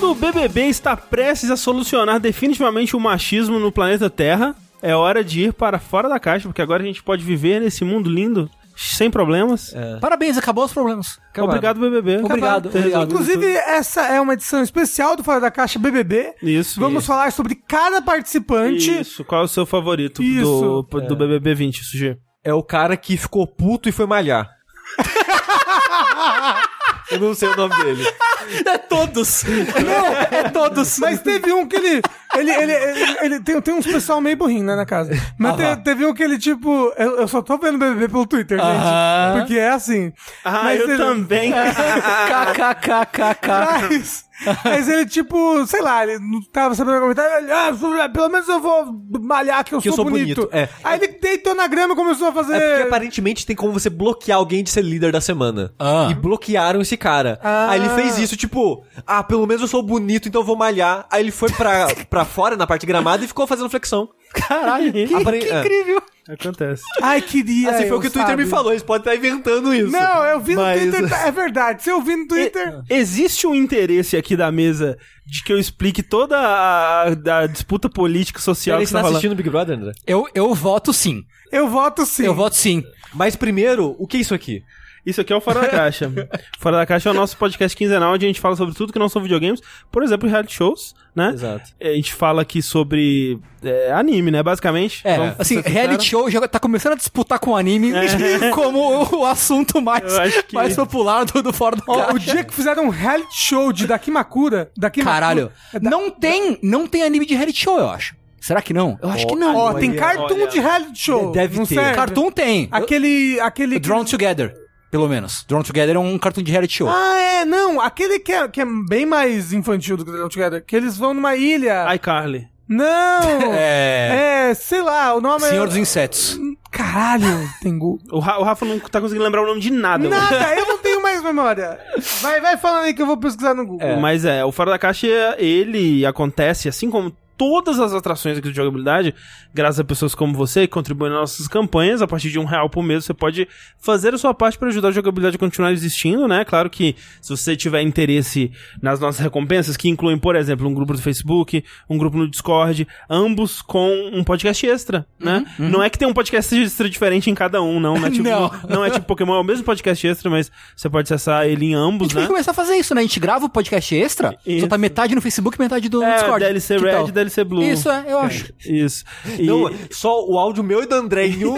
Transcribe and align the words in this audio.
Quando 0.00 0.12
o 0.12 0.14
BBB 0.14 0.62
está 0.62 0.96
prestes 0.96 1.50
a 1.50 1.58
solucionar 1.58 2.18
definitivamente 2.18 2.96
o 2.96 3.00
machismo 3.00 3.58
no 3.58 3.70
planeta 3.70 4.08
Terra, 4.08 4.56
é 4.80 4.96
hora 4.96 5.22
de 5.22 5.42
ir 5.42 5.52
para 5.52 5.78
fora 5.78 6.08
da 6.08 6.18
caixa, 6.18 6.48
porque 6.48 6.62
agora 6.62 6.82
a 6.82 6.86
gente 6.86 7.02
pode 7.02 7.22
viver 7.22 7.60
nesse 7.60 7.84
mundo 7.84 8.08
lindo, 8.08 8.48
sem 8.74 9.10
problemas. 9.10 9.74
Parabéns, 10.00 10.38
acabou 10.38 10.64
os 10.64 10.72
problemas. 10.72 11.20
Obrigado, 11.36 11.78
BBB. 11.78 12.24
Obrigado, 12.24 12.70
obrigado. 12.70 13.12
Inclusive, 13.12 13.46
essa 13.46 14.06
é 14.06 14.18
uma 14.18 14.32
edição 14.32 14.62
especial 14.62 15.16
do 15.16 15.22
Fora 15.22 15.38
da 15.38 15.50
Caixa 15.50 15.78
BBB. 15.78 16.32
Isso. 16.42 16.80
Vamos 16.80 17.04
falar 17.04 17.30
sobre 17.30 17.54
cada 17.54 18.00
participante. 18.00 19.00
Isso. 19.00 19.22
Qual 19.22 19.42
é 19.42 19.44
o 19.44 19.48
seu 19.48 19.66
favorito 19.66 20.22
Isso. 20.22 20.86
do, 20.90 21.00
do 21.08 21.14
BBB 21.14 21.54
20, 21.54 21.84
Sugi? 21.84 22.16
É 22.42 22.54
o 22.54 22.62
cara 22.62 22.96
que 22.96 23.18
ficou 23.18 23.46
puto 23.46 23.86
e 23.86 23.92
foi 23.92 24.06
malhar. 24.06 24.48
Eu 27.12 27.20
não 27.20 27.34
sei 27.34 27.50
o 27.50 27.56
nome 27.56 27.76
dele. 27.84 28.02
É 28.66 28.78
todos. 28.78 29.44
Não, 29.44 30.38
é 30.38 30.48
todos. 30.50 30.98
Mas 30.98 31.20
teve 31.20 31.52
um 31.52 31.66
que 31.66 31.76
ele. 31.76 32.02
Ele, 32.34 32.50
ele, 32.50 32.72
ele, 32.72 33.16
ele- 33.22 33.40
tem, 33.40 33.60
tem 33.60 33.74
uns 33.74 33.86
pessoal 33.86 34.20
meio 34.20 34.36
burrinho, 34.36 34.64
né, 34.64 34.76
na 34.76 34.86
casa. 34.86 35.10
Mas 35.38 35.56
te- 35.56 35.76
teve 35.82 36.06
um 36.06 36.14
que 36.14 36.22
ele, 36.22 36.38
tipo. 36.38 36.92
Eu, 36.96 37.20
eu 37.20 37.28
só 37.28 37.42
tô 37.42 37.58
vendo 37.58 37.76
BBB 37.78 38.08
pelo 38.08 38.26
Twitter, 38.26 38.58
gente. 38.58 38.68
Aham. 38.68 39.34
Porque 39.38 39.58
é 39.58 39.70
assim. 39.70 40.12
Ah, 40.44 40.60
Mas 40.64 40.80
eu 40.80 40.88
ele- 40.90 40.96
também. 40.98 41.52
KKKKK. 41.52 43.50
Mas, 43.90 44.24
mas 44.64 44.88
ele, 44.88 45.04
tipo, 45.06 45.66
sei 45.66 45.82
lá, 45.82 46.02
ele 46.06 46.18
não 46.18 46.40
tava 46.50 46.74
sabendo 46.74 47.00
comentar. 47.00 47.42
Ele, 47.42 47.52
ah, 47.52 48.08
pelo 48.08 48.28
menos 48.30 48.48
eu 48.48 48.58
vou 48.60 48.86
malhar 49.20 49.62
que 49.64 49.74
eu, 49.74 49.80
Que 49.82 49.88
eu 49.88 49.92
sou, 49.92 50.04
sou 50.04 50.10
bonito. 50.10 50.42
bonito, 50.42 50.56
é. 50.56 50.68
Aí 50.82 50.98
ele 50.98 51.08
deitou 51.20 51.54
na 51.54 51.66
grama 51.66 51.92
e 51.92 51.96
começou 51.96 52.28
a 52.28 52.32
fazer. 52.32 52.54
É 52.56 52.68
porque 52.70 52.82
aparentemente 52.84 53.44
tem 53.44 53.54
como 53.54 53.72
você 53.72 53.90
bloquear 53.90 54.38
alguém 54.38 54.64
de 54.64 54.70
ser 54.70 54.82
líder 54.82 55.12
da 55.12 55.20
semana. 55.20 55.72
Ah. 55.78 56.08
E 56.10 56.14
bloquearam 56.14 56.80
esse 56.80 56.96
cara. 56.96 57.38
Ah. 57.42 57.68
Aí 57.70 57.80
ele 57.80 57.90
fez 57.90 58.18
isso, 58.18 58.34
tipo, 58.36 58.82
ah, 59.06 59.22
pelo 59.22 59.46
menos 59.46 59.60
eu 59.62 59.68
sou 59.68 59.82
bonito, 59.82 60.26
então 60.28 60.40
eu 60.40 60.46
vou 60.46 60.56
malhar. 60.56 61.06
Aí 61.10 61.22
ele 61.22 61.30
foi 61.30 61.50
pra, 61.52 61.88
pra 62.08 62.19
fora, 62.24 62.56
na 62.56 62.66
parte 62.66 62.86
gramada, 62.86 63.24
e 63.24 63.28
ficou 63.28 63.46
fazendo 63.46 63.68
flexão. 63.70 64.08
Caralho. 64.32 64.92
Apare- 65.20 65.44
é. 65.48 65.60
Incrível. 65.60 66.02
Acontece. 66.28 66.82
Ai, 67.02 67.20
queria. 67.20 67.70
Assim 67.70 67.88
foi 67.88 67.96
o 67.96 68.00
que 68.00 68.06
o 68.06 68.10
Twitter 68.10 68.30
sabe? 68.30 68.44
me 68.44 68.48
falou, 68.48 68.70
eles 68.72 68.84
podem 68.84 69.00
estar 69.12 69.16
inventando 69.16 69.74
isso. 69.74 69.90
Não, 69.90 70.24
eu 70.24 70.38
vi 70.40 70.54
no 70.54 70.60
Mas- 70.62 70.80
Twitter, 70.80 71.26
é 71.26 71.30
verdade. 71.32 71.82
Se 71.82 71.90
eu 71.90 72.00
vi 72.00 72.14
no 72.14 72.28
Twitter. 72.28 72.80
E- 72.88 72.94
existe 72.94 73.46
um 73.46 73.54
interesse 73.54 74.16
aqui 74.16 74.36
da 74.36 74.52
mesa 74.52 74.96
de 75.26 75.42
que 75.42 75.52
eu 75.52 75.58
explique 75.58 76.02
toda 76.02 76.38
a, 76.38 77.08
a 77.08 77.46
disputa 77.46 77.88
política 77.88 78.38
social 78.40 78.76
Ele 78.78 78.84
que 78.84 78.88
você 78.90 78.92
tá 78.94 78.98
está 78.98 79.02
falando. 79.08 79.16
assistindo 79.16 79.36
Big 79.36 79.50
Brother, 79.50 79.76
André? 79.76 79.92
Eu, 80.06 80.28
eu 80.34 80.54
voto 80.54 80.92
sim. 80.92 81.22
Eu 81.50 81.68
voto 81.68 82.06
sim. 82.06 82.24
Eu 82.26 82.34
voto 82.34 82.54
sim. 82.54 82.84
Mas 83.12 83.34
primeiro, 83.34 83.96
o 83.98 84.06
que 84.06 84.18
é 84.18 84.20
isso 84.20 84.34
aqui? 84.34 84.62
Isso 85.04 85.20
aqui 85.20 85.32
é 85.32 85.36
o 85.36 85.40
Fora 85.40 85.60
da 85.60 85.68
Caixa. 85.68 86.10
Fora 86.58 86.76
da 86.78 86.86
Caixa 86.86 87.08
é 87.08 87.12
o 87.12 87.14
nosso 87.14 87.36
podcast 87.36 87.76
quinzenal 87.76 88.12
onde 88.14 88.26
a 88.26 88.28
gente 88.28 88.40
fala 88.40 88.54
sobre 88.56 88.74
tudo 88.74 88.92
que 88.92 88.98
não 88.98 89.08
são 89.08 89.22
videogames, 89.22 89.60
por 89.90 90.02
exemplo, 90.02 90.28
reality 90.28 90.54
shows, 90.54 90.94
né? 91.14 91.30
Exato. 91.32 91.70
A 91.80 91.88
gente 91.92 92.12
fala 92.14 92.42
aqui 92.42 92.60
sobre 92.62 93.38
é, 93.62 93.92
anime, 93.92 94.30
né? 94.30 94.42
Basicamente. 94.42 95.00
É, 95.04 95.16
Vamos 95.16 95.34
assim, 95.38 95.60
reality 95.60 96.04
show 96.04 96.30
já 96.30 96.46
tá 96.46 96.60
começando 96.60 96.92
a 96.92 96.96
disputar 96.96 97.38
com 97.38 97.52
o 97.52 97.56
anime 97.56 97.92
como 98.54 99.18
o, 99.18 99.24
assunto 99.24 99.80
mais, 99.80 100.04
que- 100.46 100.54
mais 100.54 100.76
popular 100.76 101.24
do, 101.24 101.42
do 101.42 101.52
Fora 101.52 101.76
do 101.76 101.82
Ó, 101.88 101.96
Caixa. 101.96 102.12
o 102.14 102.18
dia 102.18 102.44
que 102.44 102.52
fizeram 102.54 102.84
um 102.86 102.88
reality 102.90 103.34
show 103.36 103.72
de 103.72 103.86
Dakimakura. 103.86 104.70
Dakimakura 104.76 105.14
Caralho, 105.14 105.52
é 105.72 105.78
da- 105.80 105.90
não 105.90 106.10
tem, 106.10 106.58
não 106.62 106.86
tem 106.86 107.02
anime 107.02 107.24
de 107.26 107.34
reality 107.34 107.62
show, 107.62 107.78
eu 107.78 107.88
acho. 107.88 108.14
Será 108.40 108.62
que 108.62 108.72
não? 108.72 108.98
Eu 109.02 109.10
acho 109.10 109.26
que 109.26 109.36
não. 109.36 109.54
Ó, 109.54 109.74
tem 109.74 109.90
Olha, 109.90 109.98
cartoon 109.98 110.34
olha. 110.34 110.46
de 110.46 110.58
reality 110.60 110.98
show. 110.98 111.30
Deve 111.30 111.58
não 111.58 111.66
ter. 111.66 111.74
serve? 111.74 111.94
Cartoon 111.94 112.30
tem. 112.30 112.68
Aquele. 112.72 113.38
aquele 113.38 113.78
Drawn 113.78 114.02
Together, 114.02 114.54
pelo 114.90 115.08
menos. 115.08 115.44
Drawn 115.48 115.62
Together 115.62 115.96
é 115.96 115.98
um 115.98 116.18
cartoon 116.18 116.42
de 116.42 116.50
reality 116.50 116.74
show. 116.78 116.88
Ah, 116.88 117.18
é, 117.18 117.44
não. 117.44 117.80
Aquele 117.80 118.18
que 118.18 118.32
é, 118.32 118.48
que 118.48 118.60
é 118.60 118.66
bem 118.88 119.06
mais 119.06 119.52
infantil 119.52 119.96
do 119.96 120.04
que 120.04 120.10
o 120.10 120.28
Together. 120.28 120.64
Que 120.64 120.76
eles 120.76 120.96
vão 120.96 121.14
numa 121.14 121.36
ilha. 121.36 121.86
iCarly. 121.94 122.48
Não! 122.68 123.20
É. 123.52 124.48
É, 124.50 124.54
sei 124.54 124.80
lá, 124.80 125.14
o 125.14 125.20
nome 125.20 125.44
Senhor 125.44 125.64
é. 125.64 125.66
dos 125.66 125.76
Insetos. 125.76 126.38
Caralho, 126.70 127.48
Tengu. 127.60 127.98
O, 128.10 128.20
Ra- 128.20 128.38
o 128.38 128.42
Rafa 128.44 128.64
não 128.64 128.78
tá 128.78 129.00
conseguindo 129.00 129.24
lembrar 129.24 129.42
o 129.42 129.46
nome 129.46 129.60
de 129.60 129.70
nada. 129.70 130.08
mano. 130.08 130.20
Nada, 130.22 130.54
eu 130.56 130.66
não 130.66 130.78
tenho 130.78 131.02
mais 131.02 131.22
memória. 131.22 131.78
Vai, 132.20 132.40
vai 132.40 132.56
falando 132.56 132.84
aí 132.84 132.94
que 132.94 133.02
eu 133.02 133.06
vou 133.06 133.16
pesquisar 133.16 133.54
no 133.54 133.66
Google. 133.66 133.96
Mas 133.98 134.24
é, 134.24 134.44
o 134.44 134.52
Fora 134.52 134.70
da 134.70 134.78
Caixa, 134.78 135.06
ele 135.38 136.06
acontece, 136.06 136.68
assim 136.68 136.88
como 136.90 137.12
todas 137.40 137.80
as 137.80 137.94
atrações 137.94 138.36
aqui 138.36 138.50
de 138.50 138.54
jogabilidade, 138.56 139.14
graças 139.54 139.80
a 139.80 139.84
pessoas 139.84 140.14
como 140.14 140.34
você 140.34 140.66
que 140.66 140.74
contribuem 140.74 141.10
nas 141.10 141.20
nossas 141.20 141.48
campanhas, 141.48 142.02
a 142.02 142.06
partir 142.06 142.28
de 142.30 142.38
um 142.38 142.44
real 142.44 142.68
por 142.68 142.82
mês 142.82 143.06
você 143.06 143.14
pode 143.14 143.48
fazer 143.78 144.12
a 144.12 144.18
sua 144.18 144.34
parte 144.34 144.58
para 144.58 144.68
ajudar 144.68 144.88
a 144.88 144.90
jogabilidade 144.90 145.36
a 145.36 145.38
continuar 145.38 145.72
existindo, 145.72 146.28
né? 146.28 146.44
Claro 146.44 146.68
que 146.68 146.94
se 147.18 147.30
você 147.34 147.56
tiver 147.56 147.80
interesse 147.80 148.52
nas 148.82 149.00
nossas 149.00 149.22
recompensas, 149.22 149.74
que 149.74 149.88
incluem, 149.88 150.18
por 150.18 150.36
exemplo, 150.36 150.68
um 150.68 150.74
grupo 150.74 150.92
do 150.92 151.00
Facebook, 151.00 151.64
um 151.88 151.96
grupo 151.96 152.18
no 152.18 152.28
Discord, 152.28 152.86
ambos 153.08 153.62
com 153.62 153.88
um 154.12 154.22
podcast 154.22 154.66
extra, 154.66 155.06
né? 155.18 155.42
Não 155.58 155.82
é 155.82 155.88
que 155.88 155.98
tem 155.98 156.06
um 156.06 156.12
podcast 156.12 156.54
extra 156.54 156.90
diferente 156.90 157.30
em 157.30 157.34
cada 157.34 157.62
um, 157.62 157.80
não, 157.80 157.94
né? 157.98 158.10
Tipo, 158.20 158.28
Não. 158.28 158.50
não. 158.68 158.84
é 158.84 158.90
tipo 158.90 159.06
Pokémon, 159.06 159.36
é 159.36 159.40
o 159.40 159.44
mesmo 159.44 159.64
podcast 159.64 160.06
extra, 160.06 160.28
mas 160.28 160.50
você 160.76 160.90
pode 160.90 161.06
acessar 161.06 161.46
ele 161.46 161.66
em 161.66 161.74
A 161.74 161.78
ambos, 161.78 162.08
gente 162.08 162.14
tem 162.16 162.20
né? 162.20 162.26
que 162.26 162.32
começar 162.32 162.50
a 162.50 162.54
fazer 162.54 162.74
isso, 162.76 162.94
né? 162.94 163.00
A 163.00 163.04
gente 163.04 163.18
grava 163.18 163.46
o 163.46 163.48
podcast 163.48 163.94
extra, 163.94 164.36
Isso. 164.44 164.60
só 164.60 164.66
tá 164.66 164.76
metade 164.76 165.14
no 165.14 165.22
Facebook 165.22 165.56
e 165.56 165.60
metade 165.62 165.88
do 165.88 166.02
É, 166.02 166.16
Discord. 166.16 166.44
DLC 166.44 166.76
Que 166.76 166.84
Red 166.84 166.90
tal? 166.92 167.06
DLC 167.30 167.44
Blue. 167.44 167.62
Isso, 167.62 167.88
é, 167.90 168.04
eu 168.08 168.18
acho. 168.18 168.52
Isso. 168.66 169.04
E- 169.38 169.42
Não, 169.46 169.70
só 169.90 170.24
o 170.26 170.38
áudio 170.38 170.62
meu 170.64 170.82
e 170.82 170.86
do 170.86 170.94
André 170.94 171.26
em 171.28 171.44
um, 171.44 171.54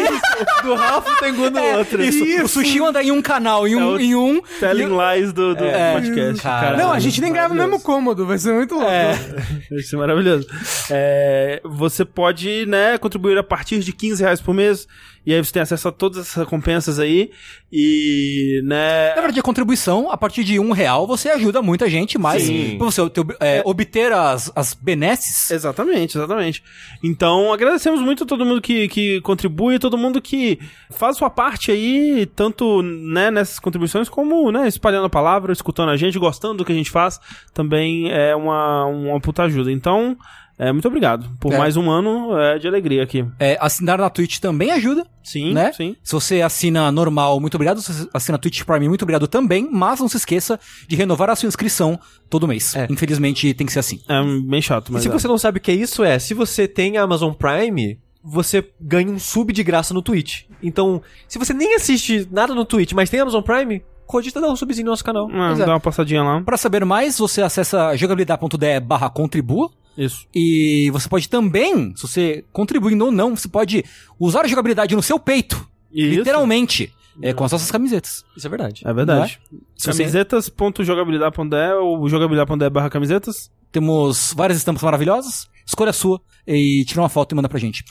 do 0.62 0.74
Rafa 0.74 1.10
e 1.10 1.14
do 1.14 1.18
Tengu 1.20 1.50
no 1.50 1.62
outro. 1.78 2.02
É, 2.02 2.06
Isso, 2.06 2.44
o 2.44 2.48
Sushi 2.48 2.80
anda 2.80 3.02
em 3.02 3.10
um 3.10 3.22
canal, 3.22 3.66
em 3.66 3.74
um, 3.76 3.80
É 3.80 3.84
o 3.96 4.00
em 4.00 4.14
um. 4.14 4.40
Telling 4.60 4.88
lies 4.96 5.32
do, 5.32 5.54
do 5.54 5.64
É, 5.64 5.92
podcast. 5.94 6.42
cara. 6.42 6.76
não, 6.76 6.92
a 6.92 6.98
gente 6.98 7.20
nem 7.20 7.32
grava 7.32 7.54
no 7.54 7.60
mesmo 7.62 7.80
cômodo, 7.80 8.26
vai 8.26 8.38
ser 8.38 8.52
muito 8.52 8.74
louco. 8.74 8.88
É, 8.90 9.14
vai 9.70 9.80
ser 9.82 9.96
maravilhoso. 9.96 10.46
É, 10.90 11.60
você 11.64 12.04
pode, 12.04 12.66
né, 12.66 12.98
contribuir 12.98 13.38
a 13.38 13.42
partir 13.42 13.78
de 13.80 13.92
15 13.92 14.22
reais 14.22 14.40
por 14.40 14.54
mês, 14.54 14.86
e 15.24 15.32
aí 15.32 15.44
você 15.44 15.52
tem 15.52 15.62
acesso 15.62 15.88
a 15.88 15.92
todas 15.92 16.18
essas 16.18 16.34
recompensas 16.34 16.98
aí, 16.98 17.30
e, 17.70 18.60
né... 18.64 19.08
Na 19.10 19.20
verdade, 19.22 19.40
a 19.40 19.42
contribuição, 19.42 20.10
a 20.10 20.16
partir 20.16 20.44
de 20.44 20.58
um 20.58 20.72
real, 20.72 21.06
você 21.06 21.30
ajuda 21.30 21.62
muita 21.62 21.88
gente, 21.88 22.18
mas 22.18 22.42
Sim. 22.42 22.76
pra 22.76 22.84
você 22.84 23.00
ob- 23.00 23.36
é, 23.40 23.62
obter 23.64 24.12
as, 24.12 24.52
as 24.54 24.74
benesses. 24.74 25.50
Exatamente, 25.50 26.18
exatamente. 26.18 26.62
Então, 27.02 27.52
agradecemos 27.52 28.00
muito 28.00 28.24
a 28.24 28.26
todo 28.26 28.44
mundo 28.44 28.60
que, 28.60 28.88
que 28.88 29.20
contribui, 29.22 29.78
todo 29.78 29.96
mundo 29.96 30.20
que 30.20 30.58
faz 30.90 31.16
sua 31.16 31.30
parte 31.30 31.70
aí, 31.70 32.26
tanto 32.36 32.82
né, 32.82 33.30
nessas 33.30 33.58
contribuições, 33.58 34.08
como 34.08 34.52
né, 34.52 34.68
espalhando 34.68 35.06
a 35.06 35.10
palavra, 35.10 35.52
escutando 35.52 35.90
a 35.90 35.96
gente, 35.96 36.18
gostando 36.18 36.58
do 36.58 36.64
que 36.64 36.72
a 36.72 36.76
gente 36.76 36.90
faz, 36.90 37.18
também 37.54 38.10
é 38.12 38.36
uma, 38.36 38.84
uma 38.84 39.20
puta 39.20 39.44
ajuda. 39.44 39.72
Então, 39.72 40.16
é, 40.58 40.70
muito 40.72 40.86
obrigado 40.86 41.28
por 41.40 41.52
É. 41.52 41.58
mais 41.58 41.76
um 41.76 41.90
ano 41.90 42.38
é, 42.38 42.58
de 42.58 42.68
alegria 42.68 43.02
aqui. 43.02 43.24
É, 43.38 43.56
assinar 43.60 43.98
na 43.98 44.08
Twitch 44.10 44.38
também 44.38 44.70
ajuda, 44.70 45.06
Sim, 45.22 45.52
né? 45.52 45.72
sim. 45.72 45.96
Se 46.02 46.12
você 46.12 46.40
assina 46.42 46.90
normal, 46.92 47.40
muito 47.40 47.54
obrigado. 47.54 47.80
Se 47.80 47.92
você 47.92 48.08
assina 48.12 48.38
Twitch 48.38 48.62
Prime, 48.64 48.88
muito 48.88 49.02
obrigado 49.02 49.26
também. 49.26 49.68
Mas 49.70 50.00
não 50.00 50.08
se 50.08 50.16
esqueça 50.16 50.58
de 50.86 50.94
renovar 50.96 51.30
a 51.30 51.36
sua 51.36 51.46
inscrição 51.48 51.98
todo 52.30 52.46
mês. 52.46 52.74
É. 52.76 52.86
Infelizmente, 52.90 53.52
tem 53.54 53.66
que 53.66 53.72
ser 53.72 53.80
assim. 53.80 54.00
É 54.08 54.22
bem 54.48 54.62
chato, 54.62 54.88
E 54.90 54.92
mas. 54.92 55.02
se 55.02 55.08
é. 55.08 55.12
você 55.12 55.26
não 55.28 55.38
sabe 55.38 55.58
o 55.58 55.60
que 55.60 55.70
é 55.70 55.74
isso, 55.74 56.04
é, 56.04 56.18
se 56.18 56.34
você 56.34 56.68
tem 56.68 56.96
a 56.96 57.02
Amazon 57.02 57.32
Prime, 57.32 57.98
você 58.22 58.64
ganha 58.80 59.10
um 59.10 59.18
sub 59.18 59.52
de 59.52 59.62
graça 59.64 59.92
no 59.92 60.00
Twitch. 60.02 60.42
Então, 60.62 61.02
se 61.26 61.38
você 61.38 61.52
nem 61.52 61.74
assiste 61.74 62.28
nada 62.30 62.54
no 62.54 62.64
Twitch, 62.64 62.92
mas 62.92 63.10
tem 63.10 63.18
Amazon 63.20 63.42
Prime, 63.42 63.82
cogita 64.06 64.40
dar 64.40 64.48
um 64.50 64.56
subzinho 64.56 64.84
no 64.86 64.92
nosso 64.92 65.04
canal. 65.04 65.26
Pois 65.28 65.58
é. 65.58 65.64
dá 65.66 65.72
uma 65.72 65.80
passadinha 65.80 66.22
lá. 66.22 66.40
Para 66.42 66.56
saber 66.56 66.84
mais, 66.84 67.18
você 67.18 67.42
acessa 67.42 67.96
jogabilidade.de 67.96 68.80
barra 68.80 69.08
contribua. 69.10 69.70
Isso. 69.96 70.26
E 70.34 70.90
você 70.92 71.08
pode 71.08 71.28
também, 71.28 71.94
se 71.96 72.02
você 72.02 72.44
contribuindo 72.52 73.04
ou 73.06 73.10
não, 73.12 73.36
você 73.36 73.48
pode 73.48 73.84
usar 74.18 74.42
a 74.44 74.48
jogabilidade 74.48 74.94
no 74.96 75.02
seu 75.02 75.18
peito. 75.18 75.68
Isso. 75.92 76.18
Literalmente. 76.18 76.92
É, 77.20 77.34
com 77.34 77.44
as 77.44 77.52
nossas 77.52 77.70
camisetas. 77.70 78.24
Isso 78.34 78.46
é 78.46 78.50
verdade. 78.50 78.82
É 78.86 78.92
verdade. 78.94 79.38
Você- 79.76 79.92
Camisetas.jogabilidade.de 79.92 81.72
ou 81.80 82.08
jogabilidade.de 82.08 82.70
barra 82.70 82.88
camisetas. 82.90 83.50
Temos 83.70 84.32
várias 84.36 84.58
estampas 84.58 84.82
maravilhosas. 84.82 85.46
Escolha 85.66 85.90
a 85.90 85.92
sua 85.94 86.20
e 86.46 86.84
tira 86.86 87.00
uma 87.02 87.08
foto 87.08 87.32
e 87.32 87.36
manda 87.36 87.48
pra 87.48 87.58
gente. 87.58 87.84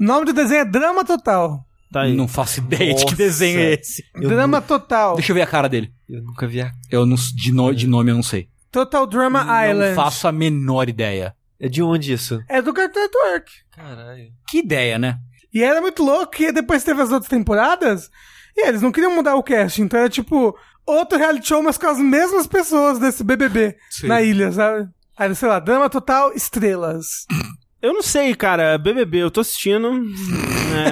O 0.00 0.04
nome 0.04 0.26
do 0.26 0.32
desenho 0.32 0.60
é 0.60 0.64
Drama 0.64 1.04
Total. 1.04 1.64
Tá 1.90 2.02
aí. 2.02 2.14
Não 2.14 2.28
faço 2.28 2.60
ideia 2.60 2.90
de 2.94 3.00
que 3.00 3.04
Nossa. 3.12 3.16
desenho 3.16 3.58
é 3.58 3.74
esse. 3.74 4.04
Eu 4.14 4.28
Drama 4.28 4.60
Total. 4.60 5.14
Deixa 5.16 5.32
eu 5.32 5.34
ver 5.34 5.42
a 5.42 5.46
cara 5.46 5.68
dele. 5.68 5.90
Eu 6.08 6.22
nunca 6.22 6.46
vi 6.46 6.60
a... 6.60 6.70
Eu 6.90 7.06
não, 7.06 7.16
de, 7.16 7.52
no- 7.52 7.74
de 7.74 7.86
nome 7.86 8.10
eu 8.10 8.14
não 8.16 8.22
sei. 8.22 8.48
Total 8.70 9.06
Drama 9.06 9.40
Island. 9.66 9.94
Não 9.96 10.04
faço 10.04 10.28
a 10.28 10.32
menor 10.32 10.88
ideia. 10.90 11.34
É 11.60 11.68
de 11.68 11.82
onde 11.82 12.12
isso? 12.12 12.40
É 12.48 12.62
do 12.62 12.72
Cartoon 12.72 13.00
Network. 13.00 13.52
Caralho. 13.74 14.30
Que 14.48 14.58
ideia, 14.58 14.98
né? 14.98 15.18
E 15.52 15.62
era 15.62 15.80
muito 15.80 16.04
louco 16.04 16.32
que 16.32 16.52
depois 16.52 16.84
teve 16.84 17.02
as 17.02 17.10
outras 17.10 17.28
temporadas 17.28 18.10
e 18.56 18.66
eles 18.66 18.82
não 18.82 18.92
queriam 18.92 19.14
mudar 19.14 19.34
o 19.34 19.42
cast. 19.42 19.80
Então 19.80 19.98
era 19.98 20.08
tipo 20.08 20.56
outro 20.86 21.18
reality 21.18 21.48
show, 21.48 21.62
mas 21.62 21.78
com 21.78 21.86
as 21.86 21.98
mesmas 21.98 22.46
pessoas 22.46 22.98
desse 22.98 23.24
BBB 23.24 23.76
na 24.04 24.22
ilha, 24.22 24.52
sabe? 24.52 24.88
Aí, 25.16 25.34
sei 25.34 25.48
lá, 25.48 25.58
Drama 25.58 25.90
Total 25.90 26.32
Estrelas. 26.32 27.26
Eu 27.80 27.92
não 27.94 28.02
sei, 28.02 28.34
cara. 28.34 28.76
BBB, 28.76 29.18
eu 29.18 29.30
tô 29.30 29.40
assistindo. 29.40 29.88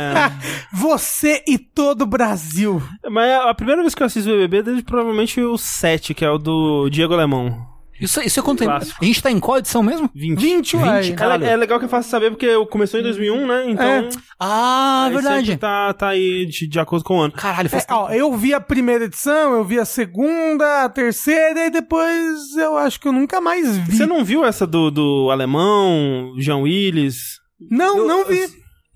Você 0.72 1.42
e 1.44 1.58
todo 1.58 2.02
o 2.02 2.06
Brasil. 2.06 2.80
É, 3.04 3.10
mas 3.10 3.28
a 3.40 3.52
primeira 3.54 3.82
vez 3.82 3.92
que 3.92 4.04
eu 4.04 4.06
assisto 4.06 4.30
BBB 4.30 4.58
é 4.58 4.62
desde 4.62 4.82
provavelmente 4.84 5.40
o 5.40 5.58
7, 5.58 6.14
que 6.14 6.24
é 6.24 6.30
o 6.30 6.38
do 6.38 6.88
Diego 6.88 7.12
Alemão. 7.12 7.75
Isso, 8.00 8.20
isso 8.20 8.40
é 8.40 8.42
quanto 8.42 8.58
tempo? 8.60 8.72
A 8.72 9.04
gente 9.04 9.22
tá 9.22 9.30
em 9.30 9.40
qual 9.40 9.58
edição 9.58 9.82
mesmo? 9.82 10.10
20. 10.14 10.38
20, 10.40 10.76
uai. 10.76 11.02
20, 11.02 11.22
É, 11.22 11.46
é 11.52 11.56
legal 11.56 11.78
que 11.78 11.84
é 11.84 11.88
fácil 11.88 12.10
saber 12.10 12.30
porque 12.30 12.46
começou 12.66 13.00
em 13.00 13.02
2001, 13.02 13.46
né? 13.46 13.64
Então. 13.70 13.84
É. 13.86 14.08
Ah, 14.38 15.04
aí 15.06 15.12
verdade. 15.14 15.46
sempre 15.46 15.56
Tá, 15.60 15.92
tá 15.94 16.08
aí 16.08 16.46
de, 16.46 16.66
de 16.68 16.78
acordo 16.80 17.04
com 17.04 17.18
o 17.18 17.20
ano. 17.22 17.32
Caralho, 17.32 17.66
É, 17.66 17.68
faz 17.70 17.86
ó, 17.90 18.10
eu 18.10 18.32
vi 18.36 18.52
a 18.52 18.60
primeira 18.60 19.04
edição, 19.04 19.54
eu 19.54 19.64
vi 19.64 19.78
a 19.78 19.84
segunda, 19.84 20.84
a 20.84 20.88
terceira, 20.88 21.66
e 21.66 21.70
depois 21.70 22.54
eu 22.56 22.76
acho 22.76 23.00
que 23.00 23.08
eu 23.08 23.12
nunca 23.12 23.40
mais 23.40 23.76
vi. 23.78 23.96
Você 23.96 24.06
não 24.06 24.24
viu 24.24 24.44
essa 24.44 24.66
do, 24.66 24.90
do 24.90 25.30
alemão, 25.30 26.34
João 26.38 26.62
Willis? 26.62 27.40
Não, 27.70 27.98
Eu- 27.98 28.06
não 28.08 28.24
vi. 28.26 28.46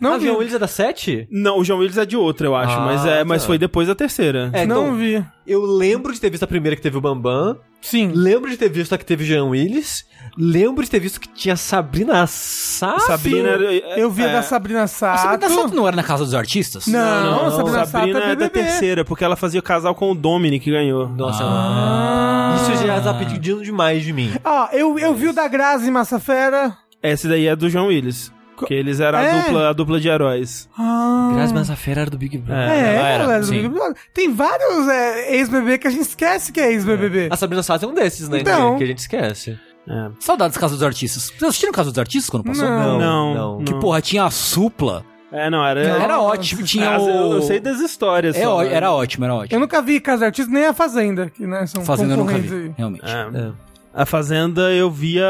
Não 0.00 0.14
ah, 0.14 0.18
vi. 0.18 0.24
Jean 0.26 0.34
Willis 0.38 0.54
é 0.54 0.58
da 0.58 0.66
7? 0.66 1.28
Não, 1.30 1.58
o 1.58 1.64
João 1.64 1.80
Willis 1.80 1.98
é 1.98 2.06
de 2.06 2.16
outra, 2.16 2.46
eu 2.46 2.56
acho, 2.56 2.72
Ah, 2.74 2.80
mas, 2.86 3.04
é, 3.06 3.22
mas 3.22 3.42
tá. 3.42 3.46
foi 3.48 3.58
depois 3.58 3.86
da 3.86 3.94
terceira. 3.94 4.50
É, 4.52 4.64
não 4.64 4.82
então, 4.86 4.96
vi. 4.96 5.24
eu 5.46 5.62
lembro 5.64 6.12
de 6.12 6.20
ter 6.20 6.30
visto 6.30 6.42
a 6.42 6.46
primeira 6.46 6.74
que 6.74 6.80
teve 6.82 6.96
o 6.96 7.00
Bambam. 7.00 7.58
Sim. 7.82 8.10
Lembro 8.14 8.50
de 8.50 8.56
ter 8.56 8.68
visto 8.70 8.94
a 8.94 8.98
que 8.98 9.04
teve 9.04 9.24
Jean 9.24 9.44
Willis. 9.46 10.04
Lembro 10.38 10.82
de 10.84 10.90
ter 10.90 11.00
visto 11.00 11.18
que 11.20 11.28
tinha 11.28 11.56
Sabrina 11.56 12.26
Sato. 12.26 13.00
Sabrina 13.02 13.48
era- 13.48 13.72
Eu 13.98 14.10
vi 14.10 14.22
a 14.22 14.28
é, 14.28 14.32
da 14.34 14.42
Sabrina 14.42 14.82
A 14.82 14.86
Sato. 14.86 15.20
Sabrina 15.22 15.48
Sato 15.54 15.74
não 15.74 15.86
era 15.86 15.96
na 15.96 16.02
Casa 16.02 16.24
dos 16.24 16.34
Artistas? 16.34 16.86
Não, 16.86 16.98
Não, 17.00 17.46
a 17.46 17.50
Sabrina, 17.50 17.86
Sabrina, 17.86 18.18
Sato 18.20 18.28
é 18.28 18.32
é 18.32 18.36
da 18.36 18.48
terceira, 18.48 19.04
porque 19.04 19.24
ela 19.24 19.34
fazia 19.36 19.60
casal 19.62 19.94
com 19.94 20.12
o 20.12 20.14
Dominic 20.14 20.64
que 20.64 20.70
ganhou. 20.70 21.08
Nossa, 21.08 21.42
Ah. 21.44 22.56
isso 22.72 22.86
já 22.86 23.00
tá 23.00 23.12
pedindo 23.14 23.62
demais 23.62 24.02
de 24.04 24.12
mim. 24.12 24.30
Ó, 24.44 24.68
eu, 24.72 24.98
eu 24.98 25.14
vi 25.14 25.28
o 25.28 25.32
da 25.32 25.48
Grazi 25.48 25.90
Massafera. 25.90 26.76
Essa 27.02 27.28
daí 27.28 27.46
é 27.46 27.56
do 27.56 27.68
João 27.68 27.86
Willis. 27.88 28.30
Que 28.66 28.74
eles 28.74 29.00
eram 29.00 29.18
É? 29.18 29.30
a, 29.30 29.42
dupla, 29.42 29.68
a 29.70 29.72
dupla 29.72 30.00
de 30.00 30.08
heróis. 30.08 30.68
Ah. 30.78 31.30
Grazi 31.34 31.54
Massafera 31.54 32.02
era 32.02 32.10
do 32.10 32.18
Big 32.18 32.38
Brother. 32.38 32.70
É, 32.70 32.78
ela 32.78 33.08
era, 33.08 33.24
ela 33.24 33.34
era 33.34 33.44
do. 33.44 33.50
Big 33.50 33.68
Brother. 33.68 33.96
Tem 34.12 34.32
vários 34.32 34.88
é, 34.88 35.36
ex-BBB 35.36 35.78
que 35.78 35.86
a 35.86 35.90
gente 35.90 36.02
esquece 36.02 36.52
que 36.52 36.60
é 36.60 36.72
ex-BBB. 36.72 37.28
A 37.30 37.36
Sabrina 37.36 37.62
Sato 37.62 37.84
é 37.84 37.88
um 37.88 37.94
desses, 37.94 38.28
né? 38.28 38.40
Então. 38.40 38.72
Que, 38.72 38.78
que 38.78 38.84
a 38.84 38.86
gente 38.86 38.98
esquece. 38.98 39.58
É. 39.88 40.10
Saudades 40.20 40.56
Casa 40.56 40.74
dos 40.74 40.82
Artistas. 40.82 41.24
Vocês 41.24 41.42
assistiram 41.42 41.72
Casa 41.72 41.90
dos 41.90 41.98
Artistas 41.98 42.30
quando 42.30 42.44
passou? 42.44 42.68
Não. 42.68 42.98
Não, 42.98 43.34
não. 43.34 43.64
Que 43.64 43.74
porra, 43.74 44.00
tinha 44.00 44.24
a 44.24 44.30
supla. 44.30 45.04
É, 45.32 45.48
não, 45.48 45.64
era. 45.64 45.88
Não. 45.88 46.02
Era 46.02 46.20
ótimo. 46.20 46.62
Tinha 46.64 46.98
o... 46.98 47.08
eu, 47.08 47.32
eu 47.34 47.42
sei 47.42 47.60
das 47.60 47.80
histórias. 47.80 48.36
É, 48.36 48.42
só, 48.42 48.62
né? 48.62 48.72
era 48.74 48.90
ótimo, 48.92 49.24
era 49.24 49.34
Eu 49.34 49.38
ótimo. 49.38 49.60
nunca 49.60 49.80
vi 49.80 50.00
Casa 50.00 50.26
Artista 50.26 50.50
nem 50.52 50.66
a 50.66 50.74
Fazenda, 50.74 51.30
que 51.30 51.46
né, 51.46 51.66
são 51.66 51.84
Fazenda 51.84 52.14
eu 52.14 52.18
nunca 52.18 52.36
vi, 52.36 52.72
realmente. 52.76 53.04
É. 53.04 53.38
É. 53.38 53.52
A 53.92 54.06
Fazenda 54.06 54.72
eu 54.72 54.88
via 54.88 55.26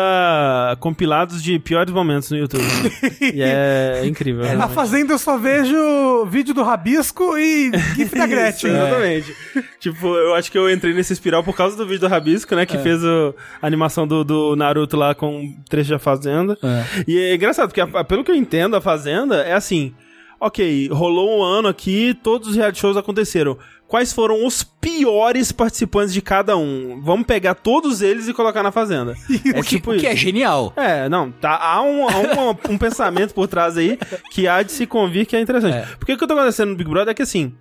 compilados 0.81 1.43
de 1.43 1.59
piores 1.59 1.93
momentos 1.95 2.31
no 2.31 2.37
YouTube. 2.37 2.63
e 3.35 3.41
é 3.43 4.03
incrível. 4.05 4.45
A 4.45 4.49
realmente. 4.49 4.75
Fazenda 4.75 5.15
eu 5.15 5.19
só 5.19 5.39
vejo 5.39 6.27
vídeo 6.27 6.53
do 6.53 6.63
Rabisco 6.63 7.39
e 7.39 7.71
GIF 7.97 8.15
da 8.15 8.27
Isso, 8.27 8.29
Gretchen. 8.29 8.71
exatamente. 8.71 9.35
tipo, 9.81 10.07
eu 10.15 10.35
acho 10.35 10.53
que 10.53 10.59
eu 10.59 10.71
entrei 10.71 10.93
nesse 10.93 11.15
espiral 11.15 11.43
por 11.43 11.57
causa 11.57 11.75
do 11.75 11.87
vídeo 11.87 12.01
do 12.01 12.09
Rabisco, 12.09 12.55
né? 12.55 12.67
Que 12.67 12.77
fez 12.77 13.03
o- 13.03 13.35
a 13.63 13.67
animação 13.67 14.07
do, 14.07 14.23
do 14.23 14.55
Naruto 14.55 14.95
lá 14.97 15.15
com 15.15 15.55
trecho 15.69 15.91
da 15.91 15.99
Fazenda. 15.99 16.59
É. 16.63 16.85
E 17.09 17.19
é 17.19 17.35
engraçado, 17.35 17.69
porque 17.69 17.81
a- 17.81 18.05
pelo 18.05 18.23
que 18.23 18.31
eu 18.31 18.37
entendo, 18.37 18.77
a 18.77 18.81
Fazenda 18.81 19.37
é 19.37 19.55
assim. 19.55 19.95
Ok, 20.39 20.89
rolou 20.91 21.39
um 21.41 21.43
ano 21.43 21.69
aqui, 21.69 22.15
todos 22.23 22.49
os 22.49 22.57
reality 22.57 22.79
shows 22.81 22.97
aconteceram. 22.97 23.59
Quais 23.91 24.13
foram 24.13 24.47
os 24.47 24.63
piores 24.63 25.51
participantes 25.51 26.15
de 26.15 26.23
cada 26.23 26.57
um? 26.57 27.01
Vamos 27.03 27.27
pegar 27.27 27.57
todos 27.57 28.01
eles 28.01 28.29
e 28.29 28.33
colocar 28.33 28.63
na 28.63 28.71
Fazenda. 28.71 29.17
É 29.53 29.59
O 29.59 29.65
que, 29.65 29.77
o 29.77 29.99
que 29.99 30.07
é 30.07 30.15
genial. 30.15 30.73
É, 30.77 31.09
não, 31.09 31.33
tá, 31.33 31.57
há, 31.57 31.83
um, 31.83 32.09
há 32.09 32.17
uma- 32.19 32.59
um 32.71 32.79
pensamento 32.79 33.35
por 33.35 33.49
trás 33.49 33.77
aí 33.77 33.99
que 34.31 34.47
há 34.47 34.63
de 34.63 34.71
se 34.71 34.87
convir 34.87 35.27
que 35.27 35.35
é 35.35 35.41
interessante. 35.41 35.77
É. 35.77 35.87
Porque 35.97 36.13
o 36.13 36.17
que 36.17 36.25
tá 36.27 36.35
acontecendo 36.35 36.71
no 36.71 36.77
Big 36.77 36.89
Brother 36.89 37.11
é 37.11 37.15
que, 37.15 37.23
assim, 37.23 37.53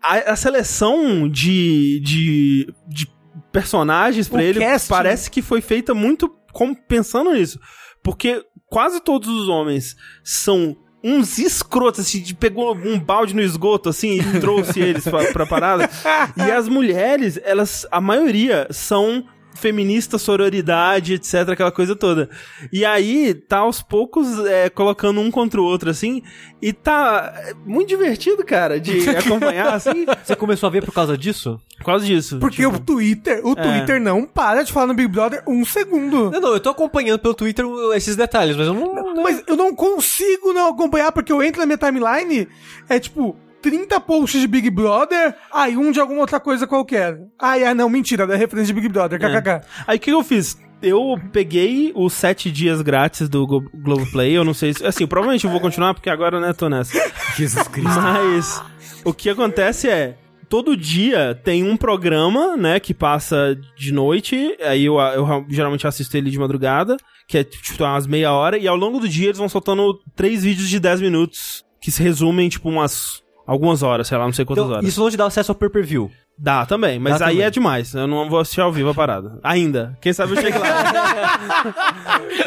a, 0.00 0.32
a 0.32 0.36
seleção 0.36 1.28
de, 1.28 2.00
de, 2.04 2.72
de 2.86 3.08
personagens 3.50 4.28
pra 4.28 4.38
O 4.38 4.42
ele 4.42 4.60
casting. 4.60 4.88
parece 4.88 5.28
que 5.30 5.42
foi 5.42 5.60
feita 5.60 5.92
muito 5.92 6.28
como 6.52 6.76
pensando 6.76 7.32
nisso. 7.32 7.58
Porque 8.02 8.44
quase 8.66 9.00
todos 9.00 9.28
os 9.28 9.48
homens 9.48 9.96
são 10.22 10.76
uns 11.04 11.38
escrotos, 11.38 12.00
assim, 12.00 12.22
de 12.22 12.34
pegou 12.34 12.74
um 12.74 12.98
balde 12.98 13.34
no 13.34 13.42
esgoto, 13.42 13.90
assim, 13.90 14.18
e 14.18 14.40
trouxe 14.40 14.80
eles 14.80 15.04
pra, 15.04 15.30
pra 15.32 15.46
parada. 15.46 15.90
E 16.36 16.50
as 16.50 16.66
mulheres, 16.66 17.38
elas, 17.44 17.86
a 17.92 18.00
maioria, 18.00 18.66
são 18.70 19.26
feminista, 19.54 20.18
sororidade, 20.18 21.14
etc, 21.14 21.48
aquela 21.50 21.70
coisa 21.72 21.94
toda. 21.96 22.28
E 22.72 22.84
aí, 22.84 23.34
tá 23.34 23.58
aos 23.58 23.80
poucos 23.82 24.38
é, 24.46 24.68
colocando 24.68 25.20
um 25.20 25.30
contra 25.30 25.60
o 25.60 25.64
outro, 25.64 25.88
assim, 25.90 26.22
e 26.60 26.72
tá 26.72 27.32
é, 27.36 27.54
muito 27.64 27.88
divertido, 27.88 28.44
cara, 28.44 28.80
de 28.80 29.08
acompanhar, 29.16 29.72
assim, 29.74 30.04
Você 30.24 30.34
começou 30.36 30.66
a 30.66 30.70
ver 30.70 30.84
por 30.84 30.92
causa 30.92 31.16
disso? 31.16 31.60
por 31.78 31.84
causa 31.86 32.06
disso. 32.06 32.38
Porque 32.38 32.62
Tipo, 32.62 32.76
o 32.76 32.78
Twitter, 32.80 33.40
o 33.44 33.52
É. 33.52 33.54
Twitter 33.62 34.00
não 34.00 34.24
para 34.24 34.62
de 34.62 34.72
falar 34.72 34.86
no 34.86 34.94
Big 34.94 35.08
Brother 35.08 35.42
um 35.46 35.64
segundo. 35.64 36.30
Não, 36.30 36.40
não, 36.40 36.52
eu 36.54 36.60
tô 36.60 36.70
acompanhando 36.70 37.18
pelo 37.18 37.34
Twitter 37.34 37.64
esses 37.94 38.14
detalhes, 38.16 38.56
mas 38.56 38.66
eu 38.68 38.74
não. 38.74 38.94
não- 39.14 39.22
Mas 39.22 39.42
eu 39.46 39.56
não 39.56 39.74
consigo 39.74 40.52
não 40.52 40.68
acompanhar, 40.68 41.10
porque 41.12 41.32
eu 41.32 41.42
entro 41.42 41.60
na 41.60 41.66
minha 41.66 41.76
timeline, 41.78 42.46
é 42.88 42.98
tipo 43.00 43.36
30 43.64 43.98
posts 44.00 44.42
de 44.42 44.46
Big 44.46 44.68
Brother, 44.68 45.34
aí 45.50 45.74
um 45.74 45.90
de 45.90 45.98
alguma 45.98 46.20
outra 46.20 46.38
coisa 46.38 46.66
qualquer. 46.66 47.18
Ai, 47.40 47.64
ah, 47.64 47.74
não, 47.74 47.88
mentira, 47.88 48.26
da 48.26 48.36
referência 48.36 48.74
de 48.74 48.78
Big 48.78 48.92
Brother, 48.92 49.18
kkk. 49.18 49.66
Aí 49.86 49.96
o 49.96 50.00
que 50.00 50.10
eu 50.12 50.22
fiz? 50.22 50.58
Eu 50.82 51.18
peguei 51.32 51.90
os 51.96 52.12
sete 52.12 52.50
dias 52.52 52.82
grátis 52.82 53.26
do 53.26 53.46
Go- 53.46 53.70
Globoplay, 53.72 54.36
eu 54.36 54.44
não 54.44 54.52
sei 54.52 54.74
se... 54.74 54.84
Assim, 54.84 55.06
provavelmente 55.06 55.46
eu 55.46 55.50
vou 55.50 55.60
continuar, 55.60 55.94
porque 55.94 56.10
agora, 56.10 56.38
né, 56.38 56.52
tô 56.52 56.68
nessa. 56.68 56.92
Jesus 57.38 57.66
Cristo. 57.68 57.98
Mas 57.98 58.62
o 59.02 59.14
que 59.14 59.30
acontece 59.30 59.88
é, 59.88 60.18
todo 60.46 60.76
dia 60.76 61.34
tem 61.42 61.64
um 61.64 61.74
programa, 61.74 62.58
né, 62.58 62.78
que 62.78 62.92
passa 62.92 63.58
de 63.78 63.94
noite, 63.94 64.58
aí 64.60 64.84
eu, 64.84 65.00
eu 65.00 65.46
geralmente 65.48 65.86
assisto 65.86 66.14
ele 66.18 66.30
de 66.30 66.38
madrugada, 66.38 66.98
que 67.26 67.38
é 67.38 67.44
tipo 67.44 67.82
umas 67.82 68.06
meia 68.06 68.30
hora, 68.30 68.58
e 68.58 68.68
ao 68.68 68.76
longo 68.76 69.00
do 69.00 69.08
dia 69.08 69.28
eles 69.28 69.38
vão 69.38 69.48
soltando 69.48 69.98
três 70.14 70.44
vídeos 70.44 70.68
de 70.68 70.78
10 70.78 71.00
minutos, 71.00 71.64
que 71.80 71.90
se 71.90 72.02
resumem, 72.02 72.46
tipo, 72.50 72.68
umas... 72.68 73.23
Algumas 73.46 73.82
horas, 73.82 74.08
sei 74.08 74.16
lá, 74.16 74.24
não 74.24 74.32
sei 74.32 74.44
quantas 74.44 74.64
Então, 74.64 74.76
horas. 74.76 74.88
isso 74.88 75.00
não 75.00 75.10
te 75.10 75.16
dá 75.16 75.26
acesso 75.26 75.52
ao 75.52 75.56
pay-per-view. 75.56 76.10
Dá 76.38 76.64
também, 76.66 76.98
mas 76.98 77.18
Dá 77.18 77.26
aí 77.26 77.32
também. 77.34 77.46
é 77.46 77.50
demais. 77.50 77.94
Eu 77.94 78.06
não 78.06 78.28
vou 78.28 78.40
assistir 78.40 78.60
ao 78.60 78.72
vivo 78.72 78.88
a 78.88 78.94
parada. 78.94 79.38
Ainda. 79.42 79.96
Quem 80.00 80.12
sabe 80.12 80.32
eu 80.32 80.40
chego 80.40 80.58
lá. 80.58 80.68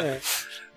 É. 0.00 0.18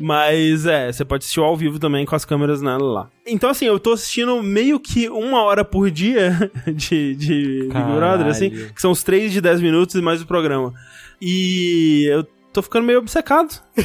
Mas 0.04 0.66
é, 0.66 0.92
você 0.92 1.06
pode 1.06 1.22
assistir 1.24 1.40
ao 1.42 1.56
vivo 1.56 1.78
também 1.78 2.08
com 2.08 2.16
as 2.16 2.26
câmeras 2.26 2.60
nela 2.60 2.84
lá. 2.92 3.10
Então, 3.28 3.52
assim, 3.52 3.66
eu 3.66 3.80
tô 3.80 3.92
assistindo 3.92 4.42
meio 4.42 4.80
que 4.80 5.08
uma 5.08 5.44
hora 5.44 5.64
por 5.64 5.92
dia 5.92 6.52
de, 6.66 7.14
de 7.16 7.70
Big. 7.72 7.84
Brother, 7.96 8.26
assim, 8.26 8.50
que 8.50 8.82
são 8.82 8.90
os 8.90 9.04
três 9.04 9.32
de 9.32 9.40
10 9.40 9.62
minutos 9.62 9.94
e 9.94 10.02
mais 10.02 10.20
o 10.20 10.26
programa. 10.26 10.74
E 11.22 12.08
eu 12.12 12.26
tô 12.52 12.62
ficando 12.62 12.86
meio 12.86 13.00
obcecado. 13.00 13.60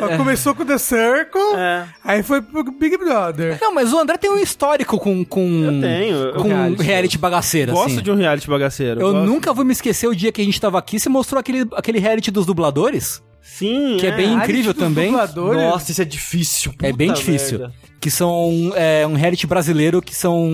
Ó, 0.00 0.16
Começou 0.16 0.54
com 0.54 0.64
The 0.64 0.78
Circle, 0.78 1.40
É, 1.56 1.84
aí 2.04 2.22
foi 2.22 2.40
pro 2.40 2.64
Big 2.64 2.96
Brother. 2.96 3.58
Não, 3.60 3.74
mas 3.74 3.92
o 3.92 3.98
André 3.98 4.16
tem 4.16 4.30
um 4.30 4.38
histórico 4.38 4.98
com. 4.98 5.24
com 5.24 5.40
eu 5.64 5.80
tenho. 5.80 6.16
Eu 6.16 6.34
Com 6.34 6.48
reality. 6.48 6.82
reality, 6.82 7.18
bagaceira. 7.18 7.72
gosto 7.72 7.92
assim. 7.94 8.02
de 8.02 8.10
um 8.10 8.14
reality 8.14 8.48
bagaceiro. 8.48 9.00
Eu 9.00 9.12
gosto. 9.12 9.26
nunca 9.26 9.52
vou 9.52 9.64
me 9.64 9.72
esquecer 9.72 10.06
o 10.06 10.14
dia 10.14 10.32
que 10.32 10.40
a 10.40 10.44
gente 10.44 10.60
tava 10.60 10.78
aqui, 10.78 10.98
você 10.98 11.08
mostrou 11.08 11.38
aquele, 11.40 11.66
aquele 11.72 11.98
reality 11.98 12.30
dos 12.30 12.46
dubladores, 12.46 13.22
Sim, 13.56 13.96
que 13.98 14.06
é, 14.06 14.12
bem 14.12 14.26
Reality 14.28 14.44
incrível 14.50 14.74
também. 14.74 15.10
dubladores. 15.10 15.62
Nossa, 15.62 15.90
isso 15.90 16.02
é 16.02 16.04
difícil. 16.04 16.72
É 16.82 16.92
bem 16.92 17.12
difícil. 17.12 17.58
merda. 17.58 17.74
Que 18.00 18.10
são 18.12 18.72
é, 18.76 19.04
um 19.04 19.14
reality 19.14 19.44
brasileiro 19.46 20.00
que 20.00 20.14
são 20.14 20.48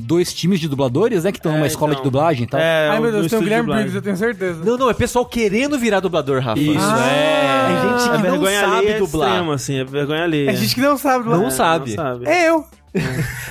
dois 0.00 0.34
times 0.34 0.58
de 0.58 0.66
dubladores, 0.66 1.22
né? 1.22 1.30
Que 1.30 1.38
estão 1.38 1.52
É, 1.52 1.54
numa 1.56 1.66
escola 1.68 1.92
então. 1.92 2.02
de 2.02 2.10
dublagem 2.10 2.42
e 2.42 2.46
tal. 2.48 2.58
É, 2.58 2.88
Ai, 2.90 2.98
meu 3.00 3.12
Deus, 3.12 3.28
tem 3.28 3.38
o 3.38 3.42
Guilherme. 3.42 3.72
Briggs, 3.72 3.94
eu 3.94 4.02
tenho 4.02 4.16
certeza. 4.16 4.64
Não, 4.64 4.76
não, 4.76 4.90
é 4.90 4.94
pessoal 4.94 5.24
querendo 5.24 5.78
virar 5.78 6.00
dublador, 6.00 6.42
Rafa. 6.42 6.58
Isso, 6.60 6.80
Ah, 6.80 7.06
é. 7.06 7.72
É 7.72 7.80
gente 7.82 8.02
É 8.02 8.16
que 8.16 8.22
não 8.24 8.30
vergonha 8.32 8.60
sabe 8.60 8.94
dublar. 8.94 9.28
extrema, 9.30 9.54
assim, 9.54 9.78
é 9.78 9.84
vergonha 9.84 10.24
alheia. 10.24 10.50
É 10.50 10.56
gente 10.56 10.74
que 10.74 10.80
não 10.80 10.98
sabe. 10.98 11.28
Não 11.28 11.42
Não 11.42 11.50
sabe. 11.52 11.94
É 12.26 12.48
eu. 12.48 12.64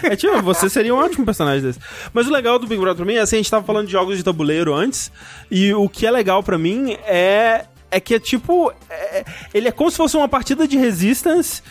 É 0.04 0.16
tipo, 0.16 0.40
você 0.42 0.70
seria 0.70 0.94
um 0.94 0.98
ótimo 0.98 1.26
personagem 1.26 1.62
desse. 1.64 1.80
Mas 2.14 2.28
o 2.28 2.32
legal 2.32 2.60
do 2.60 2.68
Big 2.68 2.80
Brother 2.80 2.98
pra 2.98 3.06
mim 3.06 3.14
é 3.18 3.22
assim, 3.22 3.38
a 3.38 3.40
gente 3.40 3.50
tava 3.50 3.66
falando 3.66 3.86
de 3.88 3.92
jogos 3.94 4.18
de 4.18 4.24
tabuleiro 4.24 4.74
antes, 4.74 5.12
e 5.50 5.74
o 5.74 5.88
que 5.90 6.06
é 6.06 6.12
legal 6.12 6.44
pra 6.44 6.58
mim 6.60 6.92
é 7.08 7.66
é 7.92 8.00
que 8.00 8.16
é 8.16 8.20
tipo, 8.20 8.72
é- 8.90 9.24
ele 9.54 9.68
é 9.68 9.72
como 9.72 9.92
se 9.92 9.98
fosse 9.98 10.16
uma 10.18 10.28
partida 10.30 10.66
de 10.68 10.78
Resistance, 10.78 11.62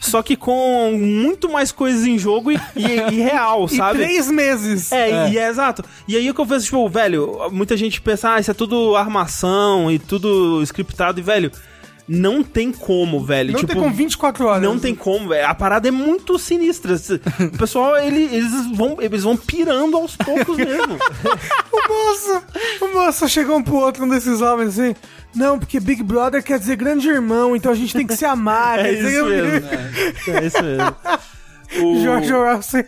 só 0.00 0.20
que 0.22 0.36
com 0.36 0.92
muito 0.92 1.48
mais 1.48 1.70
coisas 1.72 2.04
em 2.04 2.18
jogo 2.18 2.50
e, 2.52 2.56
e- 2.76 3.14
e 3.14 3.20
real, 3.20 3.64
E 3.70 3.76
sabe? 3.76 3.98
três 4.00 4.28
meses. 4.30 4.90
É, 4.92 5.30
E, 5.30 5.38
é 5.38 5.48
exato. 5.48 5.84
E 6.06 6.16
aí 6.16 6.28
o 6.28 6.34
que 6.34 6.40
eu 6.40 6.46
penso, 6.46 6.64
tipo, 6.66 6.88
velho, 6.88 7.48
muita 7.52 7.76
gente 7.76 8.00
pensa, 8.00 8.34
ah, 8.34 8.40
isso 8.40 8.50
é 8.50 8.54
tudo 8.54 8.96
armação 8.96 9.90
e 9.90 9.98
tudo 9.98 10.60
scriptado, 10.64 11.20
e 11.20 11.22
velho, 11.22 11.50
não 12.08 12.42
tem 12.42 12.72
como, 12.72 13.22
velho. 13.22 13.52
Não 13.52 13.60
tipo, 13.60 13.72
tem 13.74 13.82
com 13.82 13.92
24 13.92 14.46
horas. 14.46 14.62
não 14.62 14.78
tem 14.78 14.94
como, 14.94 15.28
velho. 15.28 15.46
A 15.46 15.54
parada 15.54 15.88
é 15.88 15.90
muito 15.90 16.38
sinistra. 16.38 16.96
O 17.52 17.58
pessoal, 17.58 17.96
ele- 17.98 18.34
eles, 18.34 18.50
vão, 18.74 18.96
eles 19.00 19.22
vão 19.24 19.36
pirando 19.36 19.96
aos 19.96 20.16
poucos 20.16 20.56
mesmo. 20.58 20.96
O 21.72 21.88
moço, 21.88 22.42
o 22.80 22.94
moço 22.94 23.28
chegou 23.28 23.56
um 23.58 23.62
pro 23.62 23.76
outro, 23.76 24.04
um 24.04 24.08
desses 24.08 24.40
homens 24.40 24.78
assim. 24.78 24.94
Não, 25.34 25.58
porque 25.58 25.78
Big 25.78 26.02
Brother 26.02 26.42
quer 26.42 26.58
dizer 26.58 26.76
grande 26.76 27.06
irmão, 27.08 27.54
então 27.54 27.70
a 27.70 27.74
gente 27.74 27.92
tem 27.92 28.06
que 28.06 28.16
se 28.16 28.24
amar. 28.24 28.78
É 28.84 28.92
isso 28.92 29.24
mesmo. 29.26 29.68
É 30.28 30.46
isso 30.46 30.62
mesmo. 30.62 30.96
O- 31.82 32.00
George 32.00 32.32
Russell 32.32 32.86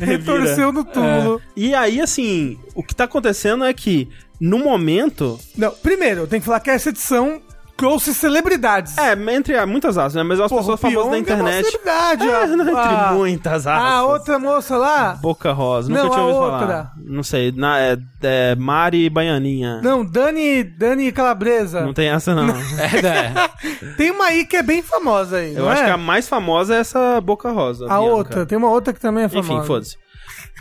retorceu 0.00 0.72
no 0.72 0.84
túmulo. 0.84 1.40
E 1.56 1.74
aí, 1.74 2.00
assim, 2.00 2.58
o 2.74 2.82
que 2.82 2.94
tá 2.94 3.04
acontecendo 3.04 3.64
é 3.64 3.72
que 3.72 4.08
no 4.40 4.58
momento. 4.58 5.38
Não, 5.56 5.70
primeiro, 5.70 6.26
tem 6.26 6.40
que 6.40 6.46
falar 6.46 6.58
que 6.60 6.70
essa 6.70 6.88
edição 6.88 7.40
trouxe 7.76 8.14
celebridades. 8.14 8.96
É, 8.98 9.12
entre 9.34 9.64
muitas 9.66 9.98
asas, 9.98 10.14
né? 10.14 10.22
Mas 10.22 10.38
as 10.40 10.48
Porra, 10.48 10.60
pessoas 10.62 10.80
famosas 10.80 11.02
da 11.04 11.08
é 11.08 11.10
uma 11.10 11.18
internet. 11.18 11.64
celebridade, 11.66 12.28
É, 12.28 12.38
ó. 12.38 12.44
entre 12.44 12.70
Ah, 12.76 13.12
muitas 13.14 13.66
asas. 13.66 13.84
A 13.92 14.04
outra 14.04 14.38
moça 14.38 14.76
lá. 14.76 15.14
Boca 15.20 15.52
Rosa, 15.52 15.88
nunca 15.88 16.02
Não, 16.02 16.10
tinha 16.10 16.22
a 16.22 16.26
ouvido 16.26 16.44
outra. 16.52 16.58
falar. 16.66 16.92
Não 17.04 17.22
sei, 17.22 17.52
na, 17.52 17.78
é, 17.80 17.98
é 18.22 18.54
Mari 18.54 19.08
Baianinha. 19.10 19.80
Não, 19.82 19.98
Não, 19.98 20.04
Dani, 20.04 20.62
Dani 20.64 21.10
Calabresa. 21.12 21.90
tem 21.94 22.08
essa, 22.08 22.34
não. 22.34 22.48
É, 22.50 23.02
né? 23.02 23.34
Tem 23.96 24.10
uma 24.10 24.24
aí 24.26 24.44
que 24.44 24.56
é 24.56 24.62
bem 24.62 24.82
famosa 24.82 25.36
aí. 25.38 25.54
Eu 25.54 25.62
não 25.62 25.70
acho 25.70 25.82
é? 25.82 25.84
que 25.86 25.90
a 25.90 25.96
mais 25.96 26.28
famosa 26.28 26.74
é 26.74 26.78
essa 26.78 27.20
Boca 27.20 27.50
Rosa. 27.50 27.84
A 27.86 27.98
Bianca. 27.98 28.00
outra, 28.14 28.46
tem 28.46 28.58
uma 28.58 28.68
outra 28.70 28.92
que 28.92 29.00
também 29.00 29.24
é 29.24 29.28
famosa. 29.28 29.52
Enfim, 29.52 29.66
foda-se. 29.66 29.96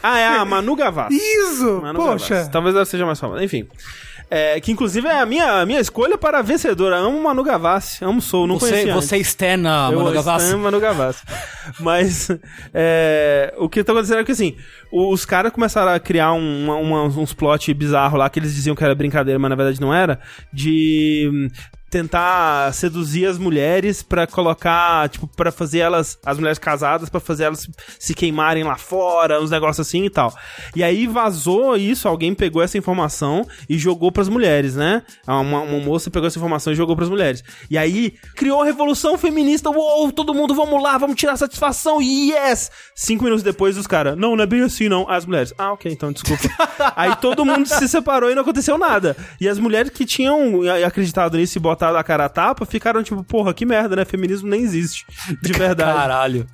Ah, 0.01 0.20
é 0.20 0.27
a 0.27 0.46
Manu 0.46 0.75
Gavassi. 0.75 1.15
Isso! 1.17 1.79
Manu 1.82 2.00
Poxa. 2.00 2.34
Gavassi. 2.36 2.51
Talvez 2.51 2.75
ela 2.75 2.86
seja 2.86 3.05
mais 3.05 3.20
famosa. 3.20 3.43
Enfim. 3.43 3.67
É, 4.30 4.60
que 4.60 4.72
inclusive 4.72 5.08
é 5.08 5.20
a 5.20 5.25
minha, 5.25 5.62
a 5.62 5.65
minha 5.65 5.80
escolha 5.80 6.18
para 6.18 6.42
vencedora. 6.42 6.98
Amo 6.98 7.22
Manu 7.22 7.44
Gavassi. 7.44 8.03
Amo 8.03 8.22
Sou. 8.22 8.48
Não 8.48 8.58
Você, 8.60 8.70
conhecia 8.72 8.94
antes. 8.96 9.06
você 9.10 9.18
externa, 9.18 9.89
Eu 9.92 10.00
Mano 10.00 10.12
Gavassi. 10.12 10.51
amo 10.53 10.63
Manu 10.63 10.80
Gavassi. 10.80 11.24
Mas 11.80 12.30
é, 12.74 13.53
o 13.58 13.70
que 13.70 13.84
tá 13.84 13.92
acontecendo 13.92 14.20
é 14.20 14.24
que 14.24 14.32
assim, 14.32 14.56
os 14.92 15.24
caras 15.25 15.51
começaram 15.51 15.92
a 15.92 16.00
criar 16.00 16.34
um- 16.34 16.70
uma- 16.72 17.03
uns 17.03 17.34
plot 17.34 17.74
bizarros 17.74 18.18
lá 18.18 18.30
que 18.30 18.39
eles 18.39 18.53
diziam 18.56 18.75
que 18.75 18.84
era 18.84 18.96
brincadeira, 18.96 19.38
mas 19.39 19.50
na 19.50 19.56
verdade 19.56 19.80
não 19.80 19.94
era. 19.94 20.20
De 20.51 21.50
tentar 21.94 22.74
seduzir 22.74 23.28
as 23.28 23.38
mulheres 23.38 24.02
pra 24.02 24.26
colocar, 24.26 25.08
tipo, 25.10 25.28
pra 25.28 25.52
fazer 25.52 25.78
elas, 25.78 26.18
as 26.26 26.40
mulheres 26.40 26.58
casadas, 26.58 27.08
pra 27.08 27.20
fazer 27.20 27.44
elas 27.44 27.70
se 28.00 28.16
queimarem 28.16 28.64
lá 28.64 28.76
fora, 28.76 29.40
uns 29.40 29.52
negócios 29.52 29.88
assim 29.88 30.04
e 30.06 30.10
tal. 30.10 30.34
E 30.76 30.84
aí 30.84 31.06
vazou 31.06 31.78
isso, 31.78 32.08
alguém 32.08 32.34
pegou 32.34 32.64
essa 32.64 32.80
informação 32.80 33.46
e 33.70 33.78
jogou 33.78 34.12
pras 34.12 34.28
mulheres, 34.28 34.76
né? 34.76 35.04
Uma, 35.28 35.62
uma 35.62 35.80
moça 35.80 36.10
pegou 36.10 36.26
essa 36.26 36.40
informação 36.40 36.74
e 36.74 36.76
jogou 36.76 36.96
pras 36.96 37.10
mulheres. 37.10 37.44
E 37.70 37.78
aí 37.78 38.16
criou 38.36 38.64
a 38.64 38.66
revolução 38.66 39.16
feminista, 39.16 39.70
uou, 39.70 40.12
todo 40.12 40.34
mundo, 40.34 40.56
vamos 40.56 40.82
lá, 40.82 40.98
vamos 40.98 41.16
tirar 41.16 41.38
satisfação, 41.38 42.02
yes! 42.02 42.72
Cinco 42.96 43.24
minutos 43.24 43.44
depois 43.44 43.78
os 43.78 43.86
caras, 43.86 44.18
não, 44.18 44.36
não 44.36 44.44
é 44.44 44.48
bem 44.48 44.64
assim 44.64 44.90
não. 44.90 45.08
As 45.08 45.28
mulheres, 45.28 45.54
ah, 45.60 45.74
ok, 45.74 45.92
então 45.92 46.12
desculpa. 46.12 46.50
aí 46.96 47.16
todo 47.18 47.46
mundo 47.46 47.68
se 47.68 47.88
separou 47.88 48.32
e 48.32 48.34
não 48.34 48.42
aconteceu 48.42 48.80
nada. 48.80 49.16
E 49.40 49.48
as 49.48 49.60
mulheres 49.60 49.92
que 49.92 50.08
tinham 50.08 50.62
acreditado 50.84 51.38
nisso 51.38 51.60
e 51.60 51.62
botado 51.84 51.98
a 51.98 52.04
cara 52.04 52.25
a 52.25 52.30
tapa, 52.30 52.66
ficaram 52.66 53.04
tipo, 53.04 53.24
porra, 53.24 53.54
que 53.54 53.66
merda, 53.66 53.96
né? 53.96 54.06
Feminismo 54.06 54.48
nem 54.48 54.62
existe. 54.62 55.06
De 55.42 55.52
verdade. 55.54 55.98
Caralho. 55.98 56.48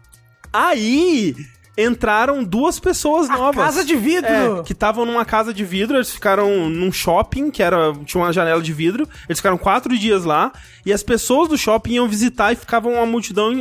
Aí 0.52 1.36
entraram 1.78 2.44
duas 2.44 2.80
pessoas 2.80 3.30
novas. 3.30 3.64
casa 3.64 3.86
de 3.86 3.96
vidro. 3.96 4.60
É, 4.60 4.64
que 4.64 4.74
estavam 4.74 5.06
numa 5.06 5.24
casa 5.24 5.54
de 5.54 5.64
vidro, 5.64 5.96
eles 5.96 6.12
ficaram 6.12 6.70
num 6.70 6.92
shopping, 6.92 7.52
que 7.52 7.62
era 7.64 7.94
tinha 8.06 8.22
uma 8.22 8.34
janela 8.34 8.62
de 8.62 8.74
vidro, 8.74 9.08
eles 9.30 9.38
ficaram 9.40 9.58
quatro 9.58 9.98
dias 9.98 10.26
lá, 10.26 10.52
e 10.86 10.92
as 10.92 11.04
pessoas 11.04 11.48
do 11.48 11.58
shopping 11.58 11.94
iam 11.94 12.08
visitar 12.08 12.52
e 12.52 12.56
ficavam 12.56 12.94
uma 12.94 13.06
multidão 13.06 13.54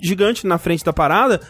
gigante 0.00 0.46
na 0.46 0.56
frente 0.56 0.84
da 0.84 0.92
parada. 0.92 1.40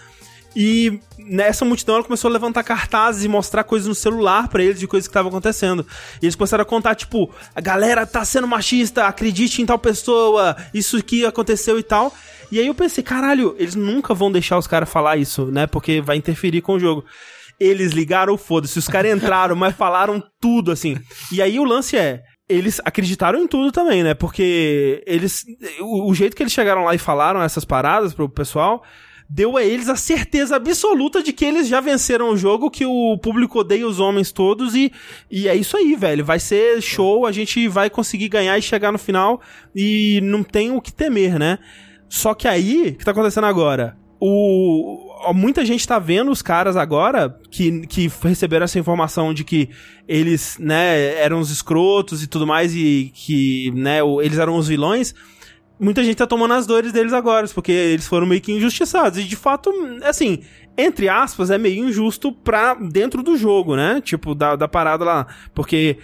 E 0.58 0.98
nessa 1.18 1.66
multidão 1.66 1.96
ela 1.96 2.04
começou 2.04 2.30
a 2.30 2.32
levantar 2.32 2.62
cartazes 2.62 3.22
e 3.22 3.28
mostrar 3.28 3.62
coisas 3.62 3.86
no 3.86 3.94
celular 3.94 4.48
pra 4.48 4.64
eles 4.64 4.80
de 4.80 4.86
coisas 4.86 5.06
que 5.06 5.10
estavam 5.10 5.28
acontecendo. 5.28 5.86
E 6.22 6.24
eles 6.24 6.34
começaram 6.34 6.62
a 6.62 6.64
contar, 6.64 6.94
tipo, 6.94 7.30
a 7.54 7.60
galera 7.60 8.06
tá 8.06 8.24
sendo 8.24 8.46
machista, 8.46 9.06
acredite 9.06 9.60
em 9.60 9.66
tal 9.66 9.78
pessoa, 9.78 10.56
isso 10.72 10.96
aqui 10.96 11.26
aconteceu 11.26 11.78
e 11.78 11.82
tal. 11.82 12.10
E 12.50 12.58
aí 12.58 12.66
eu 12.66 12.74
pensei, 12.74 13.04
caralho, 13.04 13.54
eles 13.58 13.74
nunca 13.74 14.14
vão 14.14 14.32
deixar 14.32 14.56
os 14.56 14.66
caras 14.66 14.88
falar 14.88 15.18
isso, 15.18 15.44
né? 15.46 15.66
Porque 15.66 16.00
vai 16.00 16.16
interferir 16.16 16.62
com 16.62 16.72
o 16.72 16.80
jogo. 16.80 17.04
Eles 17.60 17.92
ligaram, 17.92 18.38
foda-se, 18.38 18.78
os 18.78 18.88
caras 18.88 19.14
entraram, 19.14 19.54
mas 19.56 19.76
falaram 19.76 20.22
tudo, 20.40 20.72
assim. 20.72 20.96
E 21.30 21.42
aí 21.42 21.60
o 21.60 21.64
lance 21.64 21.98
é, 21.98 22.22
eles 22.48 22.80
acreditaram 22.82 23.38
em 23.40 23.46
tudo 23.46 23.70
também, 23.70 24.02
né? 24.02 24.14
Porque 24.14 25.04
eles. 25.06 25.44
O, 25.80 26.10
o 26.10 26.14
jeito 26.14 26.34
que 26.34 26.42
eles 26.42 26.52
chegaram 26.52 26.82
lá 26.84 26.94
e 26.94 26.98
falaram 26.98 27.42
essas 27.42 27.64
paradas 27.64 28.14
pro 28.14 28.26
pessoal 28.26 28.82
deu 29.28 29.56
a 29.56 29.64
eles 29.64 29.88
a 29.88 29.96
certeza 29.96 30.56
absoluta 30.56 31.22
de 31.22 31.32
que 31.32 31.44
eles 31.44 31.68
já 31.68 31.80
venceram 31.80 32.30
o 32.30 32.36
jogo, 32.36 32.70
que 32.70 32.86
o 32.86 33.18
público 33.18 33.60
odeia 33.60 33.86
os 33.86 33.98
homens 33.98 34.30
todos 34.30 34.74
e, 34.74 34.92
e 35.30 35.48
é 35.48 35.54
isso 35.54 35.76
aí, 35.76 35.96
velho. 35.96 36.24
Vai 36.24 36.38
ser 36.38 36.80
show, 36.80 37.26
a 37.26 37.32
gente 37.32 37.66
vai 37.68 37.90
conseguir 37.90 38.28
ganhar 38.28 38.56
e 38.56 38.62
chegar 38.62 38.92
no 38.92 38.98
final 38.98 39.40
e 39.74 40.20
não 40.22 40.42
tem 40.42 40.70
o 40.70 40.80
que 40.80 40.92
temer, 40.92 41.38
né? 41.38 41.58
Só 42.08 42.34
que 42.34 42.46
aí, 42.46 42.90
o 42.90 42.94
que 42.94 43.04
tá 43.04 43.10
acontecendo 43.10 43.46
agora? 43.46 43.96
O, 44.18 45.32
muita 45.34 45.64
gente 45.64 45.86
tá 45.86 45.98
vendo 45.98 46.30
os 46.30 46.40
caras 46.40 46.76
agora 46.76 47.38
que, 47.50 47.86
que 47.86 48.10
receberam 48.22 48.64
essa 48.64 48.78
informação 48.78 49.34
de 49.34 49.44
que 49.44 49.68
eles, 50.08 50.56
né, 50.58 51.16
eram 51.20 51.40
os 51.40 51.50
escrotos 51.50 52.22
e 52.22 52.26
tudo 52.26 52.46
mais 52.46 52.74
e 52.74 53.10
que, 53.12 53.70
né, 53.74 53.98
eles 54.22 54.38
eram 54.38 54.56
os 54.56 54.68
vilões. 54.68 55.14
Muita 55.78 56.02
gente 56.02 56.16
tá 56.16 56.26
tomando 56.26 56.54
as 56.54 56.66
dores 56.66 56.90
deles 56.92 57.12
agora, 57.12 57.46
porque 57.48 57.70
eles 57.72 58.06
foram 58.06 58.26
meio 58.26 58.40
que 58.40 58.52
injustiçados. 58.52 59.18
E 59.18 59.24
de 59.24 59.36
fato, 59.36 59.70
assim, 60.04 60.40
entre 60.76 61.08
aspas, 61.08 61.50
é 61.50 61.58
meio 61.58 61.86
injusto 61.88 62.32
pra 62.32 62.74
dentro 62.74 63.22
do 63.22 63.36
jogo, 63.36 63.76
né? 63.76 64.00
Tipo, 64.02 64.34
da, 64.34 64.56
da 64.56 64.66
parada 64.66 65.04
lá. 65.04 65.26
Porque 65.54 65.98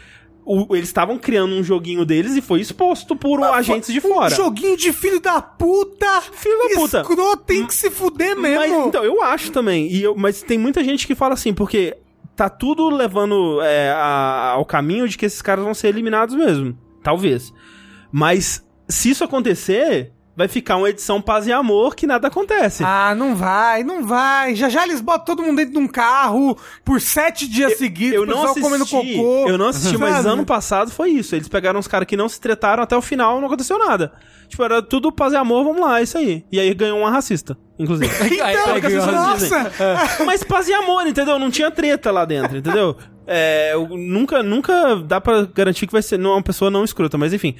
o- 0.44 0.76
eles 0.76 0.88
estavam 0.88 1.16
criando 1.18 1.54
um 1.54 1.62
joguinho 1.64 2.04
deles 2.04 2.36
e 2.36 2.42
foi 2.42 2.60
exposto 2.60 3.16
por 3.16 3.42
agentes 3.42 3.90
de 3.92 4.00
fora. 4.00 4.34
Um 4.34 4.36
joguinho 4.36 4.76
de 4.76 4.92
filho 4.92 5.20
da 5.20 5.40
puta. 5.40 6.20
Filho 6.32 6.58
da 6.68 6.74
puta. 6.74 7.00
Escroto, 7.00 7.44
tem 7.44 7.64
que 7.66 7.74
se 7.74 7.90
fuder 7.90 8.36
mesmo. 8.38 8.58
Mas, 8.78 8.86
então, 8.88 9.02
eu 9.04 9.22
acho 9.22 9.50
também. 9.52 9.86
E 9.90 10.02
eu, 10.02 10.14
mas 10.14 10.42
tem 10.42 10.58
muita 10.58 10.84
gente 10.84 11.06
que 11.06 11.14
fala 11.14 11.32
assim, 11.32 11.54
porque 11.54 11.96
tá 12.36 12.50
tudo 12.50 12.90
levando 12.90 13.60
é, 13.62 13.90
a- 13.90 14.50
ao 14.50 14.66
caminho 14.66 15.08
de 15.08 15.16
que 15.16 15.24
esses 15.24 15.40
caras 15.40 15.64
vão 15.64 15.72
ser 15.72 15.88
eliminados 15.88 16.34
mesmo. 16.34 16.76
Talvez. 17.02 17.52
Mas, 18.10 18.62
se 18.88 19.10
isso 19.10 19.24
acontecer, 19.24 20.12
vai 20.36 20.48
ficar 20.48 20.76
uma 20.76 20.88
edição 20.88 21.20
paz 21.20 21.46
e 21.46 21.52
amor 21.52 21.94
que 21.94 22.06
nada 22.06 22.28
acontece. 22.28 22.82
Ah, 22.84 23.14
não 23.14 23.34
vai, 23.36 23.84
não 23.84 24.04
vai. 24.04 24.54
Já 24.54 24.68
já 24.68 24.84
eles 24.84 25.00
botam 25.00 25.24
todo 25.36 25.42
mundo 25.42 25.56
dentro 25.56 25.72
de 25.72 25.78
um 25.78 25.86
carro 25.86 26.56
por 26.84 27.00
sete 27.00 27.48
dias 27.48 27.76
seguidos, 27.76 28.14
eu 28.14 28.26
não 28.26 28.44
assisti, 28.44 28.60
comendo 28.60 28.86
cocô. 28.86 29.48
eu 29.48 29.58
não 29.58 29.68
assisti, 29.68 29.96
mas 29.98 30.24
ano 30.26 30.44
passado 30.44 30.90
foi 30.90 31.10
isso. 31.10 31.34
Eles 31.34 31.48
pegaram 31.48 31.78
uns 31.78 31.88
caras 31.88 32.06
que 32.06 32.16
não 32.16 32.28
se 32.28 32.40
tretaram 32.40 32.82
até 32.82 32.96
o 32.96 33.02
final, 33.02 33.38
não 33.40 33.46
aconteceu 33.46 33.78
nada. 33.78 34.12
Tipo, 34.48 34.64
era 34.64 34.82
tudo 34.82 35.10
paz 35.10 35.32
e 35.32 35.36
amor, 35.36 35.64
vamos 35.64 35.80
lá, 35.80 36.00
é 36.00 36.02
isso 36.02 36.18
aí. 36.18 36.44
E 36.52 36.60
aí 36.60 36.74
ganhou 36.74 36.98
uma 36.98 37.10
racista, 37.10 37.56
inclusive. 37.78 38.10
Então, 38.32 38.46
Aí, 38.46 38.56
aí, 38.56 38.80
que 38.80 38.86
as 38.86 38.92
pessoas 38.92 39.14
nossa! 39.14 39.72
Mas 40.26 40.44
paz 40.44 40.68
e 40.68 40.74
amor, 40.74 41.06
entendeu? 41.06 41.38
Não 41.38 41.50
tinha 41.50 41.70
treta 41.70 42.10
lá 42.10 42.24
dentro, 42.24 42.58
entendeu? 42.58 42.96
É, 43.26 43.70
eu 43.72 43.86
nunca, 43.88 44.42
nunca 44.42 44.96
dá 44.96 45.20
pra 45.20 45.44
garantir 45.44 45.86
que 45.86 45.92
vai 45.92 46.02
ser 46.02 46.18
não, 46.18 46.32
uma 46.32 46.42
pessoa 46.42 46.70
não 46.70 46.84
escrota, 46.84 47.16
mas 47.16 47.32
enfim. 47.32 47.54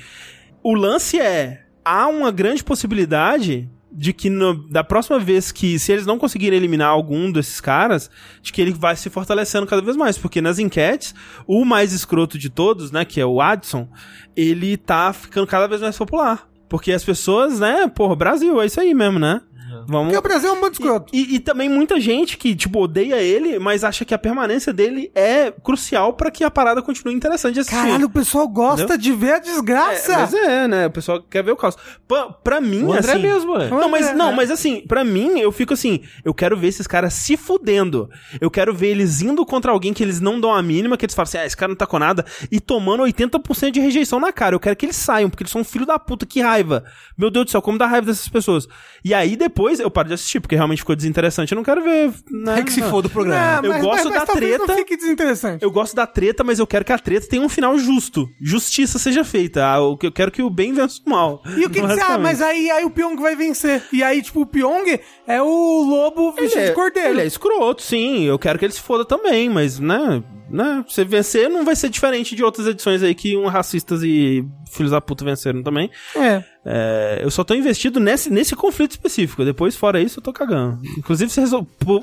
O 0.62 0.75
lance 0.75 1.19
é, 1.21 1.62
há 1.85 2.07
uma 2.09 2.31
grande 2.31 2.62
possibilidade 2.62 3.69
de 3.95 4.12
que 4.12 4.31
no- 4.31 4.66
da 4.69 4.83
próxima 4.83 5.19
vez 5.19 5.52
que, 5.52 5.78
se 5.78 5.92
eles 5.92 6.07
não 6.07 6.19
conseguirem 6.19 6.57
eliminar 6.57 6.88
algum 6.88 7.31
desses 7.31 7.61
caras, 7.61 8.11
de 8.40 8.50
que 8.52 8.61
ele 8.62 8.73
vai 8.73 8.97
se 8.97 9.11
fortalecendo 9.11 9.66
cada 9.66 9.83
vez 9.83 9.97
mais, 9.97 10.16
porque 10.16 10.40
nas 10.40 10.59
enquetes, 10.59 11.14
o 11.47 11.64
mais 11.64 11.92
escroto 11.92 12.38
de 12.38 12.49
todos, 12.49 12.90
né, 12.90 13.04
que 13.04 13.21
é 13.21 13.26
o 13.26 13.40
Adson, 13.40 13.87
ele 14.35 14.76
tá 14.78 15.12
ficando 15.12 15.47
cada 15.47 15.66
vez 15.66 15.81
mais 15.83 15.97
popular. 15.99 16.49
Porque 16.71 16.90
as 16.90 17.04
pessoas, 17.04 17.61
né, 17.61 17.87
porra, 17.88 18.16
Brasil, 18.16 18.59
é 18.62 18.64
isso 18.64 18.81
aí 18.81 18.95
mesmo, 18.95 19.19
né? 19.19 19.42
Vamos, 19.87 20.12
Porque 20.12 20.19
o 20.19 20.23
Brasil 20.23 20.50
é 20.50 20.52
um 20.52 20.61
monte 20.61 20.75
de 20.76 20.83
escroto. 20.83 21.12
e, 21.14 21.37
e 21.37 21.41
também 21.41 21.69
muita 21.69 22.00
gente 22.00 22.37
que, 22.37 22.55
tipo, 22.55 22.81
odeia 22.81 23.17
ele, 23.17 23.59
mas 23.59 23.85
acha 23.85 24.05
que 24.05 24.14
a 24.14 24.19
permanência 24.19 24.73
dele 24.73 25.11
é 25.14 25.50
crucial 25.50 26.12
pra 26.14 26.31
que 26.31 26.45
a 26.45 26.50
parada 26.50 26.83
continue 26.83 27.14
interessante 27.14 27.55
de 27.55 27.61
assistir. 27.61 27.76
Caralho, 27.81 28.07
o 28.07 28.11
pessoal 28.11 28.49
gosta 28.49 28.97
de 28.99 29.12
ver 29.12 29.35
a 29.35 29.38
desgraça. 29.38 30.12
É, 30.12 30.17
mas 30.17 30.35
é, 30.35 30.69
né? 30.69 30.87
O 30.87 30.91
pessoal 30.91 31.23
quer 31.23 31.43
ver 31.43 31.52
o 31.52 31.57
caos. 31.57 31.76
Pra, 32.07 32.31
pra 32.31 32.61
mim, 32.61 32.85
O 32.85 32.93
André 32.93 33.12
assim... 33.12 33.23
mesmo, 33.23 33.57
é. 33.61 33.69
Não, 33.69 33.88
mas, 33.88 34.14
não, 34.14 34.33
mas 34.33 34.50
assim, 34.50 34.81
pra 34.87 35.05
mim, 35.05 35.38
eu 35.38 35.50
fico 35.52 35.73
assim, 35.75 36.00
eu 36.25 36.35
quero 36.35 36.57
ver 36.57 36.69
esses 36.69 36.87
caras 36.87 37.12
se 37.14 37.37
fudendo. 37.37 38.09
Eu 38.41 38.50
quero 38.50 38.75
ver 38.75 38.88
eles 38.88 39.21
indo 39.23 39.45
contra 39.47 39.73
alguém 39.73 39.93
que 39.93 40.02
eles 40.02 40.21
não 40.21 40.41
dão 40.41 40.52
a 40.55 40.62
mínima, 40.62 40.97
que 40.97 41.05
eles 41.05 41.14
falam 41.14 41.25
assim, 41.25 41.38
ah, 41.38 41.47
esse 41.47 41.57
cara 41.57 41.71
não 41.71 41.76
tá 41.76 41.87
com 41.87 41.99
nada, 41.99 42.25
e 42.50 42.61
tomando 42.61 43.02
80% 43.02 43.71
de 43.71 43.81
rejeição 43.81 44.19
na 44.21 44.33
cara. 44.33 44.55
Eu 44.55 44.61
quero 44.61 44.76
que 44.76 44.87
eles 44.87 44.97
saiam, 44.97 45.31
porque 45.31 45.43
eles 45.43 45.52
são 45.52 45.61
um 45.61 45.64
filho 45.64 45.87
da 45.87 45.99
puta, 45.99 46.26
que 46.26 46.41
raiva. 46.41 46.85
Meu 47.17 47.31
Deus 47.31 47.47
do 47.47 47.50
céu, 47.50 47.62
como 47.62 47.79
dá 47.79 47.87
raiva 47.87 48.07
dessas 48.07 48.29
pessoas. 48.29 48.67
E 49.05 49.12
aí 49.14 49.37
depois 49.37 49.62
eu 49.69 49.90
paro 49.90 50.09
de 50.09 50.14
assistir, 50.14 50.40
porque 50.40 50.54
realmente 50.54 50.78
ficou 50.78 50.95
desinteressante. 50.95 51.52
Eu 51.52 51.57
não 51.57 51.64
quero 51.64 51.83
ver. 51.83 52.12
Né? 52.31 52.61
É 52.61 52.62
que 52.62 52.73
se 52.73 52.81
Não. 52.81 52.90
foda 52.90 53.09
o 53.09 53.11
programa. 53.11 53.66
É, 53.66 53.78
eu 53.78 53.81
gosto 53.81 54.11
da 54.11 54.26
talvez 54.26 54.57
treta. 54.57 54.66
Não 54.66 54.76
fique 54.76 54.97
desinteressante. 54.97 55.62
Eu 55.64 55.71
gosto 55.71 55.95
da 55.95 56.07
treta, 56.07 56.45
mas 56.45 56.59
eu 56.59 56.66
quero 56.66 56.85
que 56.85 56.92
a 56.92 56.99
treta 56.99 57.26
tenha 57.28 57.42
um 57.42 57.49
final 57.49 57.76
justo. 57.78 58.28
Justiça 58.40 58.99
seja 58.99 59.25
feita. 59.25 59.64
Ah, 59.64 59.76
Eu 59.76 59.99
eu 60.02 60.12
quero 60.12 60.31
que 60.31 60.42
o 60.42 60.50
bem 60.50 60.73
vença 60.73 61.00
o 61.07 61.11
mal. 61.11 61.42
E 61.57 61.64
o 61.64 61.71
que 61.71 61.81
que 61.81 61.87
você... 61.87 62.00
Ah, 62.00 62.19
mas 62.19 62.42
aí, 62.42 62.71
aí 62.71 62.85
o 62.85 62.90
Pyong 62.90 63.16
vai 63.16 63.37
vencer. 63.37 63.83
E 63.92 64.02
aí, 64.02 64.21
tipo, 64.21 64.42
o 64.42 64.47
Pyong 64.47 64.99
é 65.26 65.40
o 65.40 65.83
lobo 65.83 66.33
vestido 66.33 66.61
é, 66.62 66.69
de 66.69 66.75
cordeiro. 66.75 67.11
ele 67.11 67.21
é 67.23 67.26
escroto, 67.26 67.83
sim. 67.83 68.25
Eu 68.25 68.38
quero 68.38 68.59
que 68.59 68.64
ele 68.64 68.73
se 68.73 68.81
foda 68.81 69.04
também, 69.04 69.49
mas, 69.49 69.78
né? 69.78 70.23
né? 70.50 70.85
Você 70.87 71.04
vencer 71.04 71.49
não 71.49 71.64
vai 71.64 71.75
ser 71.75 71.88
diferente 71.88 72.37
de 72.37 72.45
outras 72.45 72.66
edições 72.66 73.02
aí 73.02 73.14
que 73.14 73.37
um 73.37 73.47
racistas 73.47 74.02
e 74.02 74.45
filhos 74.71 74.92
da 74.92 75.00
puta 75.00 75.25
venceram 75.25 75.62
também. 75.62 75.90
É. 76.14 76.45
É, 76.64 77.21
eu 77.23 77.31
só 77.31 77.42
tô 77.42 77.54
investido 77.54 77.99
nesse, 77.99 78.31
nesse 78.31 78.54
conflito 78.54 78.92
específico. 78.92 79.45
Depois, 79.45 79.75
fora 79.75 80.00
isso, 80.00 80.21
eu 80.21 80.23
tô 80.23 80.33
cagando. 80.33 80.78
Inclusive, 80.97 81.31
se, 81.31 81.40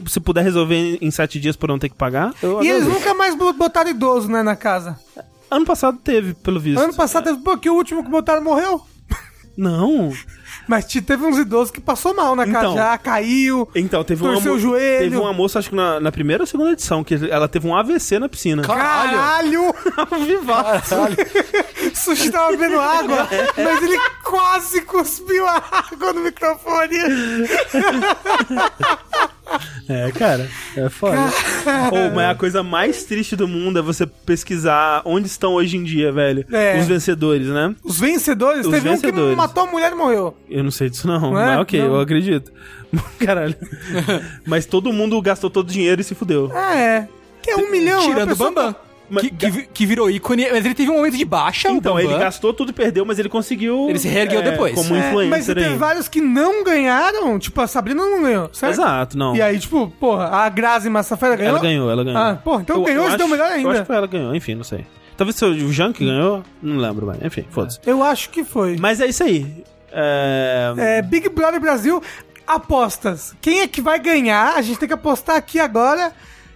se 0.08 0.20
puder 0.20 0.44
resolver 0.44 0.98
em, 1.02 1.10
sete 1.12 1.40
dias 1.40 1.56
por 1.56 1.70
não 1.70 1.80
ter 1.80 1.90
que 1.90 1.96
pagar, 1.96 2.34
eu 2.44 2.62
E 2.64 2.68
eles 2.70 2.86
nunca 2.88 3.14
mais 3.14 3.36
bo- 3.36 3.54
botaram 3.54 3.90
idoso, 3.90 4.30
né, 4.30 4.44
na 4.44 4.56
casa. 4.56 5.00
Ano 5.50 5.66
passado 5.66 5.98
teve, 6.04 6.34
pelo 6.34 6.60
visto. 6.60 6.80
Ano 6.80 6.94
passado 6.94 7.24
teve, 7.24 7.40
pô, 7.40 7.58
que 7.58 7.70
o 7.70 7.74
último 7.74 8.04
que 8.04 8.10
botaram 8.10 8.44
morreu. 8.44 8.82
Não. 9.58 10.14
Mas 10.68 10.86
te- 10.86 11.02
teve 11.02 11.26
uns 11.26 11.38
idosos 11.38 11.72
que 11.72 11.82
passou 11.82 12.16
mal, 12.16 12.36
cara? 12.36 12.50
Então. 12.50 12.76
Já 12.76 12.98
caiu. 12.98 13.68
Então, 13.76 14.04
teve 14.04 14.24
uma, 14.24 14.34
Torceu 14.34 14.52
mo- 14.54 14.58
o 14.58 14.62
joelho. 14.62 15.00
teve 15.04 15.18
uma 15.18 15.34
moça, 15.34 15.60
acho 15.60 15.70
que 15.70 15.76
na, 15.76 16.00
na 16.00 16.12
primeira 16.12 16.44
ou 16.44 16.48
segunda 16.48 16.72
edição, 16.72 17.04
que 17.04 17.16
ela 17.30 17.48
teve 17.48 17.68
um 17.68 17.76
AVC 17.76 18.20
na 18.20 18.30
piscina. 18.30 18.62
Caralho! 18.64 19.74
Vivaço. 20.26 20.96
Sushi 21.96 22.30
tava 22.32 22.52
bebendo 22.52 22.80
água, 22.80 23.28
mas 23.58 23.82
ele 23.84 23.98
quase 24.24 24.82
cuspiu 24.82 25.48
a 25.48 25.62
água 25.92 26.14
no 26.14 26.22
microfone. 26.22 26.96
É, 29.88 30.12
cara, 30.12 30.48
é 30.78 30.90
foda. 30.90 31.18
Ô, 31.92 32.14
mas 32.14 32.30
a 32.30 32.36
coisa 32.36 32.62
mais 32.62 33.04
triste 33.06 33.36
do 33.36 33.48
mundo 33.48 33.80
é 33.80 33.82
você 33.82 34.06
pesquisar 34.06 35.02
onde 35.04 35.26
estão 35.28 35.54
hoje 35.54 35.76
em 35.78 35.84
dia, 35.84 36.12
velho. 36.12 36.46
É. 36.52 36.80
Os 36.80 36.86
vencedores, 36.86 37.48
né? 37.48 37.74
Os 37.84 38.00
vencedores, 38.00 38.66
Os 38.68 38.72
teve 38.72 38.88
um 38.88 38.92
vencedores. 38.92 39.30
que 39.32 39.36
matou 39.36 39.64
a 39.64 39.66
mulher 39.66 39.92
e 39.92 39.96
morreu. 39.96 40.38
Eu 40.50 40.64
não 40.64 40.72
sei 40.72 40.90
disso 40.90 41.08
não, 41.08 41.20
Não 41.32 41.40
é? 41.40 41.46
mas 41.48 41.60
ok, 41.62 41.80
Não. 41.80 41.88
eu 41.96 42.00
acredito. 42.02 42.52
Caralho. 43.24 43.56
mas 44.46 44.66
todo 44.66 44.92
mundo 44.92 45.22
gastou 45.22 45.50
todo 45.50 45.70
o 45.70 45.72
dinheiro 45.72 46.02
e 46.02 46.04
se 46.04 46.16
fudeu. 46.16 46.52
Ah, 46.54 46.76
é. 46.76 47.08
Que 47.42 47.52
é 47.52 47.56
um 47.58 47.70
milhão. 47.72 48.02
Tirando 48.02 48.30
a 48.32 48.34
o 48.34 48.36
Bambam. 48.36 48.76
Mas- 49.12 49.24
Que, 49.24 49.32
que, 49.32 49.62
que 49.74 49.86
virou 49.88 50.10
ícone, 50.10 50.48
mas 50.52 50.64
ele 50.66 50.76
teve 50.76 50.92
um 50.92 50.96
momento 50.98 51.18
de 51.18 51.26
baixa. 51.26 51.70
Então, 51.72 52.00
ele 52.00 52.16
gastou 52.16 52.54
tudo 52.54 52.70
e 52.70 52.74
perdeu, 52.74 53.04
mas 53.06 53.18
ele 53.18 53.28
conseguiu... 53.28 53.90
Ele 53.90 53.98
se 53.98 54.08
reergueu 54.08 54.44
depois. 54.44 54.76
Como 54.76 54.94
É, 54.96 55.00
influencer 55.10 55.30
mas 55.32 55.46
teve 55.48 55.64
aí. 55.66 55.76
vários 55.76 56.08
que 56.08 56.22
não 56.22 56.64
ganharam. 56.64 57.40
Tipo, 57.40 57.60
a 57.62 57.66
Sabrina 57.68 58.04
não 58.06 58.22
ganhou, 58.22 58.50
certo? 58.54 58.74
Exato, 58.74 59.18
não. 59.18 59.36
E 59.36 59.42
aí, 59.42 59.58
tipo, 59.58 59.88
porra, 60.00 60.26
a 60.28 60.48
Grazi 60.50 60.92
Massafera 60.92 61.36
ganhou. 61.36 61.50
Ela 61.56 61.60
ganhou, 61.60 61.90
ela 61.90 62.04
ganhou. 62.04 62.22
Ah, 62.22 62.36
porra, 62.44 62.62
então 62.62 62.84
ganhou, 62.84 63.04
eu 63.06 63.10
acho- 63.12 63.28
melhor 63.28 63.48
Eu 63.50 63.54
ainda. 63.56 63.70
acho 63.72 63.82
que 63.82 63.88
foi 63.88 63.96
ela 63.96 64.08
que 64.08 64.16
ganhou, 64.18 64.36
enfim, 64.36 64.54
não 64.54 64.64
sei. 64.64 64.86
Talvez 65.18 65.36
se 65.36 65.44
o 65.44 65.74
Jank 65.74 66.06
ganhou, 66.06 66.44
não 66.62 66.78
lembro, 66.78 67.08
mas 67.08 67.18
enfim, 67.24 67.46
foda-se. 67.50 67.80
Eu 67.88 68.04
acho 68.04 68.30
que 68.30 68.44
foi. 68.44 68.78
Mas 68.80 69.02
é 69.02 69.08
isso 69.08 69.24
aí. 69.24 69.64
É... 69.92 70.74
É, 70.78 71.02
Big 71.02 71.30
Brother 71.30 71.60
Brasil, 71.60 72.02
apostas. 72.48 73.36
Quem 73.42 73.62
é 73.62 73.68
que 73.68 73.82
vai 73.82 74.00
ganhar? 74.00 74.56
A 74.56 74.62
gente 74.62 74.80
tem 74.80 74.88
que 74.88 74.94
apostar 74.94 75.36
aqui 75.36 75.60
agora. 75.60 76.12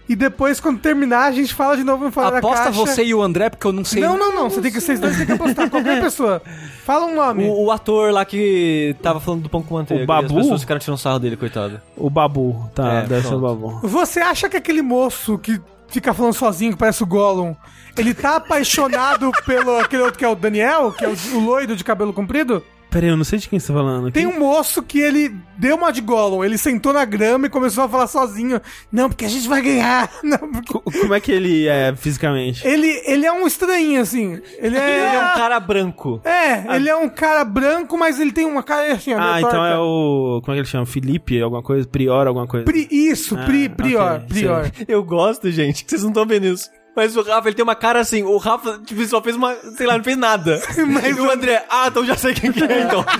E 0.06 0.14
depois, 0.14 0.60
quando 0.60 0.78
terminar, 0.80 1.24
a 1.24 1.32
gente 1.32 1.54
fala 1.54 1.78
de 1.78 1.82
novo 1.82 2.04
no 2.04 2.12
Fora 2.12 2.32
da 2.32 2.38
Aposta 2.38 2.64
Caixa. 2.64 2.78
você 2.78 3.04
e 3.04 3.14
o 3.14 3.22
André, 3.22 3.48
porque 3.48 3.66
eu 3.66 3.72
não 3.72 3.82
sei. 3.84 4.02
Não, 4.02 4.18
não, 4.18 4.34
não. 4.34 4.50
Você 4.50 4.60
tem 4.60 4.70
que, 4.70 4.78
vocês 4.78 5.00
dois 5.00 5.16
têm 5.16 5.24
que 5.24 5.32
apostar. 5.32 5.70
Qualquer 5.70 5.98
pessoa. 5.98 6.42
Fala 6.84 7.06
um 7.06 7.14
nome. 7.14 7.48
O, 7.48 7.64
o 7.64 7.70
ator 7.70 8.12
lá 8.12 8.22
que 8.22 8.94
tava 9.00 9.18
falando 9.18 9.44
do 9.44 9.48
pão 9.48 9.62
com 9.62 9.74
manteiga. 9.76 10.04
O 10.04 10.06
Babu? 10.06 10.26
As 10.26 10.42
pessoas 10.42 10.60
ficaram 10.60 10.78
tirando 10.78 10.98
sarro 10.98 11.18
dele, 11.18 11.38
coitado. 11.38 11.80
O 11.96 12.10
Babu, 12.10 12.70
tá, 12.74 12.92
É, 12.92 13.06
deve 13.06 13.26
ser 13.26 13.34
o. 13.34 13.38
Babu. 13.40 13.80
Você 13.82 14.20
acha 14.20 14.46
que 14.46 14.58
aquele 14.58 14.82
moço 14.82 15.38
que 15.38 15.58
fica 15.88 16.12
falando 16.12 16.34
sozinho, 16.34 16.72
que 16.72 16.78
parece 16.78 17.02
o 17.02 17.06
Gollum, 17.06 17.54
ele 17.96 18.12
tá 18.12 18.36
apaixonado 18.36 19.30
pelo 19.46 19.78
aquele 19.78 20.02
outro 20.02 20.18
que 20.18 20.24
é 20.24 20.28
o 20.28 20.34
Daniel, 20.34 20.92
que 20.92 21.02
é 21.02 21.08
o, 21.08 21.16
o 21.36 21.40
loiro 21.40 21.74
de 21.74 21.82
cabelo 21.82 22.12
comprido? 22.12 22.62
Pera 22.94 23.06
aí, 23.06 23.10
eu 23.10 23.16
não 23.16 23.24
sei 23.24 23.40
de 23.40 23.48
quem 23.48 23.58
você 23.58 23.66
tá 23.66 23.74
falando. 23.74 24.10
Tem 24.12 24.24
um 24.24 24.38
moço 24.38 24.80
que 24.82 25.00
ele 25.00 25.34
deu 25.58 25.74
uma 25.76 25.92
de 25.92 26.00
Gollum, 26.00 26.44
ele 26.44 26.56
sentou 26.56 26.92
na 26.92 27.04
grama 27.04 27.46
e 27.46 27.50
começou 27.50 27.82
a 27.84 27.88
falar 27.88 28.06
sozinho. 28.06 28.60
Não, 28.92 29.08
porque 29.08 29.24
a 29.24 29.28
gente 29.28 29.48
vai 29.48 29.60
ganhar. 29.60 30.08
Não, 30.22 30.38
porque... 30.38 30.72
Co- 30.72 30.80
Como 31.00 31.12
é 31.12 31.18
que 31.18 31.32
ele 31.32 31.66
é 31.66 31.92
fisicamente? 31.96 32.64
Ele, 32.66 32.86
ele 33.04 33.26
é 33.26 33.32
um 33.32 33.46
estranho, 33.48 34.00
assim. 34.00 34.40
Ele 34.58 34.76
é. 34.78 34.90
Ele 35.08 35.16
é 35.16 35.20
um 35.20 35.34
cara 35.34 35.58
branco. 35.58 36.20
É, 36.24 36.76
ele 36.76 36.88
é 36.88 36.94
um 36.96 37.08
cara 37.08 37.44
branco, 37.44 37.98
mas 37.98 38.20
ele 38.20 38.30
tem 38.30 38.46
uma 38.46 38.62
cara 38.62 38.92
assim, 38.92 39.12
Ah, 39.12 39.38
então 39.38 39.50
torta. 39.50 39.74
é 39.74 39.78
o. 39.78 40.40
Como 40.44 40.52
é 40.52 40.54
que 40.54 40.60
ele 40.60 40.68
chama? 40.68 40.86
Felipe, 40.86 41.42
alguma 41.42 41.62
coisa? 41.64 41.88
Prior, 41.88 42.28
alguma 42.28 42.46
coisa. 42.46 42.64
Pri- 42.64 42.86
isso, 42.90 43.36
pri, 43.38 43.66
Ah, 43.66 43.70
prior, 43.74 44.14
ok, 44.16 44.26
prior. 44.28 44.70
Eu 44.86 45.02
gosto, 45.02 45.50
gente, 45.50 45.84
que 45.84 45.90
vocês 45.90 46.02
não 46.02 46.10
estão 46.10 46.24
vendo 46.24 46.46
isso. 46.46 46.70
Mas 46.94 47.16
o 47.16 47.22
Rafa, 47.22 47.48
ele 47.48 47.56
tem 47.56 47.62
uma 47.62 47.74
cara 47.74 47.98
assim, 48.00 48.22
o 48.22 48.36
Rafa, 48.36 48.78
tipo, 48.84 49.00
ele 49.00 49.08
só 49.08 49.20
fez 49.20 49.34
uma, 49.34 49.54
sei 49.76 49.86
lá, 49.86 49.96
não 49.96 50.04
fez 50.04 50.16
nada. 50.16 50.62
Mas 50.86 51.16
e 51.16 51.20
o 51.20 51.30
André, 51.30 51.64
ah, 51.68 51.88
então 51.88 52.04
já 52.04 52.16
sei 52.16 52.34
quem 52.34 52.52
que 52.52 52.62
é, 52.62 52.82
então. 52.82 53.04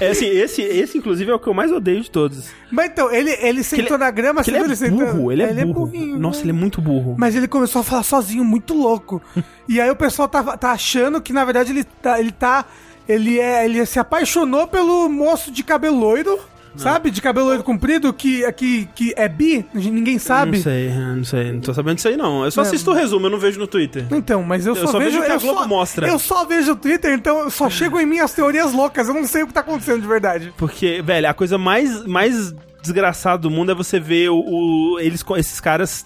É 0.00 0.08
assim, 0.08 0.26
esse, 0.26 0.62
esse 0.62 0.98
inclusive 0.98 1.30
é 1.30 1.34
o 1.34 1.38
que 1.38 1.46
eu 1.46 1.54
mais 1.54 1.70
odeio 1.70 2.00
de 2.00 2.10
todos. 2.10 2.48
Mas 2.70 2.86
então, 2.86 3.12
ele, 3.12 3.30
ele 3.40 3.62
sentou 3.62 3.96
na 3.96 4.10
grama, 4.10 4.42
você 4.42 4.50
ele 4.50 4.72
é 4.72 4.74
sentando? 4.74 5.12
burro, 5.14 5.30
ele 5.30 5.42
é 5.42 5.64
burro. 5.64 5.86
burrinho, 5.86 6.18
Nossa, 6.18 6.38
né? 6.38 6.44
ele 6.44 6.50
é 6.50 6.54
muito 6.54 6.80
burro. 6.80 7.14
Mas 7.16 7.36
ele 7.36 7.46
começou 7.46 7.80
a 7.80 7.84
falar 7.84 8.02
sozinho, 8.02 8.44
muito 8.44 8.74
louco. 8.74 9.22
e 9.68 9.80
aí 9.80 9.90
o 9.90 9.96
pessoal 9.96 10.26
tá, 10.26 10.56
tá 10.56 10.72
achando 10.72 11.20
que, 11.20 11.32
na 11.32 11.44
verdade, 11.44 11.70
ele 11.70 11.84
tá. 11.84 12.18
Ele 12.18 12.32
tá. 12.32 12.64
Ele 13.08 13.38
é. 13.38 13.64
Ele 13.64 13.84
se 13.86 13.98
apaixonou 13.98 14.66
pelo 14.66 15.08
moço 15.08 15.52
de 15.52 15.62
cabelo 15.62 15.96
loiro. 15.96 16.40
Sabe? 16.76 17.10
De 17.10 17.20
cabelo 17.22 17.46
loiro 17.46 17.62
comprido, 17.62 18.12
que, 18.12 18.50
que, 18.52 18.86
que 18.94 19.14
é 19.16 19.28
bi, 19.28 19.64
ninguém 19.72 20.18
sabe. 20.18 20.56
Não 20.58 20.62
sei, 20.64 20.90
não 20.90 21.24
sei, 21.24 21.52
não 21.52 21.60
tô 21.60 21.72
sabendo 21.72 21.96
disso 21.96 22.08
aí 22.08 22.16
não. 22.16 22.44
Eu 22.44 22.50
só 22.50 22.62
É. 22.62 22.66
assisto 22.66 22.90
o 22.90 22.94
resumo, 22.94 23.26
eu 23.26 23.30
não 23.30 23.38
vejo 23.38 23.58
no 23.60 23.66
Twitter. 23.66 24.06
Então, 24.10 24.42
mas 24.42 24.66
eu, 24.66 24.74
Eu 24.74 24.86
só, 24.86 24.92
só 24.92 24.98
vejo, 24.98 25.10
vejo 25.12 25.22
o 25.22 25.26
que 25.26 25.30
a 25.32 25.34
eu 25.36 25.40
Globo 25.40 25.60
só, 25.62 25.68
mostra. 25.68 26.08
Eu 26.08 26.18
só 26.18 26.44
vejo 26.44 26.72
o 26.72 26.76
Twitter, 26.76 27.12
então 27.14 27.48
só 27.50 27.70
chegam 27.70 28.00
em 28.00 28.06
mim 28.06 28.18
as 28.18 28.32
teorias 28.32 28.72
loucas. 28.72 29.06
Eu 29.08 29.14
não 29.14 29.24
sei 29.26 29.42
o 29.42 29.46
que 29.46 29.52
tá 29.52 29.60
acontecendo 29.60 30.00
de 30.00 30.06
verdade. 30.08 30.52
Porque, 30.56 31.00
velho, 31.02 31.28
a 31.28 31.34
coisa 31.34 31.56
mais, 31.56 32.04
mais 32.06 32.52
desgraçada 32.82 33.38
do 33.38 33.50
mundo 33.50 33.72
é 33.72 33.74
você 33.74 33.98
ver 34.00 34.28
o, 34.30 34.36
o- 34.36 34.98
eles, 35.00 35.24
esses 35.38 35.60
caras 35.60 36.04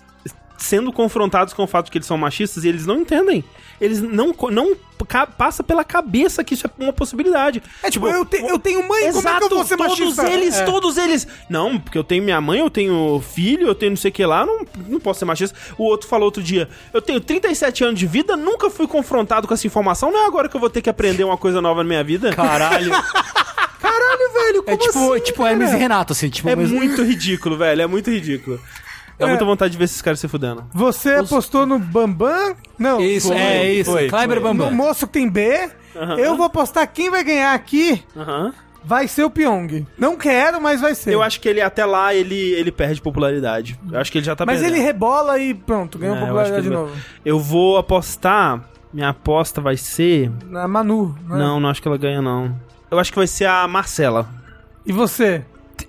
sendo 0.58 0.92
confrontados 0.92 1.54
com 1.54 1.62
o 1.62 1.66
fato 1.66 1.86
de 1.86 1.92
que 1.92 1.98
eles 1.98 2.06
são 2.06 2.18
machistas 2.18 2.64
e 2.64 2.68
eles 2.68 2.84
não 2.84 2.96
entendem. 3.00 3.42
Eles 3.80 4.02
não, 4.02 4.34
não 4.50 4.76
passa 5.38 5.62
pela 5.62 5.84
cabeça 5.84 6.42
que 6.42 6.54
isso 6.54 6.66
é 6.66 6.82
uma 6.82 6.92
possibilidade. 6.92 7.62
É 7.80 7.88
tipo, 7.90 8.08
eu, 8.08 8.24
te- 8.24 8.38
eu 8.42 8.58
tenho 8.58 8.80
mãe, 8.80 8.88
como 8.88 8.98
é 8.98 9.12
que 9.12 9.18
Exato, 9.18 9.44
eu 9.44 9.48
vou 9.50 9.64
ser 9.64 9.76
todos 9.76 9.98
machista? 10.00 10.28
eles, 10.28 10.56
É. 10.56 10.64
todos 10.64 10.96
eles. 10.98 11.28
Não, 11.48 11.78
porque 11.78 11.96
eu 11.96 12.02
tenho 12.02 12.24
minha 12.24 12.40
mãe, 12.40 12.58
eu 12.58 12.68
tenho 12.68 13.22
filho, 13.32 13.68
eu 13.68 13.74
tenho 13.74 13.90
não 13.90 13.96
sei 13.96 14.10
o 14.10 14.12
que 14.12 14.26
lá, 14.26 14.44
não, 14.44 14.66
não 14.88 14.98
posso 14.98 15.20
ser 15.20 15.24
machista. 15.26 15.56
O 15.78 15.84
outro 15.84 16.08
falou 16.08 16.24
outro 16.26 16.42
dia, 16.42 16.68
eu 16.92 17.00
tenho 17.00 17.20
37 17.20 17.84
anos 17.84 18.00
de 18.00 18.06
vida, 18.08 18.36
nunca 18.36 18.68
fui 18.68 18.88
confrontado 18.88 19.46
com 19.46 19.54
essa 19.54 19.66
informação, 19.66 20.10
não 20.10 20.24
é 20.24 20.26
agora 20.26 20.48
que 20.48 20.56
eu 20.56 20.60
vou 20.60 20.68
ter 20.68 20.82
que 20.82 20.90
aprender 20.90 21.22
uma 21.22 21.36
coisa 21.38 21.60
nova 21.62 21.84
na 21.84 21.88
minha 21.88 22.02
vida. 22.02 22.34
Caralho. 22.34 22.90
Caralho, 23.80 24.32
velho, 24.32 24.62
como 24.64 24.74
É 24.74 24.76
tipo, 24.76 25.12
assim, 25.12 25.22
tipo 25.22 25.38
cara? 25.38 25.50
Hermes 25.52 25.72
e 25.72 25.76
Renato, 25.76 26.12
assim. 26.12 26.28
Tipo, 26.28 26.48
É 26.48 26.56
mas- 26.56 26.70
muito 26.70 27.02
ridículo, 27.04 27.56
velho, 27.56 27.82
é 27.82 27.86
muito 27.86 28.10
ridículo. 28.10 28.60
Dá 29.18 29.26
É. 29.26 29.28
muita 29.30 29.44
vontade 29.44 29.72
de 29.72 29.78
ver 29.78 29.84
esses 29.84 30.00
caras 30.00 30.20
se 30.20 30.28
fudendo. 30.28 30.64
Você 30.72 31.10
apostou 31.14 31.66
no 31.66 31.78
Bambam? 31.78 32.54
Não. 32.78 33.00
Isso, 33.00 33.28
foi. 33.28 33.36
é 33.36 33.72
isso. 33.72 33.90
foi, 33.90 34.08
Kleber 34.08 34.40
foi. 34.40 34.48
No 34.52 34.54
Bambam. 34.58 34.72
moço 34.72 35.06
que 35.06 35.12
tem 35.14 35.28
B. 35.28 35.68
Eu 36.18 36.36
vou 36.36 36.46
apostar 36.46 36.86
quem 36.92 37.10
vai 37.10 37.24
ganhar 37.24 37.52
aqui 37.54 38.04
Aham. 38.16 38.52
vai 38.84 39.08
ser 39.08 39.24
o 39.24 39.30
Pyong. 39.30 39.84
Não 39.98 40.16
quero, 40.16 40.60
mas 40.60 40.80
vai 40.80 40.94
ser. 40.94 41.12
Eu 41.12 41.20
acho 41.22 41.40
que 41.40 41.48
ele 41.48 41.60
até 41.60 41.84
lá 41.84 42.14
ele, 42.14 42.36
ele 42.52 42.70
perde 42.70 43.00
popularidade. 43.00 43.76
Eu 43.90 43.98
acho 43.98 44.12
que 44.12 44.18
ele 44.18 44.24
já 44.24 44.36
tá 44.36 44.46
mas 44.46 44.60
perdendo. 44.60 44.76
ele 44.76 44.84
rebola 44.84 45.38
e 45.40 45.52
pronto, 45.54 45.98
ganhou 45.98 46.16
É, 46.16 46.20
popularidade 46.20 46.62
de 46.62 46.70
novo. 46.70 46.92
Eu 47.24 47.40
vou 47.40 47.76
apostar. 47.76 48.62
Minha 48.94 49.08
aposta 49.10 49.60
vai 49.60 49.76
ser. 49.76 50.30
Na 50.46 50.66
Manu. 50.68 51.08
né? 51.28 51.36
Não, 51.36 51.58
não 51.60 51.68
acho 51.68 51.82
que 51.82 51.88
ela 51.88 51.98
ganha, 51.98 52.22
não. 52.22 52.56
Eu 52.90 52.98
acho 52.98 53.10
que 53.12 53.18
vai 53.18 53.26
ser 53.26 53.44
a 53.46 53.66
Marcela. 53.68 54.26
E 54.86 54.92
você? 54.92 55.44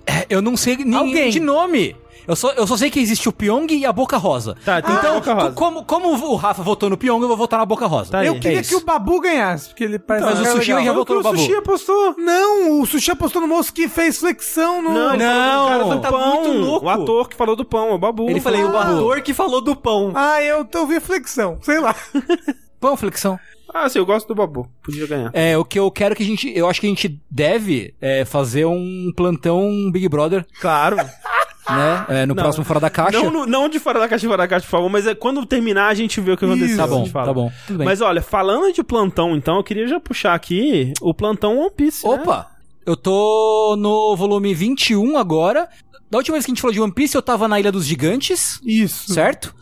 É, 0.06 0.26
Eu 0.28 0.42
não 0.42 0.56
sei 0.56 0.76
ninguém 0.76 0.94
Alguém. 0.96 1.30
de 1.30 1.40
nome. 1.40 1.96
Eu 2.30 2.36
só, 2.36 2.50
eu 2.52 2.66
só 2.66 2.76
sei 2.76 2.90
que 2.90 3.00
existe 3.00 3.28
o 3.28 3.32
Pyong 3.32 3.66
e 3.72 3.84
a 3.84 3.92
Boca 3.92 4.16
Rosa. 4.16 4.56
Tá, 4.64 4.80
tem 4.80 4.94
então, 4.94 5.10
a 5.12 5.14
Boca 5.14 5.34
Rosa. 5.34 5.48
co- 5.48 5.54
Como, 5.54 5.84
como 5.84 6.08
o 6.32 6.36
Rafa 6.36 6.62
votou 6.62 6.88
no 6.88 6.96
Pyong, 6.96 7.20
eu 7.22 7.28
vou 7.28 7.36
votar 7.36 7.58
na 7.58 7.66
Boca 7.66 7.86
Rosa. 7.86 8.12
Tá 8.12 8.18
aí. 8.20 8.26
eu 8.28 8.38
queria 8.38 8.60
é 8.60 8.62
que 8.62 8.74
o. 8.74 8.84
Babu 8.84 9.20
ganhasse, 9.20 9.68
porque 9.68 9.84
ele 9.84 9.98
parece 9.98 10.26
Mas 10.26 10.38
um 10.38 10.42
o 10.42 10.46
Sushi 10.56 10.68
legal. 10.72 10.84
já 10.84 10.92
o 10.92 10.94
votou 10.94 11.14
no 11.16 11.20
o 11.20 11.24
Babu. 11.24 11.38
Sushi 11.38 11.54
apostou. 11.54 12.14
Não, 12.16 12.80
o 12.80 12.86
Sushi 12.86 13.10
apostou 13.10 13.42
no 13.42 13.48
moço 13.48 13.72
que 13.72 13.88
fez 13.88 14.18
flexão 14.18 14.80
no... 14.80 14.90
Não, 14.92 15.14
ele 15.14 15.24
Não. 15.24 15.68
falou 15.68 15.68
do 15.68 15.68
cara 15.68 15.84
do 15.96 16.00
Tá 16.00 16.08
pão. 16.10 16.34
muito 16.44 16.52
louco. 16.58 16.86
O 16.86 16.88
ator 16.88 17.28
que 17.28 17.36
falou 17.36 17.56
do 17.56 17.64
pão, 17.64 17.88
é 17.88 17.92
o 17.94 17.98
Babu. 17.98 18.30
Eu 18.30 18.40
falei, 18.40 18.62
o 18.64 18.76
ator 18.78 19.20
que 19.22 19.34
falou 19.34 19.60
do 19.60 19.74
pão. 19.74 20.12
Ah, 20.14 20.40
eu 20.42 20.64
tô 20.64 20.80
ouvindo 20.80 21.00
flexão, 21.00 21.58
sei 21.62 21.80
lá. 21.80 21.94
Bom, 22.80 22.96
flexão. 22.96 23.38
Ah, 23.72 23.88
sim, 23.88 23.98
eu 24.00 24.06
gosto 24.06 24.26
do 24.26 24.34
Babu. 24.34 24.68
Podia 24.82 25.06
ganhar. 25.06 25.30
É, 25.32 25.56
o 25.56 25.64
que 25.64 25.78
eu 25.78 25.88
quero 25.92 26.16
que 26.16 26.22
a 26.24 26.26
gente. 26.26 26.50
Eu 26.56 26.68
acho 26.68 26.80
que 26.80 26.86
a 26.86 26.90
gente 26.90 27.20
deve 27.30 27.94
é, 28.00 28.24
fazer 28.24 28.64
um 28.66 29.12
plantão 29.16 29.70
Big 29.92 30.08
Brother, 30.08 30.44
Claro. 30.60 30.96
né? 31.76 32.06
é, 32.08 32.26
no 32.26 32.34
Não. 32.34 32.42
próximo 32.42 32.64
Fora 32.64 32.80
da 32.80 32.90
Caixa. 32.90 33.18
Não, 33.22 33.30
no- 33.30 33.46
não 33.46 33.68
de 33.68 33.78
fora 33.78 33.98
da 34.00 34.08
caixa, 34.08 34.26
fora 34.26 34.42
da 34.42 34.48
caixa, 34.48 34.64
por 34.66 34.70
favor, 34.70 34.88
mas 34.90 35.06
é 35.06 35.14
quando 35.14 35.44
terminar 35.46 35.88
a 35.88 35.94
gente 35.94 36.20
vê 36.20 36.32
o 36.32 36.36
que 36.36 36.44
aconteceu. 36.44 36.68
Isso. 36.68 36.76
Tá 36.76 36.86
bom, 36.86 37.08
tá 37.08 37.32
bom. 37.32 37.52
Tudo 37.66 37.78
bem. 37.78 37.84
Mas 37.86 38.00
olha, 38.00 38.20
falando 38.22 38.72
de 38.72 38.82
plantão, 38.82 39.34
então, 39.36 39.56
eu 39.56 39.64
queria 39.64 39.86
já 39.86 39.98
puxar 40.00 40.34
aqui 40.34 40.92
o 41.00 41.14
plantão 41.14 41.58
One 41.58 41.70
Piece. 41.70 42.06
né? 42.06 42.14
Opa! 42.14 42.48
Eu 42.86 42.96
tô 42.96 43.76
no 43.78 44.16
volume 44.16 44.52
21 44.54 45.16
agora. 45.18 45.68
Da 46.10 46.18
última 46.18 46.34
vez 46.34 46.44
que 46.44 46.50
a 46.50 46.54
gente 46.54 46.60
falou 46.62 46.72
de 46.74 46.80
One 46.80 46.92
Piece, 46.92 47.14
eu 47.16 47.22
tava 47.22 47.46
na 47.46 47.60
Ilha 47.60 47.70
dos 47.70 47.84
Gigantes, 47.86 48.58
Isso. 48.64 49.12
certo? 49.12 49.54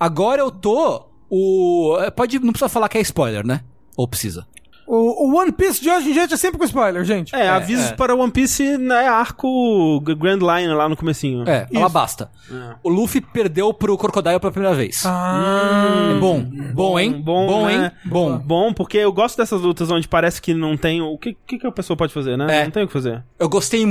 Agora 0.00 0.40
eu 0.40 0.50
tô. 0.50 1.06
O. 1.30 1.96
Pode. 2.16 2.38
Não 2.40 2.50
precisa 2.52 2.68
falar 2.68 2.88
que 2.88 2.98
é 2.98 3.00
spoiler, 3.02 3.46
né? 3.46 3.60
Ou 3.96 4.08
precisa? 4.08 4.46
O, 4.94 5.30
o 5.30 5.38
One 5.38 5.50
Piece 5.50 5.80
de 5.80 5.88
hoje 5.88 6.10
em 6.10 6.12
diante 6.12 6.34
é 6.34 6.36
sempre 6.36 6.58
com 6.58 6.66
spoiler, 6.66 7.02
gente. 7.02 7.34
É, 7.34 7.48
avisos 7.48 7.86
é. 7.86 7.94
para 7.94 8.14
One 8.14 8.30
Piece 8.30 8.76
né, 8.76 9.08
arco 9.08 9.98
Grand 10.00 10.36
Line 10.36 10.74
lá 10.74 10.86
no 10.86 10.94
comecinho. 10.98 11.48
É, 11.48 11.66
ela 11.72 11.88
basta. 11.88 12.30
É. 12.50 12.74
O 12.82 12.90
Luffy 12.90 13.22
perdeu 13.22 13.72
pro 13.72 13.96
Crocodile 13.96 14.38
pela 14.38 14.52
primeira 14.52 14.76
vez. 14.76 15.02
Ah, 15.06 16.12
É 16.14 16.20
bom. 16.20 16.44
Bom, 16.74 17.00
hein? 17.00 17.12
Bom, 17.24 17.46
Bom, 17.46 17.66
né? 17.68 17.74
hein? 17.86 17.90
Bom. 18.04 18.36
Bom, 18.36 18.74
porque 18.74 18.98
eu 18.98 19.10
gosto 19.10 19.38
dessas 19.38 19.62
lutas 19.62 19.90
onde 19.90 20.06
parece 20.06 20.42
que 20.42 20.52
não 20.52 20.76
tem. 20.76 21.00
O 21.00 21.16
que, 21.16 21.34
que, 21.46 21.58
que 21.58 21.66
a 21.66 21.72
pessoa 21.72 21.96
pode 21.96 22.12
fazer, 22.12 22.36
né? 22.36 22.60
É. 22.60 22.64
Não 22.64 22.70
tem 22.70 22.82
o 22.82 22.86
que 22.86 22.92
fazer. 22.92 23.24
Eu 23.38 23.48
gostei 23.48 23.86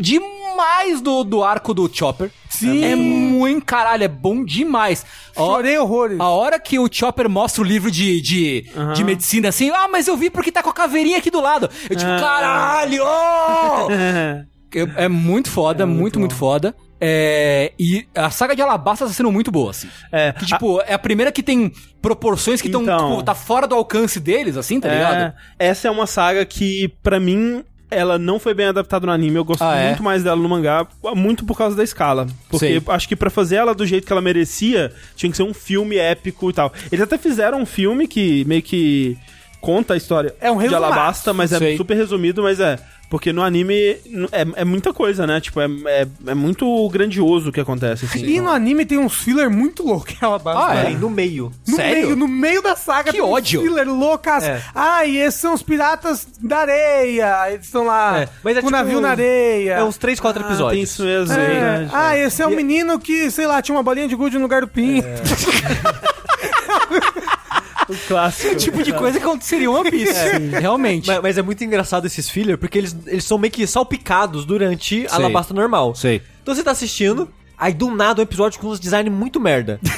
demais 0.00 1.02
do, 1.02 1.24
do 1.24 1.44
arco 1.44 1.74
do 1.74 1.94
Chopper. 1.94 2.30
Sim. 2.48 2.84
É 2.84 2.96
muito 2.96 3.66
caralho, 3.66 4.04
é 4.04 4.08
bom 4.08 4.42
demais. 4.42 5.04
Chorei 5.36 5.78
horrores. 5.78 6.18
A 6.18 6.28
hora 6.28 6.58
que 6.58 6.78
o 6.78 6.88
Chopper 6.90 7.28
mostra 7.28 7.62
o 7.62 7.64
livro 7.66 7.90
de, 7.90 8.20
de, 8.20 8.66
de 8.94 9.04
medicina 9.04 9.50
assim, 9.50 9.70
ah, 9.70 9.86
mas 9.88 10.08
eu 10.08 10.16
vi 10.16 10.30
porque 10.38 10.52
tá 10.52 10.62
com 10.62 10.70
a 10.70 10.74
caveirinha 10.74 11.18
aqui 11.18 11.30
do 11.30 11.40
lado. 11.40 11.68
Eu 11.90 11.96
tipo, 11.96 12.10
Ah. 12.10 12.18
caralho! 12.20 13.02
oh!" 13.04 13.88
Eu- 14.74 14.88
é 14.96 15.08
muito 15.08 15.48
foda, 15.50 15.86
muito, 15.86 16.18
muito, 16.20 16.34
foda. 16.34 16.74
É, 17.00 17.72
e 17.78 18.06
a 18.14 18.28
saga 18.28 18.54
de 18.54 18.60
Alabasta 18.60 19.06
tá 19.06 19.12
sendo 19.12 19.32
muito 19.32 19.50
boa, 19.50 19.70
assim. 19.70 19.88
É, 20.12 20.32
Que, 20.32 20.44
tipo, 20.44 20.80
é 20.82 20.92
a 20.92 20.98
primeira 20.98 21.32
que 21.32 21.42
tem 21.42 21.72
proporções 22.02 22.60
que 22.60 22.68
estão, 22.68 22.82
Então. 22.82 23.10
tipo, 23.12 23.22
tá 23.22 23.34
fora 23.34 23.66
do 23.66 23.74
alcance 23.74 24.20
deles, 24.20 24.56
assim, 24.58 24.78
tá 24.78 24.88
ligado? 24.88 25.16
É, 25.16 25.34
essa 25.58 25.88
é 25.88 25.90
uma 25.90 26.06
saga 26.06 26.44
que, 26.44 26.88
pra 27.02 27.18
mim, 27.18 27.64
ela 27.90 28.18
não 28.18 28.38
foi 28.38 28.52
bem 28.52 28.66
adaptada 28.66 29.06
no 29.06 29.12
anime. 29.12 29.36
Eu 29.36 29.44
gosto 29.44 29.62
Ah, 29.62 29.76
é? 29.76 29.86
muito 29.86 30.02
mais 30.02 30.22
dela 30.22 30.36
no 30.42 30.48
mangá, 30.48 30.86
muito 31.14 31.46
por 31.46 31.56
causa 31.56 31.74
da 31.74 31.82
escala. 31.84 32.26
Porque 32.50 32.66
Sei. 32.66 32.82
acho 32.88 33.08
que 33.08 33.16
pra 33.16 33.30
fazer 33.30 33.56
ela 33.56 33.74
do 33.74 33.86
jeito 33.86 34.06
que 34.06 34.12
ela 34.12 34.20
merecia, 34.20 34.92
tinha 35.16 35.30
que 35.30 35.36
ser 35.36 35.44
um 35.44 35.54
filme 35.54 35.96
épico 35.96 36.50
e 36.50 36.52
tal. 36.52 36.70
Eles 36.92 37.02
até 37.02 37.16
fizeram 37.16 37.60
um 37.62 37.66
filme 37.66 38.06
que 38.06 38.44
meio 38.44 38.60
que 38.60 39.16
conta 39.60 39.94
a 39.94 39.96
história 39.96 40.34
É 40.40 40.50
um 40.50 40.58
de. 40.58 40.74
Alabasta, 40.74 41.32
mas 41.32 41.52
é 41.52 41.76
super 41.76 41.96
resumido, 41.96 42.42
mas 42.42 42.60
é. 42.60 42.78
Porque 43.10 43.32
no 43.32 43.42
anime 43.42 43.74
é, 44.30 44.46
é 44.56 44.64
muita 44.66 44.92
coisa, 44.92 45.26
né? 45.26 45.40
Tipo, 45.40 45.62
é, 45.62 45.66
é, 45.86 46.06
é 46.26 46.34
muito 46.34 46.86
grandioso 46.90 47.48
o 47.48 47.52
que 47.52 47.58
acontece, 47.58 48.04
assim. 48.04 48.18
E 48.22 48.38
no 48.38 48.50
anime 48.50 48.84
tem 48.84 48.98
uns 48.98 49.14
filler 49.14 49.48
muito 49.48 49.82
loucos 49.82 50.12
que 50.12 50.22
ela 50.22 50.38
basta. 50.38 50.72
Ah, 50.72 50.74
é? 50.76 50.90
No 50.90 51.08
meio. 51.08 51.50
No 51.66 51.76
Sério? 51.76 52.02
meio, 52.04 52.16
no 52.16 52.28
meio 52.28 52.60
da 52.60 52.76
saga 52.76 53.10
Que 53.10 53.22
ódio. 53.22 53.60
uns 53.60 53.64
filler 53.66 53.88
loucas. 53.88 54.44
É. 54.44 54.62
Ah, 54.74 55.06
e 55.06 55.16
esses 55.16 55.40
são 55.40 55.54
os 55.54 55.62
piratas 55.62 56.26
da 56.38 56.58
areia. 56.58 57.50
Eles 57.50 57.64
estão 57.64 57.86
lá 57.86 58.20
É, 58.24 58.28
mas 58.44 58.58
é 58.58 58.60
com 58.60 58.66
o 58.66 58.70
tipo 58.70 58.76
navio 58.82 58.98
um- 58.98 59.00
na 59.00 59.08
areia. 59.08 59.72
É 59.72 59.82
uns 59.82 59.96
3, 59.96 60.20
4 60.20 60.42
Ah, 60.42 60.44
tem 60.44 60.52
episódios. 60.52 60.90
isso 60.90 61.02
mesmo. 61.02 61.32
É. 61.32 61.36
verdade. 61.46 61.90
Ah, 61.94 62.14
esse 62.14 62.42
é 62.42 62.46
um 62.46 62.54
menino 62.54 62.98
que, 63.00 63.30
sei 63.30 63.46
lá, 63.46 63.62
tinha 63.62 63.74
uma 63.74 63.82
bolinha 63.82 64.06
de 64.06 64.14
gude 64.16 64.36
no 64.36 64.42
lugar 64.42 64.60
do 64.60 64.68
pin. 64.68 65.02
O 67.88 67.94
clássico. 68.06 68.54
Tipo 68.56 68.82
de 68.82 68.92
coisa 68.92 69.18
que 69.18 69.24
aconteceria 69.24 69.64
em 69.64 69.68
One 69.68 69.90
Piece. 69.90 70.38
Realmente. 70.60 71.06
Mas, 71.06 71.22
mas 71.22 71.38
é 71.38 71.42
muito 71.42 71.62
engraçado 71.64 72.06
esses 72.06 72.28
filler, 72.28 72.58
porque 72.58 72.76
eles, 72.78 72.96
eles 73.06 73.24
são 73.24 73.38
meio 73.38 73.50
que 73.52 73.66
salpicados 73.66 74.44
durante 74.44 75.06
a. 75.10 75.14
Alabasta 75.16 75.54
normal. 75.54 75.94
Sei. 75.94 76.20
Então 76.42 76.54
você 76.54 76.62
tá 76.62 76.70
assistindo, 76.72 77.28
aí 77.58 77.72
do 77.72 77.90
nada 77.90 78.20
um 78.20 78.24
episódio 78.24 78.60
com 78.60 78.68
uns 78.68 78.78
design 78.80 79.08
muito 79.10 79.40
merda. 79.40 79.80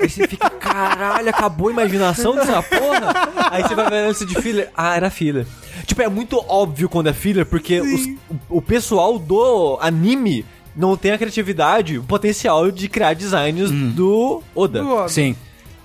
Aí 0.00 0.08
você 0.08 0.26
fica, 0.26 0.48
caralho, 0.48 1.28
acabou 1.28 1.68
a 1.68 1.72
imaginação 1.72 2.34
dessa 2.34 2.62
porra. 2.62 3.12
Aí 3.50 3.62
você 3.62 3.74
vai 3.74 3.90
ver 3.90 3.96
antes 4.08 4.24
de 4.24 4.34
filler. 4.40 4.70
Ah, 4.74 4.96
era 4.96 5.10
filler. 5.10 5.46
Tipo, 5.84 6.00
é 6.00 6.08
muito 6.08 6.42
óbvio 6.48 6.88
quando 6.88 7.08
é 7.08 7.12
filler, 7.12 7.44
porque 7.44 7.82
os- 7.82 8.06
o, 8.48 8.56
o 8.56 8.62
pessoal 8.62 9.18
do 9.18 9.76
anime 9.78 10.42
não 10.74 10.96
tem 10.96 11.10
a 11.12 11.18
criatividade, 11.18 11.98
o 11.98 12.02
potencial 12.02 12.70
de 12.70 12.88
criar 12.88 13.12
designs 13.12 13.70
do 13.70 14.42
Oda. 14.54 14.80
Do 14.80 14.90
Oda. 14.94 15.08
Sim. 15.10 15.36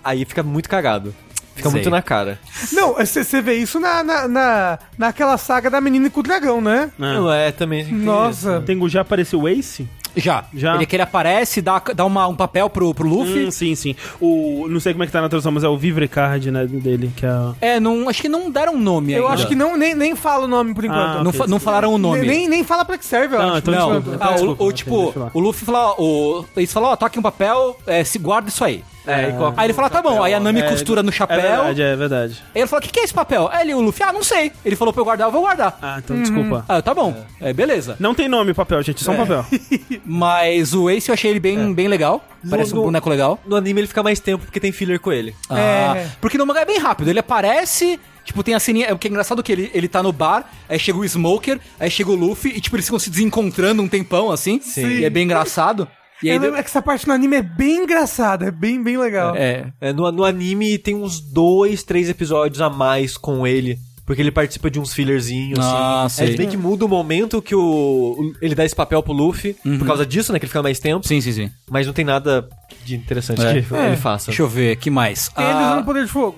Aí 0.01 0.23
fica 0.23 0.41
muito 0.41 0.69
cagado. 0.69 1.13
Fica 1.55 1.69
Sei. 1.69 1.77
muito 1.77 1.89
na 1.89 2.01
cara. 2.01 2.37
Não, 2.73 2.93
você 2.95 3.41
vê 3.41 3.53
isso 3.55 3.79
na, 3.79 4.03
na, 4.03 4.27
na- 4.27 4.79
naquela 4.97 5.37
saga 5.37 5.69
da 5.69 5.79
menina 5.79 6.09
com 6.09 6.19
o 6.19 6.23
dragão, 6.23 6.59
né? 6.59 6.91
Não 6.97 7.31
é 7.31 7.51
também. 7.51 7.85
Nossa. 7.91 8.61
Tem, 8.65 8.77
já 8.89 9.01
apareceu 9.01 9.41
o 9.41 9.47
Ace? 9.47 9.87
Já. 10.17 10.45
Já? 10.53 10.75
Ele 10.75 10.85
que 10.85 10.95
ele 10.95 11.03
aparece, 11.03 11.61
dá, 11.61 11.81
dá 11.93 12.05
uma, 12.05 12.25
um 12.27 12.35
papel 12.35 12.69
pro, 12.69 12.93
pro 12.93 13.07
Luffy. 13.07 13.45
Hum, 13.47 13.51
sim, 13.51 13.75
sim. 13.75 13.95
O, 14.21 14.65
não 14.69 14.79
sei 14.79 14.93
como 14.93 15.03
é 15.03 15.07
que 15.07 15.11
tá 15.11 15.21
na 15.21 15.27
tradução, 15.27 15.51
mas 15.51 15.63
é 15.63 15.67
o 15.67 15.77
Vivre 15.77 16.07
Card, 16.07 16.51
né, 16.51 16.65
dele, 16.65 17.11
que 17.15 17.25
é... 17.25 17.75
É, 17.75 17.79
não, 17.81 18.07
acho 18.07 18.21
que 18.21 18.29
não 18.29 18.49
deram 18.49 18.77
nome 18.77 19.11
Eu 19.13 19.23
ainda. 19.23 19.33
acho 19.33 19.47
que 19.47 19.55
não, 19.55 19.75
nem, 19.75 19.93
nem 19.93 20.15
fala 20.15 20.45
o 20.45 20.47
nome 20.47 20.73
por 20.73 20.85
enquanto. 20.85 21.17
Ah, 21.17 21.23
Não, 21.23 21.29
ok. 21.31 21.39
fa- 21.39 21.47
não 21.47 21.59
falaram 21.59 21.93
o 21.93 21.97
nome. 21.97 22.25
Nem, 22.25 22.47
nem 22.47 22.63
fala 22.63 22.85
pra 22.85 22.97
que 22.97 23.05
serve, 23.05 23.35
eu 23.35 23.39
Não, 23.41 23.49
acho. 23.49 23.57
então 23.57 23.73
Não, 23.73 23.99
desculpa. 24.01 24.25
ah, 24.25 24.29
o, 24.29 24.33
Desculpa, 24.35 24.63
o, 24.63 24.67
ok, 24.67 24.75
tipo, 24.77 25.03
deixa 25.03 25.19
eu 25.19 25.23
lá. 25.23 25.31
o 25.33 25.39
Luffy 25.41 25.65
fala, 25.65 25.95
o, 26.01 26.45
eles 26.55 26.71
falam, 26.73 26.89
ó, 26.91 26.95
toque 26.95 27.19
um 27.19 27.21
papel, 27.21 27.77
é, 27.85 28.03
se 28.05 28.17
guarda 28.17 28.47
isso 28.47 28.63
aí. 28.63 28.83
É, 29.07 29.29
e 29.29 29.33
coloca 29.33 29.61
Aí 29.61 29.67
ele 29.67 29.73
fala, 29.73 29.89
tá 29.89 30.01
bom, 30.01 30.23
aí 30.23 30.33
a 30.33 30.39
Nami 30.39 30.61
É, 30.61 30.69
costura 30.69 31.01
no 31.03 31.11
chapéu. 31.11 31.37
É 31.37 31.41
verdade, 31.41 31.81
é 31.81 31.95
verdade. 31.95 32.43
Aí 32.53 32.61
ele 32.61 32.67
falou, 32.67 32.79
o 32.83 32.85
que, 32.85 32.91
que 32.91 32.99
é 32.99 33.03
esse 33.03 33.13
papel? 33.13 33.49
Aí 33.51 33.63
ele, 33.65 33.73
o 33.73 33.81
Luffy, 33.81 34.03
ah, 34.03 34.11
não 34.13 34.23
sei. 34.23 34.51
Ele 34.63 34.75
falou 34.75 34.93
pra 34.93 35.01
eu 35.01 35.05
guardar, 35.05 35.27
eu 35.27 35.31
vou 35.31 35.41
guardar. 35.41 35.77
Ah, 35.81 35.99
então 36.03 36.19
desculpa. 36.21 36.65
Ah, 36.67 36.81
tá 36.81 36.93
bom. 36.93 37.15
É, 37.39 37.53
beleza. 37.53 37.95
Não 37.99 38.13
tem 38.15 38.27
nome 38.27 38.51
o 38.51 38.55
papel, 38.55 38.81
gente, 38.83 39.03
só 39.03 39.11
um 39.11 39.17
papel. 39.17 39.45
Mas 40.05 40.73
o 40.73 40.89
Ace 40.89 41.09
eu 41.09 41.13
achei 41.13 41.31
ele 41.31 41.39
bem, 41.39 41.73
bem 41.73 41.87
legal. 41.87 42.23
Parece 42.49 42.73
um 42.75 42.81
boneco 42.81 43.09
legal. 43.09 43.39
No 43.45 43.55
anime 43.55 43.81
ele 43.81 43.87
fica 43.87 44.03
mais 44.03 44.19
tempo 44.19 44.45
porque 44.45 44.59
tem 44.59 44.71
filler 44.71 44.99
com 44.99 45.11
ele. 45.11 45.35
Ah, 45.49 45.93
É. 45.97 46.07
Porque 46.21 46.37
no 46.37 46.45
mangá 46.45 46.61
é 46.61 46.65
bem 46.65 46.77
rápido. 46.79 47.09
Ele 47.09 47.19
aparece, 47.19 47.99
tipo, 48.23 48.43
tem 48.43 48.53
a 48.53 48.59
ceninha. 48.59 48.93
O 48.93 48.97
que 48.99 49.07
é 49.07 49.09
engraçado 49.09 49.39
é 49.39 49.43
que 49.43 49.51
ele, 49.51 49.71
ele 49.73 49.87
tá 49.87 50.01
no 50.03 50.11
bar, 50.11 50.45
aí 50.69 50.77
chega 50.79 50.97
o 50.97 51.03
Smoker, 51.07 51.59
aí 51.79 51.89
chega 51.89 52.09
o 52.11 52.15
Luffy, 52.15 52.51
e 52.55 52.61
tipo, 52.61 52.75
eles 52.75 52.85
ficam 52.85 52.99
se 52.99 53.09
desencontrando 53.09 53.81
um 53.81 53.87
tempão, 53.87 54.31
assim. 54.31 54.59
Sim. 54.61 54.87
E 54.87 55.05
é 55.05 55.09
bem 55.09 55.23
engraçado. 55.23 55.87
E 56.23 56.29
aí. 56.29 56.35
Eu 56.35 56.41
lembro 56.41 56.55
que 56.61 56.67
essa 56.69 56.81
parte 56.81 57.07
no 57.07 57.13
anime 57.13 57.35
é 57.37 57.41
bem 57.41 57.83
engraçada, 57.83 58.45
é 58.47 58.51
bem, 58.51 58.81
bem 58.83 58.97
legal. 58.97 59.35
É. 59.35 59.71
É, 59.81 59.91
no, 59.93 60.11
no 60.11 60.23
anime 60.23 60.77
tem 60.77 60.95
uns 60.95 61.19
dois, 61.19 61.83
três 61.83 62.09
episódios 62.09 62.61
a 62.61 62.69
mais 62.69 63.17
com 63.17 63.45
ele. 63.45 63.77
Porque 64.05 64.21
ele 64.21 64.31
participa 64.31 64.69
de 64.69 64.79
uns 64.79 64.93
fillerzinhos, 64.93 65.57
Ah, 65.59 66.03
assim. 66.03 66.17
sei. 66.27 66.33
É 66.35 66.37
bem 66.37 66.47
que 66.47 66.55
muda 66.55 66.85
o 66.85 66.87
momento 66.87 67.41
que 67.41 67.55
o, 67.55 67.59
o- 67.59 68.33
ele 68.39 68.53
dá 68.53 68.63
esse 68.63 68.75
papel 68.75 69.01
pro 69.01 69.11
Luffy. 69.11 69.55
Por 69.55 69.87
causa 69.87 70.05
disso, 70.05 70.31
né? 70.31 70.37
Que 70.37 70.45
ele 70.45 70.49
fica 70.51 70.61
mais 70.61 70.79
tempo. 70.79 71.07
Sim, 71.07 71.19
sim, 71.21 71.31
sim. 71.31 71.51
Mas 71.71 71.87
não 71.87 71.93
tem 71.93 72.05
nada 72.05 72.47
de 72.85 72.95
interessante 72.95 73.41
É. 73.41 73.61
que 73.63 73.73
É. 73.75 73.87
ele 73.87 73.97
faça. 73.97 74.27
Deixa 74.27 74.43
eu 74.43 74.47
ver, 74.47 74.75
que 74.75 74.91
mais? 74.91 75.29
Tem 75.29 75.43
ele 75.43 75.53
Ah, 75.55 75.71
usando 75.71 75.85
poder 75.85 76.05
de 76.05 76.11
fogo. 76.11 76.37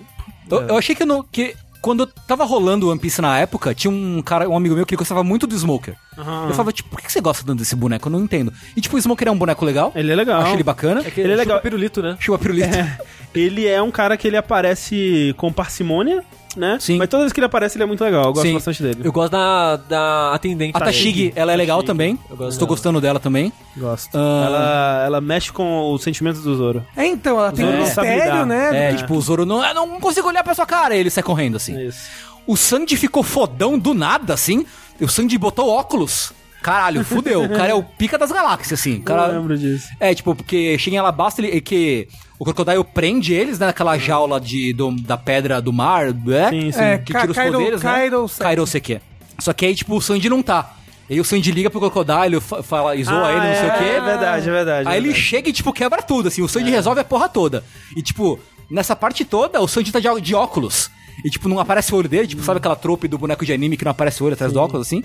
eu, 0.49 0.61
eu 0.61 0.77
achei 0.77 0.95
que, 0.95 1.03
eu 1.03 1.07
não, 1.07 1.21
que 1.21 1.55
quando 1.81 2.01
eu 2.03 2.07
tava 2.07 2.43
rolando 2.45 2.89
One 2.89 2.99
Piece 2.99 3.21
na 3.21 3.37
época, 3.39 3.73
tinha 3.73 3.91
um 3.91 4.21
cara, 4.21 4.49
um 4.49 4.55
amigo 4.57 4.75
meu 4.75 4.85
que 4.85 4.93
ele 4.93 4.99
gostava 4.99 5.23
muito 5.23 5.45
do 5.47 5.55
Smoker. 5.55 5.95
Eu 6.17 6.51
falava, 6.51 6.71
tipo, 6.73 6.89
por 6.89 6.99
que 7.01 7.11
você 7.11 7.21
gosta 7.21 7.45
tanto 7.45 7.59
desse 7.59 7.75
boneco? 7.75 8.07
Eu 8.07 8.11
não 8.11 8.21
entendo. 8.23 8.51
E 8.75 8.81
tipo, 8.81 8.95
o 8.95 8.99
Smoker 9.01 9.27
é 9.27 9.31
um 9.31 9.37
boneco 9.37 9.63
legal. 9.63 9.91
Ele 9.95 10.11
é 10.11 10.15
legal. 10.15 10.41
Achei 10.41 10.53
ele 10.55 10.63
bacana. 10.63 11.01
É 11.01 11.11
Ele 11.19 11.31
é 11.33 11.35
legal. 11.35 11.57
chupa 11.57 11.61
pirulito, 11.61 12.01
né? 12.01 12.17
Chupa 12.19 12.39
pirulito. 12.39 12.67
É, 12.75 12.97
ele 13.35 13.67
é 13.67 13.81
um 13.81 13.91
cara 13.91 14.17
que 14.17 14.27
ele 14.27 14.37
aparece 14.37 15.33
com 15.37 15.51
parcimônia, 15.53 16.23
né? 16.57 16.77
Sim. 16.79 16.97
Mas 16.97 17.07
toda 17.07 17.23
vez 17.23 17.33
que 17.33 17.39
ele 17.39 17.45
aparece, 17.45 17.77
ele 17.77 17.83
é 17.83 17.85
muito 17.85 18.03
legal. 18.03 18.25
Eu 18.25 18.33
gosto 18.33 18.47
Sim. 18.47 18.53
bastante 18.53 18.83
dele. 18.83 19.01
Eu 19.03 19.11
gosto 19.11 19.31
da, 19.31 19.75
da 19.77 20.33
atendente. 20.33 20.75
A 20.75 20.79
Tashigi, 20.79 21.31
ela 21.35 21.53
é 21.53 21.55
legal 21.55 21.83
também. 21.83 22.17
Eu 22.29 22.35
gosto 22.35 22.51
Estou 22.51 22.65
dela. 22.67 22.75
gostando 22.75 23.01
dela 23.01 23.19
também. 23.19 23.51
Gosto. 23.75 24.17
Ah. 24.17 24.43
Ela, 24.45 25.03
ela 25.05 25.21
mexe 25.21 25.51
com 25.51 25.91
os 25.93 26.01
sentimentos 26.03 26.41
do 26.41 26.55
Zoro. 26.55 26.85
É, 26.95 27.05
então, 27.05 27.39
ela 27.39 27.51
tem 27.51 27.65
Zoro 27.65 27.81
um 27.81 27.85
sabe 27.85 28.07
mistério, 28.09 28.33
lidar. 28.33 28.45
né? 28.45 28.91
É, 28.91 28.95
tipo, 28.95 29.15
o 29.15 29.21
Zoro 29.21 29.45
não, 29.45 29.63
eu 29.65 29.73
não 29.73 29.99
consigo 29.99 30.27
olhar 30.27 30.43
pra 30.43 30.53
sua 30.53 30.65
cara. 30.65 30.95
E 30.95 30.99
ele 30.99 31.09
sai 31.09 31.23
correndo, 31.23 31.57
assim. 31.57 31.75
É 31.77 31.85
isso. 31.85 31.99
O 32.45 32.55
Sandy 32.55 32.95
ficou 32.95 33.23
fodão 33.23 33.77
do 33.77 33.93
nada, 33.93 34.33
assim. 34.33 34.65
O 34.99 35.07
Sandy 35.07 35.37
botou 35.37 35.69
óculos. 35.69 36.31
Caralho, 36.61 37.03
fudeu. 37.05 37.43
O 37.43 37.49
cara 37.49 37.69
é 37.69 37.73
o 37.73 37.83
pica 37.83 38.17
das 38.17 38.31
galáxias, 38.31 38.79
assim. 38.79 38.95
O 38.95 38.97
Eu 38.97 39.03
cara... 39.03 39.27
lembro 39.27 39.57
disso. 39.57 39.87
É, 39.99 40.13
tipo, 40.13 40.35
porque 40.35 40.77
chega 40.79 40.95
em 40.95 40.99
Alabasta 40.99 41.41
ele, 41.41 41.61
que 41.61 42.07
o 42.39 42.45
Crocodile 42.45 42.83
prende 42.83 43.33
eles, 43.33 43.57
né, 43.59 43.67
naquela 43.67 43.97
jaula 43.97 44.39
de, 44.39 44.73
do- 44.73 44.91
da 45.01 45.17
pedra 45.17 45.61
do 45.61 45.73
mar, 45.73 46.13
né? 46.13 46.49
Sim, 46.49 46.71
sim. 46.71 46.79
É, 46.81 46.97
Que 46.97 47.13
tira 47.13 47.29
os 47.31 47.35
Kairo- 47.35 47.53
poderes, 47.57 47.81
né? 47.83 47.91
Kairoseki. 47.91 48.39
Kairoseki. 48.43 48.99
Só 49.39 49.53
que 49.53 49.65
aí, 49.65 49.75
tipo, 49.75 49.95
o 49.95 50.01
Sandy 50.01 50.29
não 50.29 50.41
tá. 50.43 50.73
E 51.09 51.13
aí 51.13 51.19
o 51.21 51.23
Sandy 51.25 51.51
liga 51.51 51.69
pro 51.69 51.79
Crocodile, 51.79 52.41
fa- 52.41 52.61
fala, 52.61 52.95
e 52.95 53.03
zoa 53.03 53.27
Ah, 53.27 53.31
ele, 53.31 53.47
não 53.47 53.55
sei 53.55 53.63
o 53.69 53.71
É 53.71 53.77
quê. 53.77 54.01
verdade, 54.01 54.49
é 54.49 54.51
verdade. 54.51 54.87
Aí 54.89 54.93
é 54.95 54.97
ele 54.97 55.07
verdade. 55.07 55.25
chega 55.25 55.49
e, 55.49 55.53
tipo, 55.53 55.71
quebra 55.71 56.01
tudo, 56.01 56.27
assim. 56.27 56.41
O 56.41 56.47
Sandy 56.49 56.69
resolve 56.69 56.99
a 56.99 57.03
porra 57.03 57.29
toda. 57.29 57.63
E, 57.95 58.01
tipo, 58.01 58.37
nessa 58.69 58.95
parte 58.95 59.23
toda, 59.23 59.61
o 59.61 59.67
Sandy 59.67 59.91
tá 59.91 59.99
de, 59.99 60.21
de 60.21 60.35
óculos. 60.35 60.89
E, 61.23 61.29
tipo, 61.29 61.47
não 61.49 61.59
aparece 61.59 61.93
o 61.93 61.97
olho 61.97 62.09
dele. 62.09 62.27
Tipo, 62.27 62.43
sabe 62.43 62.57
aquela 62.57 62.75
trope 62.75 63.07
do 63.07 63.17
boneco 63.17 63.45
de 63.45 63.53
anime 63.53 63.77
que 63.77 63.85
não 63.85 63.91
aparece 63.91 64.21
o 64.21 64.25
olho 64.25 64.33
atrás 64.33 64.51
do 64.53 64.59
óculos, 64.59 64.85
assim? 64.85 65.01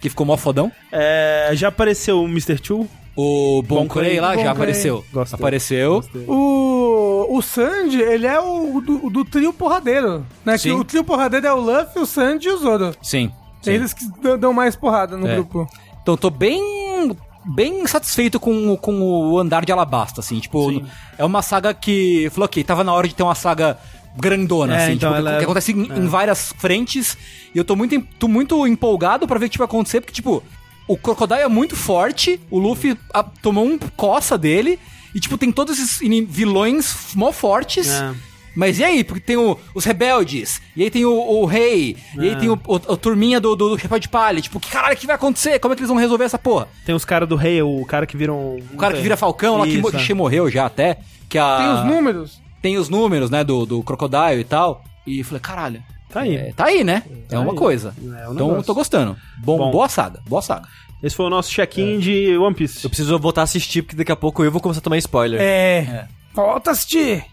Que 0.00 0.08
ficou 0.08 0.24
mó 0.26 0.36
fodão. 0.36 0.72
É, 0.90 1.50
já 1.52 1.68
apareceu 1.68 2.20
o 2.22 2.26
Mr. 2.26 2.58
Two? 2.58 2.88
O 3.14 3.62
Bon 3.62 3.86
Clay 3.86 4.18
lá 4.20 4.28
Bon 4.30 4.34
já 4.36 4.40
Clay. 4.42 4.48
apareceu. 4.48 5.04
Gostei. 5.12 5.36
Apareceu. 5.38 6.02
O, 6.26 7.36
o 7.36 7.42
Sandy, 7.42 8.00
ele 8.00 8.26
é 8.26 8.40
o 8.40 8.80
do, 8.80 9.10
do 9.10 9.24
trio 9.24 9.52
porradeiro. 9.52 10.24
Né? 10.44 10.54
Que 10.54 10.58
Sim. 10.60 10.72
o 10.72 10.84
trio 10.84 11.04
porradeiro 11.04 11.46
é 11.46 11.52
o 11.52 11.60
Luffy, 11.60 12.00
o 12.02 12.06
Sandy 12.06 12.48
e 12.48 12.52
o 12.52 12.56
Zoro. 12.58 12.94
Sim. 13.02 13.30
sim. 13.60 13.70
Eles 13.70 13.92
que 13.92 14.04
dão- 14.38 14.52
mais 14.54 14.74
porrada 14.76 15.16
no 15.16 15.26
É. 15.28 15.34
grupo. 15.34 15.68
Então, 16.02 16.16
tô 16.16 16.30
bem 16.30 17.14
bem 17.44 17.84
satisfeito 17.88 18.38
com, 18.38 18.72
o- 18.72 18.78
com 18.78 19.00
o 19.02 19.36
andar 19.38 19.64
de 19.64 19.72
Alabasta, 19.72 20.20
assim. 20.20 20.38
Tipo, 20.38 20.70
Sim. 20.70 20.84
é 21.18 21.24
uma 21.24 21.42
saga 21.42 21.74
que... 21.74 22.30
Falou, 22.30 22.44
ok, 22.44 22.62
tava 22.62 22.84
na 22.84 22.92
hora 22.94 23.08
de 23.08 23.14
ter 23.16 23.24
uma 23.24 23.34
saga 23.34 23.76
grandona, 24.16 24.76
É, 24.76 24.84
assim. 24.84 24.92
então 24.92 25.10
tipo, 25.12 25.22
que, 25.24 25.28
é- 25.28 25.38
que 25.38 25.44
acontece 25.44 25.72
em, 25.72 25.82
em 25.98 26.06
várias 26.06 26.52
frentes. 26.58 27.18
E 27.52 27.58
eu 27.58 27.64
tô 27.64 27.74
muito, 27.74 28.00
tô 28.18 28.28
muito 28.28 28.64
empolgado 28.66 29.26
pra 29.26 29.38
ver 29.40 29.46
o 29.46 29.50
que 29.50 29.58
vai 29.58 29.64
acontecer, 29.66 30.00
porque, 30.00 30.12
tipo... 30.14 30.42
O 30.88 30.96
Crocodile 30.96 31.40
é 31.42 31.48
muito 31.48 31.76
forte, 31.76 32.40
o 32.50 32.58
Luffy 32.58 32.96
ah, 33.14 33.22
tomou 33.22 33.64
um 33.64 33.78
coça 33.96 34.36
dele, 34.36 34.78
e, 35.14 35.20
tipo, 35.20 35.36
tem 35.38 35.52
todos 35.52 35.78
esses 35.78 36.00
vilões 36.28 37.14
mó 37.14 37.32
fortes. 37.32 37.88
É. 37.90 38.12
Mas 38.54 38.78
e 38.78 38.84
aí? 38.84 39.02
Porque 39.02 39.20
tem 39.20 39.36
o- 39.36 39.56
os 39.74 39.84
rebeldes, 39.84 40.60
e 40.76 40.82
aí 40.82 40.90
tem 40.90 41.06
o, 41.06 41.12
o 41.14 41.46
rei, 41.46 41.96
e 42.18 42.28
aí 42.28 42.36
tem 42.36 42.50
o, 42.50 42.60
o- 42.66 42.92
a 42.92 42.96
turminha 42.96 43.40
do, 43.40 43.56
do, 43.56 43.70
do 43.70 43.78
Chapéu 43.78 43.98
de 43.98 44.08
Palha. 44.10 44.42
Tipo, 44.42 44.60
que 44.60 44.68
caralho 44.70 44.94
que 44.96 45.06
vai 45.06 45.16
acontecer? 45.16 45.58
Como 45.58 45.72
é 45.72 45.76
que 45.76 45.80
eles 45.80 45.88
vão 45.88 45.96
resolver 45.96 46.24
essa 46.24 46.38
porra? 46.38 46.68
Tem 46.84 46.94
os 46.94 47.04
caras 47.04 47.26
do 47.26 47.34
rei, 47.36 47.62
o 47.62 47.82
cara 47.86 48.06
que 48.06 48.14
viram. 48.16 48.56
O 48.72 48.76
cara 48.76 48.94
que 48.94 49.00
vira 49.00 49.16
Falcão, 49.16 49.56
lá 49.56 49.64
que 49.64 49.78
Isso, 49.78 49.96
é. 49.96 50.04
que 50.06 50.12
morreu 50.14 50.50
já 50.50 50.66
até. 50.66 50.98
Que 51.30 51.38
a, 51.38 51.56
Tem 51.56 51.68
os 51.74 51.84
números. 51.96 52.42
Tem 52.60 52.76
os 52.76 52.88
números, 52.90 53.30
né, 53.30 53.42
do, 53.42 53.64
do 53.64 53.82
Crocodile 53.82 54.40
e 54.40 54.44
tal. 54.44 54.84
E 55.06 55.20
eu 55.20 55.24
falei, 55.24 55.40
caralho. 55.40 55.82
Tá 56.12 56.20
aí. 56.20 56.36
É, 56.36 56.52
tá 56.52 56.66
aí, 56.66 56.84
né? 56.84 57.02
é 57.30 57.38
uma 57.38 57.52
aí. 57.52 57.58
coisa. 57.58 57.94
É 58.20 58.28
um 58.28 58.34
então 58.34 58.62
tô 58.62 58.74
gostando. 58.74 59.16
Bom, 59.38 59.56
Bom. 59.56 59.70
Boa 59.70 59.88
saga, 59.88 60.20
boa 60.26 60.42
saga. 60.42 60.68
Esse 61.02 61.16
foi 61.16 61.26
o 61.26 61.30
nosso 61.30 61.50
check-in 61.50 61.98
de 61.98 62.36
One 62.36 62.54
Piece. 62.54 62.84
Eu 62.84 62.90
preciso 62.90 63.18
voltar 63.18 63.40
a 63.40 63.44
assistir, 63.44 63.82
porque 63.82 63.96
daqui 63.96 64.12
a 64.12 64.16
pouco 64.16 64.44
eu 64.44 64.52
vou 64.52 64.60
começar 64.60 64.78
a 64.78 64.82
tomar 64.82 64.98
spoiler. 64.98 65.40
É. 65.40 66.06
Volta 66.32 66.70
a 66.70 66.72
assistir. 66.72 67.24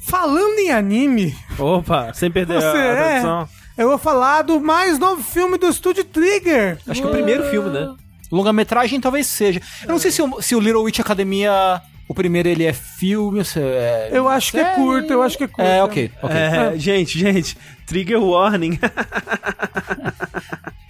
Falando 0.00 0.58
em 0.58 0.70
anime, 0.70 1.34
Opa, 1.58 2.12
sem 2.12 2.30
perder 2.30 2.60
você 2.60 2.66
a 2.66 2.76
é. 2.76 2.96
tradição. 2.96 3.48
Eu 3.78 3.88
vou 3.88 3.98
falar 3.98 4.42
do 4.42 4.60
mais 4.60 4.98
novo 4.98 5.22
filme 5.22 5.56
do 5.56 5.68
Estúdio 5.68 6.04
Trigger. 6.04 6.78
Acho 6.86 7.00
que 7.00 7.06
é 7.06 7.10
o 7.10 7.12
primeiro 7.12 7.48
filme, 7.50 7.70
né? 7.70 7.94
Longa-metragem 8.30 9.00
talvez 9.00 9.26
seja. 9.26 9.62
Eu 9.84 9.90
não 9.90 9.98
sei 9.98 10.10
se 10.10 10.20
o, 10.20 10.42
se 10.42 10.54
o 10.54 10.60
Little 10.60 10.82
Witch 10.82 11.00
Academia, 11.00 11.80
o 12.08 12.14
primeiro 12.14 12.48
ele 12.48 12.64
é 12.64 12.72
filme, 12.72 13.42
é... 13.56 14.10
Eu 14.12 14.28
acho 14.28 14.52
que 14.52 14.58
é 14.58 14.74
curto, 14.74 15.12
eu 15.12 15.22
acho 15.22 15.38
que 15.38 15.44
é 15.44 15.46
curto. 15.46 15.68
É, 15.68 15.82
ok, 15.82 16.10
ok. 16.22 16.36
É, 16.36 16.78
gente, 16.78 17.18
gente, 17.18 17.56
trigger 17.86 18.22
warning. 18.22 18.78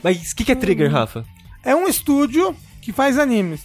Mas 0.03 0.33
o 0.33 0.37
que, 0.37 0.45
que 0.45 0.53
é 0.53 0.55
Trigger, 0.55 0.91
Rafa? 0.91 1.25
É 1.65 1.75
um 1.75 1.87
estúdio 1.87 2.57
que 2.81 2.93
faz 2.93 3.19
animes. 3.19 3.65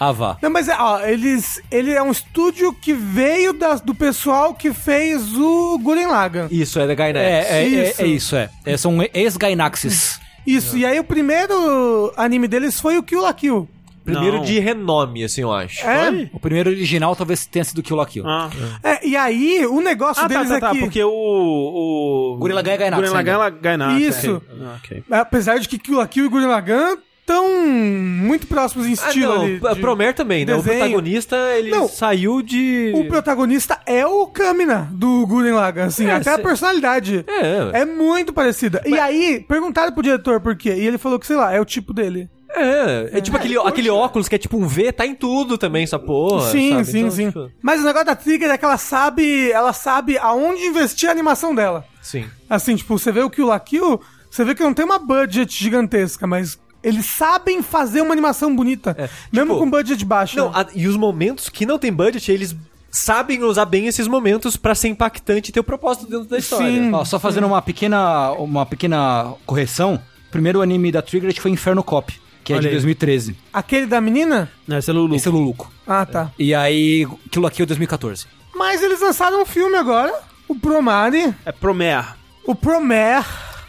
Ah, 0.00 0.10
vá. 0.10 0.38
Não, 0.42 0.50
mas 0.50 0.68
é, 0.68 0.74
ó, 0.76 1.00
eles, 1.02 1.60
ele 1.70 1.92
é 1.92 2.02
um 2.02 2.10
estúdio 2.10 2.72
que 2.72 2.92
veio 2.92 3.54
do 3.84 3.94
pessoal 3.94 4.52
que 4.52 4.72
fez 4.72 5.34
o 5.36 5.78
Gurren 5.78 6.08
Lagann. 6.08 6.48
Isso, 6.50 6.80
é 6.80 6.86
da 6.86 6.94
Gainax. 6.94 7.24
É, 7.24 7.62
é, 7.62 7.68
Isso. 7.68 8.02
é, 8.02 8.04
é 8.04 8.08
isso, 8.08 8.36
é. 8.36 8.50
É, 8.64 8.76
são 8.76 8.98
ex-Gainaxes. 9.14 10.18
Isso, 10.46 10.76
e 10.76 10.84
aí 10.84 10.98
o 10.98 11.04
primeiro 11.04 12.12
anime 12.16 12.48
deles 12.48 12.80
foi 12.80 12.98
o 12.98 13.02
Kill 13.02 13.20
la 13.20 13.32
Kill. 13.32 13.68
Primeiro 14.04 14.36
Não. 14.36 14.44
de 14.44 14.58
renome, 14.58 15.24
assim, 15.24 15.40
eu 15.40 15.50
acho. 15.52 15.80
É, 15.86 16.06
Foi? 16.12 16.30
O 16.34 16.38
primeiro 16.38 16.68
original 16.70 17.16
talvez 17.16 17.46
tenha 17.46 17.64
sido 17.64 17.82
Kill 17.82 17.96
la 17.96 18.04
Kill. 18.04 18.24
Ah, 18.28 18.50
é, 18.82 19.06
e 19.06 19.16
aí 19.16 19.64
o 19.66 19.80
negócio 19.80 20.22
ah 20.22 20.28
tá, 20.28 20.34
deles 20.34 20.48
tá, 20.50 20.60
tá, 20.60 20.68
é 20.70 20.72
que, 20.74 20.78
porque 20.80 21.02
o... 21.02 21.10
o... 21.10 22.36
Gurren 22.38 22.54
Lagann 22.54 22.72
é 22.74 22.76
Gainax 22.76 23.00
Gurren 23.02 23.14
Lagann 23.14 23.40
ainda. 23.42 23.56
é 23.56 23.60
Gainax. 23.60 24.00
Isso. 24.02 24.36
ok. 24.36 24.44
Ah, 24.62 24.76
ok. 24.84 25.02
apesar 25.10 25.58
de 25.58 25.68
que 25.68 25.78
Kill 25.78 25.96
la 25.96 26.06
Kill 26.06 26.26
e 26.26 26.28
Gurren 26.28 26.48
Lagann 26.48 26.98
estão 27.20 27.48
muito 27.58 28.46
próximos 28.46 28.86
em 28.86 28.90
Ah, 28.90 28.92
estilo 29.08 29.34
não, 29.34 29.42
ali. 29.42 29.60
a 29.66 29.72
de- 29.72 29.80
Promer 29.80 30.12
também, 30.14 30.44
né? 30.44 30.52
O 30.54 30.58
desenho. 30.58 30.78
protagonista, 30.80 31.36
ele 31.56 31.70
Não. 31.70 31.88
saiu 31.88 32.42
de... 32.42 32.92
O 32.94 33.06
protagonista 33.06 33.80
é 33.86 34.06
o 34.06 34.26
Kamina 34.26 34.90
do 34.92 35.26
Gurren 35.26 35.52
Lagann, 35.52 35.86
assim, 35.86 36.04
É, 36.06 36.12
até 36.16 36.32
a 36.32 36.36
cê- 36.36 36.42
personalidade. 36.42 37.24
É, 37.26 37.80
É 37.80 37.84
muito 37.86 38.30
parecida. 38.34 38.82
E 38.84 38.98
aí, 38.98 39.42
perguntaram 39.48 39.90
pro 39.92 40.02
diretor 40.02 40.38
por 40.38 40.54
quê, 40.54 40.74
e 40.76 40.86
ele 40.86 40.98
falou 40.98 41.18
que, 41.18 41.26
sei 41.26 41.36
lá, 41.36 41.50
é 41.50 41.58
o 41.58 41.64
tipo 41.64 41.94
dele. 41.94 42.28
É. 42.54 43.18
É 43.18 43.20
tipo 43.20 43.36
aquele, 43.36 43.58
aquele 43.58 43.90
óculos 43.90 44.28
que 44.28 44.34
é 44.34 44.38
tipo 44.38 44.56
um 44.56 44.66
V, 44.66 44.92
tá 44.92 45.04
em 45.06 45.14
tudo 45.14 45.56
também, 45.58 45.84
essa 45.84 45.98
porra. 45.98 46.50
sim, 46.50 46.70
sabe? 46.72 46.84
sim, 46.86 46.98
Então, 47.00 47.10
sim. 47.10 47.26
tipo, 47.28 47.50
Mas 47.62 47.80
o 47.80 47.84
negócio 47.84 48.06
da 48.06 48.14
Trigger 48.16 48.50
é 48.50 48.58
que 48.58 48.64
ela 48.64 48.76
sabe, 48.78 49.50
ela 49.50 49.72
sabe 49.72 50.18
aonde 50.18 50.62
investir 50.62 51.08
a 51.08 51.12
animação 51.12 51.54
dela. 51.54 51.84
sim. 52.00 52.24
Assim, 52.48 52.76
tipo, 52.76 52.98
você 52.98 53.10
vê 53.10 53.20
o 53.20 53.30
Kill 53.30 53.46
la 53.46 53.58
Kill, 53.60 54.00
você 54.30 54.44
vê 54.44 54.54
que 54.54 54.62
não 54.62 54.72
tem 54.74 54.84
uma 54.84 54.98
budget 54.98 55.52
gigantesca, 55.62 56.26
mas 56.26 56.58
eles 56.82 57.06
sabem 57.06 57.62
fazer 57.62 58.00
uma 58.02 58.12
animação 58.12 58.54
bonita, 58.54 58.94
mesmo 59.32 59.50
tipo, 59.54 59.58
com 59.64 59.70
budget 59.70 60.04
baixo. 60.04 60.36
Não, 60.36 60.50
né? 60.50 60.52
a- 60.58 60.66
e 60.74 60.86
os 60.86 60.96
momentos 60.96 61.48
que 61.48 61.64
não 61.66 61.78
tem 61.78 61.92
budget, 61.92 62.30
eles 62.30 62.54
sabem 62.90 63.42
usar 63.42 63.64
bem 63.64 63.86
esses 63.86 64.06
momentos 64.06 64.56
pra 64.56 64.74
ser 64.74 64.88
impactante 64.88 65.48
e 65.50 65.52
ter 65.52 65.58
o 65.60 65.64
propósito 65.64 66.06
dentro 66.06 66.26
da 66.28 66.38
história. 66.38 66.66
Sim. 66.68 66.92
Ó, 66.92 67.04
só 67.04 67.18
fazendo 67.18 67.46
uma 67.46 67.60
pequena, 67.62 68.30
uma 68.32 68.64
pequena 68.64 69.32
correção. 69.46 70.00
O 70.28 70.30
primeiro 70.30 70.60
anime 70.60 70.92
da 70.92 71.02
Trigger 71.02 71.34
foi 71.40 71.50
Inferno 71.50 71.82
Cop, 71.82 72.12
que 72.44 72.52
é 72.52 72.56
Olha 72.56 72.62
de 72.62 72.68
aí. 72.68 72.72
2013. 72.74 73.36
Aquele 73.52 73.86
da 73.86 74.00
menina? 74.00 74.50
Não, 74.68 74.78
esse 74.78 74.90
é 74.90 74.92
Lulu. 74.92 75.16
Esse 75.16 75.26
é 75.28 75.30
Luluco. 75.30 75.72
Ah, 75.86 76.04
tá. 76.06 76.30
E 76.38 76.54
aí, 76.54 77.06
Kill 77.30 77.42
la 77.42 77.50
Kill 77.50 77.64
é 77.64 77.66
2014. 77.66 78.26
Mas 78.54 78.82
eles 78.82 79.00
lançaram 79.00 79.42
um 79.42 79.46
filme 79.46 79.76
agora, 79.76 80.12
o 80.46 80.54
Promare, 80.54 81.34
É 81.44 81.50
Promer. 81.52 82.04
o 82.44 82.54
Promare. 82.54 83.24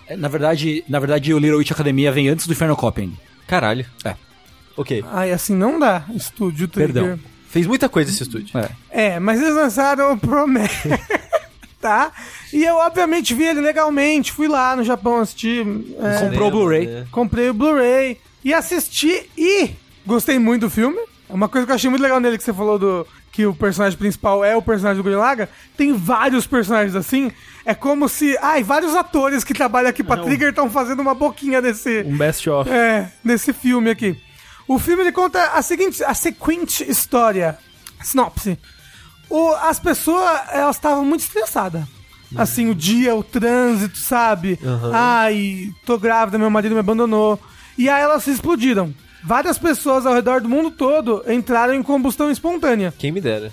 É, 0.08 0.16
Na 0.16 0.28
verdade, 0.28 0.84
na 0.88 1.00
verdade, 1.00 1.34
o 1.34 1.40
Little 1.40 1.58
Witch 1.58 1.72
Academia 1.72 2.12
vem 2.12 2.28
antes 2.30 2.46
do 2.46 2.54
Inferno 2.54 2.76
Cop 2.76 3.00
ainda. 3.02 3.16
Caralho. 3.48 3.86
É. 4.04 4.16
Ok. 4.78 5.04
Ai, 5.12 5.32
assim 5.32 5.56
não 5.56 5.80
dá, 5.80 6.04
Estúdio 6.14 6.68
Trigger. 6.68 6.94
Perdão. 6.94 7.20
Fez 7.50 7.66
muita 7.66 7.88
coisa 7.88 8.12
esse 8.12 8.22
estúdio. 8.22 8.56
É. 8.60 8.70
É, 9.16 9.20
mas 9.20 9.42
eles 9.42 9.56
lançaram 9.56 10.12
o 10.14 10.18
Promare. 10.20 10.70
tá? 11.80 12.12
E 12.52 12.64
eu, 12.64 12.76
obviamente, 12.76 13.34
vi 13.34 13.44
ele 13.46 13.62
legalmente. 13.62 14.32
Fui 14.32 14.48
lá 14.48 14.76
no 14.76 14.84
Japão 14.84 15.20
assistir. 15.22 15.66
é, 16.00 16.20
Comprou 16.30 16.48
o 16.48 16.52
Blu-ray. 16.52 17.06
comprei 17.12 17.50
o 17.50 17.54
Blu-ray 17.54 18.18
e 18.46 18.54
assisti 18.54 19.28
e 19.36 19.72
gostei 20.06 20.38
muito 20.38 20.62
do 20.62 20.70
filme. 20.70 21.00
Uma 21.28 21.50
coisa 21.50 21.66
que 21.66 21.72
eu 21.72 21.76
achei 21.76 21.90
muito 21.90 22.04
legal 22.04 22.20
nele 22.20 22.38
que 22.38 22.44
você 22.44 22.54
falou 22.54 22.78
do 22.78 23.08
que 23.32 23.46
o 23.46 23.54
personagem 23.56 23.98
principal 23.98 24.46
é 24.46 24.56
o 24.56 24.62
personagem 24.62 24.98
do 24.98 25.04
Gurren 25.04 25.18
Lagann, 25.18 25.48
tem 25.76 25.92
vários 25.92 26.46
personagens 26.48 26.96
assim. 26.96 27.32
É 27.66 27.74
como 27.74 28.08
se, 28.08 28.38
ai, 28.42 28.64
vários 28.64 28.96
atores 28.96 29.44
que 29.44 29.54
trabalham 29.54 29.90
aqui 29.90 30.04
pra 30.04 30.18
Trigger 30.18 30.50
estão 30.50 30.70
fazendo 30.70 31.02
uma 31.02 31.16
boquinha 31.16 31.62
desse 31.62 32.04
Um 32.08 32.16
best-of. 32.18 32.70
é, 32.70 33.12
nesse 33.24 33.52
filme 33.52 33.90
aqui. 33.90 34.16
O 34.68 34.78
filme 34.80 35.02
ele 35.04 35.12
conta 35.12 35.44
a 35.48 35.62
seguinte, 35.62 36.04
a 36.04 36.14
seguinte 36.14 36.90
história, 36.90 37.58
sinopse. 38.02 38.58
O, 39.30 39.50
as 39.56 39.80
pessoas, 39.80 40.24
elas 40.52 40.76
estavam 40.76 41.04
muito 41.04 41.22
estressadas. 41.22 41.84
Assim, 42.38 42.70
o 42.70 42.76
dia, 42.76 43.16
o 43.16 43.24
trânsito, 43.24 43.98
sabe? 43.98 44.60
Ai, 44.94 45.70
tô 45.86 45.98
grávida, 45.98 46.38
meu 46.38 46.50
marido 46.50 46.74
me 46.74 46.80
abandonou. 46.80 47.40
E 47.78 47.90
aí 47.90 48.02
elas 48.02 48.24
se 48.24 48.32
explodiram. 48.32 48.94
Várias 49.24 49.58
pessoas 49.58 50.06
ao 50.06 50.14
redor 50.14 50.40
do 50.40 50.50
mundo 50.50 50.70
todo 50.70 51.24
entraram 51.28 51.74
em 51.74 51.82
combustão 51.82 52.30
espontânea. 52.30 52.94
Quem 52.98 53.12
me 53.12 53.20
dera. 53.20 53.52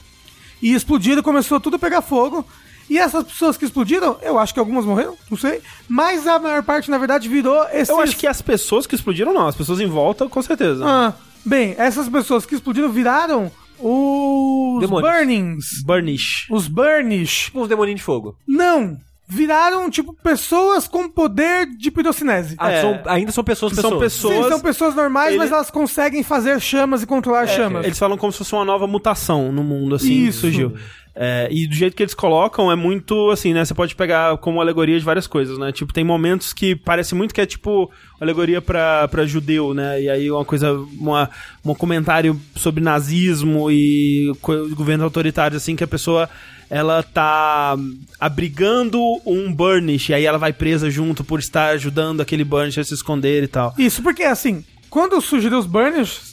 E 0.60 0.74
explodiram, 0.74 1.22
começou 1.22 1.58
tudo 1.58 1.76
a 1.76 1.78
pegar 1.78 2.02
fogo. 2.02 2.46
E 2.90 2.98
essas 2.98 3.24
pessoas 3.24 3.56
que 3.56 3.64
explodiram, 3.64 4.18
eu 4.22 4.38
acho 4.38 4.52
que 4.52 4.60
algumas 4.60 4.84
morreram, 4.84 5.16
não 5.30 5.38
sei. 5.38 5.62
Mas 5.88 6.26
a 6.26 6.38
maior 6.38 6.62
parte, 6.62 6.90
na 6.90 6.98
verdade, 6.98 7.28
virou 7.28 7.64
esse. 7.72 7.90
Eu 7.90 8.00
acho 8.00 8.16
que 8.16 8.26
as 8.26 8.42
pessoas 8.42 8.86
que 8.86 8.94
explodiram, 8.94 9.32
não. 9.32 9.48
As 9.48 9.56
pessoas 9.56 9.80
em 9.80 9.86
volta, 9.86 10.28
com 10.28 10.42
certeza. 10.42 10.84
Ah, 10.86 11.14
bem, 11.44 11.74
essas 11.78 12.08
pessoas 12.08 12.44
que 12.44 12.54
explodiram 12.54 12.90
viraram 12.90 13.50
os 13.78 14.80
Demônios. 14.80 15.10
Burnings. 15.10 15.64
Burnish. 15.84 16.46
Os 16.50 16.68
Burnish. 16.68 17.46
Tipo 17.46 17.62
uns 17.62 17.68
demoninhos 17.68 18.00
de 18.00 18.04
fogo. 18.04 18.36
Não. 18.46 18.96
Viraram, 19.34 19.88
tipo, 19.88 20.12
pessoas 20.12 20.86
com 20.86 21.08
poder 21.08 21.66
de 21.66 21.90
pirocinese. 21.90 22.54
Ah, 22.58 22.70
É. 22.70 22.80
são- 22.82 23.00
ainda 23.06 23.32
são 23.32 23.42
pessoas, 23.42 23.72
São 23.72 23.82
pessoas. 23.98 24.02
pessoas- 24.02 24.44
Sim, 24.44 24.48
são 24.50 24.60
pessoas 24.60 24.94
normais, 24.94 25.28
ele- 25.30 25.38
mas 25.38 25.50
elas 25.50 25.70
conseguem 25.70 26.22
fazer 26.22 26.60
chamas 26.60 27.02
e 27.02 27.06
controlar 27.06 27.46
chamas. 27.46 27.86
Eles 27.86 27.98
falam 27.98 28.18
como 28.18 28.30
se 28.30 28.38
fosse 28.38 28.52
uma 28.54 28.64
nova 28.64 28.86
mutação 28.86 29.50
no 29.50 29.62
mundo, 29.64 29.94
assim, 29.94 30.12
Isso. 30.12 30.40
surgiu. 30.42 30.74
É, 31.14 31.46
e 31.50 31.66
do 31.66 31.74
jeito 31.74 31.94
que 31.94 32.02
eles 32.02 32.14
colocam, 32.14 32.72
é 32.72 32.76
muito 32.76 33.30
assim, 33.30 33.52
né? 33.52 33.64
Você 33.64 33.74
pode 33.74 33.94
pegar 33.94 34.38
como 34.38 34.60
alegoria 34.60 34.98
de 34.98 35.04
várias 35.04 35.26
coisas, 35.26 35.58
né? 35.58 35.70
Tipo, 35.70 35.92
tem 35.92 36.02
momentos 36.02 36.54
que 36.54 36.74
parece 36.74 37.14
muito 37.14 37.34
que 37.34 37.40
é 37.40 37.46
tipo 37.46 37.90
alegoria 38.18 38.62
pra, 38.62 39.08
judeu, 39.26 39.74
né? 39.74 40.00
E 40.00 40.08
aí 40.08 40.30
uma 40.30 40.44
coisa, 40.44 40.72
uma, 40.72 41.28
um 41.64 41.74
comentário 41.74 42.40
sobre 42.56 42.82
nazismo 42.82 43.70
e 43.70 44.32
governos 44.74 45.04
autoritários, 45.04 45.62
assim, 45.62 45.76
que 45.76 45.84
a 45.84 45.88
pessoa 45.88 46.30
ela 46.70 47.02
tá 47.02 47.76
abrigando 48.18 48.98
um 49.26 49.52
Burnish, 49.52 50.08
e 50.08 50.14
aí 50.14 50.24
ela 50.24 50.38
vai 50.38 50.54
presa 50.54 50.90
junto 50.90 51.22
por 51.22 51.38
estar 51.38 51.74
ajudando 51.74 52.22
aquele 52.22 52.44
Burnish 52.44 52.78
a 52.78 52.84
se 52.84 52.94
esconder 52.94 53.42
e 53.42 53.48
tal. 53.48 53.74
Isso, 53.76 54.02
porque 54.02 54.22
assim, 54.22 54.64
quando 54.88 55.20
surgiram 55.20 55.58
os 55.58 55.66
Burnish, 55.66 56.32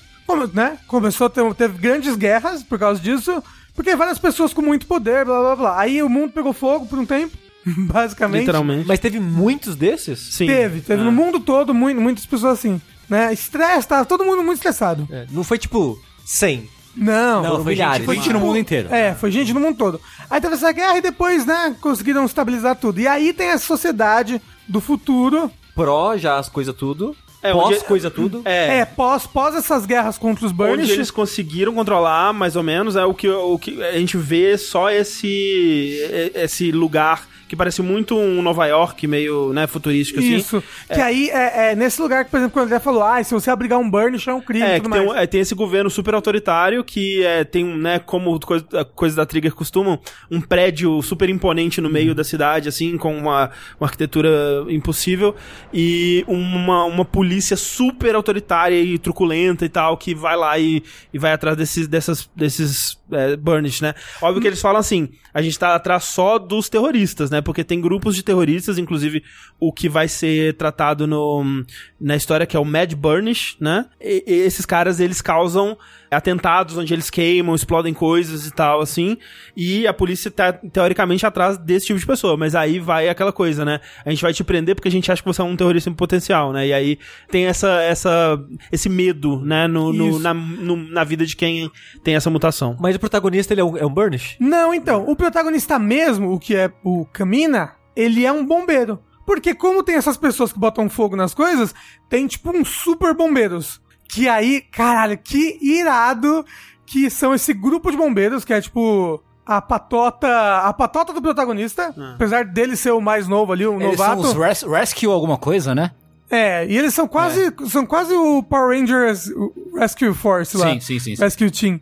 né, 0.54 0.78
começou 0.88 1.28
a 1.28 1.30
ter 1.30 1.44
teve 1.56 1.78
grandes 1.78 2.16
guerras 2.16 2.64
por 2.64 2.80
causa 2.80 3.02
disso, 3.02 3.44
porque 3.80 3.96
várias 3.96 4.20
pessoas 4.20 4.54
com 4.54 4.62
muito 4.62 4.86
poder, 4.86 5.24
blá 5.24 5.40
blá 5.40 5.56
blá. 5.56 5.80
Aí 5.80 6.04
o 6.04 6.10
mundo 6.10 6.34
pegou 6.34 6.52
fogo 6.52 6.86
por 6.86 7.00
um 7.00 7.06
tempo, 7.06 7.38
basicamente. 7.66 8.42
Literalmente. 8.42 8.86
Mas 8.86 9.00
teve 9.00 9.22
muitos 9.22 9.74
desses? 9.78 10.20
Sim. 10.20 10.48
Teve, 10.48 10.82
teve 10.82 11.02
Ah. 11.02 11.06
no 11.06 11.12
mundo 11.14 11.40
todo 11.40 11.74
mu- 11.74 11.94
muitas 11.96 12.26
pessoas 12.26 12.60
assim, 12.60 12.82
né? 13.10 13.32
Estresse, 13.32 13.88
tava 13.88 14.04
todo 14.04 14.26
mundo 14.26 14.44
muito 14.44 14.58
estressado. 14.58 15.08
É, 15.10 15.26
não 15.32 15.46
foi 15.46 15.58
tipo 15.58 15.98
100. 16.26 16.70
Não, 16.94 17.42
Não, 17.44 17.64
foi 17.64 17.74
milhares. 17.74 17.98
gente, 18.00 18.06
foi 18.06 18.16
gente 18.18 18.34
no 18.34 18.40
mundo 18.42 18.58
inteiro. 18.58 18.94
É, 18.94 19.16
foi 19.16 19.32
gente 19.32 19.54
no 19.54 19.60
mundo 19.62 19.78
todo. 19.78 20.02
Aí 20.30 20.42
teve 20.42 20.56
essa 20.56 20.72
guerra 20.74 20.98
e 20.98 21.02
depois, 21.02 21.46
né, 21.46 21.74
conseguiram 21.80 22.26
estabilizar 22.26 22.76
tudo. 22.76 23.00
E 23.00 23.08
aí 23.08 23.32
tem 23.32 23.52
a 23.52 23.58
sociedade 23.58 24.42
do 24.68 24.82
futuro. 24.82 25.50
Pró, 25.74 26.18
já 26.18 26.38
as 26.38 26.50
coisas 26.50 26.76
tudo. 26.76 27.16
É, 27.42 27.54
Pós, 27.54 27.68
onde- 27.78 27.86
coisa 27.86 28.12
tudo. 28.12 28.42
É, 28.44 28.84
pós, 28.86 29.26
pós 29.26 29.56
essas 29.56 29.86
guerras 29.86 30.18
contra 30.18 30.46
os 30.46 30.52
onde 30.52 30.58
Burnish. 30.58 30.90
eles 30.92 31.10
conseguiram 31.12 31.74
controlar, 31.74 32.34
mais 32.34 32.56
ou 32.58 32.64
menos, 32.64 32.96
é 32.98 33.06
o 33.06 33.14
que, 33.14 33.30
o 33.30 33.58
que 33.58 33.82
a 33.82 33.94
gente 33.98 34.18
vê 34.18 34.58
só 34.58 34.90
esse 34.92 36.32
esse 36.36 36.72
lugar 36.72 37.28
que 37.50 37.56
parece 37.56 37.82
muito 37.82 38.16
um 38.16 38.42
Nova 38.42 38.68
York 38.68 39.08
meio, 39.08 39.52
né, 39.52 39.66
futurístico 39.68 40.20
assim. 40.20 40.36
Isso. 40.36 40.64
Que 40.88 41.02
aí 41.02 41.30
é, 41.32 41.72
é 41.72 41.76
nesse 41.76 42.00
lugar 42.02 42.24
que, 42.24 42.32
por 42.32 42.38
exemplo, 42.38 42.54
quando 42.54 42.64
o 42.64 42.68
André 42.68 42.80
falou, 42.80 43.04
ah, 43.04 43.22
se 43.24 43.34
você 43.34 43.50
abrigar 43.50 43.80
um 43.80 43.90
Burnish 43.90 44.28
é 44.28 44.34
um 44.34 44.40
crime 44.40 44.64
É, 44.64 44.80
tem, 44.80 45.02
um- 45.02 45.16
é, 45.16 45.26
tem 45.28 45.42
esse 45.42 45.56
governo 45.56 45.90
super 45.90 46.14
autoritário 46.14 46.84
que 46.84 47.26
é, 47.26 47.44
tem, 47.44 47.66
né, 47.66 47.98
como 48.00 48.40
coisa, 48.40 48.66
coisas 48.96 49.16
da 49.16 49.26
Trigger 49.26 49.54
costumam, 49.56 50.00
um 50.30 50.40
prédio 50.40 51.02
super 51.02 51.28
imponente 51.30 51.82
no 51.82 51.90
meio 51.90 52.14
da 52.14 52.24
cidade, 52.24 52.70
assim, 52.70 52.96
com 52.98 53.18
uma, 53.18 53.50
uma 53.80 53.88
arquitetura 53.88 54.30
impossível, 54.70 55.36
e 55.74 56.24
uma, 56.28 56.84
uma 56.86 57.04
polícia 57.04 57.58
super 57.58 58.14
autoritária 58.14 58.80
e 58.80 58.98
truculenta 59.00 59.66
e 59.66 59.70
tal, 59.70 59.98
que 59.98 60.14
vai 60.14 60.38
lá 60.38 60.60
e, 60.60 60.84
e 61.12 61.18
vai 61.18 61.32
atrás 61.34 61.58
desses, 61.58 61.88
dessas, 61.88 62.30
desses 62.36 63.00
é, 63.12 63.36
Burnish, 63.36 63.82
né? 63.82 63.96
Óbvio 64.22 64.40
que 64.42 64.48
eles 64.48 64.62
falam 64.62 64.80
assim, 64.80 65.10
a 65.34 65.42
gente 65.42 65.58
tá 65.58 65.74
atrás 65.74 66.04
só 66.04 66.38
dos 66.38 66.70
terroristas, 66.70 67.32
né? 67.32 67.39
Né? 67.40 67.42
Porque 67.42 67.64
tem 67.64 67.82
grupos 67.82 68.16
de 68.16 68.24
terroristas, 68.24 68.78
inclusive 68.78 69.24
o 69.60 69.72
que 69.74 69.90
vai 69.90 70.08
ser 70.08 70.56
tratado 70.56 71.08
no, 71.08 71.66
na 72.00 72.16
história, 72.16 72.46
que 72.46 72.56
é 72.56 72.60
o 72.60 72.66
Mad 72.66 72.94
Burnish, 72.94 73.58
né? 73.60 73.86
E, 74.00 74.24
e 74.28 74.34
esses 74.42 74.66
caras, 74.66 75.00
eles 75.00 75.22
causam 75.22 75.78
atentados 76.12 76.78
onde 76.78 76.94
eles 76.94 77.10
queimam, 77.10 77.54
explodem 77.56 77.94
coisas 77.94 78.46
e 78.48 78.52
tal, 78.52 78.82
assim. 78.82 79.18
E 79.56 79.86
a 79.88 79.94
polícia 79.94 80.30
tá, 80.32 80.52
teoricamente, 80.54 81.26
atrás 81.26 81.58
desse 81.58 81.88
tipo 81.88 82.00
de 82.00 82.06
pessoa. 82.06 82.36
Mas 82.38 82.56
aí 82.56 82.80
vai 82.80 83.10
aquela 83.10 83.32
coisa, 83.32 83.64
né? 83.64 83.80
A 84.06 84.10
gente 84.10 84.22
vai 84.22 84.34
te 84.34 84.44
prender 84.44 84.76
porque 84.76 84.88
a 84.88 84.92
gente 84.92 85.12
acha 85.12 85.22
que 85.22 85.28
você 85.28 85.42
é 85.42 85.44
um 85.44 85.56
terrorista 85.56 85.90
em 85.90 85.94
potencial, 85.94 86.52
né? 86.52 86.68
E 86.68 86.74
aí 86.74 87.00
tem 87.30 87.46
essa, 87.46 87.82
essa, 87.82 88.40
esse 88.72 88.90
medo, 88.90 89.40
né? 89.46 89.68
No, 89.68 89.94
no- 89.94 90.20
na, 90.20 90.34
no- 90.34 90.76
na 90.90 91.04
vida 91.04 91.26
de 91.26 91.36
quem 91.36 91.70
tem 92.04 92.16
essa 92.16 92.30
mutação. 92.30 92.76
Mas 92.80 92.96
o 92.96 93.00
protagonista, 93.00 93.54
ele 93.54 93.62
é 93.62 93.66
um, 93.66 93.78
é 93.78 93.86
um 93.86 93.94
Burnish? 93.94 94.36
Não, 94.40 94.74
então, 94.74 95.06
o 95.10 95.16
protagonista 95.16 95.78
mesmo, 95.78 96.32
o 96.34 96.40
que 96.40 96.56
é 96.56 96.72
o 96.84 97.06
Camina, 97.06 97.74
ele 97.96 98.26
é 98.26 98.32
um 98.32 98.46
bombeiro. 98.46 99.00
Porque 99.26 99.54
como 99.54 99.84
tem 99.84 99.96
essas 99.96 100.18
pessoas 100.18 100.52
que 100.52 100.58
botam 100.58 100.90
fogo 100.90 101.16
nas 101.16 101.36
coisas, 101.36 101.76
tem 102.10 102.26
tipo 102.26 102.50
uns 102.50 102.68
super 102.70 103.14
bombeiros. 103.14 103.80
Que 104.12 104.28
aí, 104.28 104.62
caralho, 104.62 105.18
que 105.18 105.58
irado 105.62 106.44
que 106.86 107.10
são 107.10 107.34
esse 107.34 107.54
grupo 107.54 107.92
de 107.92 107.98
bombeiros, 107.98 108.44
que 108.44 108.52
é 108.52 108.60
tipo 108.60 109.24
a 109.46 109.62
patota, 109.62 110.28
a 110.64 110.74
patota 110.74 111.14
do 111.14 111.22
protagonista, 111.22 111.94
apesar 112.16 112.44
dele 112.46 112.76
ser 112.76 112.92
o 112.92 113.00
mais 113.02 113.28
novo 113.28 113.54
ali, 113.54 113.66
o 113.66 113.74
Eles 113.76 113.92
novato. 113.98 114.22
são 114.24 114.32
os 114.32 114.38
res- 114.38 114.64
Rescue 114.64 115.08
alguma 115.08 115.38
coisa, 115.38 115.74
né? 115.76 115.92
É, 116.32 116.66
e 116.68 116.78
eles 116.78 116.94
são 116.94 117.08
quase, 117.08 117.52
são 117.68 117.86
quase 117.86 118.14
o 118.14 118.44
Power 118.44 118.78
Rangers 118.80 119.32
Rescue 119.76 120.14
Force 120.14 120.56
lá. 120.58 120.72
Sim, 120.74 120.80
sim, 120.80 121.00
sim, 121.00 121.16
sim. 121.16 121.24
Rescue 121.24 121.50
Team. 121.52 121.80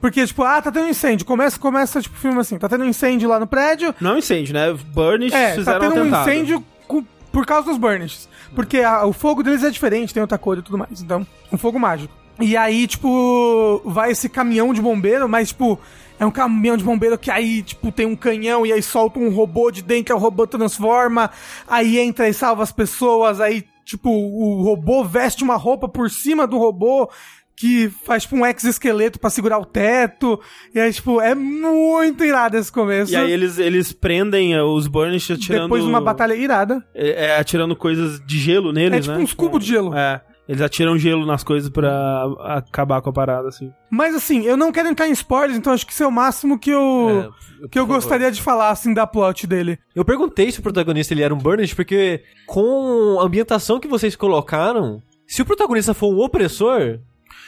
Porque, 0.00 0.24
tipo, 0.24 0.44
ah, 0.44 0.62
tá 0.62 0.70
tendo 0.70 0.86
um 0.86 0.90
incêndio. 0.90 1.26
Começa, 1.26 1.58
começa, 1.58 2.00
tipo, 2.00 2.14
o 2.14 2.18
filme 2.20 2.38
assim, 2.38 2.56
tá 2.56 2.68
tendo 2.68 2.84
um 2.84 2.88
incêndio 2.88 3.28
lá 3.28 3.40
no 3.40 3.48
prédio. 3.48 3.92
Não 4.00 4.12
é 4.12 4.14
um 4.14 4.18
incêndio, 4.18 4.54
né? 4.54 4.72
Burnish 4.72 5.34
É, 5.34 5.48
tá 5.50 5.54
fizeram 5.56 5.80
tendo 5.80 5.94
um 5.96 6.00
atentado. 6.02 6.30
incêndio 6.30 6.64
por 7.32 7.44
causa 7.46 7.68
dos 7.68 7.78
burnishes. 7.78 8.28
Porque 8.54 8.78
a- 8.78 9.04
o 9.06 9.12
fogo 9.12 9.42
deles 9.42 9.62
é 9.62 9.70
diferente, 9.70 10.12
tem 10.14 10.20
outra 10.20 10.38
cor 10.38 10.58
e 10.58 10.62
tudo 10.62 10.78
mais. 10.78 11.00
Então, 11.02 11.26
um 11.52 11.56
fogo 11.58 11.78
mágico. 11.78 12.12
E 12.40 12.56
aí, 12.56 12.86
tipo, 12.86 13.82
vai 13.84 14.12
esse 14.12 14.28
caminhão 14.28 14.72
de 14.72 14.80
bombeiro, 14.80 15.28
mas, 15.28 15.48
tipo, 15.48 15.78
é 16.20 16.24
um 16.24 16.30
caminhão 16.30 16.76
de 16.76 16.84
bombeiro 16.84 17.18
que 17.18 17.30
aí, 17.30 17.62
tipo, 17.62 17.90
tem 17.90 18.06
um 18.06 18.14
canhão 18.14 18.64
e 18.64 18.72
aí 18.72 18.82
solta 18.82 19.18
um 19.18 19.30
robô 19.30 19.70
de 19.70 19.82
dentro, 19.82 20.14
o 20.14 20.18
robô 20.18 20.46
transforma, 20.46 21.30
aí 21.66 21.98
entra 21.98 22.28
e 22.28 22.32
salva 22.34 22.62
as 22.62 22.70
pessoas, 22.70 23.40
aí, 23.40 23.64
tipo, 23.84 24.08
o 24.08 24.62
robô 24.62 25.02
veste 25.04 25.42
uma 25.42 25.56
roupa 25.56 25.88
por 25.88 26.10
cima 26.10 26.46
do 26.46 26.58
robô 26.58 27.10
que 27.58 27.88
faz, 28.04 28.22
tipo, 28.22 28.36
um 28.36 28.46
exoesqueleto 28.46 29.18
pra 29.18 29.30
segurar 29.30 29.58
o 29.58 29.64
teto. 29.66 30.40
E 30.74 30.78
aí, 30.78 30.92
tipo, 30.92 31.20
é 31.20 31.34
muito 31.34 32.24
irado 32.24 32.56
esse 32.56 32.70
começo. 32.70 33.12
E 33.12 33.16
aí 33.16 33.32
eles, 33.32 33.58
eles 33.58 33.92
prendem 33.92 34.54
eh, 34.54 34.62
os 34.62 34.86
Burnish 34.86 35.30
atirando... 35.32 35.64
Depois 35.64 35.82
de 35.82 35.88
uma 35.88 36.00
batalha 36.00 36.34
irada. 36.34 36.84
É, 36.94 37.26
é, 37.26 37.36
atirando 37.38 37.74
coisas 37.74 38.20
de 38.24 38.38
gelo 38.38 38.72
neles, 38.72 38.98
É 38.98 39.00
tipo 39.00 39.14
né? 39.14 39.18
uns 39.22 39.34
cubos 39.34 39.64
de 39.64 39.70
gelo. 39.70 39.94
É. 39.94 40.20
Eles 40.48 40.62
atiram 40.62 40.96
gelo 40.96 41.26
nas 41.26 41.44
coisas 41.44 41.68
pra 41.68 42.24
acabar 42.56 43.02
com 43.02 43.10
a 43.10 43.12
parada, 43.12 43.48
assim. 43.48 43.70
Mas 43.90 44.14
assim, 44.14 44.46
eu 44.46 44.56
não 44.56 44.72
quero 44.72 44.88
entrar 44.88 45.06
em 45.06 45.12
spoilers, 45.12 45.58
então 45.58 45.74
acho 45.74 45.84
que 45.86 45.92
isso 45.92 46.02
é 46.02 46.06
o 46.06 46.10
máximo 46.12 46.58
que 46.58 46.70
eu, 46.70 47.30
É, 47.62 47.68
que 47.68 47.78
eu 47.78 47.82
favor. 47.82 47.96
gostaria 47.96 48.30
de 48.30 48.40
falar, 48.40 48.70
assim, 48.70 48.94
da 48.94 49.06
plot 49.06 49.46
dele. 49.46 49.78
Eu 49.94 50.06
perguntei 50.06 50.50
se 50.50 50.60
o 50.60 50.62
protagonista 50.62 51.12
ele 51.12 51.22
era 51.22 51.34
um 51.34 51.38
Burnish, 51.38 51.74
porque 51.74 52.22
com 52.46 53.18
a 53.20 53.24
ambientação 53.24 53.78
que 53.78 53.86
vocês 53.88 54.16
colocaram, 54.16 55.02
se 55.26 55.42
o 55.42 55.44
protagonista 55.44 55.92
for 55.92 56.10
um 56.14 56.18
opressor, 56.20 57.00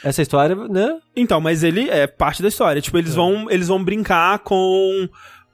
essa 0.03 0.21
história, 0.21 0.55
né? 0.55 0.97
Então, 1.15 1.39
mas 1.41 1.63
ele 1.63 1.89
é 1.89 2.07
parte 2.07 2.41
da 2.41 2.47
história. 2.47 2.81
Tipo, 2.81 2.97
eles, 2.97 3.15
vão, 3.15 3.49
eles 3.49 3.67
vão 3.67 3.83
brincar 3.83 4.39
com 4.39 5.07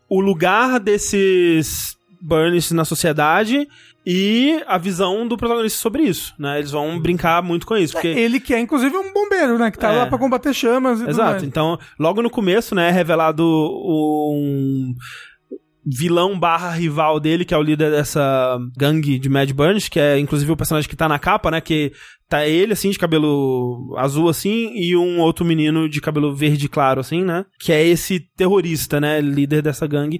o 0.09 0.19
lugar 0.21 0.79
desses 0.79 1.97
Burnish 2.21 2.71
na 2.71 2.85
sociedade 2.85 3.67
e 4.09 4.63
a 4.65 4.77
visão 4.77 5.27
do 5.27 5.35
protagonista 5.35 5.79
sobre 5.79 6.03
isso, 6.03 6.33
né? 6.39 6.59
Eles 6.59 6.71
vão 6.71 6.97
brincar 6.97 7.43
muito 7.43 7.67
com 7.67 7.75
isso, 7.75 7.91
porque... 7.91 8.07
Ele 8.07 8.39
que 8.39 8.53
é, 8.53 8.59
inclusive, 8.59 8.95
um 8.95 9.11
bombeiro, 9.11 9.57
né? 9.59 9.69
Que 9.69 9.77
tá 9.77 9.91
É. 9.91 9.97
lá 9.97 10.05
pra 10.07 10.17
combater 10.17 10.53
chamas 10.53 10.99
e 10.99 11.01
tudo 11.01 11.09
Exato. 11.09 11.31
mais. 11.31 11.43
Então, 11.43 11.77
logo 11.99 12.21
no 12.21 12.29
começo, 12.29 12.73
né, 12.73 12.87
é 12.87 12.91
revelado 12.91 13.43
um 13.43 14.95
vilão 15.89 16.37
barra 16.37 16.71
rival 16.71 17.19
dele, 17.19 17.45
que 17.45 17.53
é 17.53 17.57
o 17.57 17.61
líder 17.61 17.91
dessa 17.91 18.57
gangue 18.77 19.17
de 19.17 19.29
Mad 19.29 19.49
Burns, 19.51 19.87
que 19.87 19.99
é 19.99 20.19
inclusive 20.19 20.51
o 20.51 20.57
personagem 20.57 20.89
que 20.89 20.95
tá 20.95 21.07
na 21.07 21.17
capa, 21.17 21.49
né, 21.49 21.61
que 21.61 21.91
tá 22.27 22.45
ele, 22.45 22.73
assim, 22.73 22.89
de 22.89 22.99
cabelo 22.99 23.95
azul, 23.97 24.27
assim, 24.27 24.73
e 24.75 24.97
um 24.97 25.19
outro 25.21 25.45
menino 25.45 25.87
de 25.87 26.01
cabelo 26.01 26.35
verde 26.35 26.67
claro, 26.67 26.99
assim, 26.99 27.23
né, 27.23 27.45
que 27.59 27.71
é 27.71 27.85
esse 27.85 28.19
terrorista, 28.35 28.99
né, 28.99 29.21
líder 29.21 29.61
dessa 29.61 29.87
gangue. 29.87 30.19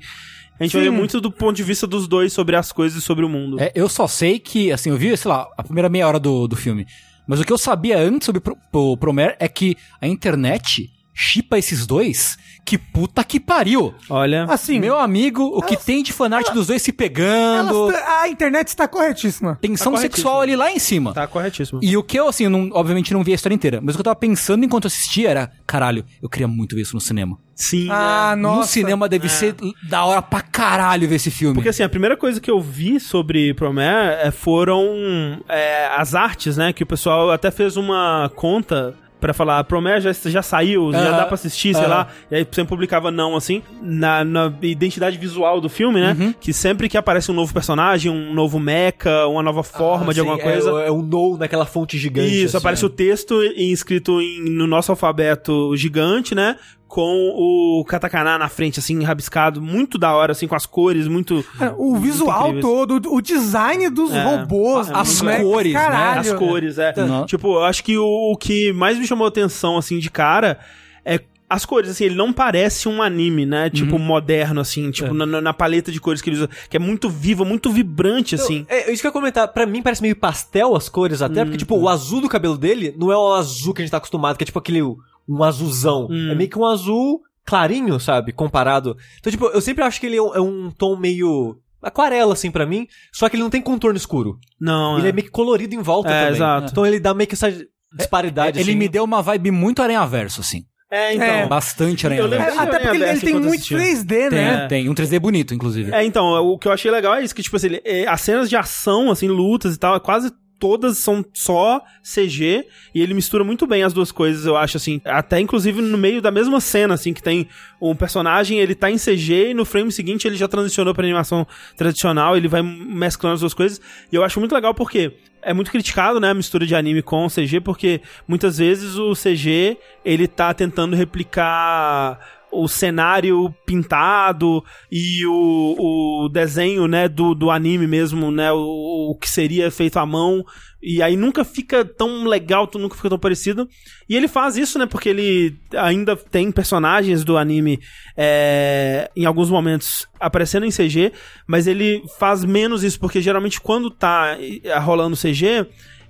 A 0.59 0.63
gente 0.63 0.71
Sim. 0.71 0.81
ver 0.83 0.89
muito 0.89 1.19
do 1.21 1.29
ponto 1.31 1.55
de 1.55 1.63
vista 1.63 1.85
dos 1.85 2.07
dois 2.07 2.33
sobre 2.33 2.55
as 2.55 2.71
coisas 2.71 2.97
e 2.97 3.05
sobre 3.05 3.23
o 3.25 3.29
mundo. 3.29 3.59
É, 3.59 3.71
eu 3.75 3.87
só 3.89 4.07
sei 4.07 4.39
que, 4.39 4.71
assim, 4.71 4.89
eu 4.89 4.97
vi, 4.97 5.15
sei 5.15 5.29
lá, 5.29 5.47
a 5.57 5.63
primeira 5.63 5.89
meia 5.89 6.07
hora 6.07 6.19
do, 6.19 6.47
do 6.47 6.55
filme. 6.55 6.85
Mas 7.27 7.39
o 7.41 7.43
que 7.43 7.51
eu 7.51 7.57
sabia 7.57 7.99
antes 7.99 8.25
sobre 8.25 8.39
Pro- 8.41 8.57
o 8.71 8.95
Promare 8.97 9.35
é 9.37 9.47
que 9.49 9.75
a 10.01 10.07
internet 10.07 10.89
chipa 11.19 11.57
esses 11.57 11.87
dois. 11.87 12.37
Que 12.63 12.77
puta 12.77 13.23
que 13.23 13.39
pariu! 13.39 13.95
Olha, 14.09 14.43
Assim, 14.49 14.77
Meu 14.77 14.99
amigo, 14.99 15.41
o 15.41 15.61
que 15.61 15.77
tem 15.77 16.03
de 16.03 16.11
fanart 16.11 16.51
dos 16.53 16.67
dois 16.67 16.81
se 16.81 16.91
pegando. 16.91 17.89
elas- 17.89 18.03
a 18.21 18.27
internet 18.27 18.67
está 18.67 18.87
corretíssima. 18.89 19.57
Tensão 19.61 19.93
Tá 19.93 19.99
sexual 19.99 20.41
ali 20.41 20.53
lá 20.55 20.69
em 20.69 20.77
cima. 20.77 21.13
tá 21.13 21.25
corretíssimo. 21.25 21.79
E 21.81 21.95
o 21.95 22.03
que 22.03 22.19
eu, 22.19 22.27
assim, 22.27 22.43
eu 22.43 22.49
não, 22.49 22.69
obviamente 22.73 23.13
não 23.13 23.23
vi 23.23 23.31
a 23.31 23.35
história 23.35 23.55
inteira, 23.55 23.79
mas 23.81 23.95
o 23.95 23.97
que 23.97 24.01
eu 24.01 24.03
tava 24.03 24.17
pensando 24.17 24.65
enquanto 24.65 24.83
eu 24.83 24.87
assistia 24.89 25.29
era, 25.29 25.51
caralho, 25.65 26.03
eu 26.21 26.27
queria 26.29 26.47
muito 26.47 26.75
ver 26.75 26.81
isso 26.81 26.93
no 26.93 26.99
cinema. 27.01 27.37
Sim, 27.55 27.87
Ah, 27.89 28.33
né? 28.35 28.41
nossa. 28.41 28.59
no 28.59 28.65
cinema 28.67 29.07
deve 29.09 29.29
ser 29.29 29.55
da 29.89 30.03
hora 30.05 30.21
pra 30.21 30.41
caralho 30.41 31.07
ver 31.07 31.15
esse 31.15 31.31
filme. 31.31 31.55
Porque 31.55 31.69
assim, 31.69 31.83
a 31.83 31.89
primeira 31.89 32.17
coisa 32.17 32.39
que 32.41 32.51
eu 32.51 32.59
vi 32.61 32.99
sobre 32.99 33.53
Promare 33.53 34.27
é, 34.27 34.29
foram 34.29 35.41
é, 35.47 35.87
as 35.97 36.13
artes, 36.13 36.57
né? 36.57 36.73
Que 36.73 36.83
o 36.83 36.85
pessoal 36.85 37.31
até 37.31 37.49
fez 37.49 37.77
uma 37.77 38.29
conta 38.35 38.93
pra 39.19 39.33
falar, 39.33 39.63
Promare 39.63 39.99
já, 40.01 40.11
já 40.13 40.41
saiu, 40.41 40.91
já 40.91 40.99
Aham, 40.99 41.17
dá 41.17 41.25
pra 41.25 41.33
assistir, 41.35 41.73
sei 41.73 41.83
aham. 41.85 41.89
lá. 41.89 42.07
E 42.29 42.35
aí 42.35 42.45
sempre 42.51 42.69
publicava 42.69 43.09
não, 43.09 43.35
assim, 43.35 43.63
na, 43.81 44.23
na 44.23 44.53
identidade 44.61 45.17
visual 45.17 45.59
do 45.59 45.67
filme, 45.69 45.99
né? 45.99 46.15
Uhum. 46.19 46.33
Que 46.39 46.53
sempre 46.53 46.87
que 46.87 46.97
aparece 46.97 47.31
um 47.31 47.33
novo 47.33 47.53
personagem, 47.53 48.11
um 48.11 48.33
novo 48.33 48.59
mecha, 48.59 49.25
uma 49.27 49.41
nova 49.41 49.63
forma 49.63 50.05
Ah, 50.11 50.13
de 50.13 50.15
sim, 50.15 50.19
alguma 50.19 50.37
coisa... 50.39 50.69
É, 50.83 50.87
é 50.87 50.91
um 50.91 51.01
no 51.01 51.37
naquela 51.37 51.65
fonte 51.65 51.97
gigante. 51.97 52.27
Isso, 52.43 52.55
assim. 52.55 52.57
aparece 52.57 52.85
o 52.85 52.89
texto 52.89 53.41
em- 53.43 53.71
escrito 53.71 54.21
em- 54.21 54.49
no 54.49 54.67
nosso 54.67 54.91
alfabeto 54.91 55.75
gigante, 55.75 56.35
né? 56.35 56.55
Com 56.87 57.33
o 57.35 57.83
katakana 57.85 58.37
na 58.37 58.47
frente, 58.47 58.79
assim, 58.79 59.03
rabiscado, 59.03 59.61
muito 59.61 59.97
da 59.97 60.13
hora, 60.15 60.31
assim, 60.31 60.47
com 60.47 60.55
as 60.55 60.65
cores, 60.65 61.07
muito. 61.07 61.43
É, 61.59 61.73
O 61.77 61.97
visual 61.97 62.49
incríveis. 62.49 62.65
todo, 62.65 63.13
o 63.13 63.21
design 63.21 63.89
dos 63.89 64.13
É. 64.13 64.23
robôs, 64.23 64.89
As 64.89 65.07
dos 65.09 65.21
mechas, 65.21 65.43
cores, 65.43 65.73
né? 65.73 65.79
caralho. 65.79 66.19
As 66.21 66.33
cores, 66.33 66.77
é. 66.77 66.93
Não. 67.05 67.25
Tipo, 67.25 67.55
eu 67.55 67.63
acho 67.65 67.83
que 67.83 67.97
o, 67.97 68.31
o 68.31 68.37
que 68.37 68.71
mais 68.71 68.97
me 68.97 69.05
chamou 69.05 69.27
atenção, 69.27 69.77
assim, 69.77 69.99
de 69.99 70.09
cara, 70.09 70.59
é 71.03 71.19
as 71.49 71.65
cores, 71.65 71.89
assim, 71.89 72.03
ele 72.05 72.15
não 72.15 72.33
parece 72.33 72.89
um 72.89 73.01
anime, 73.01 73.45
né? 73.45 73.69
Tipo, 73.69 73.97
moderno, 73.97 74.59
assim, 74.59 74.91
tipo, 74.91 75.13
na, 75.13 75.25
na- 75.25 75.39
na 75.41 75.53
paleta 75.53 75.91
de 75.93 75.99
cores 76.01 76.21
que 76.21 76.29
ele 76.29 76.35
usa, 76.37 76.49
que 76.69 76.75
é 76.75 76.79
muito 76.79 77.09
viva, 77.09 77.45
muito 77.45 77.69
vibrante, 77.71 78.35
assim. 78.35 78.65
É, 78.67 78.91
isso 78.91 79.01
que 79.01 79.07
eu 79.07 79.09
ia 79.09 79.13
comentar. 79.13 79.47
Pra 79.49 79.65
mim 79.65 79.81
parece 79.81 80.01
meio 80.01 80.15
pastel 80.15 80.75
as 80.75 80.89
cores 80.89 81.21
até, 81.21 81.43
porque, 81.45 81.57
tipo, 81.57 81.77
o 81.77 81.87
azul 81.87 82.19
do 82.21 82.27
cabelo 82.27 82.57
dele 82.57 82.93
não 82.97 83.11
é 83.13 83.17
o 83.17 83.33
azul 83.33 83.73
que 83.73 83.81
a 83.81 83.85
gente 83.85 83.91
tá 83.91 83.97
acostumado, 83.97 84.35
que 84.37 84.43
é 84.43 84.45
tipo 84.45 84.59
aquele, 84.59 84.81
um 85.27 85.43
azulzão. 85.43 86.07
Hum. 86.09 86.31
É 86.31 86.35
meio 86.35 86.49
que 86.49 86.57
um 86.57 86.65
azul 86.65 87.21
clarinho, 87.45 87.99
sabe? 87.99 88.31
Comparado. 88.33 88.97
Então, 89.19 89.31
tipo, 89.31 89.45
eu 89.47 89.61
sempre 89.61 89.83
acho 89.83 89.99
que 89.99 90.05
ele 90.05 90.17
é 90.17 90.21
um, 90.21 90.35
é 90.35 90.41
um 90.41 90.69
tom 90.71 90.95
meio 90.97 91.57
aquarela, 91.81 92.33
assim, 92.33 92.51
pra 92.51 92.65
mim, 92.65 92.87
só 93.13 93.29
que 93.29 93.35
ele 93.35 93.43
não 93.43 93.49
tem 93.49 93.61
contorno 93.61 93.95
escuro. 93.97 94.37
Não, 94.59 94.97
Ele 94.97 95.07
é. 95.07 95.09
é 95.09 95.13
meio 95.13 95.25
que 95.25 95.31
colorido 95.31 95.73
em 95.75 95.81
volta 95.81 96.09
É, 96.09 96.19
também. 96.25 96.35
exato. 96.35 96.71
Então 96.71 96.85
ele 96.85 96.99
dá 96.99 97.13
meio 97.13 97.27
que 97.27 97.35
essa 97.35 97.49
disparidade, 97.95 98.59
Ele 98.59 98.71
assim. 98.71 98.77
me 98.79 98.89
deu 98.89 99.03
uma 99.03 99.21
vibe 99.21 99.51
muito 99.51 99.81
aranha-verso, 99.81 100.41
assim. 100.41 100.63
É, 100.91 101.13
então. 101.13 101.25
É. 101.27 101.47
Bastante 101.47 102.05
aranha-verso. 102.05 102.57
É, 102.59 102.61
até 102.63 102.79
porque 102.79 102.97
ele, 102.97 103.05
ele 103.09 103.19
tem 103.21 103.33
muito 103.39 103.63
3D, 103.63 104.05
Tem, 104.07 104.29
né? 104.31 104.67
tem. 104.67 104.89
Um 104.89 104.93
3D 104.93 105.19
bonito, 105.19 105.53
inclusive. 105.53 105.91
É, 105.93 106.03
então, 106.03 106.25
o 106.45 106.57
que 106.57 106.67
eu 106.67 106.71
achei 106.71 106.89
legal 106.91 107.15
é 107.15 107.23
isso, 107.23 107.35
que, 107.35 107.43
tipo 107.43 107.55
assim, 107.55 107.67
ele- 107.67 107.81
é, 107.85 108.07
as 108.07 108.21
cenas 108.21 108.49
de 108.49 108.55
ação, 108.55 109.11
assim, 109.11 109.27
lutas 109.27 109.75
e 109.75 109.79
tal, 109.79 109.95
é 109.95 109.99
quase 109.99 110.31
todas 110.59 110.97
são 110.97 111.23
só 111.33 111.81
CG, 112.03 112.65
e 112.93 113.01
ele 113.01 113.13
mistura 113.13 113.43
muito 113.43 113.67
bem 113.67 113.83
as 113.83 113.93
duas 113.93 114.11
coisas, 114.11 114.45
eu 114.45 114.57
acho, 114.57 114.77
assim, 114.77 115.01
até 115.05 115.39
inclusive 115.39 115.81
no 115.81 115.97
meio 115.97 116.21
da 116.21 116.31
mesma 116.31 116.59
cena, 116.59 116.93
assim, 116.93 117.13
que 117.13 117.21
tem 117.21 117.47
um 117.81 117.95
personagem, 117.95 118.59
ele 118.59 118.75
tá 118.75 118.89
em 118.89 118.97
CG, 118.97 119.49
e 119.49 119.53
no 119.53 119.65
frame 119.65 119.91
seguinte 119.91 120.27
ele 120.27 120.35
já 120.35 120.47
transicionou 120.47 120.93
pra 120.93 121.03
animação 121.03 121.45
tradicional, 121.75 122.35
ele 122.35 122.47
vai 122.47 122.61
mesclando 122.61 123.35
as 123.35 123.39
duas 123.41 123.53
coisas, 123.53 123.79
e 124.11 124.15
eu 124.15 124.23
acho 124.23 124.39
muito 124.39 124.53
legal 124.53 124.73
porque 124.73 125.13
é 125.41 125.53
muito 125.53 125.71
criticado, 125.71 126.19
né, 126.19 126.31
a 126.31 126.33
mistura 126.33 126.65
de 126.65 126.75
anime 126.75 127.01
com 127.01 127.27
CG, 127.27 127.61
porque 127.61 128.01
muitas 128.27 128.57
vezes 128.57 128.95
o 128.95 129.13
CG, 129.13 129.77
ele 130.03 130.27
tá 130.27 130.53
tentando 130.53 130.95
replicar 130.95 132.19
o 132.51 132.67
cenário 132.67 133.53
pintado 133.65 134.63
e 134.91 135.25
o, 135.25 136.25
o 136.25 136.29
desenho, 136.29 136.87
né, 136.87 137.07
do, 137.07 137.35
do 137.35 137.51
anime 137.51 137.87
mesmo, 137.87 138.31
né, 138.31 138.51
o, 138.51 139.11
o 139.11 139.15
que 139.15 139.29
seria 139.29 139.69
feito 139.69 139.97
à 139.97 140.05
mão. 140.05 140.43
E 140.81 141.01
aí 141.01 141.17
nunca 141.17 141.43
fica 141.43 141.83
tão 141.83 142.25
legal, 142.25 142.69
nunca 142.75 142.95
fica 142.95 143.09
tão 143.09 143.19
parecido. 143.19 143.67
E 144.07 144.15
ele 144.15 144.27
faz 144.27 144.57
isso, 144.57 144.79
né, 144.79 144.85
porque 144.85 145.09
ele 145.09 145.57
ainda 145.75 146.15
tem 146.15 146.51
personagens 146.51 147.23
do 147.23 147.37
anime 147.37 147.79
é, 148.15 149.09
em 149.15 149.25
alguns 149.25 149.49
momentos 149.49 150.07
aparecendo 150.19 150.65
em 150.65 150.71
CG, 150.71 151.11
mas 151.45 151.67
ele 151.67 152.03
faz 152.17 152.45
menos 152.45 152.83
isso, 152.83 152.99
porque 152.99 153.21
geralmente 153.21 153.59
quando 153.59 153.91
tá 153.91 154.37
rolando 154.81 155.17
CG 155.17 155.67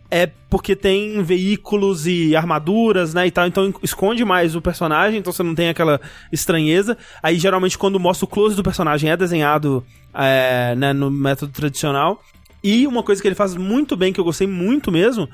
é 0.10 0.28
porque 0.50 0.76
tem 0.76 1.22
veículos 1.22 2.08
e 2.08 2.36
armaduras, 2.36 3.14
né, 3.14 3.28
e 3.28 3.32
tal, 3.32 3.46
então 3.48 3.74
esconde 3.84 4.24
mais 4.24 4.56
o 4.56 4.62
personagem, 4.62 5.20
então 5.20 5.34
você 5.34 5.44
não 5.44 5.54
tem 5.54 5.70
aquela 5.70 6.00
estranheza. 6.32 6.98
Aí 7.22 7.38
geralmente 7.38 7.78
quando 7.78 8.00
mostra 8.00 8.26
o 8.26 8.28
close 8.28 8.56
do 8.56 8.64
personagem 8.64 9.10
é 9.10 9.18
desenhado 9.18 9.86
é, 10.14 10.76
né, 10.76 10.94
no 10.94 11.12
método 11.12 11.52
tradicional. 11.52 12.22
E 12.64 12.88
uma 12.88 13.04
coisa 13.04 13.22
que 13.22 13.28
ele 13.28 13.36
faz 13.36 13.56
muito 13.56 13.96
bem, 13.96 14.12
que 14.12 14.20
eu 14.20 14.24
gostei 14.24 14.48
muito 14.48 14.92
mesmo, 14.92 15.30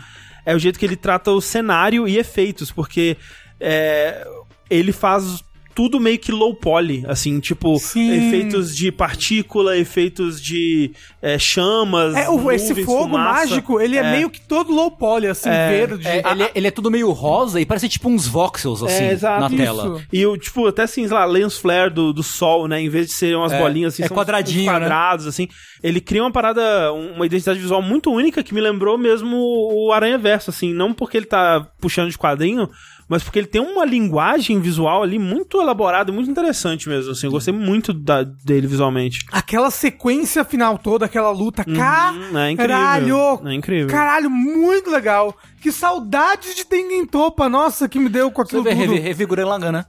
é 0.46 0.56
o 0.56 0.60
jeito 0.60 0.78
que 0.78 0.86
ele 0.86 0.96
trata 0.96 1.32
o 1.32 1.42
cenário 1.42 2.08
e 2.08 2.18
efeitos, 2.18 2.72
porque 2.72 3.18
é, 3.60 4.28
ele 4.70 4.92
faz 4.92 5.44
tudo 5.76 6.00
meio 6.00 6.18
que 6.20 6.32
low 6.32 6.54
poly, 6.54 7.04
assim, 7.08 7.40
tipo, 7.40 7.78
Sim. 7.80 8.12
efeitos 8.12 8.76
de 8.76 8.92
partícula, 8.92 9.78
efeitos 9.78 10.42
de 10.42 10.92
é, 11.22 11.38
chamas. 11.40 12.16
É, 12.16 12.30
o, 12.30 12.52
esse 12.52 12.70
nuvens, 12.70 12.86
fogo 12.86 13.04
fumaça. 13.04 13.40
mágico, 13.40 13.80
ele 13.82 13.98
é, 13.98 14.02
É. 14.02 14.12
meio 14.12 14.30
que 14.30 14.40
todo 14.42 14.74
low 14.74 14.92
poly, 14.92 15.28
assim, 15.28 15.50
É, 15.50 15.70
verde. 15.70 16.08
É, 16.08 16.24
ele, 16.32 16.44
é- 16.44 16.52
ele 16.56 16.68
é 16.68 16.72
tudo 16.72 16.92
meio 16.92 17.12
rosa 17.12 17.60
e 17.60 17.66
parece 17.66 17.88
tipo 17.90 18.10
uns 18.10 18.28
voxels, 18.28 18.84
assim, 18.84 19.06
exato, 19.10 19.42
na 19.42 19.48
isso. 19.48 19.58
tela. 19.58 20.02
E 20.12 20.26
o, 20.26 20.38
tipo, 20.38 20.68
até 20.68 20.84
assim, 20.84 21.08
sei 21.08 21.16
lá, 21.16 21.26
lens 21.26 21.58
flare 21.58 21.90
do, 21.94 22.14
do 22.14 22.24
sol, 22.24 22.68
né? 22.68 22.80
Em 22.82 22.90
vez 22.90 23.08
de 23.08 23.14
serem 23.14 23.36
umas 23.36 23.52
É, 23.52 23.60
bolinhas 23.60 23.94
assim, 23.94 24.04
é 24.04 24.08
são 24.08 24.16
quadradinho, 24.18 24.64
uns 24.72 24.78
quadrados, 24.78 25.28
assim. 25.28 25.48
Ele 25.82 26.00
cria 26.00 26.22
uma 26.24 26.32
parada, 26.32 26.92
um- 26.94 27.14
uma 27.16 27.26
identidade 27.26 27.60
visual 27.60 27.82
muito 27.82 28.12
única 28.12 28.44
que 28.44 28.54
me 28.54 28.62
lembrou 28.62 28.98
mesmo 28.98 29.36
o 29.38 29.92
Aranha 29.92 30.18
Verso, 30.18 30.50
assim. 30.50 30.74
Não 30.74 30.94
porque 30.94 31.18
ele 31.18 31.26
tá 31.26 31.68
puxando 31.82 32.10
de 32.10 32.18
quadrinho, 32.18 32.70
mas 33.10 33.22
porque 33.24 33.40
ele 33.40 33.48
tem 33.48 33.62
uma 33.62 33.86
linguagem 33.86 34.60
visual 34.60 35.04
ali 35.04 35.20
muito 35.20 35.58
elaborada 35.64 36.12
e 36.12 36.14
muito 36.14 36.30
interessante 36.30 36.88
mesmo, 36.88 37.12
assim. 37.12 37.26
Eu 37.28 37.32
gostei 37.32 37.54
muito 37.54 37.92
da- 37.94 38.24
dele 38.24 38.68
visualmente. 38.68 39.26
Aquela 39.32 39.72
sequência 39.72 40.44
final 40.44 40.78
toda, 40.78 41.06
aquela 41.06 41.32
luta, 41.32 41.66
Hum, 41.68 42.38
é 42.38 42.52
incrível. 42.52 42.76
caralho! 42.78 43.42
É 43.48 43.54
incrível. 43.54 43.88
Caralho, 43.88 44.30
muito 44.30 44.90
legal. 44.92 45.36
Que 45.62 45.72
saudades 45.72 46.56
de 46.56 46.66
Tengen 46.66 47.06
Topa, 47.06 47.48
nossa, 47.50 47.88
que 47.90 47.98
me 48.00 48.10
deu 48.10 48.30
com 48.32 48.42
Você 48.44 48.48
aquilo 48.58 48.64
vê, 48.64 48.70
tudo. 48.72 48.80
revi- 48.82 49.00
revigorando 49.00 49.50
Lagan, 49.50 49.72
né? 49.72 49.86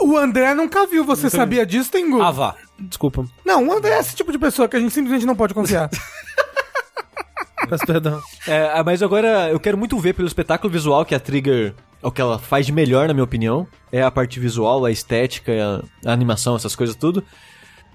O 0.00 0.16
André 0.16 0.54
nunca 0.54 0.86
viu, 0.86 1.04
você 1.04 1.30
sabia 1.30 1.64
disso, 1.64 1.90
Tengu? 1.90 2.20
Ah, 2.20 2.30
vá. 2.30 2.54
Desculpa. 2.78 3.24
Não, 3.44 3.66
o 3.66 3.72
André 3.72 3.94
é 3.94 4.00
esse 4.00 4.14
tipo 4.14 4.30
de 4.30 4.38
pessoa 4.38 4.68
que 4.68 4.76
a 4.76 4.80
gente 4.80 4.92
simplesmente 4.92 5.24
não 5.26 5.34
pode 5.36 5.54
confiar. 5.54 5.88
Peço 7.68 7.84
perdão. 7.86 8.20
É, 8.46 8.82
mas 8.82 9.02
agora 9.02 9.50
eu 9.50 9.60
quero 9.60 9.76
muito 9.76 9.98
ver 9.98 10.14
pelo 10.14 10.28
espetáculo 10.28 10.72
visual 10.72 11.04
que 11.04 11.14
a 11.14 11.20
Trigger 11.20 11.74
é 11.74 11.87
o 12.02 12.10
que 12.10 12.20
ela 12.20 12.38
faz 12.38 12.66
de 12.66 12.72
melhor, 12.72 13.08
na 13.08 13.14
minha 13.14 13.24
opinião. 13.24 13.66
É 13.90 14.02
a 14.02 14.10
parte 14.10 14.38
visual, 14.38 14.84
a 14.84 14.90
estética, 14.90 15.52
a, 16.04 16.10
a 16.10 16.12
animação, 16.12 16.56
essas 16.56 16.76
coisas 16.76 16.94
tudo. 16.94 17.24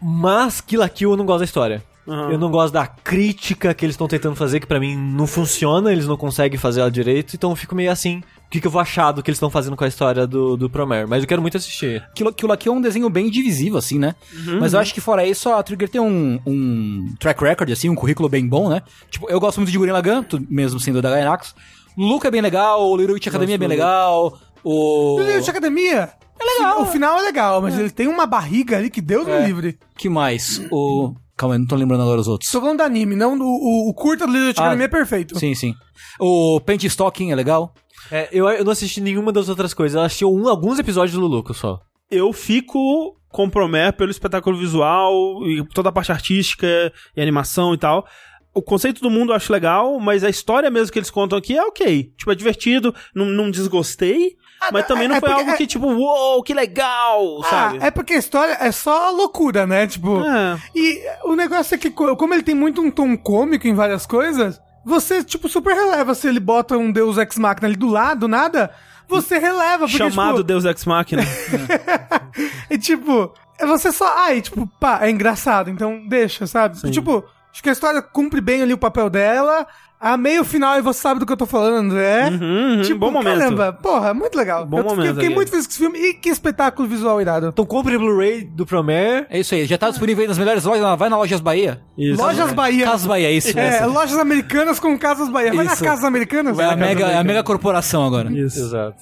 Mas 0.02 0.60
Kill 0.60 0.80
la 0.80 0.90
Kill 0.90 1.12
eu 1.12 1.18
não 1.18 1.26
gosto 1.26 1.40
da 1.40 1.46
história. 1.46 1.84
Aham. 2.08 2.32
Eu 2.32 2.38
não 2.38 2.52
gosto 2.52 2.74
da 2.74 2.86
crítica 2.86 3.74
que 3.74 3.86
eles 3.86 3.94
estão 3.94 4.08
tentando 4.08 4.36
fazer, 4.36 4.60
que 4.60 4.68
pra 4.68 4.80
mim 4.80 4.96
não 4.96 5.26
funciona, 5.26 5.92
eles 5.92 6.06
não 6.06 6.18
conseguem 6.18 6.60
fazer 6.60 6.82
ela 6.82 6.92
direito, 6.92 7.34
então 7.34 7.52
eu 7.52 7.56
fico 7.56 7.74
meio 7.74 7.92
assim. 7.92 8.22
O 8.46 8.50
que, 8.54 8.60
que 8.62 8.68
eu 8.68 8.72
vou 8.72 8.82
achar 8.82 9.12
do 9.12 9.24
que 9.24 9.32
eles 9.32 9.38
estão 9.38 9.50
fazendo 9.50 9.76
com 9.76 9.84
a 9.84 9.88
história 9.88 10.28
do, 10.28 10.56
do 10.56 10.70
Promare? 10.70 11.08
Mas 11.08 11.24
eu 11.24 11.28
quero 11.28 11.42
muito 11.42 11.58
assistir. 11.58 12.04
Aquilo, 12.12 12.30
aquilo 12.30 12.52
aqui 12.52 12.68
é 12.70 12.72
um 12.72 12.82
desenho 12.82 13.10
bem 13.10 13.30
divisivo, 13.30 13.78
assim, 13.78 13.98
né? 13.98 14.14
Mas 14.60 14.74
eu 14.74 14.80
acho 14.80 14.94
que 14.94 15.02
fora 15.02 15.26
isso, 15.26 15.50
a 15.50 15.64
Trigger 15.64 15.90
tem 15.90 16.00
um, 16.02 16.40
um 16.46 17.16
track 17.20 17.42
record, 17.44 17.72
assim, 17.72 17.90
um 17.90 17.96
currículo 17.96 18.30
bem 18.30 18.48
bom, 18.48 18.70
né? 18.70 18.84
Tipo, 19.10 19.28
eu 19.28 19.40
gosto 19.40 19.58
muito 19.58 19.72
de 19.72 19.78
Gurren 19.78 19.94
Lagann, 19.94 20.24
mesmo 20.50 20.80
sendo 20.80 21.02
da 21.02 21.10
Gainax. 21.10 21.56
Luca 21.98 22.28
é 22.28 22.32
bem 22.32 22.42
legal, 22.42 22.90
o 22.90 22.96
Little 22.98 23.14
Witch 23.16 23.28
Academia 23.28 23.56
é 23.56 23.58
bem 23.58 23.68
legal, 23.68 24.38
o... 24.64 25.18
Little 25.20 25.36
Witch 25.38 25.50
Academia. 25.50 26.14
É 26.40 26.44
legal. 26.44 26.82
O 26.82 26.86
final 26.88 27.20
é 27.20 27.22
legal, 27.22 27.62
mas 27.62 27.78
ele 27.78 27.90
tem 27.92 28.08
uma 28.08 28.26
barriga 28.26 28.78
ali 28.78 28.90
que 28.90 29.02
Deus 29.02 29.26
me 29.28 29.46
livre. 29.46 29.78
que 29.98 30.10
mais? 30.10 30.62
O... 30.72 31.14
Calma 31.38 31.56
aí, 31.56 31.60
não 31.60 31.68
tô 31.68 31.76
lembrando 31.76 32.02
agora 32.04 32.20
os 32.22 32.28
outros. 32.28 32.52
Tô 32.52 32.60
falando 32.60 32.78
do 32.78 32.84
anime, 32.84 33.16
não 33.16 33.38
do 33.38 33.44
o, 33.46 33.90
o 33.90 33.94
curta 33.94 34.26
do 34.26 34.32
Little 34.32 34.48
Witch 34.50 34.58
Ah, 34.60 34.64
Academia 34.64 34.86
é 34.86 34.90
perfeito. 34.90 35.38
Sim, 35.40 35.54
sim. 35.56 35.74
O 36.20 36.60
Paint 36.62 36.84
Stocking 36.84 37.32
é 37.32 37.36
legal. 37.36 37.74
É, 38.12 38.30
eu, 38.32 38.48
eu 38.50 38.64
não 38.66 38.72
assisti 38.72 39.00
nenhuma 39.02 39.32
das 39.32 39.48
outras 39.50 39.74
coisas, 39.74 39.96
eu 39.96 40.02
assisti 40.02 40.26
um, 40.26 40.48
alguns 40.48 40.78
episódios 40.80 41.14
do 41.16 41.22
Luluco 41.22 41.54
só. 41.54 41.80
eu 42.12 42.32
fico 42.34 43.16
com 43.30 43.46
o 43.46 43.50
Promare 43.50 43.96
pelo 43.96 44.12
espetáculo 44.12 44.56
visual 44.58 45.14
e 45.48 45.66
toda 45.74 45.90
a 45.90 45.92
parte 45.92 46.12
artística 46.12 46.68
e 47.16 47.22
animação 47.22 47.74
e 47.74 47.78
tal. 47.78 48.06
O 48.54 48.62
conceito 48.62 49.02
do 49.02 49.10
mundo 49.10 49.32
eu 49.32 49.36
acho 49.36 49.52
legal, 49.52 50.00
mas 50.00 50.24
a 50.24 50.30
história 50.30 50.70
mesmo 50.70 50.92
que 50.94 51.00
eles 51.00 51.10
contam 51.10 51.38
aqui 51.38 51.58
é 51.58 51.64
ok. 51.64 52.14
Tipo, 52.16 52.32
é 52.32 52.36
divertido, 52.36 52.94
não, 53.16 53.26
não 53.26 53.50
desgostei, 53.50 54.36
mas 54.72 54.86
também 54.86 55.08
não 55.08 55.16
é 55.16 55.20
foi 55.20 55.28
porque- 55.30 55.42
algo 55.42 55.52
é- 55.54 55.58
que, 55.58 55.66
tipo, 55.68 55.88
uou, 55.88 56.44
que 56.44 56.54
legal, 56.54 57.42
Ah, 57.44 57.50
sabe? 57.50 57.80
é 57.82 57.90
porque 57.90 58.14
a 58.14 58.18
história 58.18 58.56
é 58.60 58.72
só 58.72 59.10
loucura, 59.10 59.66
né? 59.66 59.88
Tipo. 59.88 60.22
É. 60.24 60.58
E 60.76 61.02
o 61.26 61.36
negócio 61.36 61.74
é 61.74 61.78
que, 61.80 61.90
co- 61.90 62.16
como 62.16 62.34
ele 62.34 62.44
tem 62.44 62.54
muito 62.54 62.80
um 62.82 62.92
tom 62.92 63.18
cômico 63.18 63.68
em 63.68 63.74
várias 63.74 64.06
coisas, 64.06 64.62
você, 64.86 65.24
tipo, 65.24 65.50
super 65.50 65.74
releva 65.74 66.14
se 66.14 66.28
ele 66.28 66.40
bota 66.40 66.78
um 66.78 66.92
Deus 66.92 67.18
Ex 67.18 67.38
Machina 67.40 67.68
ali 67.68 67.76
do 67.76 67.88
lado, 67.88 68.28
nada. 68.28 68.70
Você 69.08 69.38
releva, 69.40 69.86
porque, 69.86 69.98
Chamado 69.98 70.36
tipo, 70.36 70.44
Deus 70.44 70.64
Ex 70.66 70.86
Machina. 70.86 71.24
E 72.70 72.78
tipo, 72.78 73.34
é 73.60 73.66
você 73.66 73.92
só. 73.92 74.12
Ai, 74.18 74.42
tipo, 74.42 74.68
pá, 74.80 75.00
é 75.02 75.10
engraçado, 75.10 75.70
então 75.70 76.08
deixa, 76.08 76.48
sabe? 76.48 76.80
Tipo, 76.92 77.24
acho 77.54 77.64
que 77.64 77.70
a 77.70 77.72
história 77.72 78.02
cumpre 78.02 78.42
bem 78.42 78.62
ali 78.64 78.74
o 78.74 78.78
papel 78.78 79.10
dela. 79.10 79.66
A 80.06 80.18
meio 80.18 80.44
final 80.44 80.78
e 80.78 80.82
você 80.82 81.00
sabe 81.00 81.22
do 81.22 81.26
que 81.26 81.32
eu 81.32 81.38
tô 81.38 81.46
falando, 81.46 81.98
é. 81.98 82.28
Uhum, 82.30 82.82
uhum, 82.82 82.98
bom 82.98 83.10
momento. 83.10 83.38
Caramba, 83.40 83.72
porra, 83.72 84.14
muito 84.14 84.38
legal. 84.38 84.66
Bom 84.66 84.80
eu 84.80 84.84
fiquei- 84.84 84.96
momento 84.98 85.14
fiquei 85.14 85.28
ali. 85.28 85.36
muito 85.36 85.50
feliz 85.50 85.66
com 85.66 85.72
esse 85.72 85.80
filme 85.80 85.98
e 85.98 86.14
que 86.14 86.28
espetáculo 86.28 86.90
visual 86.90 87.22
irado. 87.22 87.48
Então 87.48 87.66
compre 87.66 87.96
o 87.96 88.00
Blu-ray 88.00 88.44
do 88.44 88.66
Promare. 88.66 89.28
É 89.30 89.40
isso 89.40 89.56
aí, 89.56 89.66
já 89.66 89.78
tá 89.78 89.90
disponível 89.90 90.24
aí 90.24 90.28
nas 90.28 90.38
melhores 90.38 90.66
lojas, 90.66 91.00
vai 91.00 91.08
na 91.08 91.16
Lojas 91.16 91.40
Bahia. 91.40 91.80
Isso. 91.98 92.22
Lojas 92.22 92.52
Bahia. 92.52 92.84
Casas 92.86 93.08
Bahia, 93.08 93.28
é 93.30 93.32
isso. 93.32 93.58
É, 93.58 93.66
essa. 93.66 93.86
lojas 93.86 94.18
americanas 94.18 94.78
com 94.78 95.00
casas 95.00 95.30
Bahia. 95.30 95.54
Vai 95.54 95.64
nas 95.64 95.76
Isso. 95.76 95.84
casas 95.86 96.04
americanas? 96.04 96.60
É 96.60 96.66
a 96.66 96.76
mega, 96.76 97.06
é 97.06 97.18
a 97.18 97.24
mega 97.24 97.42
corporação 97.42 98.06
agora. 98.06 98.30
Isso. 98.30 98.60
Exato. 98.60 98.98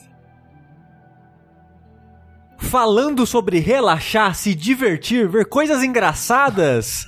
Falando 2.60 3.26
sobre 3.26 3.58
relaxar, 3.60 4.36
se 4.36 4.54
divertir, 4.54 5.28
ver 5.28 5.46
coisas 5.46 5.82
engraçadas, 5.84 7.08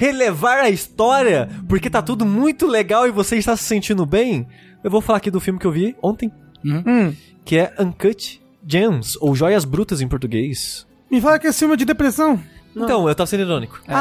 relevar 0.00 0.60
a 0.60 0.70
história, 0.70 1.46
porque 1.68 1.90
tá 1.90 2.00
tudo 2.00 2.24
muito 2.24 2.66
legal 2.66 3.06
e 3.06 3.10
você 3.10 3.36
está 3.36 3.54
se 3.54 3.64
sentindo 3.64 4.06
bem, 4.06 4.46
eu 4.82 4.90
vou 4.90 5.02
falar 5.02 5.18
aqui 5.18 5.30
do 5.30 5.38
filme 5.38 5.58
que 5.60 5.66
eu 5.66 5.70
vi 5.72 5.94
ontem, 6.02 6.32
Hum, 6.64 7.14
que 7.44 7.58
é 7.58 7.74
Uncut 7.78 8.40
Gems, 8.66 9.18
ou 9.20 9.34
Joias 9.34 9.64
Brutas 9.66 10.00
em 10.00 10.08
português. 10.08 10.86
me 11.10 11.20
fala 11.20 11.38
que 11.38 11.46
é 11.46 11.52
filme 11.52 11.76
de 11.76 11.84
depressão. 11.84 12.40
Então, 12.74 13.06
eu 13.08 13.14
tava 13.14 13.26
sendo 13.26 13.42
irônico. 13.42 13.78
É, 13.86 13.92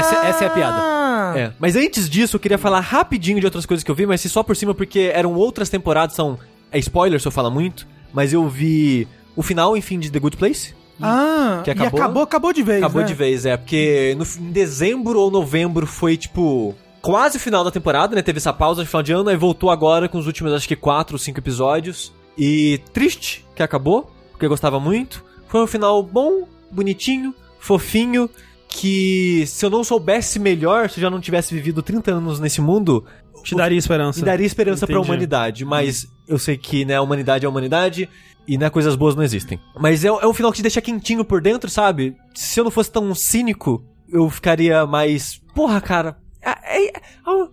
essa, 0.00 0.16
essa 0.26 0.44
é 0.44 0.46
a 0.48 0.50
piada. 0.50 0.76
Ah, 0.80 1.32
É, 1.36 1.52
mas 1.58 1.76
antes 1.76 2.10
disso, 2.10 2.36
eu 2.36 2.40
queria 2.40 2.58
falar 2.58 2.80
rapidinho 2.80 3.40
de 3.40 3.46
outras 3.46 3.64
coisas 3.64 3.82
que 3.84 3.90
eu 3.90 3.94
vi, 3.94 4.04
mas 4.06 4.20
se 4.20 4.28
só 4.28 4.42
por 4.42 4.54
cima, 4.56 4.74
porque 4.74 5.10
eram 5.14 5.32
outras 5.34 5.68
temporadas, 5.70 6.14
são. 6.16 6.38
É 6.70 6.78
spoiler 6.78 7.18
se 7.20 7.26
eu 7.26 7.32
falar 7.32 7.48
muito, 7.50 7.86
mas 8.12 8.32
eu 8.34 8.46
vi 8.48 9.06
o 9.36 9.42
final, 9.42 9.76
enfim, 9.76 9.98
de 9.98 10.10
The 10.10 10.18
Good 10.18 10.36
Place. 10.36 10.74
Ah, 11.00 11.60
Que 11.64 11.70
e 11.70 11.72
acabou? 11.72 12.00
acabou, 12.00 12.22
acabou 12.22 12.52
de 12.52 12.62
vez. 12.62 12.78
Acabou 12.82 13.02
né? 13.02 13.06
de 13.08 13.14
vez, 13.14 13.46
é, 13.46 13.56
porque 13.56 14.16
no, 14.18 14.24
em 14.46 14.50
dezembro 14.52 15.18
ou 15.20 15.30
novembro 15.30 15.86
foi 15.86 16.16
tipo. 16.16 16.74
Quase 17.00 17.36
o 17.36 17.40
final 17.40 17.62
da 17.62 17.70
temporada, 17.70 18.14
né? 18.16 18.22
Teve 18.22 18.38
essa 18.38 18.52
pausa 18.52 18.82
de 18.82 18.88
final 18.88 19.02
de 19.02 19.12
ano, 19.12 19.30
aí 19.30 19.36
voltou 19.36 19.70
agora 19.70 20.08
com 20.08 20.18
os 20.18 20.26
últimos, 20.26 20.52
acho 20.52 20.66
que, 20.66 20.74
quatro 20.76 21.14
ou 21.14 21.18
cinco 21.18 21.38
episódios. 21.38 22.12
E 22.36 22.80
triste 22.92 23.46
que 23.54 23.62
acabou, 23.62 24.12
porque 24.32 24.44
eu 24.44 24.50
gostava 24.50 24.78
muito. 24.80 25.24
Foi 25.46 25.62
um 25.62 25.66
final 25.66 26.02
bom, 26.02 26.46
bonitinho, 26.70 27.32
fofinho. 27.60 28.28
Que 28.68 29.44
se 29.46 29.64
eu 29.64 29.70
não 29.70 29.82
soubesse 29.82 30.38
melhor, 30.38 30.90
se 30.90 30.98
eu 30.98 31.02
já 31.02 31.08
não 31.10 31.20
tivesse 31.20 31.54
vivido 31.54 31.82
30 31.82 32.12
anos 32.12 32.38
nesse 32.38 32.60
mundo, 32.60 33.02
Te 33.42 33.54
daria 33.54 33.78
esperança. 33.78 34.18
me 34.20 34.26
daria 34.26 34.44
esperança 34.46 34.86
pra 34.86 34.96
Entendi. 34.96 35.08
humanidade, 35.08 35.64
mas 35.64 36.06
eu 36.26 36.38
sei 36.38 36.58
que, 36.58 36.84
né, 36.84 36.96
a 36.96 37.00
humanidade 37.02 37.44
é 37.44 37.46
a 37.46 37.50
humanidade 37.50 38.08
e, 38.48 38.56
né, 38.58 38.70
coisas 38.70 38.96
boas 38.96 39.14
não 39.14 39.22
existem. 39.22 39.60
Mas 39.78 40.04
é, 40.04 40.08
é 40.08 40.26
um 40.26 40.32
final 40.34 40.50
que 40.50 40.56
te 40.56 40.62
deixa 40.62 40.80
quentinho 40.80 41.24
por 41.24 41.40
dentro, 41.42 41.68
sabe? 41.70 42.16
Se 42.34 42.58
eu 42.58 42.64
não 42.64 42.70
fosse 42.70 42.90
tão 42.90 43.14
cínico, 43.14 43.84
eu 44.08 44.28
ficaria 44.30 44.86
mais. 44.86 45.40
Porra, 45.54 45.80
cara. 45.80 46.16
É, 46.42 46.50
é- 46.86 46.88
é- 46.88 47.02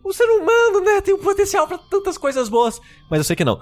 o 0.04 0.14
ser 0.14 0.26
humano, 0.26 0.80
né, 0.86 1.02
tem 1.02 1.14
um 1.14 1.20
potencial 1.20 1.68
pra 1.68 1.78
tantas 1.78 2.18
coisas 2.18 2.48
boas. 2.48 2.80
Mas 3.12 3.20
eu 3.20 3.24
sei 3.24 3.36
que 3.36 3.44
não. 3.46 3.60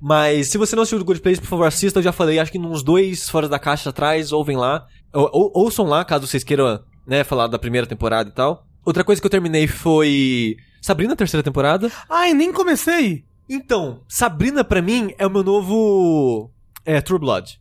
Mas 0.00 0.48
se 0.48 0.58
você 0.58 0.74
não 0.76 0.82
assistiu 0.82 1.00
o 1.00 1.04
Good 1.04 1.20
Place, 1.20 1.40
por 1.40 1.46
favor, 1.48 1.64
assista. 1.66 1.98
Eu 1.98 2.02
já 2.04 2.12
falei, 2.12 2.38
acho 2.38 2.52
que 2.52 2.58
nos 2.58 2.82
dois 2.82 3.28
Fora 3.28 3.48
da 3.48 3.58
Caixa 3.58 3.90
atrás, 3.90 4.32
ouvem 4.32 4.56
lá. 4.56 4.86
Ou, 5.12 5.28
ou- 5.32 5.52
ouçam 5.54 5.86
lá, 5.86 6.04
caso 6.04 6.26
vocês 6.26 6.44
queiram, 6.44 6.80
né, 7.06 7.24
falar 7.24 7.46
da 7.46 7.58
primeira 7.58 7.86
temporada 7.86 8.28
e 8.28 8.32
tal. 8.32 8.66
Outra 8.84 9.02
coisa 9.04 9.20
que 9.20 9.26
eu 9.26 9.30
terminei 9.30 9.66
foi 9.66 10.56
Sabrina, 10.80 11.14
a 11.14 11.16
terceira 11.16 11.42
temporada. 11.42 11.90
Ai, 12.08 12.32
nem 12.34 12.52
comecei. 12.52 13.24
Então, 13.48 14.00
Sabrina 14.08 14.64
pra 14.64 14.82
mim 14.82 15.12
é 15.18 15.26
o 15.26 15.30
meu 15.30 15.42
novo 15.42 16.50
é, 16.84 17.00
True 17.00 17.18
Blood. 17.20 17.60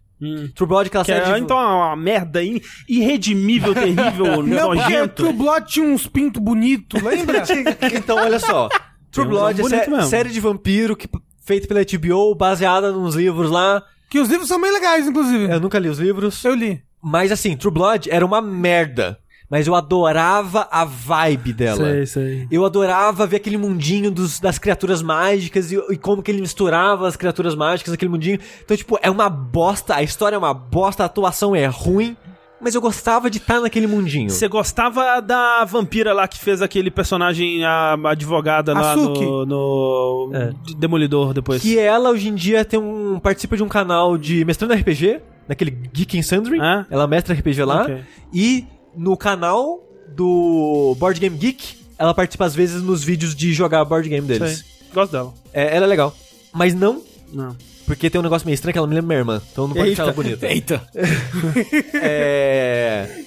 True 0.55 0.67
Blood, 0.67 0.87
aquela 0.87 1.03
Que 1.05 1.11
série 1.11 1.29
é, 1.29 1.33
de... 1.35 1.39
então 1.41 1.59
é 1.59 1.63
uma 1.65 1.95
merda 1.95 2.43
in- 2.43 2.59
irredimível, 2.87 3.73
terrível, 3.73 4.41
Não, 4.43 4.67
porque 4.69 4.81
nojento. 4.81 5.23
True 5.23 5.33
Blood 5.33 5.67
tinha 5.71 5.85
uns 5.87 6.07
pintos 6.07 6.41
bonitos, 6.41 7.01
lembra? 7.01 7.43
Então, 7.93 8.17
olha 8.17 8.39
só. 8.39 8.69
True 9.11 9.27
Blood 9.27 9.61
é 9.61 9.63
sé- 9.65 9.87
mesmo. 9.89 10.03
série 10.07 10.29
de 10.29 10.39
vampiro 10.39 10.95
que, 10.95 11.07
feita 11.45 11.67
pela 11.67 11.81
HBO, 11.83 12.33
baseada 12.33 12.91
nos 12.91 13.15
livros 13.15 13.51
lá. 13.51 13.83
que 14.09 14.19
os 14.19 14.29
livros 14.29 14.47
são 14.47 14.59
bem 14.59 14.71
legais, 14.73 15.05
inclusive. 15.07 15.45
Eu 15.51 15.59
nunca 15.59 15.77
li 15.77 15.89
os 15.89 15.99
livros. 15.99 16.43
Eu 16.43 16.55
li. 16.55 16.81
Mas 17.03 17.31
assim, 17.31 17.55
True 17.55 17.71
Blood 17.73 18.09
era 18.09 18.25
uma 18.25 18.41
merda. 18.41 19.19
Mas 19.49 19.67
eu 19.67 19.75
adorava 19.75 20.67
a 20.71 20.83
vibe 20.83 21.53
dela. 21.53 21.77
Sei, 21.77 22.05
sei. 22.05 22.47
Eu 22.49 22.65
adorava 22.65 23.27
ver 23.27 23.37
aquele 23.37 23.57
mundinho 23.57 24.09
dos, 24.09 24.39
das 24.39 24.57
criaturas 24.57 25.01
mágicas 25.01 25.71
e, 25.71 25.75
e 25.89 25.97
como 25.97 26.23
que 26.23 26.31
ele 26.31 26.41
misturava 26.41 27.07
as 27.07 27.15
criaturas 27.15 27.55
mágicas 27.55 27.91
naquele 27.91 28.09
mundinho. 28.09 28.39
Então, 28.63 28.75
tipo, 28.75 28.97
é 29.01 29.09
uma 29.09 29.29
bosta, 29.29 29.95
a 29.95 30.03
história 30.03 30.35
é 30.35 30.39
uma 30.39 30.53
bosta, 30.53 31.03
a 31.03 31.05
atuação 31.05 31.55
é 31.55 31.65
ruim, 31.67 32.17
mas 32.59 32.73
eu 32.73 32.81
gostava 32.81 33.29
de 33.29 33.37
estar 33.37 33.61
naquele 33.61 33.85
mundinho. 33.85 34.29
Você 34.29 34.47
gostava 34.47 35.21
da 35.21 35.63
vampira 35.65 36.13
lá 36.13 36.27
que 36.27 36.39
fez 36.39 36.63
aquele 36.63 36.89
personagem, 36.89 37.63
a 37.63 37.93
advogada 38.05 38.73
lá 38.73 38.93
Asuki. 38.93 39.23
no, 39.23 39.45
no 39.45 40.31
Demolidor 40.75 41.33
depois. 41.33 41.61
Que 41.61 41.77
ela 41.77 42.09
hoje 42.09 42.29
em 42.29 42.33
dia 42.33 42.65
tem 42.65 42.79
um. 42.79 43.19
participa 43.19 43.55
de 43.55 43.61
um 43.61 43.67
canal 43.67 44.17
de 44.17 44.43
mestrando 44.43 44.73
RPG, 44.73 45.21
naquele 45.47 45.69
Geek 45.69 46.17
and 46.17 46.23
Sundry. 46.23 46.59
Ah. 46.59 46.85
Ela 46.89 47.05
mestra 47.05 47.35
RPG 47.35 47.63
lá. 47.63 47.83
Ok. 47.83 48.01
E 48.33 48.65
no 48.97 49.15
canal 49.17 49.81
do 50.15 50.95
Board 50.99 51.19
Game 51.19 51.37
Geek, 51.37 51.77
ela 51.97 52.13
participa 52.13 52.45
às 52.45 52.55
vezes 52.55 52.81
nos 52.81 53.03
vídeos 53.03 53.35
de 53.35 53.53
jogar 53.53 53.83
board 53.85 54.07
game 54.09 54.27
deles. 54.27 54.57
Sei. 54.59 54.65
Gosto 54.93 55.11
dela. 55.11 55.33
É, 55.53 55.75
ela 55.75 55.85
é 55.85 55.89
legal. 55.89 56.15
Mas 56.53 56.73
não, 56.73 57.01
Não. 57.33 57.55
porque 57.85 58.09
tem 58.09 58.19
um 58.19 58.23
negócio 58.23 58.45
meio 58.45 58.55
estranho 58.55 58.73
que 58.73 58.77
ela 58.77 58.87
me 58.87 58.95
lembra 58.95 59.07
minha 59.07 59.19
irmã. 59.19 59.41
Então 59.51 59.67
não 59.67 59.75
pode 59.75 59.89
Eita. 59.89 60.01
achar 60.03 60.11
ela 60.11 60.13
bonita. 60.23 60.47
Eita. 60.47 60.81
É. 61.93 63.23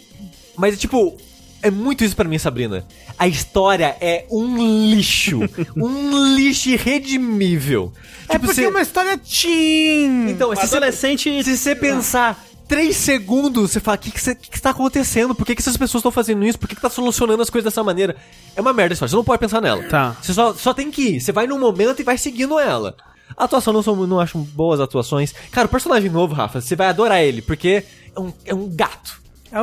Mas, 0.57 0.79
tipo, 0.79 1.17
é 1.63 1.71
muito 1.71 2.05
isso 2.05 2.17
pra 2.17 2.29
mim, 2.29 2.39
Sabrina. 2.39 2.85
A 3.19 3.27
história 3.29 3.97
é 4.01 4.25
um 4.31 4.57
lixo. 4.91 5.41
um 5.77 6.35
lixo 6.35 6.69
irredimível. 6.71 7.93
É 8.29 8.39
porque 8.39 8.55
você- 8.55 8.65
é 8.65 8.69
uma 8.69 8.83
história 8.83 9.17
teen. 9.19 10.31
Então, 10.31 10.55
se 10.55 10.67
você, 10.67 10.77
Adolescente... 10.77 11.45
se 11.45 11.57
você 11.57 11.75
pensar 11.75 12.45
três 12.69 12.97
segundos, 12.97 13.73
você 13.73 13.81
fala: 13.81 13.97
o 13.97 14.01
que, 14.01 14.11
que, 14.13 14.35
que, 14.35 14.51
que 14.51 14.61
tá 14.61 14.71
acontecendo? 14.71 15.35
Por 15.35 15.47
que, 15.47 15.55
que 15.55 15.63
essas 15.63 15.77
pessoas 15.77 16.01
estão 16.01 16.13
fazendo 16.13 16.45
isso? 16.45 16.59
Por 16.59 16.69
que, 16.69 16.77
que 16.77 16.83
tá 16.83 16.91
solucionando 16.91 17.43
as 17.43 17.51
coisas 17.51 17.73
dessa 17.73 17.83
maneira? 17.83 18.15
É 18.55 18.61
uma 18.61 18.73
merda 18.73 18.93
a 18.93 18.95
história, 18.95 19.11
você 19.11 19.17
não 19.17 19.25
pode 19.25 19.41
pensar 19.41 19.61
nela. 19.61 19.83
Tá. 19.85 20.17
Você 20.23 20.35
só, 20.35 20.55
só 20.55 20.75
tem 20.75 20.91
que 20.91 21.17
ir. 21.17 21.21
Você 21.21 21.33
vai 21.33 21.47
num 21.47 21.59
momento 21.59 22.01
e 22.01 22.05
vai 22.05 22.19
seguindo 22.19 22.59
ela. 22.59 22.95
A 23.37 23.45
atuação 23.45 23.73
não, 23.73 23.83
são, 23.83 24.07
não 24.07 24.21
acho 24.21 24.39
boas 24.39 24.81
atuações. 24.81 25.35
Cara, 25.51 25.67
o 25.67 25.71
personagem 25.71 26.11
novo, 26.11 26.35
Rafa, 26.35 26.61
você 26.61 26.77
vai 26.77 26.89
adorar 26.89 27.23
ele, 27.23 27.43
porque 27.43 27.85
é 28.15 28.21
um, 28.21 28.33
é 28.45 28.55
um 28.55 28.69
gato. 28.69 29.21
É. 29.51 29.59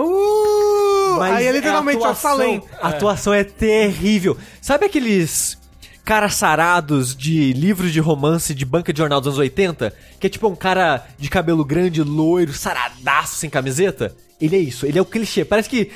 Mas 1.19 1.35
Aí 1.35 1.45
é 1.45 1.51
literalmente 1.51 2.03
a 2.03 2.11
o 2.11 2.15
Salem. 2.15 2.63
A 2.81 2.89
atuação 2.89 3.33
é 3.33 3.43
terrível. 3.43 4.37
Sabe 4.61 4.85
aqueles 4.85 5.57
caras 6.05 6.35
sarados 6.35 7.15
de 7.15 7.51
livros 7.51 7.91
de 7.91 7.99
romance 7.99 8.53
de 8.53 8.63
banca 8.63 8.93
de 8.93 8.99
jornal 8.99 9.19
dos 9.19 9.27
anos 9.29 9.39
80? 9.39 9.93
Que 10.19 10.27
é 10.27 10.29
tipo 10.29 10.47
um 10.47 10.55
cara 10.55 11.05
de 11.17 11.29
cabelo 11.29 11.65
grande, 11.65 12.01
loiro, 12.03 12.53
saradaço, 12.53 13.35
sem 13.37 13.49
camiseta? 13.49 14.15
Ele 14.39 14.55
é 14.55 14.59
isso, 14.59 14.85
ele 14.85 14.99
é 14.99 15.01
o 15.01 15.05
clichê. 15.05 15.43
Parece 15.43 15.67
que 15.67 15.89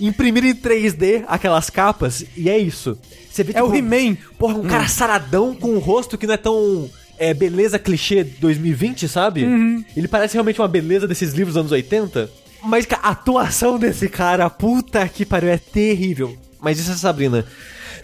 imprimiram 0.00 0.48
em 0.48 0.54
3D 0.54 1.24
aquelas 1.28 1.70
capas 1.70 2.24
e 2.36 2.50
é 2.50 2.58
isso. 2.58 2.98
Você 3.30 3.44
vê, 3.44 3.52
É 3.54 3.62
o 3.62 3.74
He-Man. 3.74 4.16
Porra, 4.38 4.54
um 4.54 4.64
cara 4.64 4.88
saradão 4.88 5.54
com 5.54 5.68
um 5.70 5.78
rosto 5.78 6.18
que 6.18 6.26
não 6.26 6.34
é 6.34 6.38
tão. 6.38 6.90
É, 7.16 7.32
beleza 7.32 7.78
clichê 7.78 8.24
2020, 8.24 9.06
sabe? 9.08 9.46
Ele 9.96 10.08
parece 10.08 10.34
realmente 10.34 10.60
uma 10.60 10.66
beleza 10.66 11.06
desses 11.06 11.32
livros 11.32 11.54
dos 11.54 11.60
anos 11.60 11.70
80. 11.72 12.28
Mas 12.64 12.88
a 12.90 13.10
atuação 13.10 13.78
desse 13.78 14.08
cara, 14.08 14.50
puta 14.50 15.06
que 15.08 15.24
pariu, 15.24 15.50
é 15.50 15.58
terrível. 15.58 16.36
Mas 16.60 16.80
isso 16.80 16.90
é 16.90 16.94
Sabrina. 16.96 17.44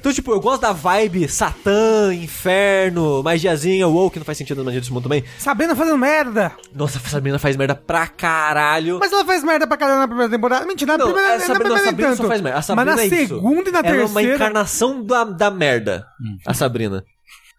Então, 0.00 0.10
tipo, 0.14 0.32
eu 0.32 0.40
gosto 0.40 0.62
da 0.62 0.72
vibe 0.72 1.28
Satã, 1.28 2.10
Inferno, 2.14 3.22
magiazinha, 3.22 3.86
wow, 3.86 4.10
que 4.10 4.18
não 4.18 4.24
faz 4.24 4.38
sentido 4.38 4.56
na 4.56 4.64
magia 4.64 4.80
desse 4.80 4.90
mundo 4.90 5.02
também. 5.02 5.22
Sabrina 5.38 5.76
fazendo 5.76 5.98
merda. 5.98 6.52
Nossa, 6.74 6.96
a 6.96 7.06
Sabrina 7.06 7.38
faz 7.38 7.54
merda 7.54 7.74
pra 7.74 8.06
caralho. 8.06 8.98
Mas 8.98 9.12
ela 9.12 9.26
faz 9.26 9.44
merda 9.44 9.66
pra 9.66 9.76
caramba 9.76 9.98
na 10.00 10.08
primeira 10.08 10.30
temporada. 10.30 10.64
Mentira, 10.64 10.96
na 10.96 11.04
Não, 11.04 11.12
primeira, 11.12 11.34
a 11.34 11.48
na 11.48 11.54
primeira 11.54 11.74
a 11.82 11.84
Sabrina 11.84 12.16
só 12.16 12.24
faz 12.26 12.40
merda. 12.40 12.58
A 12.58 12.62
Sabrina 12.62 12.90
Mas 12.92 12.96
na 12.96 13.02
é 13.02 13.20
isso. 13.20 13.34
segunda 13.34 13.68
e 13.68 13.72
na 13.72 13.78
Ela 13.80 13.88
é 13.88 13.92
uma 13.92 14.06
terceira... 14.06 14.34
encarnação 14.36 15.04
da, 15.04 15.24
da 15.24 15.50
merda, 15.50 16.06
a 16.46 16.54
Sabrina. 16.54 17.04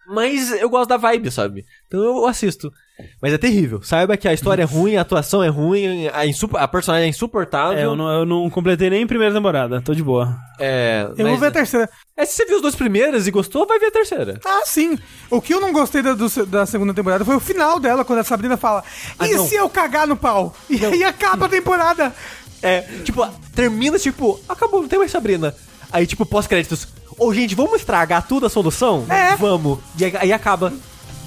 Mas 0.08 0.50
eu 0.50 0.68
gosto 0.68 0.88
da 0.88 0.96
vibe, 0.96 1.30
sabe? 1.30 1.64
Então 1.86 2.00
eu 2.02 2.26
assisto. 2.26 2.72
Mas 3.20 3.32
é 3.32 3.38
terrível. 3.38 3.82
Saiba 3.82 4.16
que 4.16 4.28
a 4.28 4.32
história 4.34 4.62
é 4.62 4.66
ruim, 4.66 4.96
a 4.96 5.00
atuação 5.00 5.42
é 5.42 5.48
ruim, 5.48 6.08
a, 6.12 6.26
insupo- 6.26 6.56
a 6.56 6.68
personagem 6.68 7.06
é 7.06 7.08
insuportável. 7.08 7.78
É, 7.78 7.84
eu 7.84 7.96
não, 7.96 8.08
eu 8.12 8.24
não 8.26 8.48
completei 8.50 8.90
nem 8.90 9.02
a 9.02 9.06
primeira 9.06 9.34
temporada, 9.34 9.80
tô 9.80 9.94
de 9.94 10.02
boa. 10.02 10.36
É, 10.60 11.06
Eu 11.10 11.16
vou 11.24 11.30
mas- 11.32 11.40
ver 11.40 11.46
a 11.46 11.50
terceira. 11.50 11.88
É, 12.16 12.24
se 12.26 12.34
você 12.36 12.44
viu 12.46 12.56
os 12.56 12.62
dois 12.62 12.74
primeiros 12.76 13.26
e 13.26 13.30
gostou, 13.30 13.66
vai 13.66 13.78
ver 13.78 13.86
a 13.86 13.90
terceira. 13.90 14.38
Ah, 14.44 14.60
sim. 14.64 14.98
O 15.30 15.40
que 15.40 15.54
eu 15.54 15.60
não 15.60 15.72
gostei 15.72 16.02
da, 16.02 16.12
do- 16.12 16.46
da 16.46 16.66
segunda 16.66 16.92
temporada 16.94 17.24
foi 17.24 17.34
o 17.34 17.40
final 17.40 17.80
dela, 17.80 18.04
quando 18.04 18.18
a 18.20 18.24
Sabrina 18.24 18.56
fala: 18.56 18.84
Ah, 19.18 19.26
E 19.26 19.34
não. 19.34 19.46
se 19.48 19.54
eu 19.54 19.68
cagar 19.68 20.06
no 20.06 20.16
pau? 20.16 20.54
E 20.70 20.84
aí 20.84 21.02
acaba 21.02 21.46
a 21.46 21.48
temporada. 21.48 22.14
É, 22.62 22.82
tipo, 23.04 23.26
termina, 23.54 23.98
tipo, 23.98 24.38
acabou, 24.48 24.82
não 24.82 24.88
tem 24.88 24.98
mais 24.98 25.10
Sabrina. 25.10 25.52
Aí, 25.90 26.06
tipo, 26.06 26.24
pós-créditos. 26.24 26.86
Ô, 27.18 27.32
gente, 27.34 27.54
vamos 27.54 27.74
estragar 27.80 28.26
tudo 28.28 28.46
a 28.46 28.50
solução? 28.50 29.04
É. 29.08 29.34
Vamos. 29.36 29.78
E 29.98 30.04
aí, 30.04 30.12
aí 30.16 30.32
acaba. 30.32 30.72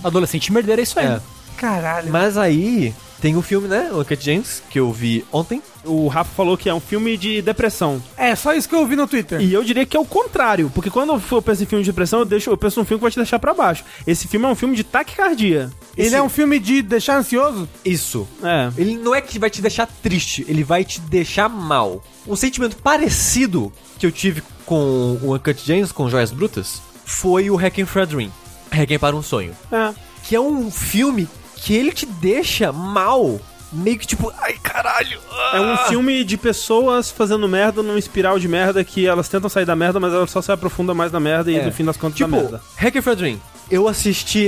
Adolescente 0.04 0.54
merdeiro 0.54 0.80
é 0.82 0.84
isso 0.84 1.00
aí. 1.00 1.08
É. 1.08 1.20
Caralho. 1.58 2.12
Mas 2.12 2.38
aí, 2.38 2.94
tem 3.22 3.36
o 3.36 3.42
filme, 3.42 3.68
né? 3.68 3.90
O 3.92 4.02
Uncut 4.02 4.24
James, 4.24 4.62
que 4.70 4.80
eu 4.80 4.92
vi 4.92 5.26
ontem. 5.32 5.62
O 5.84 6.08
Rafa 6.08 6.32
falou 6.36 6.58
que 6.58 6.70
é 6.70 6.74
um 6.74 6.80
filme 6.80 7.18
de 7.18 7.42
depressão. 7.42 8.02
É, 8.18 8.36
só 8.36 8.54
isso 8.54 8.68
que 8.68 8.76
eu 8.76 8.80
ouvi 8.80 8.96
no 8.96 9.08
Twitter. 9.08 9.42
E 9.42 9.54
eu 9.54 9.64
diria 9.64 9.86
que 9.86 9.96
é 9.98 10.00
o 10.00 10.06
contrário, 10.06 10.72
porque 10.74 10.90
quando 10.90 11.14
eu 11.14 11.20
for 11.20 11.42
penso 11.42 11.64
em 11.64 11.66
filme 11.66 11.84
de 11.84 11.92
depressão, 11.92 12.20
eu, 12.20 12.26
deixo, 12.26 12.50
eu 12.50 12.58
penso 12.58 12.80
num 12.80 12.86
filme 12.86 13.00
que 13.00 13.04
vai 13.04 13.12
te 13.12 13.18
deixar 13.18 13.40
pra 13.40 13.54
baixo. 13.54 13.84
Esse 14.06 14.28
filme 14.28 14.46
é 14.46 14.50
um 14.50 14.56
filme 14.56 14.76
de 14.76 14.84
taquicardia. 14.84 15.72
Ele 15.98 16.16
é 16.16 16.22
um 16.22 16.30
filme 16.30 16.60
de 16.60 16.82
deixar 16.82 17.18
ansioso? 17.18 17.68
Isso. 17.84 18.28
É. 18.44 18.72
Ele 18.78 18.96
não 18.96 19.16
é 19.16 19.22
que 19.22 19.40
vai 19.40 19.50
te 19.50 19.62
deixar 19.62 19.88
triste, 19.88 20.46
ele 20.48 20.64
vai 20.64 20.84
te 20.84 21.00
deixar 21.02 21.50
mal. 21.50 22.04
Um 22.28 22.36
sentimento 22.36 22.78
parecido 22.78 23.72
que 23.98 24.06
eu 24.06 24.12
tive 24.12 24.44
com 24.66 25.18
o 25.22 25.34
Uncut 25.34 25.60
James, 25.66 25.92
com 25.92 26.10
Joias 26.10 26.32
Brutas, 26.32 26.82
foi 27.06 27.50
o 27.50 27.56
Hacking 27.56 27.86
for 27.86 28.02
a 28.02 28.06
Dream. 28.06 28.32
Hacking 28.72 29.00
para 29.00 29.16
um 29.16 29.22
Sonho. 29.22 29.54
É. 29.72 29.94
Que 30.24 30.36
é 30.36 30.40
um 30.40 30.70
filme 30.70 31.28
que 31.56 31.74
ele 31.76 31.92
te 31.92 32.06
deixa 32.06 32.72
mal. 32.72 33.40
Meio 33.74 33.98
que 34.00 34.08
tipo, 34.08 34.32
ai 34.40 34.54
caralho. 34.62 35.20
É 35.54 35.60
um 35.60 35.74
ah." 35.74 35.78
filme 35.90 36.24
de 36.24 36.38
pessoas 36.38 37.12
fazendo 37.12 37.48
merda 37.48 37.82
num 37.84 37.98
espiral 37.98 38.40
de 38.40 38.48
merda 38.48 38.84
que 38.84 39.06
elas 39.06 39.28
tentam 39.28 39.50
sair 39.50 39.66
da 39.66 39.76
merda, 39.76 40.00
mas 40.00 40.14
elas 40.14 40.30
só 40.32 40.42
se 40.42 40.52
aprofundam 40.52 40.96
mais 40.96 41.12
na 41.12 41.20
merda 41.20 41.52
e 41.52 41.58
É. 41.58 41.66
no 41.66 41.72
fim 41.72 41.84
das 41.84 41.98
contas 41.98 42.18
Tipo, 42.18 42.30
da 42.32 42.38
merda. 42.38 42.62
Hacker 42.78 43.02
for 43.02 43.12
a 43.12 43.16
Dream. 43.16 43.40
Eu 43.70 43.88
assisti 43.88 44.40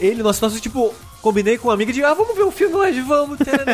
ele, 0.00 0.22
nossa, 0.22 0.46
nossa, 0.46 0.60
tipo, 0.60 0.94
combinei 1.22 1.56
com 1.58 1.66
uma 1.68 1.74
amiga 1.74 1.92
de, 1.92 2.04
ah, 2.04 2.14
vamos 2.14 2.36
ver 2.36 2.44
um 2.44 2.50
filme 2.52 2.74
hoje, 2.76 3.00
vamos. 3.00 3.38
tarará." 3.38 3.72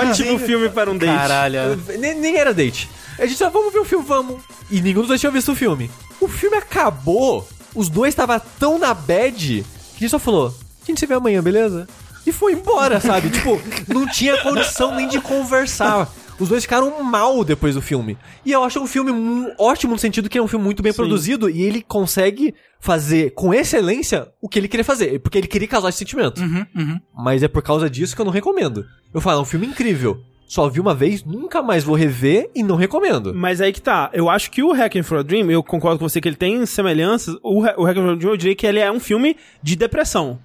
Ótimo 0.10 0.38
filme 0.38 0.68
para 0.70 0.90
um 0.90 0.96
date. 0.98 1.14
Caralho. 1.14 1.80
nem, 1.98 2.14
nem 2.18 2.36
era 2.36 2.52
date. 2.52 2.88
A 3.18 3.26
gente, 3.26 3.44
ah, 3.44 3.48
vamos 3.50 3.72
ver 3.72 3.80
o 3.80 3.84
filme, 3.84 4.04
vamos. 4.04 4.40
E 4.70 4.80
nenhum 4.80 5.00
dos 5.00 5.08
dois 5.08 5.20
tinha 5.20 5.30
visto 5.30 5.52
o 5.52 5.54
filme. 5.54 5.88
O 6.18 6.26
filme 6.26 6.56
acabou, 6.56 7.46
os 7.74 7.88
dois 7.88 8.08
estavam 8.12 8.40
tão 8.58 8.78
na 8.78 8.92
bad 8.94 9.64
que 9.92 9.98
a 9.98 10.00
gente 10.00 10.10
só 10.10 10.18
falou, 10.18 10.48
a 10.82 10.86
gente 10.86 10.98
se 10.98 11.06
vê 11.06 11.14
amanhã, 11.14 11.40
beleza? 11.42 11.86
E 12.26 12.32
foi 12.32 12.52
embora, 12.52 13.00
sabe? 13.00 13.30
tipo, 13.30 13.60
não 13.88 14.06
tinha 14.06 14.36
condição 14.42 14.94
nem 14.94 15.08
de 15.08 15.20
conversar. 15.20 16.08
Os 16.38 16.48
dois 16.48 16.62
ficaram 16.64 17.02
mal 17.04 17.44
depois 17.44 17.74
do 17.74 17.82
filme. 17.82 18.16
E 18.44 18.50
eu 18.52 18.64
acho 18.64 18.80
um 18.80 18.86
filme 18.86 19.12
ótimo 19.58 19.92
no 19.92 19.98
sentido 19.98 20.28
que 20.28 20.38
é 20.38 20.42
um 20.42 20.48
filme 20.48 20.64
muito 20.64 20.82
bem 20.82 20.90
Sim. 20.92 20.96
produzido 20.96 21.48
e 21.48 21.62
ele 21.62 21.82
consegue 21.82 22.54
fazer 22.80 23.30
com 23.32 23.52
excelência 23.54 24.28
o 24.40 24.48
que 24.48 24.58
ele 24.58 24.66
queria 24.66 24.82
fazer. 24.84 25.20
Porque 25.20 25.38
ele 25.38 25.46
queria 25.46 25.68
causar 25.68 25.90
esse 25.90 25.98
sentimento. 25.98 26.40
Mas 27.16 27.42
é 27.42 27.48
por 27.48 27.62
causa 27.62 27.88
disso 27.88 28.14
que 28.16 28.20
eu 28.20 28.24
não 28.24 28.32
recomendo. 28.32 28.84
Eu 29.14 29.20
falo, 29.20 29.38
é 29.38 29.42
um 29.42 29.46
filme 29.46 29.66
incrível. 29.66 30.20
Só 30.48 30.68
vi 30.68 30.80
uma 30.80 30.94
vez, 30.94 31.24
nunca 31.24 31.62
mais 31.62 31.82
vou 31.84 31.94
rever 31.96 32.50
e 32.54 32.62
não 32.62 32.76
recomendo. 32.76 33.32
Mas 33.34 33.60
aí 33.60 33.72
que 33.72 33.80
tá. 33.80 34.10
Eu 34.12 34.28
acho 34.28 34.50
que 34.50 34.62
o 34.62 34.72
Hacking 34.72 35.02
for 35.02 35.18
a 35.18 35.22
Dream, 35.22 35.50
eu 35.50 35.62
concordo 35.62 35.98
com 35.98 36.08
você 36.08 36.20
que 36.20 36.28
ele 36.28 36.36
tem 36.36 36.64
semelhanças. 36.66 37.36
O, 37.42 37.64
Ha- 37.64 37.74
o 37.78 37.84
Hacking 37.86 38.00
for 38.02 38.10
a 38.10 38.14
Dream, 38.16 38.32
eu 38.32 38.36
diria 38.36 38.54
que 38.56 38.66
ele 38.66 38.78
é 38.80 38.90
um 38.90 39.00
filme 39.00 39.36
de 39.62 39.76
depressão. 39.76 40.38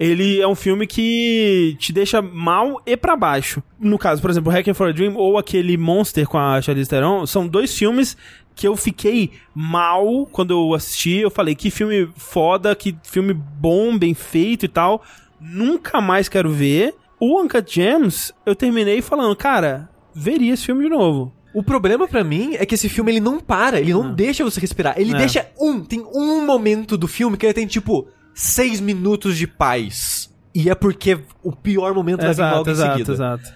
Ele 0.00 0.40
é 0.40 0.48
um 0.48 0.54
filme 0.54 0.86
que 0.86 1.76
te 1.78 1.92
deixa 1.92 2.22
mal 2.22 2.80
e 2.86 2.96
pra 2.96 3.14
baixo. 3.14 3.62
No 3.78 3.98
caso, 3.98 4.22
por 4.22 4.30
exemplo, 4.30 4.50
Hacking 4.50 4.72
for 4.72 4.88
a 4.88 4.92
Dream 4.92 5.14
ou 5.14 5.36
aquele 5.36 5.76
Monster 5.76 6.26
com 6.26 6.38
a 6.38 6.58
Charlize 6.62 6.88
Theron, 6.88 7.26
são 7.26 7.46
dois 7.46 7.76
filmes 7.76 8.16
que 8.54 8.66
eu 8.66 8.74
fiquei 8.76 9.30
mal 9.54 10.26
quando 10.32 10.52
eu 10.52 10.72
assisti. 10.74 11.18
Eu 11.18 11.30
falei, 11.30 11.54
que 11.54 11.70
filme 11.70 12.08
foda, 12.16 12.74
que 12.74 12.96
filme 13.02 13.34
bom, 13.34 13.98
bem 13.98 14.14
feito 14.14 14.64
e 14.64 14.68
tal. 14.68 15.02
Nunca 15.38 16.00
mais 16.00 16.30
quero 16.30 16.50
ver. 16.50 16.94
O 17.20 17.38
Uncut 17.38 17.70
Gems, 17.74 18.32
eu 18.46 18.54
terminei 18.54 19.02
falando, 19.02 19.36
cara, 19.36 19.90
veria 20.14 20.54
esse 20.54 20.64
filme 20.64 20.84
de 20.84 20.88
novo. 20.88 21.30
O 21.52 21.62
problema 21.62 22.08
pra 22.08 22.24
mim 22.24 22.54
é 22.54 22.64
que 22.64 22.74
esse 22.74 22.88
filme 22.88 23.12
ele 23.12 23.20
não 23.20 23.38
para, 23.38 23.78
ele 23.80 23.92
não 23.92 24.14
deixa 24.14 24.42
você 24.44 24.60
respirar. 24.60 24.94
Ele 24.96 25.12
É. 25.12 25.18
deixa 25.18 25.46
um, 25.60 25.80
tem 25.80 26.00
um 26.14 26.46
momento 26.46 26.96
do 26.96 27.06
filme 27.06 27.36
que 27.36 27.44
ele 27.44 27.52
tem 27.52 27.66
tipo 27.66 28.08
seis 28.40 28.80
minutos 28.80 29.36
de 29.36 29.46
paz. 29.46 30.30
E 30.54 30.68
é 30.70 30.74
porque 30.74 31.18
o 31.42 31.52
pior 31.52 31.94
momento 31.94 32.22
vai 32.22 32.34
vir 32.34 32.40
logo 32.42 32.68
Exato, 32.68 32.70
em 32.70 32.72
exato, 32.72 32.92
seguida. 32.92 33.12
exato. 33.12 33.52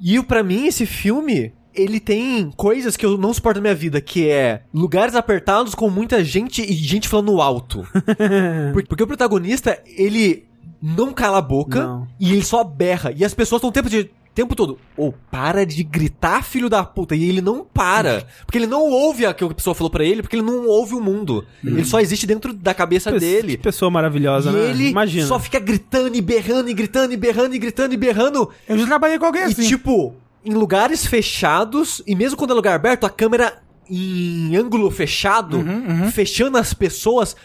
E 0.00 0.22
pra 0.22 0.42
mim, 0.42 0.66
esse 0.66 0.84
filme, 0.84 1.52
ele 1.74 1.98
tem 2.00 2.50
coisas 2.50 2.96
que 2.96 3.06
eu 3.06 3.16
não 3.16 3.32
suporto 3.32 3.56
na 3.56 3.62
minha 3.62 3.74
vida, 3.74 4.00
que 4.00 4.28
é 4.28 4.62
lugares 4.74 5.14
apertados 5.14 5.74
com 5.74 5.88
muita 5.88 6.22
gente 6.22 6.60
e 6.62 6.72
gente 6.74 7.08
falando 7.08 7.40
alto. 7.40 7.86
Por- 8.74 8.86
porque 8.86 9.02
o 9.02 9.06
protagonista, 9.06 9.80
ele 9.86 10.46
não 10.82 11.12
cala 11.14 11.38
a 11.38 11.42
boca 11.42 11.82
Não. 11.86 12.08
e 12.20 12.32
ele 12.32 12.42
só 12.44 12.62
berra. 12.62 13.10
E 13.16 13.24
as 13.24 13.32
pessoas 13.32 13.60
estão 13.60 13.72
tempo, 13.72 13.88
de, 13.88 14.10
tempo 14.34 14.54
todo, 14.56 14.78
ô, 14.96 15.12
para 15.30 15.64
de 15.64 15.82
gritar, 15.84 16.42
filho 16.44 16.68
da 16.68 16.82
puta. 16.84 17.14
E 17.14 17.28
ele 17.28 17.40
não 17.40 17.64
para. 17.64 18.26
Porque 18.44 18.58
ele 18.58 18.66
não 18.66 18.82
ouve 18.82 19.24
o 19.26 19.34
que 19.34 19.44
a 19.44 19.48
pessoa 19.54 19.74
falou 19.74 19.90
pra 19.90 20.04
ele, 20.04 20.22
porque 20.22 20.36
ele 20.36 20.42
não 20.42 20.66
ouve 20.66 20.94
o 20.94 21.00
mundo. 21.00 21.46
Ele 21.62 21.84
só 21.84 22.00
existe 22.00 22.26
dentro 22.26 22.52
da 22.52 22.74
cabeça 22.74 23.12
Que 23.12 23.18
dele. 23.20 23.56
pessoa 23.56 23.90
maravilhosa, 23.90 24.50
E 24.50 24.52
né? 24.52 24.70
ele 24.70 24.88
Imagina. 24.90 25.26
só 25.26 25.38
fica 25.38 25.58
gritando 25.60 26.14
e 26.16 26.20
berrando 26.20 26.68
e 26.68 26.74
gritando 26.74 27.12
e 27.12 27.16
berrando 27.16 27.54
e 27.54 27.58
gritando 27.58 27.94
e 27.94 27.96
berrando. 27.96 28.50
Eu 28.68 28.78
já 28.78 28.86
trabalhei 28.86 29.18
com 29.18 29.26
alguém 29.26 29.42
E 29.42 29.44
assim. 29.46 29.66
tipo, 29.68 30.14
em 30.44 30.52
lugares 30.52 31.06
fechados, 31.06 32.02
e 32.06 32.14
mesmo 32.14 32.36
quando 32.36 32.50
é 32.50 32.54
lugar 32.54 32.74
aberto, 32.74 33.04
a 33.04 33.10
câmera 33.10 33.62
em 33.88 34.56
ângulo 34.56 34.90
fechado, 34.90 35.58
Uhum, 35.58 36.10
fechando 36.10 36.56
as 36.56 36.72
pessoas. 36.72 37.36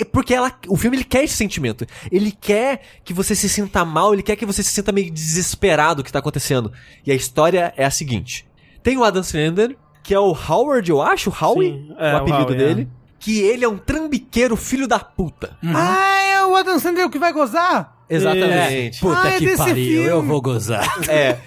É 0.00 0.04
Porque 0.04 0.34
ela, 0.34 0.52
o 0.68 0.76
filme 0.76 0.96
ele 0.96 1.04
quer 1.04 1.24
esse 1.24 1.36
sentimento. 1.36 1.86
Ele 2.10 2.32
quer 2.32 2.80
que 3.04 3.12
você 3.12 3.34
se 3.34 3.48
sinta 3.48 3.84
mal, 3.84 4.12
ele 4.12 4.22
quer 4.22 4.36
que 4.36 4.46
você 4.46 4.62
se 4.62 4.70
sinta 4.70 4.92
meio 4.92 5.10
desesperado 5.10 6.02
do 6.02 6.04
que 6.04 6.12
tá 6.12 6.18
acontecendo. 6.18 6.72
E 7.06 7.12
a 7.12 7.14
história 7.14 7.72
é 7.76 7.84
a 7.84 7.90
seguinte: 7.90 8.46
tem 8.82 8.96
o 8.96 9.04
Adam 9.04 9.22
Sandler, 9.22 9.76
que 10.02 10.12
é 10.14 10.18
o 10.18 10.32
Howard, 10.32 10.90
eu 10.90 11.00
acho, 11.00 11.30
Howie, 11.30 11.68
Sim, 11.72 11.94
é, 11.98 12.12
o 12.12 12.14
o 12.14 12.16
apelido 12.18 12.44
Howie, 12.44 12.56
dele. 12.56 12.88
Que 13.18 13.40
ele 13.40 13.64
é 13.64 13.68
um 13.68 13.78
trambiqueiro 13.78 14.54
filho 14.56 14.86
da 14.86 14.98
puta. 14.98 15.56
Ah, 15.74 16.22
é 16.22 16.44
o 16.44 16.54
Adam 16.54 16.78
Sandler 16.78 17.08
que 17.08 17.18
vai 17.18 17.32
gozar? 17.32 17.96
Exatamente. 18.10 19.00
Puta 19.00 19.22
Ah, 19.22 19.28
é 19.30 19.38
que 19.38 19.46
desse 19.46 19.56
pariu, 19.56 19.74
filme. 19.74 20.04
eu 20.04 20.22
vou 20.22 20.42
gozar. 20.42 20.86
É. 21.08 21.38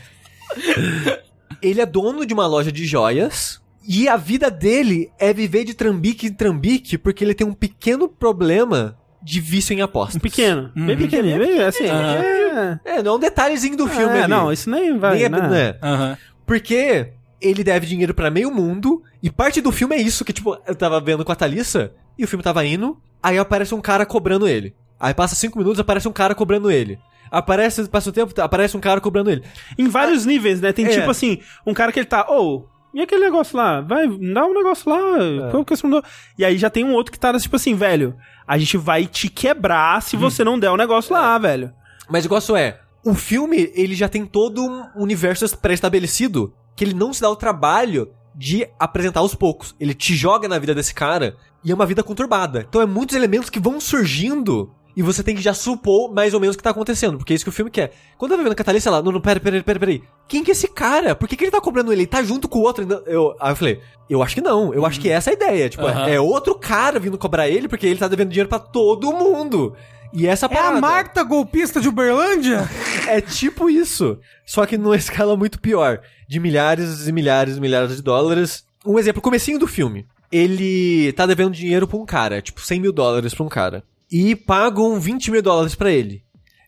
Ele 1.62 1.82
é 1.82 1.86
dono 1.86 2.26
de 2.26 2.34
uma 2.34 2.48
loja 2.48 2.72
de 2.72 2.86
joias. 2.86 3.62
E 3.88 4.10
a 4.10 4.18
vida 4.18 4.52
dele 4.52 5.10
é 5.18 5.32
viver 5.34 5.64
de 5.64 5.74
trambique 5.74 6.28
em 6.28 6.34
trambique 6.34 6.98
porque 6.98 7.24
ele 7.24 7.34
tem 7.34 7.48
um 7.48 7.54
pequeno 7.54 8.10
problema 8.10 8.98
de 9.24 9.40
vício 9.40 9.74
em 9.74 9.82
apostas. 9.82 10.18
Um 10.18 10.20
pequeno. 10.20 10.72
Bem 10.76 10.98
pequenininho. 10.98 11.40
Bem, 11.40 11.62
assim. 11.64 11.86
É, 11.86 12.80
É, 12.86 13.04
não 13.04 13.14
é 13.14 13.16
um 13.16 13.20
detalhezinho 13.20 13.78
do 13.78 13.88
filme 13.88 14.16
é, 14.18 14.24
ali. 14.24 14.30
não, 14.30 14.52
isso 14.52 14.70
nem 14.70 14.98
vai. 14.98 15.16
Nem 15.16 15.24
é, 15.26 15.30
né? 15.30 15.50
né? 15.50 15.76
Aham. 15.82 16.18
Porque 16.46 17.14
ele 17.42 17.64
deve 17.64 17.86
dinheiro 17.86 18.14
pra 18.14 18.30
meio 18.30 18.52
mundo. 18.52 19.02
E 19.22 19.30
parte 19.30 19.62
do 19.62 19.72
filme 19.72 19.96
é 19.96 20.02
isso, 20.02 20.24
que 20.26 20.34
tipo, 20.34 20.58
eu 20.68 20.76
tava 20.76 21.00
vendo 21.00 21.24
com 21.26 21.32
a 21.32 21.36
Thalissa. 21.36 21.92
E 22.18 22.24
o 22.24 22.28
filme 22.28 22.44
tava 22.44 22.66
indo. 22.66 22.98
Aí 23.22 23.38
aparece 23.38 23.74
um 23.76 23.82
cara 23.82 24.06
cobrando 24.06 24.48
ele. 24.48 24.76
Aí 25.00 25.14
passa 25.14 25.36
cinco 25.36 25.58
minutos, 25.58 25.80
aparece 25.80 26.08
um 26.08 26.14
cara 26.14 26.34
cobrando 26.34 26.72
ele. 26.72 26.98
Aparece, 27.30 27.88
passa 27.90 28.10
o 28.10 28.14
tempo, 28.14 28.34
aparece 28.42 28.76
um 28.78 28.80
cara 28.80 29.02
cobrando 29.02 29.30
ele. 29.30 29.44
Em 29.78 29.88
vários 29.88 30.26
níveis, 30.26 30.62
né? 30.62 30.72
Tem 30.72 30.86
É. 30.86 30.90
tipo 30.90 31.10
assim, 31.12 31.40
um 31.66 31.74
cara 31.74 31.92
que 31.92 32.00
ele 32.00 32.08
tá, 32.08 32.26
ô, 32.30 32.66
e 32.94 33.02
aquele 33.02 33.24
negócio 33.24 33.58
lá? 33.58 33.82
Vai, 33.82 34.08
dá 34.08 34.46
um 34.46 34.54
negócio 34.54 34.90
lá. 34.90 35.52
Qual 35.52 35.66
que 35.66 35.74
é 35.74 35.76
seu 35.76 35.90
nome? 35.90 36.04
E 36.38 36.46
aí 36.46 36.58
já 36.58 36.70
tem 36.70 36.84
um 36.84 36.94
outro 36.94 37.12
que 37.12 37.20
tá 37.20 37.38
tipo 37.40 37.56
assim, 37.56 37.76
velho, 37.76 38.16
a 38.48 38.58
gente 38.58 38.78
vai 38.78 39.06
te 39.06 39.30
quebrar 39.30 40.02
se 40.02 40.16
você 40.16 40.44
não 40.44 40.58
der 40.58 40.72
o 40.72 40.78
negócio 40.78 41.14
lá, 41.14 41.38
velho. 41.38 41.72
Mas 42.10 42.24
o 42.24 42.28
negócio 42.28 42.56
é, 42.56 42.80
o 43.04 43.14
filme, 43.14 43.72
ele 43.76 43.96
já 43.96 44.10
tem 44.10 44.26
todo 44.26 44.62
um 44.62 44.86
universo 44.96 45.58
pré-estabelecido 45.58 46.54
que 46.76 46.84
ele 46.84 46.94
não 46.94 47.14
se 47.14 47.22
dá 47.22 47.30
o 47.30 47.36
trabalho 47.36 48.12
de 48.36 48.68
apresentar 48.80 49.22
aos 49.22 49.34
poucos. 49.34 49.76
Ele 49.80 49.94
te 49.94 50.16
joga 50.16 50.48
na 50.48 50.60
vida 50.60 50.76
desse 50.76 50.94
cara 50.94 51.36
e 51.64 51.72
é 51.72 51.76
uma 51.76 51.86
vida 51.86 52.04
conturbada. 52.04 52.66
Então 52.68 52.82
é 52.82 52.86
muitos 52.86 53.16
elementos 53.16 53.50
que 53.50 53.60
vão 53.60 53.80
surgindo 53.80 54.72
e 54.98 55.02
você 55.04 55.22
tem 55.24 55.36
que 55.36 55.42
já 55.42 55.54
supor 55.54 56.12
mais 56.12 56.34
ou 56.34 56.40
menos 56.40 56.56
o 56.56 56.58
que 56.58 56.64
tá 56.64 56.72
acontecendo, 56.72 57.18
porque 57.20 57.32
é 57.32 57.36
isso 57.36 57.46
que 57.46 57.50
o 57.50 57.54
filme 57.54 57.70
quer. 57.72 57.92
Quando 58.18 58.32
eu 58.32 58.38
tava 58.38 58.44
vendo 58.44 58.54
a 58.54 58.56
Catalina, 58.56 58.92
lá, 58.92 59.02
não, 59.02 59.12
não, 59.12 59.22
pera, 59.22 59.40
pera, 59.40 59.62
pera, 59.64 59.80
pera 59.80 59.92
aí. 59.92 60.02
Quem 60.28 60.44
que 60.44 60.50
é 60.50 60.54
esse 60.54 60.68
cara? 60.68 61.16
Por 61.16 61.28
que, 61.30 61.36
que 61.38 61.44
ele 61.44 61.52
tá 61.52 61.62
cobrando 61.62 61.94
ele? 61.94 62.02
Ele 62.02 62.08
tá 62.08 62.24
junto 62.24 62.50
com 62.50 62.58
o 62.60 62.64
outro? 62.64 62.82
ainda- 62.82 63.04
Eu, 63.06 63.36
aí 63.40 63.52
eu 63.52 63.56
falei, 63.56 63.80
eu 64.10 64.24
acho 64.24 64.34
que 64.34 64.42
não. 64.42 64.74
Eu 64.74 64.86
acho 64.86 65.00
que 65.00 65.08
essa 65.10 65.30
é 65.30 65.34
a 65.34 65.36
ideia. 65.36 65.70
Tipo, 65.70 65.86
Aham. 65.86 66.08
é 66.10 66.20
outro 66.20 66.56
cara 66.56 67.00
vindo 67.00 67.18
cobrar 67.18 67.48
ele 67.48 67.68
porque 67.68 67.86
ele 67.86 68.00
tá 68.00 68.08
devendo 68.08 68.30
dinheiro 68.30 68.50
pra 68.50 68.58
todo 68.60 69.14
mundo. 69.14 69.76
E 70.12 70.26
essa 70.26 70.48
É 70.48 70.48
a 70.48 70.50
parada. 70.50 70.82
Marta 70.82 71.24
golpista 71.24 71.80
de 71.80 71.88
Uberlândia? 71.88 72.68
É 73.08 73.22
tipo 73.22 73.70
isso. 73.70 74.18
Só 74.46 74.66
que 74.66 74.78
numa 74.78 74.96
escala 74.98 75.38
muito 75.38 75.60
pior. 75.62 76.02
De 76.28 76.40
milhares 76.40 77.08
e 77.08 77.12
milhares 77.14 77.56
e 77.58 77.62
milhares 77.62 77.96
de 77.96 78.02
dólares. 78.02 78.66
Um 78.86 78.98
exemplo, 79.00 79.22
comecinho 79.22 79.60
do 79.60 79.68
filme. 79.68 80.06
Ele 80.32 81.14
tá 81.14 81.26
devendo 81.26 81.52
dinheiro 81.52 81.88
pra 81.88 81.98
um 81.98 82.06
cara, 82.06 82.42
tipo 82.42 82.60
100 82.62 82.82
mil 82.82 82.92
dólares 82.92 83.34
pra 83.34 83.46
um 83.46 83.50
cara. 83.50 83.84
E 84.12 84.36
pagam 84.36 85.00
20 85.00 85.32
mil 85.32 85.42
dólares 85.42 85.76
pra 85.76 85.92
ele. 85.92 86.24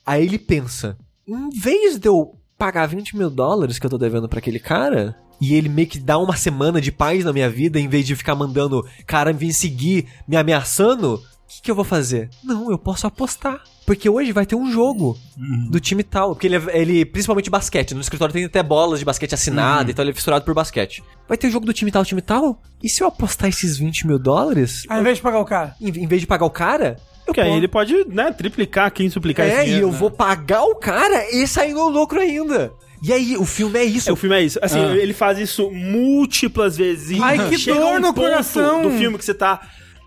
Aí 0.06 0.26
ele 0.26 0.40
pensa, 0.40 0.98
em 1.28 1.50
vez 1.50 1.98
de 1.98 2.08
eu 2.08 2.36
pagar 2.58 2.86
20 2.88 3.16
mil 3.16 3.30
dólares 3.30 3.80
que 3.80 3.86
eu 3.86 3.90
tô 3.90 3.98
devendo 3.98 4.28
pra 4.28 4.40
aquele 4.40 4.60
cara, 4.60 5.16
e 5.40 5.54
ele 5.54 5.70
meio 5.70 5.88
que 5.88 6.00
dá 6.00 6.18
uma 6.18 6.36
semana 6.36 6.82
de 6.82 6.92
paz 6.92 7.24
na 7.24 7.32
minha 7.32 7.50
vida, 7.50 7.80
em 7.80 7.88
vez 7.88 8.06
de 8.06 8.16
ficar 8.16 8.36
mandando 8.36 8.86
cara 9.08 9.32
vir 9.32 9.54
seguir, 9.54 10.08
me 10.28 10.36
ameaçando, 10.36 11.16
o 11.16 11.22
que, 11.48 11.62
que 11.62 11.72
eu 11.72 11.76
vou 11.76 11.86
fazer? 11.86 12.30
Não, 12.44 12.70
eu 12.70 12.78
posso 12.78 13.08
apostar. 13.08 13.64
Porque 13.86 14.08
hoje 14.08 14.32
vai 14.32 14.46
ter 14.46 14.56
um 14.56 14.72
jogo 14.72 15.18
do 15.72 15.80
time 15.80 16.04
tal. 16.04 16.36
Porque 16.36 16.46
ele, 16.46 16.58
é- 16.58 16.78
ele 16.80 17.06
principalmente 17.06 17.50
basquete. 17.50 17.96
No 17.96 18.02
escritório 18.02 18.32
tem 18.34 18.46
até 18.46 18.62
bolas 18.62 19.00
de 19.00 19.06
basquete 19.06 19.34
assinada, 19.34 19.90
então 19.90 20.04
ele 20.04 20.12
é 20.12 20.14
fissurado 20.14 20.46
por 20.46 20.54
basquete. 20.54 21.02
Vai 21.28 21.38
ter 21.38 21.50
jogo 21.50 21.66
do 21.66 21.74
time 21.74 21.90
tal, 21.92 22.06
time 22.06 22.22
tal? 22.22 22.62
E 22.84 22.90
se 22.90 23.02
eu 23.02 23.08
apostar 23.08 23.50
esses 23.50 23.78
20 23.80 24.06
mil 24.06 24.20
dólares, 24.20 24.84
Ao 24.90 25.00
invés 25.00 25.18
de 25.18 25.24
pagar 25.24 25.40
o 25.40 25.46
cara. 25.46 25.76
em, 25.82 25.88
em 25.88 26.06
vez 26.08 26.22
de 26.22 26.28
pagar 26.28 26.46
o 26.46 26.52
cara, 26.52 26.98
eu 27.19 27.19
Porque 27.30 27.42
aí 27.42 27.54
ele 27.58 27.68
pode, 27.68 27.94
né, 28.08 28.32
triplicar, 28.32 28.92
quintuplicar 28.92 29.46
esse 29.48 29.56
É, 29.56 29.62
e 29.62 29.66
dinheiro, 29.66 29.88
eu 29.88 29.92
né? 29.92 29.98
vou 29.98 30.12
pagar 30.12 30.64
o 30.64 30.76
cara 30.76 31.30
e 31.32 31.48
sair 31.48 31.74
no 31.74 31.88
lucro 31.90 32.20
ainda. 32.20 32.72
E 33.02 33.14
aí, 33.14 33.38
o 33.38 33.46
filme 33.46 33.80
é 33.80 33.84
isso. 33.86 34.10
É, 34.10 34.14
o 34.14 34.16
filme 34.16 34.36
é 34.36 34.42
isso. 34.42 34.60
Assim, 34.62 34.80
Ah. 34.80 34.96
ele 34.98 35.14
faz 35.14 35.38
isso 35.40 35.72
múltiplas 35.72 36.76
vezes. 36.76 37.12
E 37.18 37.22
Ai, 37.24 37.48
que 37.50 37.58
chega 37.58 37.80
dor 37.80 37.96
um 37.96 38.00
no 38.00 38.14
ponto 38.14 38.28
coração. 38.28 38.82
do 38.82 38.92
filme 38.92 39.18
que 39.18 39.24
você 39.26 39.34
tá... 39.34 39.62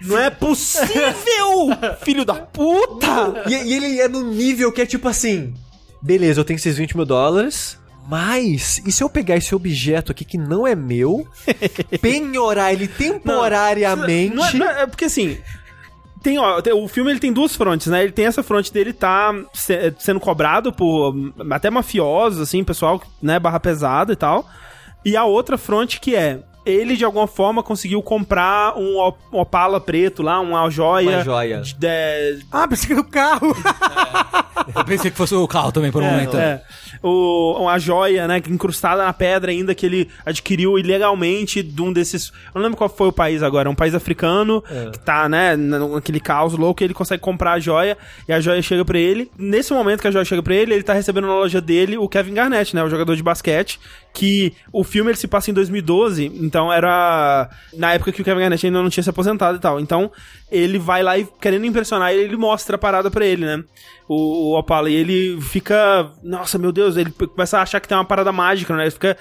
Não 0.05 0.19
é 0.19 0.29
possível, 0.31 1.69
filho 2.05 2.25
da 2.25 2.35
puta! 2.35 3.45
E, 3.49 3.53
e 3.55 3.73
ele 3.75 4.01
é 4.01 4.09
no 4.09 4.23
nível 4.33 4.73
que 4.73 4.83
é 4.83 4.87
tipo 4.87 5.09
assim: 5.09 5.55
beleza, 6.03 6.41
eu 6.41 6.45
tenho 6.45 6.57
esses 6.57 6.77
20 6.77 6.97
mil 6.97 7.07
dólares. 7.07 7.79
Mas, 8.09 8.83
e 8.85 8.91
se 8.91 9.01
eu 9.05 9.09
pegar 9.09 9.37
esse 9.37 9.55
objeto 9.55 10.11
aqui 10.11 10.25
que 10.25 10.37
não 10.37 10.67
é 10.67 10.75
meu, 10.75 11.25
penhorar 12.03 12.73
ele 12.73 12.89
temporariamente. 12.89 14.35
Não 14.35 14.45
é, 14.45 14.53
não 14.55 14.67
é- 14.69 14.83
é 14.83 14.87
porque 14.87 15.05
assim. 15.05 15.39
Tem, 16.23 16.39
ó, 16.39 16.61
o 16.77 16.89
filme 16.89 17.11
ele 17.11 17.19
tem 17.21 17.33
duas 17.33 17.55
frontes, 17.57 17.89
né? 17.89 18.03
Ele 18.03 18.13
tem 18.13 18.27
essa 18.27 18.43
fronte 18.43 18.73
dele 18.73 18.93
tá 18.93 19.35
se- 19.53 19.93
sendo 19.99 20.21
cobrado 20.21 20.73
por 20.73 21.15
hum, 21.15 21.33
até 21.51 21.69
mafiosos, 21.71 22.41
assim, 22.41 22.63
pessoal, 22.63 23.01
né, 23.21 23.39
barra 23.39 23.59
pesada 23.59 24.13
e 24.13 24.17
tal. 24.17 24.47
E 25.05 25.17
a 25.17 25.25
outra 25.25 25.59
fronte 25.59 26.01
que 26.01 26.15
é 26.15 26.39
ele 26.65 26.97
de 26.97 27.05
alguma 27.05 27.27
forma 27.27 27.61
conseguiu 27.61 28.01
comprar 28.03 28.79
um, 28.79 28.97
Op- 28.99 29.19
Opala 29.33 29.81
preto 29.81 30.23
lá, 30.23 30.39
uma 30.39 30.71
joia. 30.71 31.17
Uma 31.17 31.25
joia. 31.25 31.61
de- 31.61 31.75
de- 31.75 32.47
Ah, 32.53 32.69
pensei 32.69 32.87
que 32.87 32.93
era 32.93 33.03
o 33.03 33.05
carro. 33.05 33.53
Eu 34.77 34.85
pensei 34.85 35.11
que 35.11 35.17
fosse 35.17 35.35
o 35.35 35.49
carro 35.49 35.73
também 35.73 35.91
por 35.91 36.01
um 36.03 36.07
momento. 36.07 36.37
É, 36.37 36.63
o, 37.03 37.57
uma 37.61 37.79
joia, 37.79 38.29
né, 38.29 38.41
incrustada 38.49 39.05
na 39.05 39.13
pedra 39.13 39.51
ainda 39.51 39.75
que 39.75 39.85
ele 39.85 40.09
adquiriu 40.25 40.79
ilegalmente 40.79 41.63
de 41.63 41.83
um 41.83 41.93
desses. 41.93 42.29
Eu 42.47 42.57
não 42.57 42.63
lembro 42.63 42.77
qual 42.77 42.89
foi 42.89 43.09
o 43.09 43.13
país 43.13 43.43
agora, 43.43 43.69
é 43.69 43.73
um 43.73 43.75
país 43.75 43.95
africano 43.95 44.63
que 44.93 44.99
tá, 44.99 45.29
né, 45.29 45.57
naquele 45.57 46.21
caos 46.21 46.55
louco, 46.55 46.83
e 46.83 46.85
ele 46.85 46.95
consegue 46.95 47.23
comprar 47.23 47.53
a 47.53 47.61
joia 47.61 47.97
e 48.29 48.33
a 48.33 48.41
joia 48.41 48.63
chega 48.63 48.85
pra 48.85 48.99
ele. 48.99 49.31
Nesse 49.37 49.73
momento 49.73 50.01
que 50.01 50.09
a 50.09 50.11
joia 50.11 50.25
chega 50.25 50.43
pra 50.43 50.55
ele, 50.55 50.75
ele 50.75 50.83
tá 50.83 50.93
recebendo 50.93 51.27
na 51.27 51.35
loja 51.35 51.61
dele 51.61 51.97
o 51.97 52.09
Kevin 52.09 52.35
Garnett, 52.35 52.75
né, 52.75 52.83
o 52.85 52.89
jogador 52.89 53.17
de 53.17 53.23
basquete, 53.23 53.81
que 54.13 54.53
o 54.73 54.85
filme 54.85 55.11
ele 55.11 55.19
se 55.19 55.27
passa 55.27 55.51
em 55.51 55.55
2012, 55.55 56.27
então 56.41 56.73
era 56.73 57.49
na 57.73 57.95
época 57.95 58.13
que 58.13 58.21
o 58.21 58.25
Kevin 58.25 58.41
Garnett 58.41 58.67
ainda 58.67 58.83
não 58.83 58.91
tinha 58.91 59.03
se 59.03 59.11
aposentado 59.11 59.57
e 59.57 59.61
tal. 59.61 59.81
Então, 59.81 60.11
ele 60.51 60.79
vai 60.79 61.03
lá 61.03 61.19
e 61.19 61.27
querendo 61.41 61.65
impressionar 61.65 62.13
ele, 62.13 62.25
ele 62.25 62.37
mostra 62.37 62.77
a 62.77 62.79
parada 62.79 63.11
pra 63.11 63.25
ele, 63.25 63.47
né? 63.47 63.65
O, 64.07 64.51
o 64.51 64.59
Opala, 64.59 64.91
e 64.91 64.95
ele 64.95 65.41
fica, 65.41 66.11
nossa, 66.23 66.59
meu 66.59 66.71
Deus, 66.71 66.92
ele 66.97 67.11
começa 67.11 67.59
a 67.59 67.63
achar 67.63 67.81
que 67.81 67.89
tem 67.89 67.97
uma 67.97 68.05
parada 68.05 68.33
mágica, 68.33 68.75
né? 68.77 68.85
Ele 68.85 68.91
fica 68.91 69.17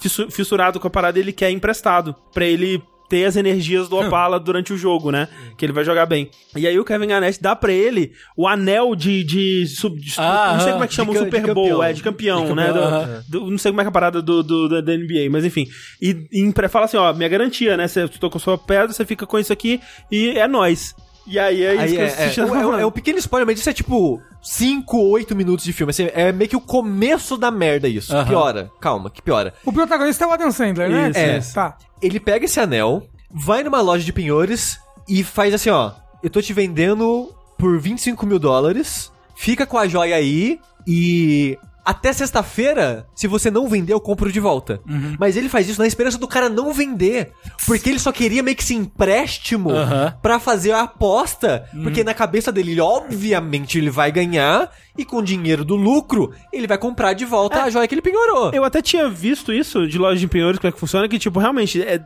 fissu- 0.00 0.30
fissurado 0.30 0.78
com 0.80 0.86
a 0.86 0.90
parada 0.90 1.18
e 1.18 1.22
ele 1.22 1.32
quer 1.32 1.50
emprestado 1.50 2.14
pra 2.32 2.44
ele 2.44 2.82
ter 3.08 3.24
as 3.24 3.36
energias 3.36 3.88
do 3.88 3.96
Opala 3.96 4.38
durante 4.38 4.70
o 4.70 4.76
jogo, 4.76 5.10
né? 5.10 5.28
Que 5.56 5.64
ele 5.64 5.72
vai 5.72 5.82
jogar 5.82 6.04
bem. 6.04 6.30
E 6.54 6.66
aí 6.66 6.78
o 6.78 6.84
Kevin 6.84 7.06
Garnett 7.06 7.40
dá 7.40 7.56
pra 7.56 7.72
ele 7.72 8.12
o 8.36 8.46
anel 8.46 8.94
de, 8.94 9.24
de, 9.24 9.66
sub, 9.66 9.98
de- 9.98 10.12
Ah, 10.18 10.50
não 10.52 10.60
sei 10.60 10.72
como 10.72 10.84
é 10.84 10.86
que 10.88 10.92
chama 10.94 11.12
De 11.12 11.18
o 11.18 11.24
Super 11.24 11.54
Bowl, 11.54 11.64
campeão. 11.64 11.82
é, 11.82 11.92
de 11.94 12.02
campeão, 12.02 12.44
De 12.44 12.52
né? 12.54 12.66
campeão, 12.66 12.82
Do- 12.90 12.94
aham. 12.96 13.24
do- 13.26 13.50
não 13.50 13.56
sei 13.56 13.72
como 13.72 13.80
é 13.80 13.84
que 13.84 13.88
é 13.88 13.88
a 13.88 13.92
parada 13.92 14.20
do, 14.20 14.42
do- 14.42 14.68
da, 14.68 14.80
da 14.82 14.92
NBA, 14.92 15.30
mas 15.30 15.42
enfim. 15.46 15.66
E, 16.02 16.28
e 16.30 16.68
fala 16.68 16.84
assim, 16.84 16.98
ó, 16.98 17.10
minha 17.14 17.30
garantia, 17.30 17.78
né? 17.78 17.88
Você 17.88 18.06
tocou 18.08 18.38
sua 18.38 18.58
pedra, 18.58 18.92
você 18.92 19.06
fica 19.06 19.26
com 19.26 19.38
isso 19.38 19.54
aqui 19.54 19.80
e 20.12 20.38
é 20.38 20.46
nóis. 20.46 20.94
E 21.28 21.38
aí 21.38 21.62
é 21.64 21.72
isso 21.74 21.82
Aí 21.82 21.90
que 21.92 21.96
é, 21.98 22.00
eu 22.02 22.06
assisti 22.06 22.40
é, 22.40 22.42
é, 22.42 22.46
um- 22.46 22.78
é 22.80 22.86
um 22.86 22.90
pequeno 22.90 23.18
spoiler, 23.18 23.46
mas 23.46 23.58
isso 23.60 23.68
é 23.68 23.72
tipo 23.72 24.20
5, 24.42 24.96
8 24.98 25.36
minutos 25.36 25.64
de 25.64 25.72
filme. 25.72 25.90
Assim, 25.90 26.08
é 26.14 26.32
meio 26.32 26.48
que 26.48 26.56
o 26.56 26.60
começo 26.60 27.36
da 27.36 27.50
merda 27.50 27.86
isso. 27.88 28.14
Aham. 28.16 28.26
Piora. 28.26 28.70
Calma, 28.80 29.10
que 29.10 29.20
piora. 29.20 29.52
o 29.64 29.72
protagonista 29.72 30.24
é 30.24 30.26
o 30.26 30.32
Adam 30.32 30.50
Sandler, 30.50 30.88
né? 30.90 31.10
Isso, 31.10 31.18
É. 31.18 31.38
isso. 31.38 31.54
Tá. 31.54 31.76
Ele 32.00 32.18
pega 32.18 32.44
esse 32.46 32.58
anel, 32.58 33.06
vai 33.30 33.62
numa 33.62 33.80
loja 33.80 34.04
de 34.04 34.12
penhores 34.12 34.78
e 35.08 35.22
faz 35.22 35.52
assim, 35.52 35.70
ó. 35.70 35.92
Eu 36.22 36.30
tô 36.30 36.40
te 36.40 36.52
vendendo 36.52 37.32
por 37.58 37.78
25 37.78 38.24
mil 38.26 38.38
dólares. 38.38 39.12
fica 39.36 39.64
com 39.66 39.78
a 39.78 39.86
joia 39.86 40.16
aí 40.16 40.58
e 40.86 41.56
até 41.88 42.12
sexta-feira, 42.12 43.06
se 43.14 43.26
você 43.26 43.50
não 43.50 43.66
vender, 43.66 43.92
eu 43.94 44.00
compro 44.00 44.30
de 44.30 44.38
volta. 44.38 44.80
Uhum. 44.86 45.16
Mas 45.18 45.36
ele 45.36 45.48
faz 45.48 45.68
isso 45.68 45.80
na 45.80 45.86
esperança 45.86 46.18
do 46.18 46.28
cara 46.28 46.48
não 46.48 46.72
vender. 46.72 47.32
Porque 47.66 47.88
ele 47.88 47.98
só 47.98 48.12
queria 48.12 48.42
meio 48.42 48.54
que 48.56 48.62
esse 48.62 48.74
empréstimo 48.74 49.70
Aham. 49.70 50.14
pra 50.20 50.38
fazer 50.38 50.72
a 50.72 50.82
aposta. 50.82 51.64
Uhum. 51.72 51.84
Porque 51.84 52.04
na 52.04 52.12
cabeça 52.12 52.52
dele, 52.52 52.72
ele, 52.72 52.80
obviamente, 52.80 53.78
ele 53.78 53.88
vai 53.90 54.12
ganhar. 54.12 54.70
E 54.98 55.04
com 55.04 55.18
o 55.18 55.22
dinheiro 55.22 55.64
do 55.64 55.76
lucro, 55.76 56.34
ele 56.52 56.66
vai 56.66 56.76
comprar 56.76 57.12
de 57.12 57.24
volta 57.24 57.62
a 57.62 57.70
joia 57.70 57.86
que 57.86 57.94
ele 57.94 58.02
penhorou. 58.02 58.50
Eu 58.52 58.64
até 58.64 58.82
tinha 58.82 59.08
visto 59.08 59.52
isso 59.52 59.86
de 59.86 59.96
loja 59.96 60.18
de 60.18 60.26
penhores, 60.26 60.58
como 60.58 60.68
é 60.68 60.72
que 60.72 60.80
funciona, 60.80 61.08
que, 61.08 61.18
tipo, 61.20 61.38
realmente, 61.38 61.80
é- 61.80 62.02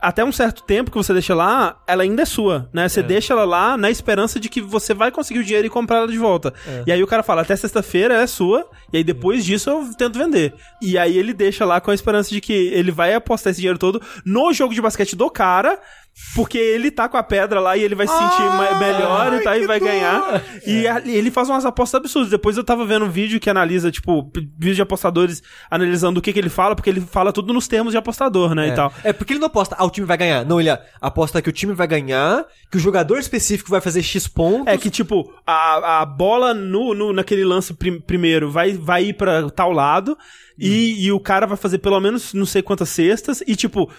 até 0.00 0.24
um 0.24 0.32
certo 0.32 0.62
tempo 0.62 0.90
que 0.90 0.96
você 0.96 1.12
deixa 1.12 1.34
lá, 1.34 1.80
ela 1.86 2.02
ainda 2.02 2.22
é 2.22 2.24
sua, 2.24 2.68
né? 2.72 2.88
Você 2.88 3.02
deixa 3.02 3.32
ela 3.32 3.44
lá 3.44 3.76
na 3.76 3.90
esperança 3.90 4.38
de 4.38 4.48
que 4.48 4.60
você 4.60 4.94
vai 4.94 5.10
conseguir 5.10 5.40
o 5.40 5.44
dinheiro 5.44 5.66
e 5.66 5.70
comprar 5.70 5.98
ela 5.98 6.08
de 6.08 6.18
volta. 6.18 6.52
E 6.86 6.92
aí 6.92 7.02
o 7.02 7.06
cara 7.06 7.22
fala, 7.22 7.42
até 7.42 7.56
sexta-feira 7.56 8.14
é 8.14 8.26
sua, 8.26 8.68
e 8.92 8.98
aí 8.98 9.04
depois 9.04 9.44
disso 9.44 9.70
eu 9.70 9.94
tento 9.94 10.18
vender. 10.18 10.54
E 10.80 10.96
aí 10.98 11.16
ele 11.16 11.32
deixa 11.32 11.64
lá 11.64 11.80
com 11.80 11.90
a 11.90 11.94
esperança 11.94 12.30
de 12.30 12.40
que 12.40 12.52
ele 12.52 12.90
vai 12.90 13.14
apostar 13.14 13.50
esse 13.50 13.60
dinheiro 13.60 13.78
todo 13.78 14.00
no 14.24 14.52
jogo 14.52 14.74
de 14.74 14.80
basquete 14.80 15.16
do 15.16 15.30
cara, 15.30 15.80
porque 16.34 16.58
ele 16.58 16.90
tá 16.90 17.08
com 17.08 17.16
a 17.16 17.22
pedra 17.22 17.60
lá 17.60 17.76
e 17.76 17.82
ele 17.82 17.94
vai 17.94 18.06
se 18.06 18.12
sentir 18.12 18.42
ma- 18.42 18.78
melhor 18.78 19.34
e, 19.34 19.40
tá, 19.42 19.56
e 19.56 19.66
vai 19.66 19.78
ganhar. 19.80 20.42
E 20.66 20.86
a- 20.88 21.02
ele 21.04 21.30
faz 21.30 21.48
umas 21.48 21.64
apostas 21.64 21.98
absurdas. 22.00 22.30
Depois 22.30 22.56
eu 22.56 22.64
tava 22.64 22.84
vendo 22.86 23.04
um 23.04 23.10
vídeo 23.10 23.38
que 23.40 23.48
analisa, 23.50 23.90
tipo, 23.90 24.30
vídeo 24.58 24.74
de 24.76 24.82
apostadores 24.82 25.42
analisando 25.70 26.18
o 26.18 26.22
que, 26.22 26.32
que 26.32 26.38
ele 26.38 26.48
fala, 26.48 26.74
porque 26.74 26.88
ele 26.90 27.00
fala 27.00 27.32
tudo 27.32 27.52
nos 27.52 27.68
termos 27.68 27.92
de 27.92 27.98
apostador, 27.98 28.54
né? 28.54 28.68
E 28.68 28.74
tal. 28.74 28.92
É 29.04 29.12
porque 29.12 29.32
ele 29.34 29.40
não 29.40 29.46
aposta, 29.46 29.76
ah, 29.78 29.84
o 29.84 29.90
time 29.90 30.06
vai 30.06 30.16
ganhar. 30.16 30.44
Não, 30.44 30.60
ele 30.60 30.70
aposta 31.00 31.40
que 31.42 31.48
o 31.48 31.52
time 31.52 31.72
vai 31.74 31.86
ganhar, 31.86 32.44
que 32.70 32.76
o 32.76 32.80
jogador 32.80 33.18
específico 33.18 33.70
vai 33.70 33.80
fazer 33.80 34.02
X 34.02 34.26
pontos. 34.28 34.66
É 34.66 34.76
que, 34.78 34.90
tipo, 34.90 35.32
a, 35.46 36.00
a 36.02 36.06
bola 36.06 36.52
no, 36.54 36.94
no, 36.94 37.12
naquele 37.12 37.44
lance 37.44 37.72
prim- 37.74 38.00
primeiro 38.00 38.50
vai, 38.50 38.72
vai 38.72 39.04
ir 39.04 39.12
pra 39.14 39.48
tal 39.50 39.70
lado 39.72 40.16
e, 40.58 41.04
e 41.06 41.12
o 41.12 41.20
cara 41.20 41.46
vai 41.46 41.56
fazer 41.56 41.78
pelo 41.78 42.00
menos 42.00 42.32
não 42.34 42.46
sei 42.46 42.62
quantas 42.62 42.88
cestas 42.88 43.42
e, 43.46 43.54
tipo, 43.56 43.90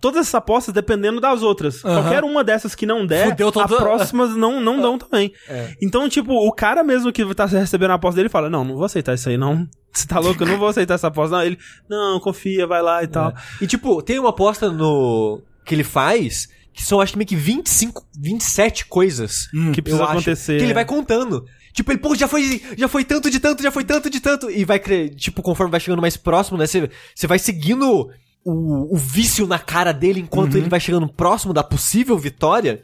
todas 0.00 0.20
essas 0.22 0.34
apostas 0.34 0.74
dependendo 0.74 1.20
das 1.20 1.42
outras. 1.42 1.80
Qualquer 1.82 2.24
uma 2.24 2.42
dessas 2.44 2.74
que 2.74 2.86
não 2.86 3.06
der, 3.06 3.30
Fudeu 3.30 3.50
todo- 3.52 3.64
as 3.74 3.80
próximas 3.80 4.36
não, 4.36 4.60
não 4.60 4.80
dão 4.82 4.98
também. 4.98 5.32
É. 5.48 5.74
Então, 5.82 6.08
tipo, 6.08 6.32
o 6.32 6.52
cara 6.52 6.82
mesmo 6.82 7.12
que 7.12 7.34
tá 7.34 7.46
recebendo 7.46 7.90
a 7.90 7.94
aposta 7.94 8.16
dele 8.16 8.28
fala, 8.28 8.48
não, 8.50 8.64
não 8.64 8.74
vou 8.74 8.84
aceitar 8.84 9.14
isso 9.14 9.28
aí, 9.28 9.36
não. 9.36 9.66
Você 9.92 10.06
tá 10.06 10.18
louco? 10.18 10.42
Eu 10.42 10.48
não 10.48 10.58
vou 10.58 10.68
aceitar 10.68 10.94
essa 10.94 11.06
aposta. 11.06 11.36
Não, 11.36 11.42
ele, 11.42 11.58
não, 11.88 12.20
confia, 12.20 12.66
vai 12.66 12.82
lá 12.82 13.02
e 13.02 13.06
tal. 13.06 13.32
E 13.62 13.66
tipo, 13.66 14.02
tem 14.02 14.18
uma 14.18 14.28
aposta 14.28 14.70
no 14.70 15.40
que 15.64 15.74
ele 15.74 15.84
faz 15.84 16.48
que 16.74 16.82
são 16.84 17.00
acho 17.00 17.12
que 17.12 17.18
meio 17.18 17.26
que 17.26 17.34
25, 17.34 18.06
27 18.20 18.84
coisas 18.84 19.46
Que 19.72 19.80
precisa 19.80 20.02
eu 20.02 20.04
acho, 20.06 20.12
acontecer. 20.18 20.58
Que 20.58 20.64
ele 20.64 20.74
vai 20.74 20.84
contando. 20.84 21.46
Tipo, 21.76 21.92
ele, 21.92 21.98
pô, 21.98 22.14
já 22.14 22.26
foi, 22.26 22.62
já 22.74 22.88
foi 22.88 23.04
tanto 23.04 23.30
de 23.30 23.38
tanto, 23.38 23.62
já 23.62 23.70
foi 23.70 23.84
tanto 23.84 24.08
de 24.08 24.18
tanto. 24.18 24.50
E 24.50 24.64
vai, 24.64 24.78
tipo, 25.10 25.42
conforme 25.42 25.70
vai 25.70 25.78
chegando 25.78 26.00
mais 26.00 26.16
próximo, 26.16 26.56
né? 26.56 26.64
Você 26.66 27.26
vai 27.26 27.38
seguindo 27.38 28.10
o, 28.42 28.94
o 28.94 28.96
vício 28.96 29.46
na 29.46 29.58
cara 29.58 29.92
dele 29.92 30.20
enquanto 30.20 30.56
ele 30.56 30.70
vai 30.70 30.80
chegando 30.80 31.06
próximo 31.06 31.52
da 31.52 31.62
possível 31.62 32.16
vitória. 32.16 32.80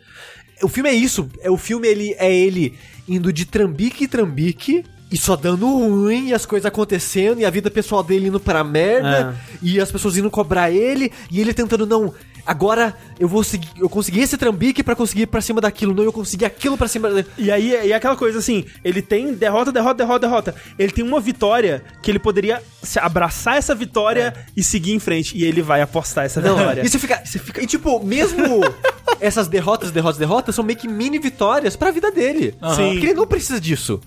O 0.62 0.68
filme 0.68 0.90
é 0.90 0.92
isso. 0.92 1.26
É, 1.40 1.50
o 1.50 1.56
filme 1.56 1.88
ele, 1.88 2.14
é 2.18 2.30
ele 2.30 2.78
indo 3.08 3.32
de 3.32 3.46
trambique 3.46 4.04
em 4.04 4.08
trambique. 4.08 4.84
E 5.10 5.16
só 5.16 5.36
dando 5.36 5.66
ruim, 5.66 6.28
e 6.28 6.34
as 6.34 6.46
coisas 6.46 6.64
acontecendo, 6.64 7.38
e 7.38 7.44
a 7.44 7.50
vida 7.50 7.70
pessoal 7.70 8.02
dele 8.02 8.28
indo 8.28 8.40
pra 8.40 8.64
merda, 8.64 9.38
e 9.60 9.78
as 9.78 9.92
pessoas 9.92 10.16
indo 10.16 10.30
cobrar 10.30 10.70
ele, 10.70 11.12
e 11.30 11.38
ele 11.38 11.52
tentando, 11.52 11.84
não, 11.86 12.14
agora 12.46 12.94
eu 13.18 13.28
vou 13.28 13.42
seguir, 13.44 13.68
eu 13.78 13.88
consegui 13.88 14.20
esse 14.20 14.36
trambique 14.36 14.82
pra 14.82 14.94
conseguir 14.96 15.22
ir 15.22 15.26
pra 15.26 15.40
cima 15.40 15.60
daquilo, 15.60 15.94
não, 15.94 16.02
eu 16.02 16.12
consegui 16.12 16.44
aquilo 16.44 16.76
pra 16.76 16.88
cima 16.88 17.10
da... 17.10 17.24
E 17.38 17.50
aí, 17.50 17.86
e 17.86 17.92
aquela 17.92 18.16
coisa 18.16 18.38
assim, 18.38 18.64
ele 18.84 19.00
tem 19.02 19.32
derrota, 19.34 19.70
derrota, 19.72 19.94
derrota, 19.94 20.26
derrota. 20.26 20.54
Ele 20.78 20.92
tem 20.92 21.04
uma 21.04 21.20
vitória 21.20 21.82
que 22.02 22.10
ele 22.10 22.18
poderia 22.18 22.62
se 22.82 22.98
abraçar 22.98 23.56
essa 23.56 23.74
vitória 23.74 24.34
e 24.56 24.62
seguir 24.62 24.92
em 24.92 24.98
frente. 24.98 25.36
E 25.36 25.44
ele 25.44 25.62
vai 25.62 25.80
apostar 25.80 26.24
essa 26.24 26.40
Não, 26.40 26.56
vitória. 26.56 26.82
e 26.84 26.88
você 26.88 26.98
fica, 26.98 27.22
você 27.24 27.38
fica. 27.38 27.62
E 27.62 27.66
tipo, 27.66 28.04
mesmo 28.04 28.60
essas 29.20 29.48
derrotas, 29.48 29.90
derrotas, 29.90 30.18
derrotas 30.18 30.54
são 30.54 30.64
meio 30.64 30.78
que 30.78 30.88
mini 30.88 31.18
vitórias 31.18 31.76
pra 31.76 31.90
vida 31.90 32.10
dele. 32.10 32.54
Sim. 32.76 32.92
Porque 32.92 33.06
ele 33.06 33.14
não 33.14 33.26
precisa 33.26 33.60
disso. 33.60 34.00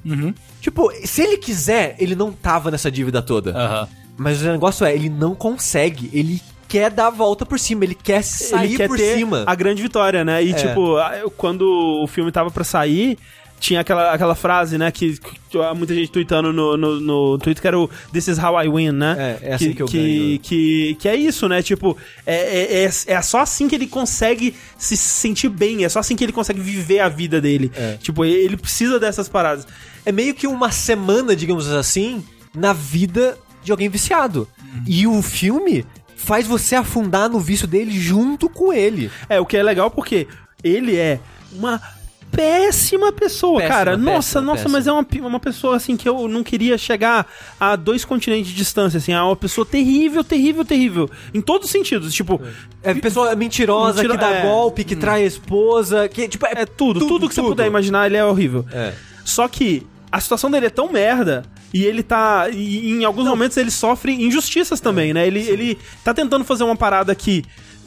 Tipo, 0.61 0.91
se 1.05 1.21
ele 1.21 1.37
quiser, 1.37 1.95
ele 1.99 2.15
não 2.15 2.31
tava 2.31 2.71
nessa 2.71 2.91
dívida 2.91 3.21
toda. 3.21 3.51
Aham. 3.51 3.87
Mas 4.17 4.41
o 4.41 4.45
negócio 4.45 4.85
é, 4.85 4.93
ele 4.95 5.09
não 5.09 5.35
consegue. 5.35 6.09
Ele 6.13 6.41
quer 6.75 6.91
dar 6.91 7.07
a 7.07 7.09
volta 7.09 7.45
por 7.45 7.57
cima, 7.57 7.85
ele 7.85 7.95
quer 7.95 8.21
sair 8.23 8.65
ele 8.65 8.77
quer 8.77 8.87
por 8.87 8.97
cima. 8.99 9.43
a 9.47 9.55
grande 9.55 9.81
vitória, 9.81 10.25
né? 10.25 10.43
E 10.43 10.51
É. 10.51 10.53
tipo, 10.53 10.97
eu- 11.21 11.31
quando 11.31 11.61
o 12.03 12.05
filme 12.07 12.31
tava 12.31 12.51
pra 12.51 12.63
sair, 12.65 13.17
tinha 13.59 13.79
aquela, 13.79 14.11
aquela 14.11 14.35
frase, 14.35 14.77
né, 14.77 14.91
que, 14.91 15.17
que 15.17 15.57
muita 15.75 15.95
gente 15.95 16.11
tweetando 16.11 16.51
no, 16.51 16.75
no, 16.75 16.99
no 16.99 17.37
Twitter, 17.37 17.61
que 17.61 17.67
era 17.67 17.79
o 17.79 17.89
This 18.11 18.27
is 18.27 18.37
how 18.37 18.61
I 18.61 18.67
win, 18.67 18.91
né? 18.91 19.37
É, 19.41 19.49
é 19.51 19.53
assim 19.53 19.73
que 19.73 19.81
eu 19.81 19.85
que, 19.87 19.97
ganho. 19.97 20.39
Que, 20.39 20.97
que 20.99 21.07
é 21.07 21.15
isso, 21.15 21.47
né? 21.47 21.61
Tipo, 21.63 21.97
é, 22.25 22.35
é, 22.35 22.83
é, 22.83 22.89
é 23.13 23.21
só 23.21 23.39
assim 23.39 23.69
que 23.69 23.75
ele 23.75 23.87
consegue 23.87 24.53
se 24.77 24.97
sentir 24.97 25.47
bem, 25.47 25.85
é 25.85 25.89
só 25.89 25.99
assim 25.99 26.15
que 26.17 26.25
ele 26.25 26.33
consegue 26.33 26.59
viver 26.59 26.99
a 26.99 27.07
vida 27.07 27.39
dele. 27.39 27.71
É. 27.73 27.97
Tipo, 28.01 28.25
ele 28.25 28.57
precisa 28.57 28.99
dessas 28.99 29.29
paradas. 29.29 29.65
É 30.05 30.11
meio 30.11 30.35
que 30.35 30.45
uma 30.45 30.69
semana, 30.71 31.33
digamos 31.35 31.71
assim, 31.71 32.21
na 32.53 32.73
vida 32.73 33.37
de 33.63 33.71
alguém 33.71 33.87
viciado. 33.87 34.45
E 34.85 35.07
o 35.07 35.21
filme 35.21 35.85
faz 36.15 36.47
você 36.47 36.75
afundar 36.75 37.29
no 37.29 37.39
vício 37.39 37.67
dele 37.67 37.91
junto 37.99 38.49
com 38.49 38.71
ele. 38.73 39.11
É, 39.29 39.39
o 39.39 39.45
que 39.45 39.57
é 39.57 39.63
legal 39.63 39.91
porque 39.91 40.27
ele 40.63 40.95
é 40.95 41.19
uma 41.53 41.79
péssima 42.31 43.13
pessoa, 43.13 43.59
Péssima, 43.61 43.75
cara. 43.77 43.91
péssima, 43.91 44.11
nossa, 44.11 44.41
nossa, 44.41 44.57
péssima. 44.63 44.77
mas 44.77 44.87
é 44.87 44.91
uma, 44.91 45.05
uma 45.29 45.39
pessoa 45.39 45.77
assim 45.77 45.95
que 45.95 46.07
eu 46.09 46.27
não 46.27 46.43
queria 46.43 46.77
chegar 46.77 47.25
a 47.57 47.77
dois 47.77 48.03
continentes 48.03 48.47
de 48.51 48.55
distância, 48.57 48.97
assim, 48.97 49.13
é 49.13 49.21
uma 49.21 49.35
pessoa 49.37 49.65
terrível, 49.65 50.21
terrível, 50.23 50.65
terrível. 50.65 51.09
Em 51.33 51.39
todos 51.39 51.67
os 51.67 51.71
sentidos, 51.71 52.13
tipo, 52.13 52.41
É 52.83 52.93
pessoa 52.93 53.33
mentirosa, 53.35 54.01
Mentira- 54.01 54.15
que 54.15 54.19
dá 54.19 54.31
é. 54.31 54.41
golpe, 54.41 54.83
que 54.83 54.95
trai 54.97 55.23
a 55.23 55.27
esposa, 55.27 56.09
que 56.09 56.27
tipo 56.27 56.45
é 56.45 56.65
tudo, 56.65 56.99
tudo, 57.07 57.29
que 57.29 57.35
você 57.35 57.41
puder 57.41 57.67
imaginar, 57.67 58.05
ele 58.07 58.17
é 58.17 58.25
horrível. 58.25 58.65
É. 58.71 58.93
Só 59.23 59.47
que 59.47 59.87
a 60.15 60.19
situação 60.21 60.49
dele 60.49 60.67
é 60.67 60.69
tão 60.69 60.91
merda 60.91 61.43
e 61.73 61.83
ele 61.85 62.01
tá. 62.01 62.47
E 62.49 62.91
em 62.91 63.03
alguns 63.03 63.25
momentos 63.27 63.57
ele 63.57 63.69
sofre 63.71 64.13
injustiças 64.13 64.79
também, 64.79 65.13
né? 65.13 65.27
Ele, 65.27 65.41
ele 65.41 65.77
tá 66.03 66.13
tentando 66.13 66.45
fazer 66.45 66.63
uma 66.63 66.75
parada 66.75 67.13
que 67.13 67.43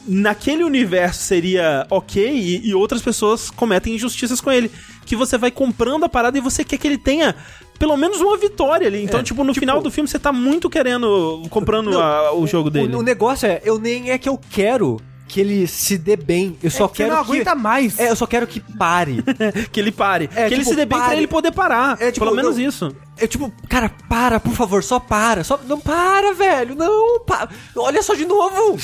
naquele 0.07 0.63
universo 0.63 1.21
seria 1.23 1.85
ok 1.89 2.29
e, 2.31 2.67
e 2.69 2.73
outras 2.73 3.01
pessoas 3.01 3.49
cometem 3.49 3.95
injustiças 3.95 4.39
com 4.39 4.51
ele. 4.51 4.71
Que 5.05 5.15
você 5.15 5.37
vai 5.37 5.51
comprando 5.51 6.03
a 6.05 6.09
parada 6.09 6.37
e 6.37 6.41
você 6.41 6.63
quer 6.63 6.77
que 6.77 6.87
ele 6.87 6.97
tenha 6.97 7.35
pelo 7.77 7.95
menos 7.97 8.19
uma 8.19 8.37
vitória 8.37 8.87
ali. 8.87 9.01
Então, 9.03 9.21
É, 9.21 9.23
tipo, 9.23 9.43
no 9.43 9.53
tipo- 9.53 9.61
final 9.61 9.81
do 9.81 9.89
filme 9.89 10.07
você 10.07 10.19
tá 10.19 10.31
muito 10.31 10.69
querendo. 10.69 11.43
comprando 11.49 11.91
Não, 11.91 12.01
a- 12.01 12.33
o 12.33 12.45
jogo 12.45 12.69
dele. 12.69 12.93
O, 12.95 12.99
o 12.99 13.01
negócio 13.01 13.47
é, 13.47 13.61
eu 13.63 13.79
nem 13.79 14.11
é 14.11 14.17
que 14.17 14.27
eu 14.29 14.37
quero 14.51 14.99
que 15.29 15.39
ele 15.39 15.67
se 15.67 15.97
dê 15.97 16.15
bem. 16.17 16.57
Eu 16.61 16.71
só 16.71 16.85
É 16.85 16.87
que 16.89 16.93
quero 16.95 17.15
não 17.15 17.23
que. 17.23 17.31
aguenta 17.31 17.55
mais. 17.55 17.97
É, 17.99 18.09
eu 18.09 18.15
só 18.15 18.25
quero 18.25 18.45
que 18.47 18.59
pare. 18.59 19.23
que 19.71 19.79
ele 19.79 19.91
pare. 19.91 20.29
É, 20.35 20.47
que 20.47 20.55
ele 20.55 20.63
tipo, 20.63 20.69
se 20.71 20.75
dê 20.75 20.85
bem 20.85 20.97
pra 20.99 21.15
ele 21.15 21.27
poder 21.27 21.51
parar. 21.51 21.95
É, 22.01 22.11
tipo, 22.11 22.25
pelo 22.25 22.35
menos 22.35 22.57
não- 22.57 22.63
isso. 22.63 22.93
É 23.17 23.27
tipo, 23.27 23.53
cara, 23.69 23.89
para, 24.09 24.39
por 24.39 24.53
favor, 24.53 24.83
só 24.83 24.99
para. 24.99 25.43
Só, 25.43 25.59
não 25.67 25.79
para, 25.79 26.33
velho. 26.33 26.73
Não, 26.75 27.19
para. 27.21 27.49
Olha 27.75 28.01
só 28.01 28.13
de 28.15 28.25
novo. 28.25 28.77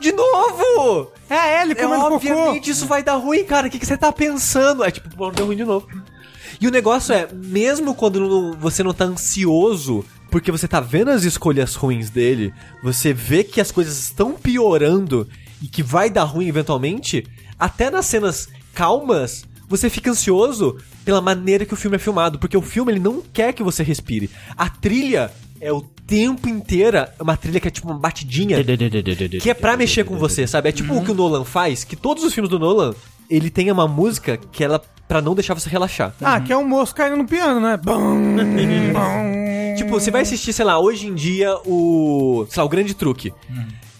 De 0.00 0.12
novo! 0.12 1.10
É 1.28 1.62
ele 1.62 1.72
É, 1.72 1.74
comendo 1.74 2.02
cocô. 2.02 2.14
obviamente 2.16 2.70
isso 2.70 2.86
vai 2.86 3.02
dar 3.02 3.14
ruim, 3.16 3.44
cara. 3.44 3.66
O 3.66 3.70
que, 3.70 3.78
que 3.78 3.86
você 3.86 3.96
tá 3.96 4.12
pensando? 4.12 4.84
É 4.84 4.90
tipo, 4.90 5.08
bom, 5.16 5.30
deu 5.32 5.46
ruim 5.46 5.56
de 5.56 5.64
novo. 5.64 5.86
E 6.60 6.66
o 6.66 6.70
negócio 6.70 7.14
é, 7.14 7.28
mesmo 7.32 7.94
quando 7.94 8.20
não- 8.20 8.52
você 8.58 8.82
não 8.82 8.92
tá 8.94 9.04
ansioso, 9.06 10.04
porque 10.30 10.52
você 10.52 10.68
tá 10.68 10.80
vendo 10.80 11.10
as 11.10 11.22
escolhas 11.24 11.74
ruins 11.74 12.10
dele, 12.10 12.52
você 12.82 13.12
vê 13.12 13.42
que 13.42 13.60
as 13.60 13.70
coisas 13.72 13.98
estão 13.98 14.32
piorando 14.32 15.26
e 15.62 15.68
que 15.68 15.82
vai 15.82 16.10
dar 16.10 16.24
ruim 16.24 16.46
eventualmente, 16.48 17.26
até 17.58 17.90
nas 17.90 18.06
cenas 18.06 18.48
calmas, 18.74 19.44
você 19.68 19.88
fica 19.90 20.10
ansioso 20.10 20.76
pela 21.04 21.20
maneira 21.20 21.64
que 21.64 21.74
o 21.74 21.76
filme 21.76 21.96
é 21.96 21.98
filmado, 21.98 22.38
porque 22.38 22.56
o 22.56 22.62
filme 22.62 22.92
ele 22.92 23.00
não 23.00 23.22
quer 23.32 23.52
que 23.52 23.62
você 23.62 23.82
respire. 23.82 24.30
A 24.56 24.68
trilha 24.68 25.30
é 25.60 25.72
o 25.72 25.80
tempo 25.80 26.48
inteira 26.48 27.14
uma 27.18 27.36
trilha 27.36 27.58
que 27.58 27.68
é 27.68 27.70
tipo 27.70 27.88
uma 27.88 27.98
batidinha 27.98 28.58
que 29.42 29.50
é 29.50 29.54
pra 29.54 29.76
mexer 29.76 30.04
com 30.04 30.16
você, 30.16 30.46
sabe? 30.46 30.68
É 30.68 30.72
tipo 30.72 30.94
o 30.94 31.04
que 31.04 31.10
o 31.10 31.14
Nolan 31.14 31.44
faz, 31.44 31.82
que 31.84 31.96
todos 31.96 32.22
os 32.22 32.32
filmes 32.32 32.50
do 32.50 32.58
Nolan, 32.58 32.94
ele 33.28 33.50
tem 33.50 33.70
uma 33.70 33.88
música 33.88 34.36
que 34.36 34.62
ela 34.62 34.80
pra 35.08 35.22
não 35.22 35.34
deixar 35.34 35.54
você 35.54 35.68
relaxar. 35.68 36.14
Ah, 36.20 36.40
que 36.40 36.52
é 36.52 36.56
um 36.56 36.66
moço 36.66 36.94
caindo 36.94 37.16
no 37.16 37.26
piano, 37.26 37.60
né? 37.60 37.76
Tipo, 39.76 39.90
você 39.90 40.10
vai 40.10 40.22
assistir, 40.22 40.52
sei 40.52 40.64
lá, 40.64 40.78
hoje 40.78 41.06
em 41.06 41.14
dia 41.14 41.54
o, 41.64 42.46
sei 42.48 42.60
lá, 42.60 42.66
o 42.66 42.68
Grande 42.68 42.94
Truque. 42.94 43.32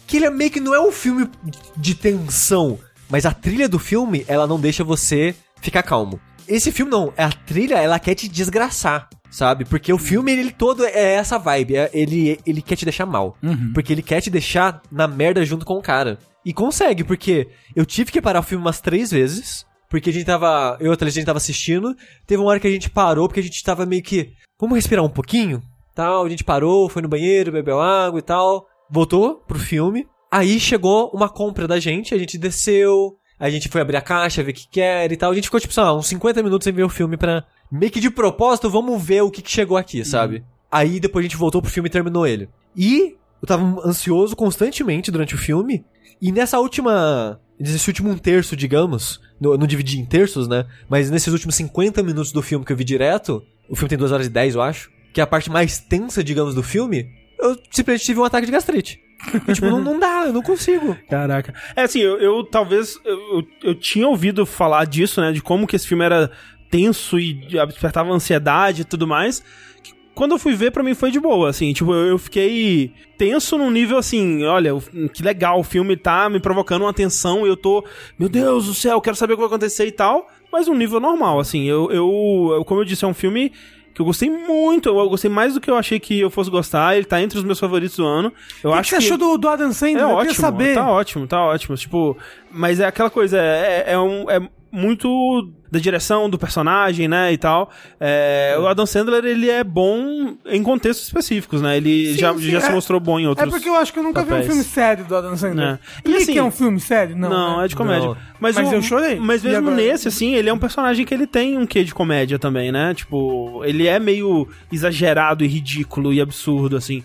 Que 0.07 0.17
ele 0.19 0.27
é 0.27 0.31
meio 0.31 0.51
que 0.51 0.61
não 0.61 0.75
é 0.75 0.81
um 0.81 0.93
filme 0.93 1.29
de 1.77 1.95
tensão, 1.95 2.79
mas 3.09 3.27
a 3.27 3.33
trilha 3.33 3.69
do 3.69 3.79
filme, 3.79 4.25
ela 4.29 4.47
não 4.47 4.59
deixa 4.61 4.85
você 4.85 5.35
ficar 5.61 5.83
calmo. 5.83 6.21
Esse 6.49 6.71
filme 6.71 6.91
não, 6.93 7.13
a 7.17 7.31
trilha, 7.31 7.75
ela 7.75 7.99
quer 7.99 8.15
te 8.15 8.29
desgraçar, 8.29 9.09
sabe? 9.31 9.65
Porque 9.65 9.93
o 9.93 9.99
filme, 9.99 10.31
ele 10.31 10.53
todo 10.53 10.85
é 10.85 11.15
essa 11.15 11.39
vibe, 11.39 11.77
é- 11.77 11.91
ele, 11.93 12.39
ele 12.47 12.63
quer 12.63 12.77
te 12.77 12.85
deixar 12.85 13.05
mal. 13.05 13.37
Porque 13.75 13.93
ele 13.93 14.03
quer 14.03 14.21
te 14.21 14.31
deixar 14.31 14.81
na 14.93 15.09
merda 15.09 15.45
junto 15.45 15.67
com 15.67 15.75
o 15.75 15.83
cara. 15.83 16.19
E 16.45 16.53
consegue, 16.53 17.03
porque 17.03 17.49
eu 17.75 17.85
tive 17.85 18.13
que 18.13 18.23
parar 18.23 18.39
o 18.41 18.45
filme 18.45 18.63
umas 18.65 18.81
três 18.81 19.11
vezes 19.11 19.67
porque 19.89 20.11
a 20.11 20.13
gente 20.13 20.27
tava. 20.27 20.77
Eu 20.81 20.93
e 20.93 20.97
a 21.01 21.09
gente 21.11 21.25
tava 21.25 21.37
assistindo. 21.37 21.95
Teve 22.27 22.43
uma 22.43 22.51
hora 22.51 22.61
que 22.61 22.67
a 22.67 22.71
gente 22.71 22.91
parou, 22.91 23.29
porque 23.29 23.41
a 23.41 23.43
gente 23.43 23.63
tava 23.63 23.87
meio 23.87 24.03
que. 24.03 24.33
Vamos 24.61 24.75
respirar 24.77 25.05
um 25.05 25.09
pouquinho? 25.09 25.63
Tal, 25.95 26.25
a 26.25 26.29
gente 26.29 26.45
parou, 26.45 26.89
foi 26.89 27.03
no 27.03 27.09
banheiro, 27.09 27.53
bebeu 27.53 27.81
água 27.81 28.19
e 28.19 28.23
tal. 28.23 28.67
Voltou 28.91 29.37
pro 29.47 29.59
filme. 29.59 30.07
Aí 30.31 30.59
chegou 30.61 31.11
uma 31.15 31.29
compra 31.29 31.67
da 31.67 31.79
gente, 31.79 32.15
a 32.15 32.19
gente 32.19 32.37
desceu. 32.39 33.17
A 33.39 33.51
gente 33.51 33.69
foi 33.69 33.81
abrir 33.81 33.97
a 33.97 34.01
caixa, 34.01 34.43
ver 34.43 34.53
o 34.53 34.55
que 34.55 34.69
quer 34.69 35.11
e 35.13 35.17
tal. 35.17 35.31
A 35.31 35.35
gente 35.35 35.45
ficou, 35.45 35.61
tipo, 35.61 35.73
sei 35.73 35.83
lá, 35.83 35.95
uns 35.97 36.07
50 36.07 36.43
minutos 36.43 36.65
sem 36.65 36.73
ver 36.73 36.85
o 36.85 36.89
filme 36.89 37.17
pra. 37.17 37.45
Meio 37.71 37.93
que 37.93 38.01
de 38.01 38.11
propósito, 38.11 38.71
vamos 38.71 39.03
ver 39.03 39.23
o 39.23 39.31
que, 39.31 39.43
que 39.43 39.51
chegou 39.51 39.77
aqui, 39.77 40.05
sabe? 40.05 40.45
Aí 40.71 40.99
depois 41.01 41.23
a 41.25 41.29
gente 41.29 41.37
voltou 41.37 41.61
pro 41.61 41.71
filme 41.71 41.89
e 41.89 41.93
terminou 41.93 42.27
ele. 42.27 42.49
E 42.77 43.15
eu 43.43 43.47
tava 43.47 43.65
ansioso 43.87 44.35
constantemente 44.37 45.11
durante 45.11 45.35
o 45.35 45.39
filme. 45.39 45.85
E 46.21 46.33
nessa 46.33 46.59
última. 46.59 47.41
Nesse 47.59 47.89
último 47.89 48.11
um 48.11 48.17
terço, 48.19 48.57
digamos. 48.57 49.21
no- 49.41 49.53
Eu 49.55 49.59
não 49.59 49.67
dividi 49.67 49.99
em 49.99 50.05
terços, 50.05 50.47
né? 50.49 50.65
Mas 50.89 51.11
nesses 51.11 51.33
últimos 51.33 51.55
50 51.57 52.03
minutos 52.03 52.33
do 52.33 52.41
filme 52.43 52.65
que 52.65 52.73
eu 52.73 52.77
vi 52.77 52.85
direto. 52.85 53.43
O 53.69 53.75
filme 53.77 53.89
tem 53.89 53.99
2 53.99 54.13
horas 54.13 54.27
e 54.27 54.31
10, 54.31 54.55
eu 54.55 54.63
acho. 54.63 54.91
Que 55.13 55.21
é 55.21 55.25
a 55.25 55.27
parte 55.27 55.51
mais 55.51 55.79
tensa, 55.79 56.23
digamos, 56.25 56.55
do 56.55 56.63
filme. 56.63 57.07
Eu 57.39 57.57
simplesmente 57.71 58.05
tive 58.07 58.21
um 58.21 58.25
ataque 58.25 58.47
de 58.47 58.53
gastrite. 58.53 59.01
Eu, 59.49 59.55
tipo, 59.55 59.67
não, 59.67 59.81
não 59.81 59.99
dá, 59.99 60.25
eu 60.27 60.33
não 60.33 60.43
consigo. 60.43 60.97
Caraca. 61.09 61.55
É 61.75 61.83
assim, 61.83 62.01
eu, 62.01 62.19
eu 62.19 62.45
talvez. 62.45 62.99
Eu, 63.05 63.43
eu, 63.63 63.75
tinha 63.75 64.07
ouvido 64.07 64.45
falar 64.47 64.85
disso, 64.87 65.21
né? 65.21 65.33
De 65.33 65.41
como 65.43 65.67
que 65.67 65.75
esse 65.77 65.87
filme 65.89 66.05
era 66.05 66.31
tenso 66.71 67.19
e 67.19 67.33
despertava 67.33 68.11
ansiedade 68.13 68.83
e 68.83 68.85
tudo 68.85 69.07
mais. 69.07 69.43
que 69.83 69.93
Quando 70.15 70.33
eu 70.33 70.39
fui 70.39 70.55
ver, 70.55 70.71
pra 70.71 70.83
mim 70.83 70.95
foi 70.95 71.11
de 71.11 71.19
boa, 71.19 71.49
assim. 71.49 71.73
Tipo, 71.73 71.93
eu, 71.95 72.07
eu 72.09 72.19
fiquei 72.19 72.93
tenso 73.17 73.57
num 73.57 73.71
nível 73.71 73.97
assim: 73.99 74.45
olha, 74.45 74.73
que 75.13 75.23
legal, 75.23 75.61
o 75.61 75.65
filme 75.65 75.97
tá 75.97 76.29
me 76.29 76.39
provocando 76.41 76.83
uma 76.83 76.93
tensão 76.93 77.47
e 77.47 77.49
eu 77.49 77.57
tô. 77.57 77.85
Meu 78.19 78.29
Deus 78.29 78.67
do 78.67 78.75
céu, 78.75 79.01
quero 79.01 79.17
saber 79.17 79.33
o 79.33 79.37
que 79.37 79.41
vai 79.43 79.49
acontecer 79.49 79.87
e 79.87 79.93
tal. 79.93 80.29
Mas 80.53 80.69
num 80.69 80.75
nível 80.75 81.01
normal, 81.01 81.41
assim. 81.41 81.65
Eu, 81.65 81.91
eu- 81.91 82.65
como 82.67 82.81
eu 82.81 82.85
disse, 82.85 83.05
é 83.05 83.09
um 83.09 83.15
filme. 83.15 83.53
Que 83.97 84.03
eu 84.03 84.05
gostei 84.05 84.29
muito, 84.29 84.91
eu 84.91 85.09
gostei 85.09 85.31
mais 85.31 85.55
do 85.55 85.61
que 85.61 85.71
eu 85.71 85.75
achei 85.75 85.99
que 85.99 86.21
eu 86.21 86.29
fosse 86.29 86.51
gostar. 86.51 86.95
Ele 86.95 87.07
tá 87.07 87.19
entre 87.23 87.39
os 87.39 87.45
meus 87.45 87.59
favoritos 87.59 87.97
do 87.97 88.05
ano. 88.05 88.31
Eu 88.63 88.69
O 88.69 88.73
que 88.75 88.79
acho 88.81 88.91
que 88.91 89.01
você 89.01 89.07
achou 89.07 89.17
do, 89.17 89.39
do 89.39 89.49
Adam 89.49 89.73
Sandler? 89.73 89.97
é 89.97 90.03
eu 90.03 90.09
ótimo, 90.09 90.21
queria 90.21 90.35
saber. 90.35 90.75
tá 90.75 90.91
ótimo, 90.91 91.27
tá 91.27 91.43
ótimo. 91.43 91.77
Tipo, 91.79 92.19
mas 92.51 92.79
é 92.79 92.85
aquela 92.85 93.09
coisa, 93.09 93.39
é, 93.39 93.85
é, 93.93 93.99
um, 93.99 94.31
é 94.31 94.39
muito 94.77 95.51
da 95.71 95.81
direção 95.81 96.31
do 96.31 96.39
personagem, 96.39 97.09
né, 97.09 97.33
e 97.33 97.37
tal. 97.39 97.71
É, 97.99 98.57
O 98.61 98.67
Adam 98.69 98.87
Sandler, 98.87 99.25
ele 99.25 99.51
é 99.51 99.65
bom 99.65 100.37
em 100.47 100.63
contextos 100.63 101.07
específicos, 101.09 101.61
né? 101.61 101.77
Ele 101.77 102.13
Sim, 102.13 102.19
já, 102.19 102.35
sim, 102.35 102.41
já 102.51 102.61
se 102.61 102.69
é- 102.71 102.73
mostrou 102.73 103.01
bom 103.01 103.19
em 103.19 103.25
É 103.25 103.29
outros. 103.29 103.51
porque 103.51 103.69
eu 103.69 103.75
acho 103.75 103.93
que 103.93 103.99
eu 103.99 104.03
nunca 104.05 104.21
vi 104.23 104.27
um 104.29 104.31
papéis. 104.31 104.47
filme 104.47 104.63
sério 104.63 105.05
do 105.05 105.17
Adam 105.17 105.37
Sandler. 105.37 105.67
É. 105.67 105.79
E 105.99 106.03
Clique 106.03 106.23
assim- 106.23 106.39
é 106.39 106.43
um 106.43 106.51
filme 106.53 106.79
sério? 106.79 107.17
Não, 107.17 107.29
Não, 107.29 107.59
né? 107.59 107.65
é 107.65 107.69
de 107.69 107.75
comédia. 107.75 108.09
Não. 108.09 108.17
Mas, 108.39 108.55
Mas 108.57 108.69
o- 108.71 108.75
eu 108.75 108.83
chorei. 108.83 109.17
Mas 109.19 109.43
mesmo 109.43 109.59
agora? 109.59 109.75
nesse, 109.77 110.07
assim, 110.09 110.35
ele 110.35 110.49
é 110.49 110.53
um 110.53 110.59
personagem 110.59 111.05
que 111.05 111.13
ele 111.13 111.27
tem 111.27 111.59
um 111.59 111.67
quê 111.67 111.83
de 111.83 111.93
comédia 111.93 112.39
também, 112.39 112.71
né? 112.71 112.95
Tipo, 112.95 113.63
ele 113.65 113.87
é 113.89 113.99
meio 113.99 114.49
exagerado 114.71 115.43
e 115.45 115.49
ridículo 115.49 116.13
e 116.13 116.21
absurdo, 116.21 116.77
assim. 116.77 117.03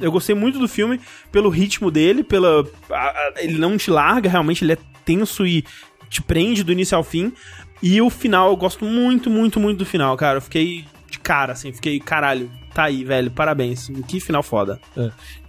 Eu 0.00 0.10
gostei 0.12 0.34
muito 0.34 0.58
do 0.58 0.68
filme 0.68 1.00
pelo 1.32 1.48
ritmo 1.48 1.90
dele, 1.90 2.22
pela. 2.22 2.64
a- 2.90 2.96
a- 2.96 3.32
ele 3.38 3.58
não 3.58 3.76
te 3.76 3.90
larga, 3.90 4.28
realmente, 4.30 4.64
ele 4.64 4.72
é 4.74 4.78
tenso 5.04 5.46
e 5.46 5.64
te 6.14 6.22
prende 6.22 6.62
do 6.62 6.70
início 6.70 6.96
ao 6.96 7.02
fim. 7.02 7.32
E 7.82 8.00
o 8.00 8.08
final, 8.08 8.50
eu 8.50 8.56
gosto 8.56 8.84
muito, 8.84 9.28
muito, 9.28 9.58
muito 9.58 9.78
do 9.78 9.84
final, 9.84 10.16
cara. 10.16 10.38
Eu 10.38 10.42
fiquei 10.42 10.84
de 11.10 11.18
cara, 11.18 11.52
assim, 11.52 11.72
fiquei, 11.72 11.98
caralho, 11.98 12.50
tá 12.72 12.84
aí, 12.84 13.04
velho, 13.04 13.30
parabéns. 13.30 13.90
Que 14.06 14.20
final 14.20 14.42
foda. 14.42 14.80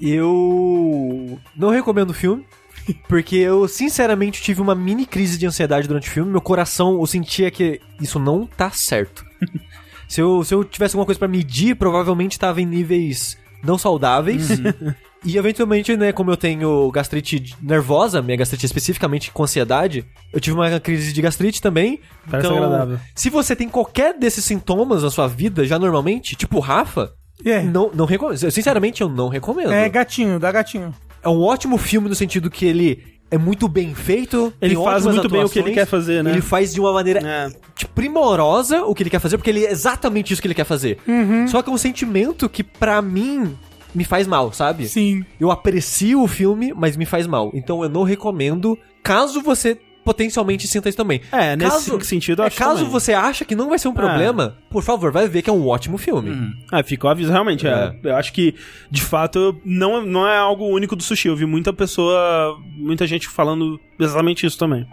Eu 0.02 1.40
não 1.56 1.70
recomendo 1.70 2.10
o 2.10 2.14
filme. 2.14 2.44
Porque 3.08 3.36
eu, 3.36 3.68
sinceramente, 3.68 4.42
tive 4.42 4.62
uma 4.62 4.76
mini 4.76 5.06
crise 5.06 5.38
de 5.38 5.46
ansiedade 5.46 5.88
durante 5.88 6.10
o 6.10 6.12
filme. 6.12 6.32
Meu 6.32 6.42
coração, 6.42 7.00
eu 7.00 7.06
sentia 7.06 7.52
que 7.52 7.80
isso 8.02 8.20
não 8.20 8.46
tá 8.46 8.72
certo. 8.72 9.24
se, 10.08 10.20
eu, 10.20 10.44
se 10.44 10.54
eu 10.54 10.64
tivesse 10.64 10.96
alguma 10.96 11.06
coisa 11.06 11.20
pra 11.20 11.28
medir, 11.28 11.76
provavelmente 11.76 12.40
tava 12.40 12.60
em 12.62 12.66
níveis 12.66 13.38
não 13.64 13.78
saudáveis. 13.78 14.50
E 15.26 15.38
eventualmente, 15.38 15.98
né, 15.98 16.12
como 16.12 16.30
eu 16.32 16.38
tenho 16.38 16.90
gastrite 16.92 17.56
nervosa, 17.62 18.22
minha 18.22 18.38
gastrite 18.38 18.66
especificamente 18.66 19.32
com 19.32 19.44
ansiedade, 19.44 20.06
eu 20.32 20.40
tive 20.40 20.56
uma 20.56 20.80
crise 20.80 21.12
de 21.12 21.22
gastrite 21.22 21.62
também. 21.62 22.00
Parece 22.30 22.48
então, 22.48 22.64
agradável. 22.64 23.00
se 23.16 23.30
você 23.30 23.56
tem 23.56 23.68
qualquer 23.68 24.18
desses 24.18 24.46
sintomas 24.46 25.02
na 25.02 25.10
sua 25.10 25.28
vida, 25.28 25.66
já 25.66 25.80
normalmente, 25.80 26.36
tipo 26.36 26.60
Rafa, 26.60 27.12
É. 27.44 27.64
não, 27.64 27.90
não 27.94 28.06
recomendo. 28.06 28.52
Sinceramente, 28.52 29.02
eu 29.02 29.10
não 29.10 29.28
recomendo. 29.28 29.72
É 29.72 29.90
gatinho, 29.90 30.40
dá 30.40 30.52
gatinho. 30.52 30.94
É 31.24 31.28
um 31.28 31.42
ótimo 31.42 31.78
filme 31.80 32.08
no 32.08 32.14
sentido 32.14 32.52
que 32.52 32.64
ele 32.66 33.16
é 33.32 33.38
muito 33.38 33.68
bem 33.68 33.96
feito. 33.96 34.54
Ele 34.62 34.76
faz 34.76 35.04
muito 35.06 35.28
bem 35.28 35.44
o 35.44 35.50
que 35.50 35.58
ele 35.58 35.70
atuações, 35.72 35.76
quer 35.76 35.86
fazer, 35.88 36.24
né? 36.24 36.30
Ele 36.32 36.42
faz 36.42 36.72
de 36.72 36.80
uma 36.80 36.94
maneira 36.94 37.20
É. 37.28 37.50
tipo, 37.76 37.92
primorosa 37.94 38.84
o 38.84 38.94
que 38.94 39.02
ele 39.02 39.10
quer 39.10 39.20
fazer, 39.20 39.38
porque 39.38 39.50
ele 39.50 39.66
é 39.66 39.72
exatamente 39.72 40.32
isso 40.32 40.42
que 40.42 40.48
ele 40.48 40.54
quer 40.54 40.64
fazer. 40.66 41.00
Uhum. 41.08 41.48
Só 41.48 41.64
que 41.64 41.70
é 41.70 41.74
um 41.74 41.78
sentimento 41.78 42.48
que, 42.48 42.64
pra 42.64 43.02
mim, 43.02 43.58
me 43.96 44.04
faz 44.04 44.28
mal, 44.28 44.52
sabe? 44.52 44.88
Sim. 44.88 45.26
Eu 45.40 45.50
aprecio 45.50 46.22
o 46.22 46.28
filme, 46.28 46.74
mas 46.76 46.98
me 46.98 47.06
faz 47.06 47.26
mal. 47.26 47.52
Então 47.54 47.82
eu 47.82 47.90
não 47.90 48.04
recomendo, 48.04 48.78
caso 49.02 49.42
você 49.42 49.80
potencialmente 50.06 50.68
sinta 50.68 50.88
isso 50.88 50.98
também. 50.98 51.20
É, 51.32 51.56
nesse 51.56 52.00
sentido, 52.06 52.42
eu 52.42 52.44
é, 52.44 52.48
acho 52.48 52.58
Caso 52.58 52.76
também. 52.78 52.92
você 52.92 53.12
acha 53.12 53.44
que 53.44 53.56
não 53.56 53.68
vai 53.68 53.80
ser 53.80 53.88
um 53.88 53.94
problema, 53.94 54.56
por 54.70 54.84
favor, 54.84 55.12
vai 55.12 55.28
ver 55.28 55.42
que 55.42 55.50
é 55.50 55.54
um 55.54 55.68
ótimo 55.68 55.98
filme. 55.98 56.54
Ah, 56.72 56.84
ficou 56.84 57.10
aviso, 57.10 57.32
realmente. 57.32 57.66
É. 57.68 57.96
Eu 58.04 58.16
acho 58.16 58.32
que, 58.32 58.54
de 58.92 59.02
fato, 59.02 59.60
não, 59.66 60.06
não 60.06 60.28
é 60.28 60.38
algo 60.38 60.68
único 60.68 60.96
do 60.96 61.02
sushi. 61.02 61.28
Eu 61.28 61.36
vi 61.36 61.48
muita 61.48 61.74
pessoa, 61.74 62.56
muita 62.78 63.08
gente 63.08 63.28
falando 63.28 63.80
exatamente 64.00 64.46
isso 64.46 64.60
também. 64.60 64.86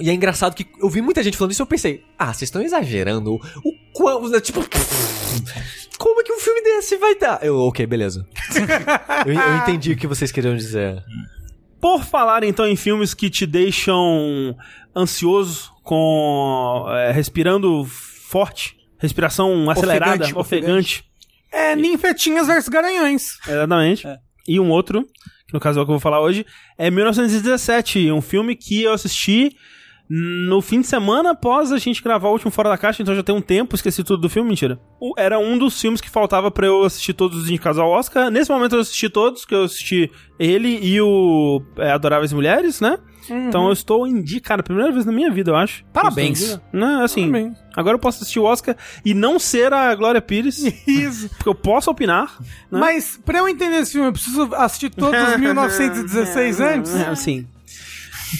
E 0.00 0.08
é 0.08 0.14
engraçado 0.14 0.54
que 0.54 0.64
eu 0.80 0.88
vi 0.88 1.02
muita 1.02 1.24
gente 1.24 1.36
falando 1.36 1.50
isso 1.50 1.62
e 1.62 1.64
eu 1.64 1.66
pensei, 1.66 2.04
ah, 2.16 2.26
vocês 2.32 2.42
estão 2.42 2.62
exagerando. 2.62 3.34
O 3.34 3.72
quão. 3.92 4.30
Tipo. 4.40 4.60
Como 5.98 6.20
é 6.20 6.24
que 6.24 6.32
um 6.32 6.38
filme 6.38 6.62
desse 6.62 6.96
vai 6.96 7.14
dar? 7.16 7.42
Eu, 7.42 7.58
ok, 7.58 7.86
beleza. 7.86 8.26
eu, 9.26 9.32
eu 9.32 9.56
entendi 9.56 9.92
o 9.92 9.96
que 9.96 10.06
vocês 10.06 10.30
queriam 10.30 10.56
dizer. 10.56 11.02
Por 11.80 12.04
falar, 12.04 12.44
então, 12.44 12.66
em 12.66 12.76
filmes 12.76 13.14
que 13.14 13.30
te 13.30 13.46
deixam 13.46 14.56
ansioso, 14.94 15.72
com. 15.82 16.86
é, 16.88 17.12
respirando 17.12 17.84
forte, 17.84 18.76
respiração 18.98 19.70
acelerada, 19.70 20.24
Ofegante, 20.24 20.38
ofegante. 20.38 21.04
É 21.52 21.76
ninfetinhas 21.76 22.46
versus 22.46 22.68
garanhões. 22.68 23.38
Exatamente. 23.46 24.06
E 24.48 24.60
um 24.60 24.70
outro, 24.70 25.04
que 25.46 25.54
no 25.54 25.60
caso 25.60 25.78
é 25.78 25.82
o 25.82 25.86
que 25.86 25.90
eu 25.90 25.94
vou 25.94 26.00
falar 26.00 26.20
hoje, 26.20 26.44
é 26.76 26.90
1917, 26.90 28.10
um 28.12 28.20
filme 28.20 28.56
que 28.56 28.82
eu 28.82 28.92
assisti 28.92 29.56
no 30.08 30.60
fim 30.60 30.80
de 30.80 30.86
semana 30.86 31.30
após 31.32 31.72
a 31.72 31.78
gente 31.78 32.02
gravar 32.02 32.28
o 32.28 32.32
último 32.32 32.50
Fora 32.50 32.68
da 32.68 32.78
Caixa, 32.78 33.02
então 33.02 33.14
já 33.14 33.22
tem 33.22 33.34
um 33.34 33.40
tempo, 33.40 33.74
esqueci 33.74 34.04
tudo 34.04 34.20
do 34.22 34.28
filme, 34.30 34.48
mentira. 34.48 34.78
Era 35.16 35.38
um 35.38 35.58
dos 35.58 35.80
filmes 35.80 36.00
que 36.00 36.08
faltava 36.08 36.50
pra 36.50 36.66
eu 36.66 36.84
assistir 36.84 37.12
todos 37.12 37.38
os 37.42 37.48
indicados 37.48 37.78
ao 37.78 37.90
Oscar. 37.90 38.30
Nesse 38.30 38.50
momento 38.50 38.76
eu 38.76 38.80
assisti 38.80 39.08
todos, 39.08 39.44
que 39.44 39.54
eu 39.54 39.64
assisti 39.64 40.10
ele 40.38 40.78
e 40.80 41.00
o 41.00 41.60
é, 41.78 41.90
Adoráveis 41.90 42.32
Mulheres, 42.32 42.80
né? 42.80 42.98
Então 43.28 43.66
eu 43.66 43.72
estou 43.72 44.06
indicado, 44.06 44.62
primeira 44.62 44.92
vez 44.92 45.04
na 45.04 45.10
minha 45.10 45.28
vida, 45.32 45.50
eu 45.50 45.56
acho. 45.56 45.84
Parabéns. 45.92 46.52
Eu. 46.52 46.60
Não, 46.72 47.02
assim, 47.02 47.28
Parabéns. 47.28 47.58
agora 47.74 47.96
eu 47.96 47.98
posso 47.98 48.18
assistir 48.22 48.38
o 48.38 48.44
Oscar 48.44 48.76
e 49.04 49.12
não 49.14 49.40
ser 49.40 49.72
a 49.72 49.92
Glória 49.96 50.22
Pires, 50.22 50.58
Isso. 50.86 51.28
porque 51.30 51.48
eu 51.48 51.54
posso 51.54 51.90
opinar. 51.90 52.36
Né? 52.40 52.78
Mas 52.78 53.18
pra 53.24 53.38
eu 53.38 53.48
entender 53.48 53.78
esse 53.78 53.92
filme, 53.92 54.06
eu 54.06 54.12
preciso 54.12 54.48
assistir 54.54 54.90
todos 54.90 55.20
os 55.20 55.36
1916 55.40 56.60
antes? 56.62 56.94
É, 56.94 57.06
assim. 57.08 57.46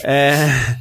É. 0.04 0.76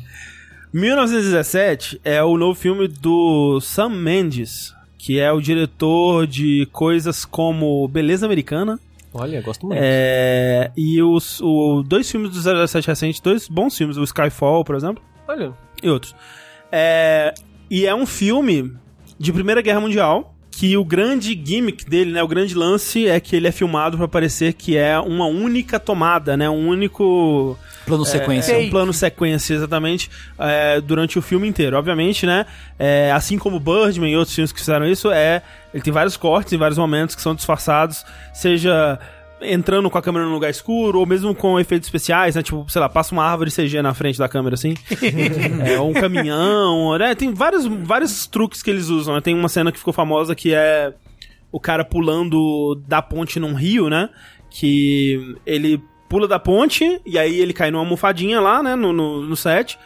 1917 0.75 2.01
é 2.03 2.21
o 2.21 2.37
novo 2.37 2.53
filme 2.53 2.85
do 2.89 3.61
Sam 3.61 3.91
Mendes, 3.91 4.75
que 4.97 5.21
é 5.21 5.31
o 5.31 5.39
diretor 5.39 6.27
de 6.27 6.67
coisas 6.69 7.23
como 7.23 7.87
Beleza 7.87 8.25
Americana. 8.25 8.77
Olha, 9.13 9.41
gosto 9.41 9.65
muito. 9.67 9.79
É, 9.81 10.73
e 10.75 11.01
os 11.01 11.39
o, 11.39 11.81
dois 11.81 12.11
filmes 12.11 12.29
do 12.31 12.67
007 12.67 12.89
recentes, 12.89 13.21
dois 13.21 13.47
bons 13.47 13.77
filmes, 13.77 13.95
o 13.95 14.03
Skyfall, 14.03 14.65
por 14.65 14.75
exemplo, 14.75 15.01
Olha. 15.25 15.53
e 15.81 15.89
outros. 15.89 16.13
É, 16.69 17.33
e 17.71 17.85
é 17.85 17.95
um 17.95 18.05
filme 18.05 18.73
de 19.17 19.31
Primeira 19.31 19.61
Guerra 19.61 19.79
Mundial. 19.79 20.33
Que 20.51 20.77
o 20.77 20.85
grande 20.85 21.33
gimmick 21.41 21.83
dele, 21.85 22.13
né? 22.13 22.23
O 22.23 22.27
grande 22.29 22.55
lance 22.55 23.09
é 23.09 23.19
que 23.19 23.35
ele 23.35 23.45
é 23.45 23.51
filmado 23.51 23.97
pra 23.97 24.07
parecer 24.07 24.53
que 24.53 24.77
é 24.77 24.97
uma 24.97 25.25
única 25.25 25.77
tomada, 25.77 26.37
né? 26.37 26.49
Um 26.49 26.69
único 26.69 27.57
Plano 27.85 28.05
sequência. 28.05 28.53
é, 28.53 28.57
um 28.57 28.69
plano 28.69 28.91
sequência, 28.91 29.53
exatamente, 29.53 30.09
é, 30.39 30.81
durante 30.81 31.19
o 31.19 31.21
filme 31.21 31.47
inteiro. 31.47 31.77
Obviamente, 31.77 32.25
né? 32.25 32.45
é, 32.77 33.11
assim 33.11 33.37
como 33.37 33.59
Birdman 33.59 34.11
e 34.11 34.17
outros 34.17 34.35
filmes 34.35 34.51
que 34.51 34.59
fizeram 34.59 34.85
isso, 34.85 35.11
é. 35.11 35.41
Ele 35.73 35.83
tem 35.83 35.93
vários 35.93 36.15
cortes 36.15 36.53
em 36.53 36.57
vários 36.57 36.77
momentos 36.77 37.15
que 37.15 37.21
são 37.21 37.35
disfarçados, 37.35 38.05
seja 38.33 38.99
entrando 39.41 39.89
com 39.89 39.97
a 39.97 40.01
câmera 40.01 40.25
num 40.25 40.33
lugar 40.33 40.49
escuro, 40.49 40.99
ou 40.99 41.05
mesmo 41.05 41.35
com 41.35 41.59
efeitos 41.59 41.87
especiais, 41.87 42.35
né? 42.35 42.41
Tipo, 42.41 42.65
sei 42.69 42.79
lá, 42.79 42.87
passa 42.87 43.13
uma 43.13 43.23
árvore 43.23 43.51
CG 43.51 43.81
na 43.81 43.93
frente 43.93 44.17
da 44.17 44.29
câmera, 44.29 44.55
assim. 44.55 44.75
é, 45.65 45.77
ou 45.79 45.89
um 45.89 45.93
caminhão, 45.93 46.97
né? 46.97 47.13
Tem 47.15 47.33
vários, 47.33 47.65
vários 47.65 48.25
truques 48.27 48.63
que 48.63 48.69
eles 48.69 48.87
usam, 48.87 49.15
né? 49.15 49.21
Tem 49.21 49.35
uma 49.35 49.49
cena 49.49 49.71
que 49.71 49.77
ficou 49.77 49.93
famosa 49.93 50.33
que 50.33 50.53
é 50.53 50.93
o 51.51 51.59
cara 51.59 51.83
pulando 51.83 52.81
da 52.87 53.01
ponte 53.01 53.39
num 53.39 53.53
rio, 53.53 53.89
né? 53.89 54.09
Que 54.49 55.35
ele 55.45 55.81
pula 56.09 56.27
da 56.27 56.39
ponte 56.39 57.01
e 57.05 57.17
aí 57.17 57.39
ele 57.39 57.53
cai 57.53 57.71
numa 57.71 57.81
almofadinha 57.83 58.39
lá, 58.39 58.61
né? 58.61 58.75
No, 58.75 58.91
no, 58.93 59.21
no 59.21 59.35
set. 59.35 59.77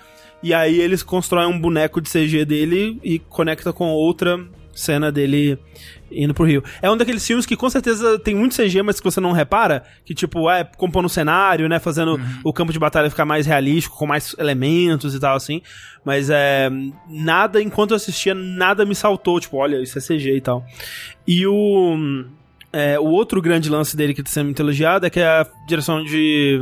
E 0.42 0.54
aí 0.54 0.80
eles 0.80 1.04
constroem 1.04 1.48
um 1.48 1.60
boneco 1.60 2.00
de 2.00 2.10
CG 2.10 2.46
dele 2.46 3.00
e 3.04 3.20
conecta 3.20 3.74
com 3.74 3.90
outra 3.90 4.40
cena 4.74 5.12
dele 5.12 5.60
indo 6.10 6.34
pro 6.34 6.46
Rio. 6.46 6.64
É 6.82 6.90
um 6.90 6.96
daqueles 6.96 7.26
filmes 7.28 7.46
que 7.46 7.56
com 7.58 7.70
certeza 7.70 8.18
tem 8.18 8.34
muito 8.34 8.56
CG, 8.56 8.82
mas 8.82 9.00
que 9.00 9.04
você 9.04 9.20
não 9.20 9.34
repara, 9.34 9.84
que 10.06 10.14
tipo, 10.14 10.50
é 10.50 10.64
compondo 10.64 11.06
o 11.06 11.10
cenário, 11.10 11.68
né, 11.68 11.78
fazendo 11.78 12.14
Uhum. 12.16 12.40
o 12.46 12.54
campo 12.54 12.72
de 12.72 12.80
batalha 12.80 13.10
ficar 13.10 13.26
mais 13.26 13.46
realístico, 13.46 13.98
com 13.98 14.08
mais 14.08 14.34
elementos 14.40 15.14
e 15.14 15.20
tal 15.20 15.36
assim. 15.36 15.62
Mas 16.06 16.30
é 16.30 16.70
nada 17.10 17.62
enquanto 17.62 17.92
eu 17.92 17.98
assistia, 17.98 18.34
nada 18.34 18.86
me 18.86 18.96
saltou, 18.96 19.40
tipo, 19.42 19.58
olha, 19.58 19.82
isso 19.82 19.98
é 19.98 20.02
CG 20.02 20.38
e 20.38 20.42
tal. 20.42 20.66
E 21.28 21.46
o 21.46 22.26
é, 22.72 23.00
o 23.00 23.06
outro 23.06 23.42
grande 23.42 23.70
lance 23.70 23.96
dele 23.96 24.14
que 24.14 24.24
tá 24.24 24.30
sendo 24.30 24.58
elogiado 24.60 25.06
é 25.06 25.10
que 25.10 25.20
a 25.20 25.46
direção 25.68 26.04
de 26.04 26.60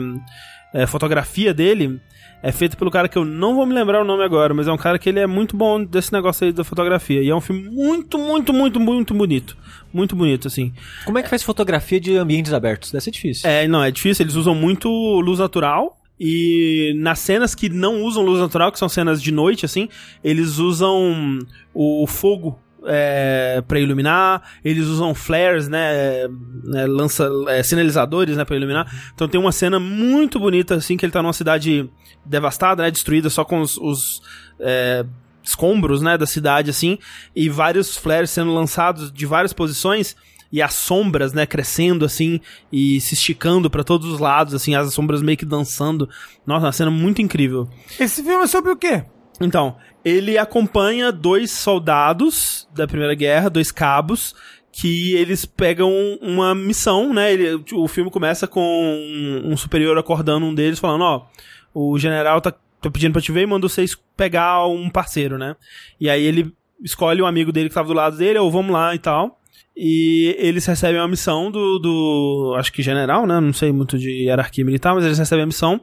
é, 0.74 0.86
fotografia 0.86 1.54
dele 1.54 2.00
é 2.42 2.52
feita 2.52 2.78
pelo 2.78 2.92
cara 2.92 3.10
que 3.10 3.18
eu 3.18 3.26
não 3.26 3.56
vou 3.56 3.66
me 3.66 3.74
lembrar 3.74 4.02
o 4.02 4.06
nome 4.06 4.24
agora, 4.24 4.54
mas 4.54 4.68
é 4.68 4.72
um 4.72 4.78
cara 4.78 5.00
que 5.00 5.10
ele 5.10 5.20
é 5.20 5.28
muito 5.28 5.58
bom 5.58 5.84
desse 5.84 6.14
negócio 6.14 6.46
aí 6.46 6.54
da 6.54 6.64
fotografia. 6.64 7.22
E 7.22 7.30
é 7.30 7.36
um 7.36 7.42
filme 7.42 7.64
muito, 7.64 8.18
muito, 8.18 8.54
muito, 8.54 8.80
muito 8.80 9.14
bonito. 9.14 9.58
Muito 9.92 10.16
bonito, 10.16 10.48
assim. 10.48 10.72
Como 11.06 11.18
é 11.18 11.24
que 11.24 11.30
faz 11.30 11.42
fotografia 11.42 12.00
de 12.00 12.16
ambientes 12.16 12.54
abertos? 12.54 12.92
Deve 12.92 13.04
ser 13.04 13.12
difícil. 13.12 13.50
É, 13.50 13.68
não, 13.68 13.84
é 13.84 13.90
difícil, 13.90 14.24
eles 14.24 14.36
usam 14.36 14.54
muito 14.54 14.88
luz 15.20 15.40
natural. 15.40 15.98
E 16.20 16.94
nas 16.98 17.20
cenas 17.20 17.54
que 17.54 17.70
não 17.70 18.04
usam 18.04 18.24
luz 18.24 18.40
natural, 18.40 18.72
que 18.72 18.80
são 18.80 18.90
cenas 18.90 19.22
de 19.22 19.32
noite, 19.32 19.66
assim, 19.66 19.88
eles 20.24 20.58
usam 20.58 21.40
o 21.74 22.08
fogo 22.08 22.60
é, 22.88 23.64
para 23.68 23.80
iluminar, 23.80 24.42
eles 24.64 24.86
usam 24.88 25.14
flares, 25.14 25.68
né, 25.68 26.28
né, 26.64 26.86
lança 26.86 27.30
é, 27.50 27.62
sinalizadores, 27.64 28.38
né, 28.38 28.46
para 28.46 28.56
iluminar. 28.56 29.12
Então 29.14 29.28
tem 29.28 29.40
uma 29.40 29.52
cena 29.52 29.80
muito 29.80 30.40
bonita 30.40 30.76
assim 30.76 30.98
que 30.98 31.06
ele 31.06 31.12
tá 31.12 31.22
numa 31.22 31.34
cidade 31.34 31.90
devastada, 32.26 32.84
né, 32.84 32.92
destruída 32.92 33.30
só 33.30 33.44
com 33.44 33.62
os, 33.62 33.78
os, 33.78 34.22
é, 34.60 35.06
escombros, 35.44 36.02
né, 36.02 36.18
da 36.18 36.26
cidade 36.26 36.70
assim, 36.70 36.98
e 37.36 37.50
vários 37.50 37.96
flares 37.96 38.30
sendo 38.30 38.54
lançados 38.54 39.12
de 39.12 39.26
várias 39.26 39.54
posições 39.54 40.16
e 40.52 40.62
as 40.62 40.74
sombras, 40.74 41.34
né, 41.34 41.46
crescendo 41.46 42.06
assim 42.06 42.40
e 42.72 43.00
se 43.02 43.14
esticando 43.14 43.70
pra 43.70 43.84
todos 43.84 44.12
os 44.12 44.20
lados, 44.20 44.54
assim, 44.54 44.76
as 44.76 44.94
sombras 44.94 45.22
meio 45.22 45.38
que 45.38 45.46
dançando. 45.46 46.10
Nossa, 46.46 46.66
uma 46.66 46.72
cena 46.72 46.92
muito 46.92 47.22
incrível. 47.22 47.70
Esse 48.00 48.24
filme 48.24 48.44
é 48.44 48.48
sobre 48.48 48.72
o 48.72 48.78
quê? 48.78 49.04
Então, 49.42 49.78
ele 50.04 50.38
acompanha 50.38 51.12
dois 51.12 51.52
soldados 51.52 52.68
da 52.74 52.88
Primeira 52.88 53.14
Guerra, 53.14 53.50
dois 53.50 53.72
cabos, 53.72 54.36
que 54.72 55.14
eles 55.16 55.46
pegam 55.46 55.92
uma 56.22 56.54
missão, 56.56 57.14
né? 57.14 57.34
Ele- 57.34 57.64
o 57.74 57.88
filme 57.88 58.10
começa 58.12 58.48
com 58.48 58.62
um, 58.62 59.52
um 59.52 59.58
superior 59.58 59.98
acordando 59.98 60.46
um 60.46 60.54
deles, 60.54 60.80
falando, 60.80 61.04
ó, 61.04 61.26
o 61.74 61.98
general 62.00 62.42
tá, 62.42 62.52
tá 62.52 62.90
pedindo 62.90 63.12
pra 63.14 63.22
te 63.22 63.32
ver 63.32 63.42
e 63.42 63.46
mandou 63.48 63.70
vocês 63.70 63.98
pegar 64.16 64.66
um 64.68 64.90
parceiro, 64.90 65.38
né? 65.38 65.56
E 66.00 66.10
aí 66.10 66.24
ele 66.24 66.52
escolhe 66.84 67.22
um 67.22 67.26
amigo 67.26 67.52
dele 67.52 67.70
que 67.70 67.76
tava 67.76 67.88
do 67.88 67.94
lado 67.94 68.18
dele, 68.18 68.40
ou 68.40 68.52
vamos 68.52 68.72
lá 68.72 68.94
e 68.96 69.00
tal. 69.00 69.40
E 69.76 70.36
eles 70.40 70.66
recebem 70.66 71.00
uma 71.00 71.08
missão 71.08 71.52
do, 71.52 71.78
do. 71.78 72.56
Acho 72.58 72.72
que 72.74 72.82
general, 72.82 73.28
né? 73.28 73.40
Não 73.40 73.54
sei 73.54 73.72
muito 73.72 73.98
de 73.98 74.10
hierarquia 74.26 74.66
militar, 74.66 74.96
mas 74.96 75.06
eles 75.06 75.20
recebem 75.20 75.44
a 75.44 75.48
missão 75.48 75.80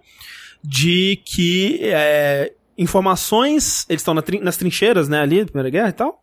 de 0.62 1.20
que 1.24 1.78
é, 1.82 2.52
informações. 2.78 3.84
Eles 3.88 4.00
estão 4.00 4.14
na 4.14 4.22
trin- 4.22 4.40
nas 4.40 4.56
trincheiras, 4.56 5.08
né? 5.08 5.20
Ali, 5.20 5.40
da 5.40 5.46
Primeira 5.46 5.70
Guerra 5.70 5.88
e 5.88 5.92
tal. 5.92 6.18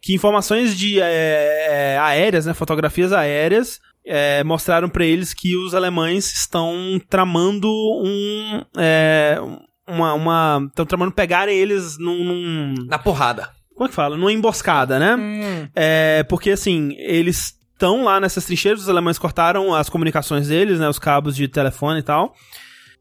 Que 0.00 0.14
informações 0.14 0.76
de 0.76 0.98
é, 1.00 1.98
aéreas, 2.00 2.46
né? 2.46 2.54
Fotografias 2.54 3.12
aéreas. 3.12 3.78
é, 4.04 4.42
mostraram 4.42 4.88
pra 4.88 5.04
eles 5.04 5.32
que 5.32 5.56
os 5.56 5.74
alemães 5.74 6.32
estão 6.32 7.00
tramando 7.08 7.68
um. 7.70 8.62
é, 8.76 9.38
uma. 9.86 10.14
uma 10.14 10.64
estão 10.68 10.84
tramando 10.84 11.12
pegarem 11.12 11.56
eles 11.56 11.96
num- 11.98 12.24
num 12.24 12.74
Na 12.88 12.98
porrada. 12.98 13.48
como 13.74 13.86
é 13.86 13.88
que 13.88 13.94
fala? 13.94 14.16
Numa 14.16 14.32
emboscada, 14.32 14.98
né? 14.98 15.14
Hum. 15.16 15.68
É, 15.74 16.24
porque 16.24 16.50
assim, 16.50 16.94
eles 16.98 17.54
estão 17.72 18.02
lá 18.04 18.18
nessas 18.20 18.44
trincheiras, 18.44 18.82
os 18.82 18.88
alemães 18.88 19.18
cortaram 19.18 19.72
as 19.74 19.88
comunicações 19.88 20.48
deles, 20.48 20.80
né? 20.80 20.88
Os 20.88 20.98
cabos 20.98 21.36
de 21.36 21.46
telefone 21.46 22.00
e 22.00 22.02
tal. 22.02 22.34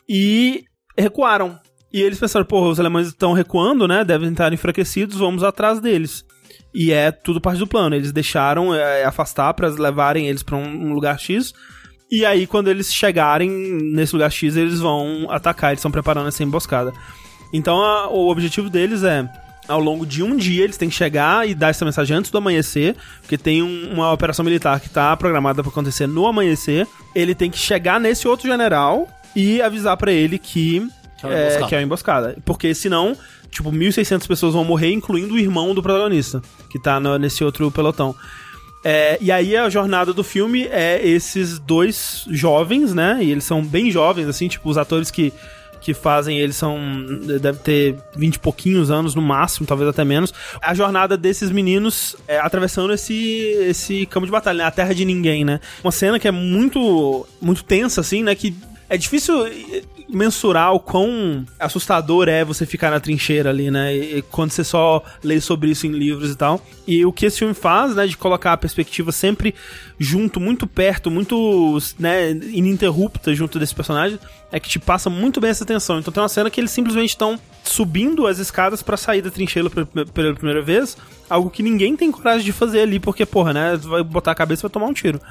E 0.08 0.64
recuaram. 0.98 1.58
E 1.94 2.02
eles 2.02 2.20
pensaram, 2.20 2.46
porra, 2.46 2.70
os 2.70 2.80
alemães 2.80 3.08
estão 3.08 3.34
recuando, 3.34 3.88
né? 3.88 4.04
Devem 4.06 4.30
estar 4.32 4.54
enfraquecidos, 4.54 5.18
vamos 5.18 5.44
atrás 5.44 5.80
deles. 5.82 6.24
E 6.74 6.92
é 6.92 7.12
tudo 7.12 7.42
parte 7.42 7.60
do 7.60 7.68
plano. 7.68 7.96
Eles 7.96 8.12
deixaram 8.14 8.74
é, 8.74 9.04
afastar 9.04 9.54
pra 9.54 9.68
levarem 9.68 10.28
eles 10.28 10.42
pra 10.44 10.56
um, 10.56 10.94
lugar 10.94 11.20
X. 11.20 11.54
E 12.10 12.26
aí, 12.26 12.48
quando 12.48 12.70
eles 12.70 12.94
chegarem 12.94 13.50
nesse 13.50 14.14
lugar 14.14 14.32
X, 14.32 14.56
eles 14.56 14.80
vão 14.80 15.28
atacar. 15.30 15.72
Eles 15.72 15.80
estão 15.80 15.92
preparando 15.92 16.28
essa 16.30 16.44
emboscada. 16.44 16.94
Então, 17.54 17.82
a- 17.84 18.08
o 18.10 18.30
objetivo 18.30 18.70
deles 18.70 19.04
é 19.04 19.30
ao 19.68 19.80
longo 19.80 20.06
de 20.06 20.24
um 20.24 20.36
dia 20.36 20.64
eles 20.64 20.76
têm 20.76 20.90
que 20.90 20.96
chegar 20.96 21.48
e 21.48 21.54
dar 21.54 21.70
essa 21.70 21.86
mensagem 21.86 22.18
antes 22.18 22.32
do 22.32 22.38
amanhecer, 22.38 22.96
porque 23.22 23.38
tem 23.38 23.62
um- 23.62 23.94
uma 23.94 24.12
operação 24.12 24.44
militar 24.44 24.80
que 24.80 24.90
tá 24.90 25.16
programada 25.16 25.62
pra 25.62 25.72
acontecer 25.72 26.08
no 26.08 26.26
amanhecer. 26.26 26.88
Ele 27.14 27.36
tem 27.36 27.50
que 27.52 27.58
chegar 27.58 28.00
nesse 28.00 28.28
outro 28.28 28.48
general 28.50 29.08
e 29.36 29.62
avisar 29.62 29.96
pra 29.98 30.12
ele 30.12 30.38
que 30.40 30.86
Que 31.22 31.28
é 31.28 31.30
uma 31.30 31.36
é, 31.38 31.68
que 31.68 31.76
é 31.76 31.78
uma 31.78 31.84
emboscada. 31.84 32.38
Porque 32.46 32.74
senão, 32.76 33.16
tipo, 33.50 33.72
1.600 33.72 34.28
pessoas 34.28 34.54
vão 34.54 34.64
morrer, 34.66 34.92
incluindo 34.92 35.36
o 35.36 35.40
irmão 35.40 35.74
do 35.74 35.82
protagonista, 35.82 36.42
que 36.70 36.78
tá 36.80 37.00
no- 37.00 37.18
nesse 37.18 37.44
outro 37.44 37.70
pelotão. 37.72 38.16
É, 38.84 39.18
e 39.22 39.32
aí 39.32 39.56
a 39.56 39.70
jornada 39.70 40.12
do 40.12 40.24
filme 40.24 40.64
é 40.72 41.00
esses 41.08 41.60
dois 41.60 42.26
jovens, 42.30 42.94
né? 42.96 43.20
E 43.22 43.30
eles 43.32 43.44
são 43.44 43.64
bem 43.64 43.92
jovens, 43.92 44.28
assim, 44.28 44.48
tipo, 44.48 44.68
os 44.68 44.76
atores 44.76 45.12
que, 45.12 45.32
que 45.80 45.94
fazem 45.94 46.40
eles 46.40 46.56
são. 46.56 46.80
Deve 47.40 47.60
ter 47.60 47.96
20 48.16 48.36
e 48.36 48.40
pouquinhos 48.40 48.90
anos 48.90 49.14
no 49.14 49.22
máximo, 49.22 49.68
talvez 49.68 49.88
até 49.88 50.04
menos. 50.04 50.34
A 50.60 50.74
jornada 50.74 51.16
desses 51.16 51.52
meninos 51.52 52.16
é, 52.28 52.40
atravessando 52.40 52.92
esse, 52.92 53.14
esse 53.70 54.08
campo 54.08 54.26
de 54.26 54.32
batalha, 54.32 54.58
né? 54.58 54.64
A 54.64 54.72
terra 54.72 54.96
de 54.96 55.06
ninguém, 55.06 55.46
né? 55.46 55.60
Uma 55.84 55.92
cena 55.92 56.20
que 56.20 56.28
é 56.28 56.32
muito, 56.32 57.28
muito 57.40 57.64
tensa, 57.64 58.02
assim, 58.02 58.24
né? 58.24 58.34
Que 58.34 58.56
é 58.90 58.98
difícil 58.98 59.46
mensurar 60.12 60.74
o 60.74 60.80
quão 60.80 61.46
assustador 61.58 62.28
é 62.28 62.44
você 62.44 62.66
ficar 62.66 62.92
na 62.92 63.00
trincheira 63.00 63.50
ali, 63.50 63.72
né? 63.72 63.96
E, 63.96 64.22
quando 64.24 64.52
você 64.52 64.64
só 64.64 65.02
lê 65.24 65.40
sobre 65.40 65.72
isso 65.72 65.88
em 65.88 65.92
livros 65.92 66.32
e 66.32 66.36
tal. 66.36 66.62
E 66.86 67.06
o 67.06 67.14
que 67.14 67.26
esse 67.26 67.40
filme 67.40 67.54
faz, 67.54 67.96
né, 67.96 68.06
de 68.06 68.18
colocar 68.18 68.54
a 68.54 68.58
perspectiva 68.58 69.12
sempre 69.12 69.56
junto, 69.98 70.40
muito 70.40 70.68
perto, 70.68 71.10
muito, 71.10 71.78
né, 71.98 72.32
ininterrupta 72.32 73.34
junto 73.34 73.58
desse 73.58 73.74
personagem, 73.74 74.20
é 74.52 74.60
que 74.60 74.68
te 74.68 74.80
passa 74.80 75.10
muito 75.10 75.40
bem 75.40 75.50
essa 75.50 75.66
tensão. 75.66 76.00
Então 76.00 76.12
tem 76.12 76.22
uma 76.22 76.30
cena 76.30 76.50
que 76.50 76.60
eles 76.60 76.72
simplesmente 76.72 77.10
estão 77.10 77.40
subindo 77.64 78.28
as 78.28 78.38
escadas 78.38 78.84
pra 78.84 78.98
sair 78.98 79.22
da 79.22 79.32
trincheira 79.32 79.70
pela, 79.70 79.86
pela 79.86 80.34
primeira 80.34 80.62
vez, 80.62 80.98
algo 81.30 81.50
que 81.50 81.64
ninguém 81.64 81.96
tem 81.96 82.12
coragem 82.12 82.44
de 82.46 82.52
fazer 82.52 82.82
ali, 82.82 83.00
porque, 83.00 83.26
porra, 83.26 83.54
né, 83.54 83.78
vai 83.78 84.04
botar 84.04 84.32
a 84.32 84.36
cabeça 84.36 84.62
e 84.62 84.64
vai 84.64 84.72
tomar 84.72 84.88
um 84.88 84.94
tiro. 84.94 85.22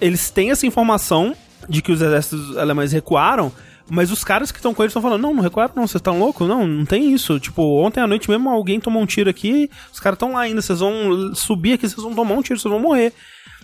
Eles 0.00 0.30
têm 0.30 0.50
essa 0.50 0.66
informação 0.66 1.36
de 1.68 1.82
que 1.82 1.92
os 1.92 2.00
exércitos 2.00 2.56
alemães 2.56 2.92
recuaram, 2.92 3.52
mas 3.92 4.10
os 4.10 4.24
caras 4.24 4.50
que 4.50 4.56
estão 4.56 4.72
com 4.72 4.82
eles 4.82 4.90
estão 4.90 5.02
falando, 5.02 5.20
não, 5.20 5.34
não 5.34 5.42
recuaram 5.42 5.74
não, 5.76 5.86
vocês 5.86 6.00
estão 6.00 6.18
loucos? 6.18 6.48
Não, 6.48 6.66
não 6.66 6.86
tem 6.86 7.12
isso. 7.12 7.38
Tipo, 7.38 7.62
ontem 7.84 8.00
à 8.00 8.06
noite 8.06 8.30
mesmo 8.30 8.48
alguém 8.48 8.80
tomou 8.80 9.02
um 9.02 9.04
tiro 9.04 9.28
aqui, 9.28 9.68
os 9.92 10.00
caras 10.00 10.16
estão 10.16 10.32
lá 10.32 10.40
ainda, 10.40 10.62
vocês 10.62 10.80
vão 10.80 11.34
subir 11.34 11.74
aqui, 11.74 11.86
vocês 11.86 12.02
vão 12.02 12.14
tomar 12.14 12.34
um 12.34 12.40
tiro, 12.40 12.58
vocês 12.58 12.72
vão 12.72 12.80
morrer. 12.80 13.12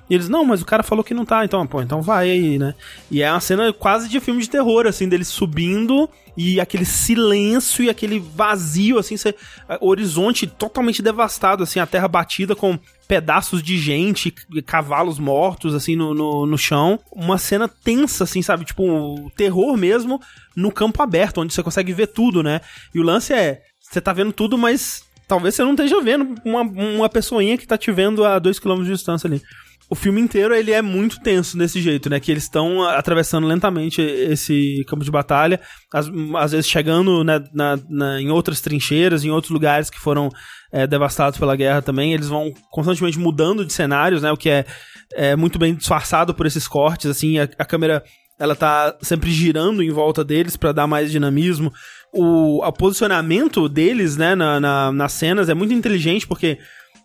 E 0.09 0.15
eles, 0.15 0.29
não, 0.29 0.45
mas 0.45 0.63
o 0.63 0.65
cara 0.65 0.83
falou 0.83 1.05
que 1.05 1.13
não 1.13 1.25
tá, 1.25 1.45
então, 1.45 1.67
pô, 1.67 1.83
então 1.83 2.01
vai 2.01 2.31
aí, 2.31 2.59
né? 2.59 2.75
E 3.11 3.23
é 3.23 3.31
uma 3.31 3.41
cena 3.41 3.73
quase 3.73 4.09
de 4.09 4.21
filme 4.21 4.41
de 4.41 4.49
terror, 4.49 4.87
assim, 4.87 5.09
deles 5.09 5.29
subindo 5.29 6.09
e 6.37 6.61
aquele 6.61 6.85
silêncio 6.85 7.85
e 7.85 7.91
aquele 7.91 8.19
vazio, 8.19 8.99
assim, 8.99 9.17
cê, 9.17 9.35
o 9.81 9.89
horizonte 9.89 10.47
totalmente 10.47 11.03
devastado, 11.03 11.63
assim, 11.63 11.81
a 11.81 11.87
terra 11.87 12.09
batida 12.09 12.55
com 12.55 12.79
pedaços 13.09 13.63
de 13.63 13.77
gente, 13.77 14.31
cavalos 14.65 15.19
mortos, 15.19 15.75
assim, 15.75 15.97
no, 15.97 16.15
no, 16.15 16.47
no 16.47 16.57
chão. 16.57 17.01
Uma 17.11 17.39
cena 17.39 17.67
tensa, 17.67 18.25
assim, 18.25 18.41
sabe? 18.41 18.65
Tipo, 18.65 18.85
um 18.85 19.29
terror 19.31 19.77
mesmo 19.77 20.21
no 20.55 20.71
campo 20.71 21.03
aberto, 21.03 21.41
onde 21.41 21.53
você 21.53 21.63
consegue 21.63 21.93
ver 21.93 22.09
tudo, 22.09 22.43
né? 22.43 22.61
E 22.95 23.01
o 23.01 23.03
lance 23.03 23.33
é, 23.33 23.63
você 23.81 24.01
tá 24.01 24.13
vendo 24.13 24.33
tudo, 24.33 24.57
mas 24.57 25.03
talvez 25.27 25.55
você 25.55 25.63
não 25.63 25.73
esteja 25.73 26.01
vendo 26.01 26.35
uma, 26.45 26.63
uma 26.63 27.09
pessoinha 27.09 27.59
que 27.59 27.67
tá 27.67 27.77
te 27.77 27.91
vendo 27.91 28.25
a 28.25 28.39
dois 28.39 28.59
quilômetros 28.59 28.89
de 28.89 28.95
distância 28.95 29.27
ali. 29.27 29.43
O 29.91 29.95
filme 29.95 30.20
inteiro 30.20 30.55
ele 30.55 30.70
é 30.70 30.82
muito 30.82 31.18
tenso 31.20 31.57
desse 31.57 31.80
jeito, 31.80 32.11
né? 32.11 32.20
Que 32.20 32.30
eles 32.30 32.43
estão 32.43 32.82
atravessando 32.82 33.47
lentamente 33.47 34.03
esse 34.03 34.84
campo 34.86 35.03
de 35.03 35.11
batalha, 35.11 35.59
às, 35.95 36.11
às 36.36 36.53
vezes 36.53 36.68
chegando 36.68 37.24
né, 37.24 37.43
na, 37.55 37.78
na- 37.89 38.20
em 38.20 38.30
outras 38.30 38.61
trincheiras, 38.61 39.24
em 39.24 39.30
outros 39.30 39.51
lugares 39.51 39.89
que 39.89 39.99
foram 39.99 40.28
é, 40.70 40.86
devastados 40.86 41.39
pela 41.39 41.57
guerra 41.57 41.80
também. 41.80 42.12
Eles 42.12 42.28
vão 42.28 42.53
constantemente 42.70 43.18
mudando 43.18 43.64
de 43.64 43.72
cenários, 43.72 44.20
né? 44.22 44.30
O 44.30 44.36
que 44.36 44.51
é, 44.51 44.66
é 45.14 45.34
muito 45.34 45.59
bem 45.59 45.74
disfarçado 45.74 46.34
por 46.34 46.45
esses 46.45 46.68
cortes, 46.68 47.11
assim. 47.11 47.39
A, 47.39 47.45
a 47.59 47.64
câmera 47.64 48.05
ela 48.39 48.55
tá 48.55 48.95
sempre 49.03 49.30
girando 49.32 49.82
em 49.82 49.91
volta 49.91 50.22
deles 50.22 50.55
para 50.57 50.70
dar 50.70 50.86
mais 50.86 51.11
dinamismo. 51.11 51.72
O, 52.12 52.64
o 52.64 52.72
posicionamento 52.72 53.68
deles, 53.68 54.16
né, 54.18 54.34
na, 54.34 54.61
na- 54.61 54.93
nas 54.93 55.12
cenas 55.12 55.49
é 55.49 55.55
muito 55.55 55.72
inteligente 55.72 56.26
porque 56.26 56.59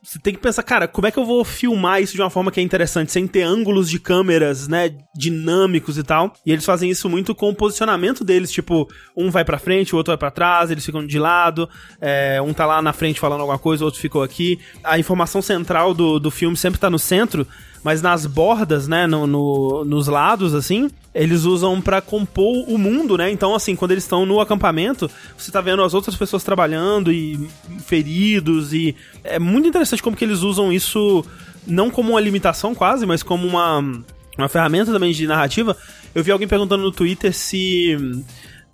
você 0.04 0.20
tem 0.20 0.34
que 0.34 0.39
pensar, 0.41 0.62
cara, 0.64 0.86
como 0.86 1.08
é 1.08 1.12
que 1.12 1.18
eu 1.18 1.26
vou 1.26 1.45
filmar 1.45 2.01
isso 2.01 2.14
de 2.14 2.22
uma 2.22 2.30
forma 2.30 2.51
que 2.51 2.60
é 2.60 2.64
interessante, 2.64 3.10
sem 3.10 3.26
ter 3.26 3.43
ângulos 3.43 3.89
de 3.89 3.97
câmeras, 3.97 4.68
né, 4.68 4.93
dinâmicos 5.16 5.97
e 5.97 6.04
tal. 6.04 6.34
E 6.45 6.51
eles 6.51 6.66
fazem 6.66 6.89
isso 6.89 7.10
muito 7.10 7.34
com 7.34 7.49
o 7.49 7.56
posicionamento 7.56 8.22
deles, 8.22 8.51
tipo, 8.51 8.86
um 9.16 9.32
vai 9.32 9.45
pra 9.45 9.58
frente, 9.58 9.95
o 9.95 9.97
outro 9.97 10.12
vai 10.12 10.18
pra 10.18 10.30
trás, 10.30 10.70
eles 10.70 10.86
ficam 10.86 11.08
de 11.08 11.18
lado, 11.18 11.70
é, 12.01 12.41
um 12.41 12.54
tá 12.54 12.66
lá 12.66 12.82
na 12.82 12.91
frente 12.91 13.18
falando 13.18 13.39
alguma 13.39 13.58
coisa, 13.58 13.84
o 13.84 13.86
outro 13.86 14.01
ficou 14.01 14.24
aqui. 14.24 14.60
A 14.84 14.99
informação 14.99 15.41
central 15.41 15.93
do, 15.93 16.20
do 16.20 16.30
filme 16.30 16.58
sempre 16.58 16.82
tá 16.82 16.89
no 16.89 16.99
centro, 16.99 17.47
mas 17.84 18.01
nas 18.01 18.25
bordas, 18.25 18.88
né, 18.88 19.05
no, 19.05 19.27
no- 19.27 19.84
nos 19.86 20.07
lados, 20.07 20.53
assim, 20.53 20.89
eles 21.13 21.43
usam 21.43 21.79
pra 21.81 22.01
compor 22.01 22.65
o 22.69 22.77
mundo, 22.77 23.17
né? 23.17 23.29
Então, 23.29 23.53
assim, 23.53 23.75
quando 23.75 23.91
eles 23.91 24.03
estão 24.03 24.25
no 24.25 24.39
acampamento, 24.39 25.09
você 25.38 25.51
tá 25.51 25.59
vendo 25.61 25.84
as 25.84 25.93
outras 25.93 26.15
pessoas 26.15 26.43
trabalhando 26.43 27.11
e 27.11 27.38
feridos 27.86 28.73
e 28.73 28.95
é 29.23 29.38
muito 29.39 29.67
interessante 29.67 30.01
como 30.01 30.15
que 30.15 30.23
eles 30.25 30.39
usam 30.39 30.71
isso 30.71 31.23
não 31.67 31.89
como 31.89 32.11
uma 32.11 32.19
limitação 32.21 32.73
quase, 32.73 33.05
mas 33.05 33.21
como 33.21 33.47
uma 33.47 33.79
uma 34.38 34.49
ferramenta 34.49 34.91
também 34.91 35.11
de 35.11 35.27
narrativa. 35.27 35.77
Eu 36.15 36.23
vi 36.23 36.31
alguém 36.31 36.47
perguntando 36.47 36.81
no 36.84 36.91
Twitter 36.91 37.31
se 37.34 37.95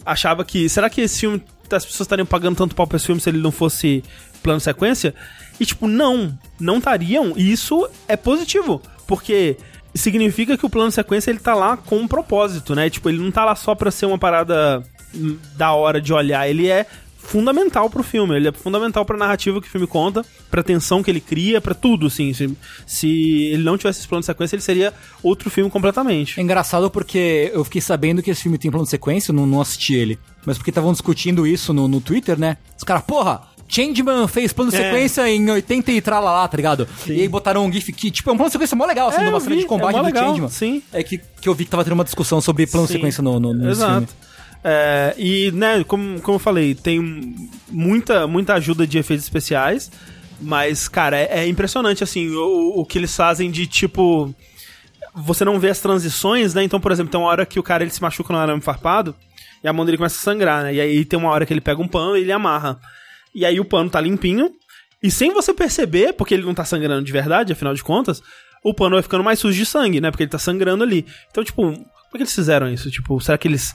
achava 0.05 0.45
que 0.45 0.69
será 0.69 0.89
que 0.89 1.01
esse 1.01 1.19
filme 1.19 1.43
as 1.71 1.85
pessoas 1.85 2.01
estariam 2.05 2.25
pagando 2.25 2.55
tanto 2.55 2.73
pau 2.75 2.87
pra 2.87 2.95
esse 2.97 3.05
filme 3.05 3.21
se 3.21 3.29
ele 3.29 3.37
não 3.39 3.51
fosse 3.51 4.03
plano 4.41 4.59
sequência? 4.59 5.13
E 5.59 5.65
tipo, 5.65 5.87
não, 5.87 6.37
não 6.59 6.77
estariam, 6.77 7.33
e 7.35 7.51
isso 7.51 7.87
é 8.07 8.15
positivo, 8.15 8.81
porque 9.09 9.57
significa 9.95 10.55
que 10.55 10.63
o 10.63 10.69
plano 10.69 10.91
sequência 10.91 11.31
ele 11.31 11.39
tá 11.39 11.55
lá 11.55 11.75
com 11.75 11.97
um 11.97 12.07
propósito, 12.07 12.75
né? 12.75 12.91
Tipo, 12.91 13.09
ele 13.09 13.17
não 13.17 13.31
tá 13.31 13.43
lá 13.43 13.55
só 13.55 13.73
pra 13.73 13.89
ser 13.89 14.05
uma 14.05 14.19
parada 14.19 14.83
hum, 15.15 15.35
da 15.57 15.73
hora 15.73 15.99
de 15.99 16.13
olhar, 16.13 16.47
ele 16.47 16.69
é 16.69 16.85
fundamental 17.17 17.89
pro 17.89 18.03
filme, 18.03 18.35
ele 18.35 18.47
é 18.47 18.51
fundamental 18.51 19.03
pra 19.05 19.17
narrativa 19.17 19.59
que 19.59 19.67
o 19.67 19.69
filme 19.69 19.87
conta, 19.87 20.23
pra 20.49 20.61
tensão 20.61 21.01
que 21.01 21.09
ele 21.09 21.19
cria, 21.19 21.59
pra 21.59 21.73
tudo, 21.73 22.05
assim. 22.05 22.31
Se, 22.33 22.55
se 22.85 23.07
ele 23.51 23.63
não 23.63 23.79
tivesse 23.79 23.99
esse 23.99 24.07
plano 24.07 24.21
de 24.21 24.27
sequência, 24.27 24.55
ele 24.55 24.61
seria 24.61 24.93
outro 25.23 25.49
filme 25.49 25.71
completamente. 25.71 26.39
É 26.39 26.43
engraçado 26.43 26.89
porque 26.91 27.49
eu 27.51 27.63
fiquei 27.63 27.81
sabendo 27.81 28.21
que 28.21 28.29
esse 28.29 28.43
filme 28.43 28.59
tem 28.59 28.69
plano 28.69 28.85
de 28.85 28.91
sequência, 28.91 29.31
eu 29.31 29.35
não, 29.35 29.47
não 29.47 29.59
assisti 29.59 29.95
ele. 29.95 30.19
Mas 30.45 30.57
porque 30.57 30.69
estavam 30.69 30.91
discutindo 30.91 31.47
isso 31.47 31.73
no, 31.73 31.87
no 31.87 31.99
Twitter, 31.99 32.39
né? 32.39 32.57
Os 32.77 32.83
caras, 32.83 33.03
porra, 33.03 33.41
Changeman 33.69 34.27
fez 34.27 34.51
plano 34.51 34.71
de 34.71 34.77
É. 34.77 34.83
sequência 34.83 35.29
em 35.29 35.49
80 35.49 35.91
e 35.91 36.01
tralalá, 36.01 36.47
tá 36.47 36.57
ligado? 36.57 36.87
Sim. 37.05 37.13
E 37.13 37.21
aí 37.21 37.27
botaram 37.27 37.65
um 37.65 37.71
GIF 37.71 37.93
que, 37.93 38.09
tipo, 38.11 38.29
é 38.29 38.33
um 38.33 38.35
plano 38.35 38.49
de 38.49 38.53
sequência 38.53 38.75
mó 38.75 38.85
legal, 38.85 39.09
assim, 39.09 39.21
É, 39.21 39.23
de 39.25 39.29
uma 39.29 39.39
cena 39.39 39.55
de 39.55 39.65
combate 39.65 39.95
é 39.95 39.99
do 39.99 40.05
legal, 40.05 40.27
Changeman. 40.29 40.49
sim. 40.49 40.83
É 40.91 41.03
que, 41.03 41.19
que 41.39 41.47
eu 41.47 41.53
vi 41.53 41.65
que 41.65 41.71
tava 41.71 41.83
tendo 41.83 41.93
uma 41.93 42.03
discussão 42.03 42.41
sobre 42.41 42.65
plano 42.67 42.87
Sim. 42.87 42.93
sequência 42.93 43.21
no, 43.23 43.39
no, 43.39 43.53
nesse 43.53 43.69
Exato. 43.71 43.91
filme. 43.93 44.07
É, 44.63 45.15
e, 45.17 45.51
né, 45.53 45.83
como, 45.85 46.19
como 46.19 46.35
eu 46.35 46.39
falei, 46.39 46.75
tem 46.75 47.35
muita, 47.69 48.27
muita 48.27 48.55
ajuda 48.55 48.85
de 48.85 48.97
efeitos 48.97 49.23
especiais, 49.25 49.89
mas, 50.41 50.87
cara, 50.87 51.17
é, 51.17 51.39
é 51.43 51.47
impressionante, 51.47 52.03
assim, 52.03 52.29
o, 52.29 52.79
o 52.79 52.85
que 52.85 52.97
eles 52.97 53.15
fazem 53.15 53.49
de, 53.51 53.65
tipo... 53.67 54.33
Você 55.15 55.43
não 55.43 55.59
vê 55.59 55.69
as 55.69 55.79
transições, 55.79 56.53
né? 56.53 56.63
Então, 56.63 56.79
por 56.79 56.91
exemplo, 56.91 57.11
tem 57.11 57.19
uma 57.19 57.27
hora 57.29 57.45
que 57.45 57.59
o 57.59 57.63
cara 57.63 57.83
ele 57.83 57.91
se 57.91 58.01
machuca 58.01 58.31
no 58.31 58.39
arame 58.39 58.61
farpado 58.61 59.15
e 59.63 59.67
a 59.67 59.73
mão 59.73 59.83
dele 59.83 59.97
começa 59.97 60.15
a 60.15 60.19
sangrar, 60.21 60.63
né? 60.63 60.73
E 60.75 60.79
aí 60.79 61.03
tem 61.03 61.17
uma 61.19 61.29
hora 61.29 61.45
que 61.45 61.51
ele 61.53 61.59
pega 61.61 61.81
um 61.81 61.87
pano 61.87 62.15
e 62.15 62.21
ele 62.21 62.31
amarra. 62.31 62.79
E 63.33 63.45
aí 63.45 63.59
o 63.59 63.65
pano 63.65 63.89
tá 63.89 64.01
limpinho, 64.01 64.51
e 65.01 65.09
sem 65.09 65.33
você 65.33 65.53
perceber, 65.53 66.13
porque 66.13 66.33
ele 66.33 66.45
não 66.45 66.53
tá 66.53 66.65
sangrando 66.65 67.03
de 67.03 67.11
verdade, 67.11 67.53
afinal 67.53 67.73
de 67.73 67.83
contas, 67.83 68.21
o 68.63 68.73
pano 68.73 68.95
vai 68.95 69.03
ficando 69.03 69.23
mais 69.23 69.39
sujo 69.39 69.57
de 69.57 69.65
sangue, 69.65 70.01
né? 70.01 70.11
Porque 70.11 70.23
ele 70.23 70.31
tá 70.31 70.39
sangrando 70.39 70.83
ali. 70.83 71.05
Então, 71.31 71.43
tipo, 71.43 71.61
como 71.61 71.75
é 71.75 72.17
que 72.17 72.23
eles 72.23 72.35
fizeram 72.35 72.67
isso? 72.71 72.91
Tipo, 72.91 73.19
será 73.21 73.37
que 73.37 73.47
eles 73.47 73.73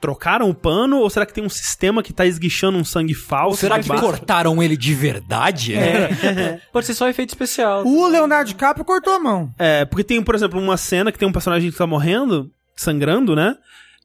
trocaram 0.00 0.50
o 0.50 0.54
pano 0.54 0.98
ou 0.98 1.08
será 1.08 1.24
que 1.24 1.32
tem 1.32 1.42
um 1.42 1.48
sistema 1.48 2.02
que 2.02 2.12
tá 2.12 2.26
esguichando 2.26 2.76
um 2.76 2.84
sangue 2.84 3.14
falso? 3.14 3.60
Será 3.60 3.80
que 3.80 3.88
cortaram 3.88 4.62
ele 4.62 4.76
de 4.76 4.94
verdade? 4.94 5.74
É, 5.74 6.60
Pode 6.72 6.86
ser 6.86 6.94
só 6.94 7.08
efeito 7.08 7.30
especial. 7.30 7.86
O 7.86 8.06
Leonardo 8.06 8.48
DiCaprio 8.48 8.84
cortou 8.84 9.14
a 9.14 9.18
mão. 9.18 9.52
é, 9.58 9.84
porque 9.84 10.04
tem, 10.04 10.22
por 10.22 10.34
exemplo, 10.34 10.60
uma 10.60 10.76
cena 10.76 11.10
que 11.10 11.18
tem 11.18 11.26
um 11.26 11.32
personagem 11.32 11.70
que 11.70 11.78
tá 11.78 11.86
morrendo, 11.86 12.50
sangrando, 12.76 13.34
né? 13.34 13.56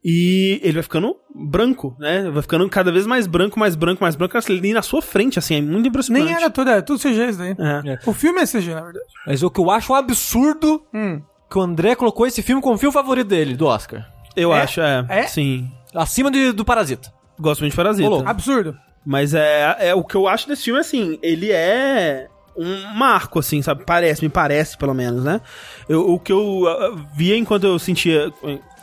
E 0.03 0.59
ele 0.63 0.73
vai 0.73 0.83
ficando 0.83 1.15
branco, 1.33 1.95
né? 1.99 2.29
Vai 2.31 2.41
ficando 2.41 2.67
cada 2.69 2.91
vez 2.91 3.05
mais 3.05 3.27
branco, 3.27 3.59
mais 3.59 3.75
branco, 3.75 4.03
mais 4.03 4.15
branco. 4.15 4.35
Ele 4.49 4.59
nem 4.61 4.73
na 4.73 4.81
sua 4.81 5.01
frente, 5.01 5.37
assim, 5.37 5.55
é 5.55 5.61
muito 5.61 5.87
impressionante. 5.87 6.25
Nem 6.25 6.33
era 6.33 6.49
tudo, 6.49 6.69
era 6.71 6.81
tudo 6.81 6.99
CG 6.99 7.29
isso 7.29 7.37
daí. 7.39 7.55
É. 7.85 7.99
O 8.05 8.13
filme 8.13 8.41
é 8.41 8.45
CG, 8.45 8.73
na 8.73 8.81
verdade. 8.81 9.05
Mas 9.27 9.43
o 9.43 9.49
que 9.51 9.59
eu 9.59 9.69
acho 9.69 9.93
um 9.93 9.95
absurdo 9.95 10.83
Hum. 10.93 11.21
que 11.49 11.57
o 11.57 11.61
André 11.61 11.93
colocou 11.95 12.25
esse 12.25 12.41
filme 12.41 12.61
como 12.61 12.77
filme 12.79 12.91
favorito 12.93 13.27
dele, 13.27 13.55
do 13.55 13.67
Oscar. 13.67 14.09
Eu 14.35 14.51
É? 14.53 14.61
acho, 14.61 14.81
é. 14.81 15.05
É? 15.07 15.23
Sim. 15.27 15.69
Acima 15.93 16.31
de- 16.31 16.51
do 16.51 16.65
Parasita. 16.65 17.13
Gosto 17.39 17.61
muito 17.61 17.71
de 17.73 17.77
Parasita. 17.77 18.07
Ô, 18.07 18.11
louco. 18.11 18.29
Absurdo. 18.29 18.75
Mas 19.05 19.33
é, 19.35 19.75
é 19.89 19.95
o 19.95 20.03
que 20.03 20.15
eu 20.15 20.27
acho 20.27 20.47
desse 20.47 20.63
filme, 20.63 20.79
assim, 20.79 21.19
ele 21.21 21.51
é 21.51 22.27
um 22.55 22.93
marco, 22.95 23.39
assim, 23.39 23.61
sabe? 23.61 23.83
Parece, 23.85 24.21
me 24.23 24.29
parece, 24.29 24.77
pelo 24.77 24.93
menos, 24.93 25.23
né? 25.23 25.41
Eu- 25.87 26.09
o 26.13 26.19
que 26.19 26.31
eu 26.31 26.67
ah, 26.67 26.95
via 27.15 27.37
enquanto 27.37 27.63
eu 27.65 27.79
sentia. 27.79 28.31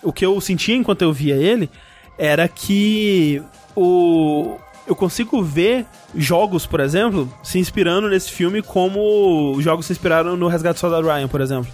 O 0.02 0.12
que 0.12 0.24
eu 0.24 0.40
sentia 0.40 0.74
enquanto 0.74 1.02
eu 1.02 1.12
via 1.12 1.34
ele 1.36 1.68
era 2.18 2.46
que 2.48 3.42
o. 3.76 4.56
Eu 4.86 4.96
consigo 4.96 5.42
ver 5.42 5.84
jogos, 6.14 6.64
por 6.64 6.80
exemplo, 6.80 7.30
se 7.42 7.58
inspirando 7.58 8.08
nesse 8.08 8.32
filme 8.32 8.62
como 8.62 9.54
jogos 9.60 9.84
se 9.84 9.92
inspiraram 9.92 10.34
no 10.34 10.48
Resgate 10.48 10.76
do 10.76 10.80
Soldado 10.80 11.06
Ryan, 11.06 11.28
por 11.28 11.42
exemplo. 11.42 11.70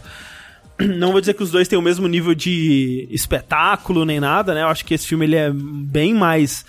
Não 0.99 1.13
vou 1.13 1.21
dizer 1.21 1.35
que 1.35 1.43
os 1.45 1.53
dois 1.53 1.69
têm 1.69 1.79
o 1.79 1.83
mesmo 1.83 2.09
nível 2.09 2.35
de 2.35 3.07
espetáculo 3.11 4.05
nem 4.05 4.19
nada, 4.19 4.53
né? 4.53 4.63
Eu 4.63 4.67
acho 4.67 4.85
que 4.85 4.95
esse 4.95 5.07
filme 5.07 5.27
ele 5.27 5.37
é 5.37 5.49
bem 5.53 6.13
mais 6.13 6.65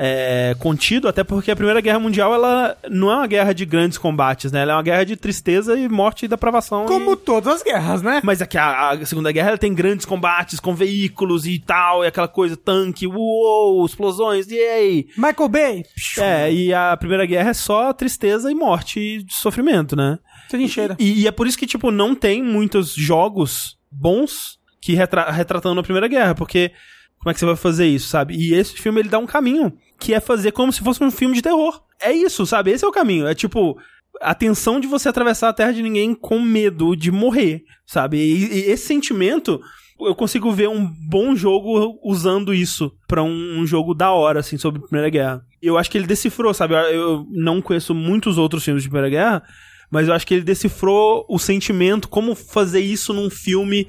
é, 0.00 0.54
contido, 0.60 1.08
até 1.08 1.24
porque 1.24 1.50
a 1.50 1.56
Primeira 1.56 1.80
Guerra 1.80 1.98
Mundial 1.98 2.32
ela 2.32 2.78
não 2.88 3.10
é 3.10 3.16
uma 3.16 3.26
guerra 3.26 3.52
de 3.52 3.66
grandes 3.66 3.98
combates, 3.98 4.52
né? 4.52 4.62
Ela 4.62 4.74
é 4.74 4.76
uma 4.76 4.82
guerra 4.82 5.02
de 5.02 5.16
tristeza 5.16 5.76
e 5.76 5.88
morte 5.88 6.24
e 6.24 6.28
depravação. 6.28 6.86
Como 6.86 7.14
e... 7.14 7.16
todas 7.16 7.56
as 7.56 7.62
guerras, 7.64 8.00
né? 8.00 8.20
Mas 8.22 8.40
aqui 8.40 8.56
a, 8.56 8.90
a 8.90 9.04
Segunda 9.04 9.32
Guerra 9.32 9.48
ela 9.48 9.58
tem 9.58 9.74
grandes 9.74 10.06
combates 10.06 10.60
com 10.60 10.72
veículos 10.72 11.46
e 11.46 11.58
tal, 11.58 12.04
e 12.04 12.06
aquela 12.06 12.28
coisa, 12.28 12.56
tanque, 12.56 13.08
uou, 13.08 13.84
explosões, 13.84 14.46
yay! 14.46 15.08
Michael 15.16 15.48
Bay. 15.48 15.84
É, 16.18 16.52
e 16.52 16.72
a 16.72 16.96
Primeira 16.96 17.26
Guerra 17.26 17.50
é 17.50 17.54
só 17.54 17.92
tristeza 17.92 18.52
e 18.52 18.54
morte 18.54 19.00
e 19.00 19.26
sofrimento, 19.28 19.96
né? 19.96 20.20
Trincheira. 20.48 20.96
E, 21.00 21.22
e 21.22 21.26
é 21.26 21.32
por 21.32 21.48
isso 21.48 21.58
que, 21.58 21.66
tipo, 21.66 21.90
não 21.90 22.14
tem 22.14 22.40
muitos 22.40 22.94
jogos 22.94 23.76
bons 23.90 24.60
que 24.80 24.94
retra 24.94 25.28
retratando 25.28 25.80
a 25.80 25.82
Primeira 25.82 26.06
Guerra, 26.06 26.36
porque 26.36 26.70
como 27.18 27.30
é 27.30 27.34
que 27.34 27.40
você 27.40 27.46
vai 27.46 27.56
fazer 27.56 27.86
isso, 27.86 28.08
sabe? 28.08 28.34
E 28.36 28.54
esse 28.54 28.74
filme, 28.74 29.00
ele 29.00 29.08
dá 29.08 29.18
um 29.18 29.26
caminho, 29.26 29.72
que 29.98 30.14
é 30.14 30.20
fazer 30.20 30.52
como 30.52 30.72
se 30.72 30.80
fosse 30.80 31.02
um 31.02 31.10
filme 31.10 31.34
de 31.34 31.42
terror. 31.42 31.82
É 32.00 32.12
isso, 32.12 32.46
sabe? 32.46 32.70
Esse 32.70 32.84
é 32.84 32.88
o 32.88 32.92
caminho. 32.92 33.26
É 33.26 33.34
tipo, 33.34 33.76
a 34.20 34.34
tensão 34.34 34.80
de 34.80 34.86
você 34.86 35.08
atravessar 35.08 35.48
a 35.48 35.52
terra 35.52 35.72
de 35.72 35.82
ninguém 35.82 36.14
com 36.14 36.40
medo 36.40 36.96
de 36.96 37.10
morrer, 37.10 37.62
sabe? 37.86 38.18
E, 38.18 38.46
e 38.46 38.70
esse 38.70 38.86
sentimento, 38.86 39.60
eu 40.00 40.14
consigo 40.14 40.50
ver 40.52 40.68
um 40.68 40.86
bom 41.08 41.34
jogo 41.34 41.98
usando 42.02 42.54
isso 42.54 42.92
pra 43.06 43.22
um, 43.22 43.58
um 43.58 43.66
jogo 43.66 43.94
da 43.94 44.12
hora, 44.12 44.40
assim, 44.40 44.56
sobre 44.56 44.80
a 44.80 44.84
Primeira 44.84 45.10
Guerra. 45.10 45.42
Eu 45.60 45.76
acho 45.76 45.90
que 45.90 45.98
ele 45.98 46.06
decifrou, 46.06 46.54
sabe? 46.54 46.74
Eu, 46.74 46.80
eu 46.80 47.26
não 47.30 47.60
conheço 47.60 47.94
muitos 47.94 48.38
outros 48.38 48.64
filmes 48.64 48.82
de 48.82 48.88
Primeira 48.88 49.10
Guerra, 49.10 49.42
mas 49.90 50.06
eu 50.06 50.14
acho 50.14 50.26
que 50.26 50.34
ele 50.34 50.44
decifrou 50.44 51.24
o 51.28 51.38
sentimento, 51.38 52.08
como 52.08 52.34
fazer 52.34 52.80
isso 52.80 53.12
num 53.12 53.30
filme 53.30 53.86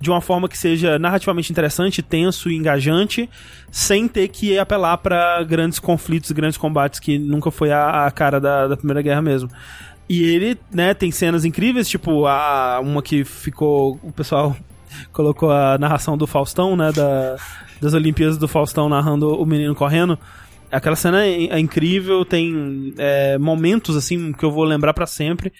de 0.00 0.10
uma 0.10 0.20
forma 0.20 0.48
que 0.48 0.56
seja 0.56 0.98
narrativamente 0.98 1.52
interessante, 1.52 2.02
tenso 2.02 2.50
e 2.50 2.56
engajante, 2.56 3.28
sem 3.70 4.08
ter 4.08 4.28
que 4.28 4.58
apelar 4.58 4.96
pra 4.96 5.42
grandes 5.44 5.78
conflitos, 5.78 6.32
grandes 6.32 6.56
combates, 6.56 6.98
que 6.98 7.18
nunca 7.18 7.50
foi 7.50 7.70
a, 7.70 8.06
a 8.06 8.10
cara 8.10 8.40
da, 8.40 8.66
da 8.66 8.76
Primeira 8.76 9.02
Guerra 9.02 9.20
mesmo. 9.20 9.50
E 10.08 10.24
ele, 10.24 10.58
né, 10.72 10.94
tem 10.94 11.10
cenas 11.10 11.44
incríveis, 11.44 11.88
tipo 11.88 12.26
a 12.26 12.80
uma 12.82 13.02
que 13.02 13.24
ficou. 13.24 14.00
O 14.02 14.10
pessoal 14.10 14.56
colocou 15.12 15.52
a 15.52 15.78
narração 15.78 16.16
do 16.16 16.26
Faustão, 16.26 16.74
né? 16.74 16.90
Da, 16.90 17.36
das 17.80 17.94
Olimpíadas 17.94 18.38
do 18.38 18.48
Faustão 18.48 18.88
narrando 18.88 19.28
o 19.28 19.46
menino 19.46 19.74
correndo. 19.74 20.18
Aquela 20.72 20.96
cena 20.96 21.24
é, 21.24 21.44
é 21.44 21.58
incrível, 21.58 22.24
tem 22.24 22.94
é, 22.98 23.38
momentos 23.38 23.96
assim 23.96 24.32
que 24.32 24.44
eu 24.44 24.50
vou 24.50 24.64
lembrar 24.64 24.94
pra 24.94 25.06
sempre. 25.06 25.52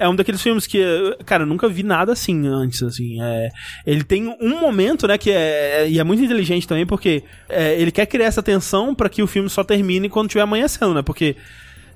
É 0.00 0.08
um 0.08 0.16
daqueles 0.16 0.40
filmes 0.40 0.66
que, 0.66 0.82
cara, 1.26 1.42
eu 1.42 1.46
nunca 1.46 1.68
vi 1.68 1.82
nada 1.82 2.12
assim 2.12 2.46
antes, 2.46 2.82
assim. 2.82 3.20
É, 3.22 3.50
ele 3.86 4.02
tem 4.02 4.34
um 4.40 4.58
momento, 4.58 5.06
né, 5.06 5.18
que 5.18 5.30
é, 5.30 5.86
e 5.86 5.98
é 6.00 6.04
muito 6.04 6.22
inteligente 6.22 6.66
também, 6.66 6.86
porque 6.86 7.22
é, 7.50 7.78
ele 7.78 7.90
quer 7.90 8.06
criar 8.06 8.24
essa 8.24 8.42
tensão 8.42 8.94
pra 8.94 9.10
que 9.10 9.22
o 9.22 9.26
filme 9.26 9.50
só 9.50 9.62
termine 9.62 10.08
quando 10.08 10.28
estiver 10.28 10.40
amanhecendo, 10.40 10.94
né? 10.94 11.02
Porque 11.02 11.36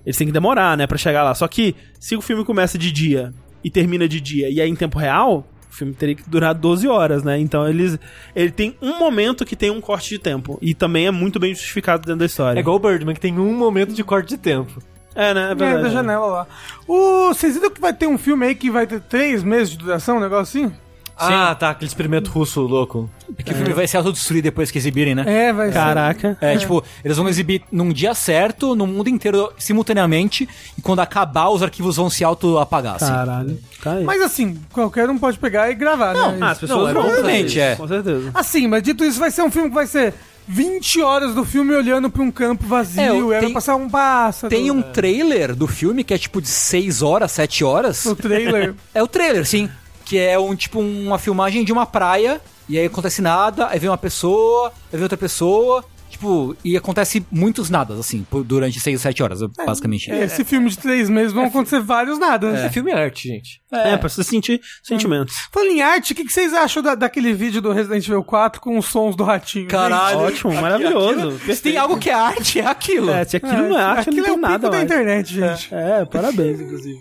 eles 0.05 0.19
têm 0.19 0.27
que 0.27 0.33
demorar, 0.35 0.77
né, 0.77 0.87
pra 0.87 0.99
chegar 0.99 1.23
lá. 1.23 1.35
Só 1.35 1.49
que 1.49 1.75
se 1.99 2.15
o 2.15 2.21
filme 2.21 2.45
começa 2.45 2.77
de 2.77 2.93
dia 2.93 3.33
e 3.65 3.71
termina 3.71 4.07
de 4.07 4.21
dia 4.21 4.51
e 4.51 4.61
é 4.61 4.67
em 4.67 4.75
tempo 4.75 4.99
real, 4.99 5.49
o 5.71 5.75
filme 5.75 5.95
teria 5.95 6.15
que 6.15 6.29
durar 6.29 6.55
12 6.55 6.87
horas, 6.87 7.25
né? 7.25 7.39
Então 7.39 7.67
eles 7.67 7.99
ele 8.37 8.51
tem 8.51 8.77
um 8.83 8.99
momento 8.99 9.47
que 9.47 9.57
tem 9.57 9.71
um 9.71 9.81
corte 9.81 10.11
de 10.11 10.19
tempo 10.19 10.59
e 10.61 10.75
também 10.75 11.07
é 11.07 11.11
muito 11.11 11.41
bem 11.41 11.55
justificado 11.55 12.05
dentro 12.05 12.19
da 12.19 12.27
história. 12.27 12.59
É 12.59 12.61
igual 12.61 12.77
o 12.77 12.79
Birdman, 12.79 13.15
que 13.15 13.21
tem 13.21 13.39
um 13.39 13.57
momento 13.57 13.95
de 13.95 14.05
corte 14.05 14.29
de 14.29 14.37
tempo. 14.37 14.81
É, 15.15 15.33
né? 15.35 15.49
É 15.49 15.53
É, 15.53 15.55
verdade. 15.55 15.83
da 15.85 15.89
janela 15.91 16.27
lá. 16.27 16.47
O, 16.87 17.29
vocês 17.29 17.55
viram 17.55 17.71
que 17.71 17.81
vai 17.81 17.93
ter 17.93 18.07
um 18.07 18.19
filme 18.19 18.47
aí 18.47 18.55
que 18.55 18.71
vai 18.71 18.87
ter 18.87 19.01
três 19.01 19.43
meses 19.43 19.71
de 19.71 19.79
duração, 19.79 20.17
um 20.17 20.21
negócio 20.21 20.65
assim? 20.67 20.75
Ah, 21.17 21.55
tá, 21.55 21.71
aquele 21.71 21.87
experimento 21.89 22.29
russo 22.29 22.61
louco. 22.63 23.09
É 23.39 23.43
que 23.45 23.53
o 23.53 23.55
filme 23.55 23.73
vai 23.73 23.87
se 23.87 23.97
autodestruir 23.97 24.43
depois 24.43 24.73
que 24.73 24.79
exibirem, 24.79 25.15
né? 25.15 25.23
É, 25.25 25.53
vai 25.53 25.69
ser. 25.69 25.75
Caraca. 25.75 26.37
É, 26.41 26.57
tipo, 26.57 26.83
eles 27.05 27.17
vão 27.17 27.29
exibir 27.29 27.63
num 27.71 27.93
dia 27.93 28.15
certo, 28.15 28.75
no 28.75 28.85
mundo 28.85 29.09
inteiro, 29.09 29.53
simultaneamente, 29.57 30.49
e 30.77 30.83
quando 30.83 30.99
acabar, 30.99 31.51
os 31.51 31.63
arquivos 31.63 31.95
vão 31.97 32.11
se 32.11 32.25
auto-apagar, 32.25 32.97
assim. 32.97 33.13
Caralho. 33.13 33.59
Tá 33.81 33.93
aí. 33.93 34.03
Mas 34.05 34.21
assim, 34.23 34.59
qualquer 34.73 35.09
um 35.09 35.17
pode 35.17 35.39
pegar 35.39 35.71
e 35.71 35.75
gravar, 35.77 36.15
né? 36.15 36.39
ah, 36.41 36.51
as 36.51 36.59
pessoas 36.59 36.81
Não, 36.81 36.89
é 36.89 36.93
vão 36.93 37.03
provavelmente, 37.05 37.61
é. 37.61 37.77
Com 37.77 37.87
certeza. 37.87 38.31
Assim, 38.35 38.67
mas 38.67 38.83
dito 38.83 39.05
isso, 39.05 39.21
vai 39.21 39.31
ser 39.31 39.43
um 39.43 39.51
filme 39.53 39.69
que 39.69 39.75
vai 39.77 39.87
ser 39.87 40.13
20 40.47 41.01
horas 41.03 41.35
do 41.35 41.45
filme 41.45 41.75
olhando 41.75 42.11
pra 42.11 42.23
um 42.23 42.31
campo 42.31 42.67
vazio, 42.67 43.01
É, 43.33 43.33
e 43.33 43.35
aí 43.37 43.41
tem- 43.41 43.53
passar 43.53 43.77
um 43.77 43.89
pássaro. 43.89 44.51
Tem 44.51 44.71
um 44.71 44.83
trailer 44.83 45.55
do 45.55 45.67
filme 45.67 46.05
que 46.05 46.13
é 46.15 46.19
tipo 46.19 46.41
de 46.41 46.49
6 46.49 47.03
horas, 47.03 47.33
7 47.33 47.65
horas. 47.65 48.05
No 48.05 48.15
trailer. 48.17 48.75
É 48.95 49.03
o 49.03 49.07
trailer, 49.09 49.47
sim. 49.47 49.69
Que 50.05 50.19
é 50.19 50.39
um 50.39 50.55
tipo 50.55 50.81
uma 50.81 51.19
filmagem 51.19 51.65
de 51.65 51.73
uma 51.73 51.87
praia, 51.87 52.41
e 52.69 52.79
aí 52.79 52.87
acontece 52.87 53.23
nada, 53.23 53.69
aí 53.69 53.79
vem 53.79 53.89
uma 53.89 53.97
pessoa, 53.99 54.69
aí 54.69 54.93
vem 54.93 55.03
outra 55.03 55.17
pessoa. 55.19 55.85
Tipo, 56.15 56.57
e 56.65 56.77
acontece 56.77 57.27
muitos 57.29 57.69
nadas, 57.69 57.99
assim, 57.99 58.25
por- 58.31 58.45
durante 58.45 58.79
6 58.79 59.01
ou 59.01 59.03
7 59.03 59.21
horas, 59.21 59.41
basicamente. 59.67 60.09
Esse 60.13 60.45
filme 60.45 60.71
de 60.71 60.79
três 60.79 61.11
meses 61.11 61.33
vão 61.33 61.47
acontecer 61.47 61.81
vários 61.81 62.21
nada. 62.21 62.51
É 62.57 62.71
filme 62.71 62.93
e 62.93 62.95
arte, 62.95 63.27
gente. 63.27 63.61
É, 63.73 63.97
pra 63.97 64.09
você 64.09 64.23
sentir 64.23 64.61
sentimentos. 64.81 65.35
Falando 65.53 65.71
em 65.73 65.83
arte, 65.83 66.13
o 66.13 66.15
que, 66.15 66.25
que 66.25 66.33
vocês 66.33 66.55
acham 66.55 66.81
da- 66.85 66.95
daquele 66.95 67.33
vídeo 67.33 67.61
do 67.61 67.73
Resident 67.73 68.07
Evil 68.07 68.23
4 68.23 68.61
com 68.61 68.79
os 68.79 68.87
sons 68.87 69.17
do 69.17 69.25
ratinho? 69.25 69.67
Caralho. 69.67 70.19
Ótimo, 70.21 70.55
maravilhoso. 70.55 71.37
Se 71.53 71.61
tem 71.61 71.77
algo 71.77 71.99
que 71.99 72.09
é 72.11 72.15
arte, 72.15 72.61
é 72.61 72.67
aquilo. 72.67 73.11
É, 73.11 73.25
se 73.25 73.37
aquilo 73.37 73.69
não 73.69 73.77
é 73.77 73.83
arte, 73.83 74.09
aquilo 74.11 74.17
não 74.19 74.25
tem 74.25 74.33
é 74.35 74.37
o 74.37 74.41
nada 74.41 74.71
da 74.71 74.81
internet, 74.83 75.35
gente. 75.35 75.75
É, 75.75 76.05
parabéns, 76.05 76.61
inclusive. 76.61 77.01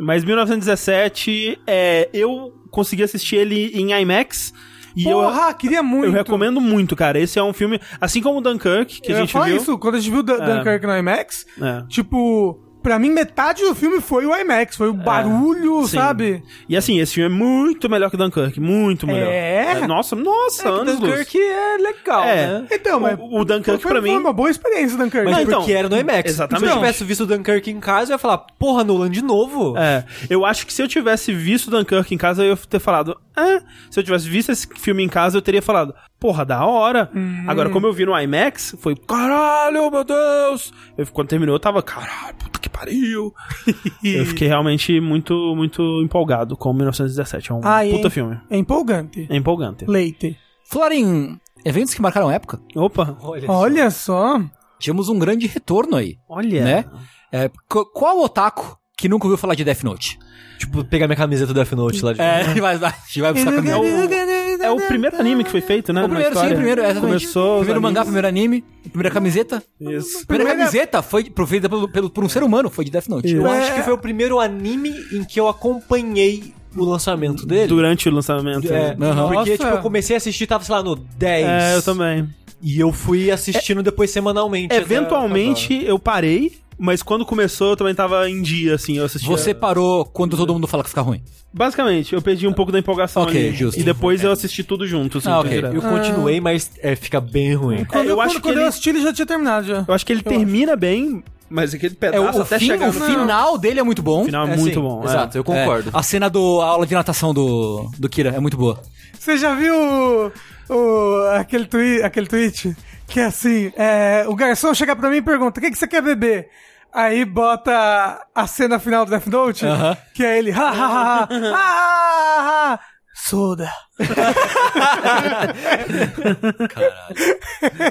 Mas 0.00 0.24
1917, 0.24 1.58
é, 1.66 2.08
eu 2.12 2.52
consegui 2.72 3.04
assistir 3.04 3.36
ele 3.36 3.70
em 3.74 3.92
IMAX. 3.92 4.52
E 4.96 5.04
eu, 5.08 5.18
Porra, 5.20 5.52
queria 5.54 5.82
muito. 5.82 6.06
eu 6.06 6.12
recomendo 6.12 6.60
muito, 6.60 6.94
cara. 6.94 7.18
Esse 7.18 7.38
é 7.38 7.42
um 7.42 7.52
filme, 7.52 7.80
assim 8.00 8.20
como 8.22 8.38
o 8.38 8.40
Dunkirk, 8.40 9.00
que 9.00 9.12
Eu 9.12 9.16
a 9.16 9.20
gente 9.20 9.32
falar 9.32 9.46
viu. 9.46 9.56
isso, 9.56 9.76
quando 9.78 9.96
a 9.96 9.98
gente 10.00 10.10
viu 10.10 10.22
Dan- 10.22 10.42
É. 10.42 10.56
Dunkirk 10.56 10.86
no 10.86 10.96
IMAX, 10.96 11.46
É. 11.60 11.82
tipo, 11.88 12.60
pra 12.82 12.98
mim 12.98 13.10
metade 13.10 13.62
do 13.62 13.74
filme 13.74 14.00
foi 14.00 14.26
o 14.26 14.36
IMAX, 14.36 14.76
foi 14.76 14.88
o 14.90 14.92
barulho, 14.94 15.86
Sim. 15.86 15.96
sabe? 15.96 16.42
E 16.68 16.76
assim, 16.76 17.00
esse 17.00 17.14
filme 17.14 17.34
é 17.34 17.38
muito 17.38 17.88
melhor 17.88 18.10
que 18.10 18.16
Dunkirk, 18.16 18.60
muito 18.60 19.06
melhor. 19.06 19.26
É? 19.32 19.86
nossa, 19.86 20.14
nossa, 20.14 20.68
anos 20.68 20.98
luz. 21.00 21.10
Dunkirk 21.10 21.38
é 21.40 21.76
legal, 21.78 22.22
É. 22.24 22.46
né? 22.46 22.66
Então, 22.70 23.00
mas 23.00 23.18
O, 23.18 23.40
o 23.40 23.44
Dunkirk 23.44 23.82
foi, 23.82 23.92
pra 23.92 24.00
foi 24.02 24.10
mim... 24.10 24.16
uma 24.18 24.32
boa 24.32 24.50
experiência, 24.50 24.96
Dunkirk. 24.96 25.24
Mas 25.24 25.34
Não, 25.36 25.42
então, 25.42 25.58
porque 25.60 25.72
era 25.72 25.88
no 25.88 25.98
IMAX. 25.98 26.30
exatamente. 26.30 26.66
Se 26.68 26.72
eu 26.72 26.78
tivesse 26.78 27.04
visto 27.04 27.20
o 27.22 27.26
Dunkirk 27.26 27.70
em 27.70 27.80
casa, 27.80 28.12
eu 28.12 28.14
ia 28.14 28.18
falar, 28.18 28.38
porra, 28.58 28.84
Nolan, 28.84 29.10
de 29.10 29.22
novo? 29.22 29.76
É, 29.76 30.04
eu 30.30 30.44
acho 30.44 30.66
que 30.66 30.72
se 30.72 30.80
eu 30.82 30.86
tivesse 30.88 31.32
visto 31.32 31.70
Dunkirk 31.70 32.14
em 32.14 32.18
casa, 32.18 32.44
eu 32.44 32.50
ia 32.50 32.56
ter 32.56 32.78
falado, 32.78 33.16
ah, 33.36 33.60
se 33.90 33.98
eu 34.00 34.04
tivesse 34.04 34.28
visto 34.28 34.50
esse 34.52 34.66
filme 34.76 35.02
em 35.02 35.08
casa, 35.08 35.36
eu 35.36 35.42
teria 35.42 35.60
falado, 35.62 35.94
porra, 36.18 36.44
da 36.44 36.64
hora. 36.64 37.10
Hum. 37.14 37.44
Agora, 37.48 37.70
como 37.70 37.86
eu 37.86 37.92
vi 37.92 38.04
no 38.06 38.18
IMAX, 38.18 38.76
foi, 38.80 38.94
caralho, 38.96 39.90
meu 39.90 40.04
Deus. 40.04 40.72
Eu, 40.96 41.06
quando 41.08 41.28
terminou, 41.28 41.54
eu 41.54 41.60
tava, 41.60 41.82
caralho, 41.82 42.34
puta 42.36 42.58
que 42.58 42.68
pariu. 42.68 43.32
eu 44.04 44.26
fiquei 44.26 44.48
realmente 44.48 45.00
muito, 45.00 45.54
muito 45.56 45.82
empolgado 46.02 46.56
com 46.56 46.72
1917. 46.72 47.50
É 47.50 47.54
um 47.54 47.60
Ah, 47.64 47.80
puta 47.90 48.06
hein? 48.06 48.10
filme. 48.10 48.40
É 48.50 48.56
empolgante. 48.56 49.26
É 49.30 49.36
empolgante. 49.36 49.84
Leite. 49.86 50.36
Falar 50.70 50.92
em 50.92 51.38
eventos 51.64 51.92
que 51.94 52.00
marcaram 52.02 52.30
época, 52.30 52.60
Opa, 52.74 53.16
Olha, 53.20 53.50
Olha 53.50 53.90
só. 53.90 54.40
tivemos 54.78 55.08
um 55.08 55.18
grande 55.18 55.46
retorno 55.46 55.96
aí, 55.96 56.16
olha. 56.28 56.64
né? 56.64 56.84
É, 57.32 57.50
qu- 57.68 57.84
qual 57.92 58.20
otaku 58.22 58.78
que 58.96 59.08
nunca 59.08 59.26
ouviu 59.26 59.36
falar 59.38 59.54
de 59.54 59.64
Death 59.64 59.82
Note? 59.82 60.18
Tipo, 60.58 60.84
pegar 60.84 61.06
minha 61.08 61.16
camiseta 61.16 61.48
do 61.52 61.54
Death 61.54 61.72
Note 61.72 62.02
lá 62.04 62.12
de 62.12 62.20
É, 62.20 62.44
vai, 62.60 62.78
vai, 62.78 62.90
a 62.90 63.06
gente 63.06 63.20
vai 63.20 63.32
buscar 63.32 63.50
a 63.50 63.54
camiseta. 63.54 64.64
É 64.64 64.70
o 64.70 64.76
primeiro 64.86 65.20
anime 65.20 65.44
que 65.44 65.50
foi 65.50 65.60
feito, 65.60 65.92
né? 65.92 66.02
O 66.04 66.08
primeiro, 66.08 66.38
sim, 66.38 66.46
o 66.46 66.54
primeiro, 66.54 66.80
exatamente. 66.80 67.00
Começou. 67.06 67.56
primeiro 67.58 67.82
mangá, 67.82 68.00
animes. 68.00 68.04
primeiro 68.06 68.28
anime, 68.28 68.64
primeira 68.88 69.10
camiseta. 69.10 69.62
Isso. 69.80 70.26
Primeira 70.26 70.26
Primeira- 70.26 70.58
camiseta 70.58 71.02
foi 71.02 71.26
feita 71.46 71.68
pelo, 71.68 71.88
pelo- 71.88 72.08
por 72.08 72.24
um 72.24 72.28
ser 72.28 72.42
humano, 72.42 72.70
foi 72.70 72.84
de 72.84 72.90
Death 72.92 73.08
Note. 73.08 73.26
Isso. 73.26 73.36
Eu 73.36 73.46
É. 73.46 73.58
acho 73.58 73.74
que 73.74 73.82
foi 73.82 73.92
o 73.92 73.98
primeiro 73.98 74.38
anime 74.40 74.94
em 75.12 75.24
que 75.24 75.38
eu 75.40 75.48
acompanhei 75.48 76.54
o 76.76 76.84
lançamento 76.84 77.44
dele. 77.46 77.66
Durante 77.66 78.08
o 78.08 78.12
lançamento. 78.12 78.72
É, 78.72 78.96
Aham. 79.00 79.28
porque, 79.28 79.34
Nossa. 79.34 79.50
tipo, 79.52 79.64
eu 79.64 79.78
comecei 79.82 80.16
a 80.16 80.18
assistir, 80.18 80.46
tava, 80.46 80.64
sei 80.64 80.74
lá, 80.74 80.82
no 80.82 80.94
10. 80.96 81.46
É, 81.46 81.74
eu 81.76 81.82
também. 81.82 82.28
E 82.62 82.80
eu 82.80 82.90
fui 82.92 83.30
assistindo 83.30 83.82
depois 83.82 84.10
semanalmente. 84.10 84.72
até 84.74 84.76
Eventualmente 84.82 85.84
eu 85.84 85.98
parei, 85.98 86.52
mas 86.78 87.02
quando 87.02 87.24
começou 87.24 87.70
eu 87.70 87.76
também 87.76 87.94
tava 87.94 88.28
em 88.28 88.40
dia, 88.42 88.74
assim, 88.74 88.98
eu 88.98 89.04
assistia. 89.04 89.28
Você 89.28 89.52
parou 89.54 90.04
quando 90.04 90.36
todo 90.36 90.52
mundo 90.52 90.66
fala 90.66 90.82
que 90.82 90.88
fica 90.90 91.00
ruim. 91.02 91.22
Basicamente, 91.52 92.14
eu 92.14 92.20
perdi 92.20 92.48
um 92.48 92.52
pouco 92.52 92.72
da 92.72 92.78
empolgação 92.80 93.22
Ok, 93.22 93.48
ali. 93.48 93.54
justo. 93.56 93.80
E 93.80 93.84
depois 93.84 94.24
eu 94.24 94.32
assisti 94.32 94.64
tudo 94.64 94.86
junto, 94.86 95.18
assim, 95.18 95.28
Ah, 95.28 95.38
ok. 95.38 95.50
direto. 95.50 95.74
Eu 95.74 95.82
continuei, 95.82 96.40
mas 96.40 96.70
é, 96.80 96.96
fica 96.96 97.20
bem 97.20 97.54
ruim. 97.54 97.84
Quando, 97.84 98.04
eu 98.06 98.10
eu, 98.10 98.20
acho 98.20 98.30
quando, 98.34 98.42
que 98.42 98.48
quando 98.48 98.56
eu 98.56 98.62
ele- 98.62 98.68
assisti, 98.68 98.88
ele 98.90 99.00
já 99.02 99.12
tinha 99.12 99.26
terminado 99.26 99.66
já. 99.66 99.84
Eu 99.86 99.94
acho 99.94 100.04
que 100.04 100.12
ele 100.12 100.22
termina 100.22 100.74
bem, 100.74 101.22
mas 101.50 101.72
aquele 101.74 101.94
É, 101.94 101.96
pedaço 101.98 102.38
o, 102.38 102.40
o 102.40 102.42
até 102.42 102.58
fim- 102.58 102.66
chegar 102.66 102.90
o 102.90 102.92
no 102.92 103.00
final 103.04 103.56
dele 103.58 103.80
é 103.80 103.82
muito 103.82 104.02
bom. 104.02 104.24
final 104.24 104.46
é 104.48 104.52
É, 104.52 104.56
muito 104.56 104.74
sim, 104.74 104.80
bom. 104.80 105.02
é. 105.02 105.06
Exato, 105.06 105.38
eu 105.38 105.44
concordo. 105.44 105.90
É, 105.90 105.92
a 105.98 106.02
cena 106.02 106.28
do 106.30 106.60
a 106.62 106.66
aula 106.66 106.86
de 106.86 106.94
natação 106.94 107.32
do, 107.34 107.90
do 107.98 108.08
Kira 108.08 108.30
é 108.30 108.40
muito 108.40 108.56
boa. 108.56 108.80
Você 109.18 109.36
já 109.38 109.54
viu 109.54 109.74
o, 109.74 110.32
o- 110.74 111.26
aquele, 111.38 111.66
twi 111.66 112.02
aquele 112.02 112.26
tweet? 112.26 112.76
Que 113.06 113.20
é 113.20 113.24
assim, 113.26 113.70
é, 113.76 114.24
o 114.26 114.34
garçom 114.34 114.72
chega 114.74 114.96
pra 114.96 115.10
mim 115.10 115.16
e 115.16 115.22
pergunta, 115.22 115.60
o 115.60 115.62
que, 115.62 115.70
que 115.70 115.76
você 115.78 115.86
quer 115.86 116.02
beber? 116.02 116.48
Aí 116.92 117.24
bota 117.24 118.24
a 118.34 118.46
cena 118.46 118.78
final 118.78 119.04
do 119.04 119.10
Death 119.10 119.26
Note, 119.26 119.66
Aham. 119.66 119.96
que 120.14 120.24
é 120.24 120.38
ele, 120.38 120.52
ha, 120.52 120.56
ha, 120.60 120.70
ha, 120.70 121.28
ha, 121.28 121.28
ha, 121.28 121.58
ha, 121.58 122.72
ha, 122.74 122.80
soda. 123.14 123.68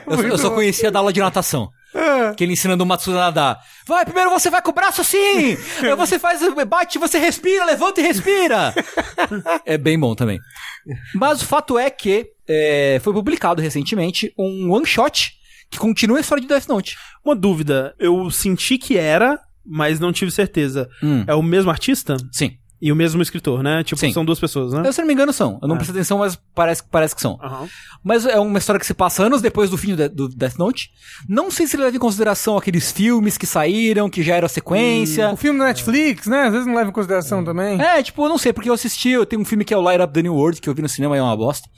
Eu, 0.07 0.27
eu 0.29 0.37
só 0.37 0.51
conhecia 0.51 0.91
da 0.91 0.99
aula 0.99 1.11
de 1.13 1.19
natação. 1.19 1.69
Ah, 1.95 2.33
Que 2.35 2.43
ele 2.43 2.53
ensinando 2.53 2.83
o 2.83 2.87
Matsuda 2.87 3.17
a 3.17 3.21
nadar. 3.21 3.59
Vai, 3.85 4.05
primeiro 4.05 4.29
você 4.29 4.49
vai 4.49 4.61
com 4.61 4.71
o 4.71 4.73
braço 4.73 5.01
assim! 5.01 5.57
Aí 5.83 5.95
você 5.95 6.17
faz, 6.17 6.41
bate, 6.67 6.97
você 6.97 7.17
respira, 7.19 7.65
levanta 7.65 8.01
e 8.01 8.03
respira! 8.03 8.73
é 9.65 9.77
bem 9.77 9.99
bom 9.99 10.15
também. 10.15 10.39
Mas 11.15 11.41
o 11.41 11.45
fato 11.45 11.77
é 11.77 11.89
que 11.89 12.31
é, 12.47 12.99
foi 13.03 13.13
publicado 13.13 13.61
recentemente 13.61 14.33
um 14.37 14.71
one 14.71 14.85
shot 14.85 15.33
que 15.69 15.77
continua 15.77 16.17
a 16.17 16.21
história 16.21 16.41
de 16.41 16.47
Death 16.47 16.67
Note. 16.67 16.97
Uma 17.23 17.35
dúvida, 17.35 17.95
eu 17.97 18.29
senti 18.29 18.77
que 18.77 18.97
era, 18.97 19.39
mas 19.65 19.99
não 19.99 20.11
tive 20.13 20.31
certeza. 20.31 20.89
Hum. 21.01 21.23
É 21.27 21.33
o 21.33 21.41
mesmo 21.41 21.71
artista? 21.71 22.17
Sim. 22.31 22.57
E 22.85 22.91
o 22.91 22.95
mesmo 22.97 23.21
escritor, 23.21 23.63
né? 23.63 23.81
Tipo, 23.81 23.97
Sim. 24.01 24.11
são 24.11 24.25
duas 24.25 24.37
pessoas, 24.41 24.73
né? 24.73 24.81
Eu, 24.85 24.91
se 24.91 24.99
não 24.99 25.07
me 25.07 25.13
engano, 25.13 25.31
são. 25.31 25.57
Eu 25.61 25.69
não 25.69 25.75
Ah. 25.75 25.77
prestei 25.77 25.95
atenção, 25.95 26.17
mas 26.17 26.37
parece, 26.53 26.83
parece 26.91 27.15
que 27.15 27.21
são. 27.21 27.39
Aham. 27.41 27.65
Mas 28.03 28.25
é 28.25 28.37
uma 28.37 28.57
história 28.57 28.77
que 28.77 28.85
se 28.85 28.93
passa 28.93 29.23
anos 29.23 29.41
depois 29.41 29.69
do 29.69 29.77
fim 29.77 29.95
do, 29.95 30.09
do 30.09 30.27
Death 30.27 30.57
Note. 30.57 30.89
Não 31.29 31.49
sei 31.49 31.65
se 31.65 31.77
ele 31.77 31.83
leva 31.85 31.95
em 31.95 31.99
consideração 31.99 32.57
aqueles 32.57 32.91
filmes 32.91 33.37
que 33.37 33.45
saíram, 33.45 34.09
que 34.09 34.21
já 34.21 34.35
era 34.35 34.47
a 34.47 34.49
sequência. 34.49 35.31
o 35.31 35.37
filme 35.37 35.59
da 35.59 35.65
Netflix, 35.67 36.27
né? 36.27 36.47
Às 36.47 36.51
vezes 36.51 36.67
não 36.67 36.75
leva 36.75 36.89
em 36.89 36.93
consideração 36.93 37.41
também. 37.41 37.81
É, 37.81 38.03
tipo, 38.03 38.21
eu 38.25 38.27
não 38.27 38.37
sei, 38.37 38.51
porque 38.51 38.69
eu 38.69 38.73
assisti, 38.73 39.09
eu 39.11 39.25
tenho 39.25 39.41
um 39.41 39.45
filme 39.45 39.63
que 39.63 39.73
é 39.73 39.77
o 39.77 39.81
Light 39.81 40.01
Up 40.03 40.11
the 40.13 40.21
New 40.21 40.35
World, 40.35 40.59
que 40.59 40.67
eu 40.69 40.75
vi 40.75 40.81
no 40.81 40.89
cinema 40.89 41.15
e 41.15 41.19
é 41.19 41.23
uma 41.23 41.37
bosta. 41.37 41.69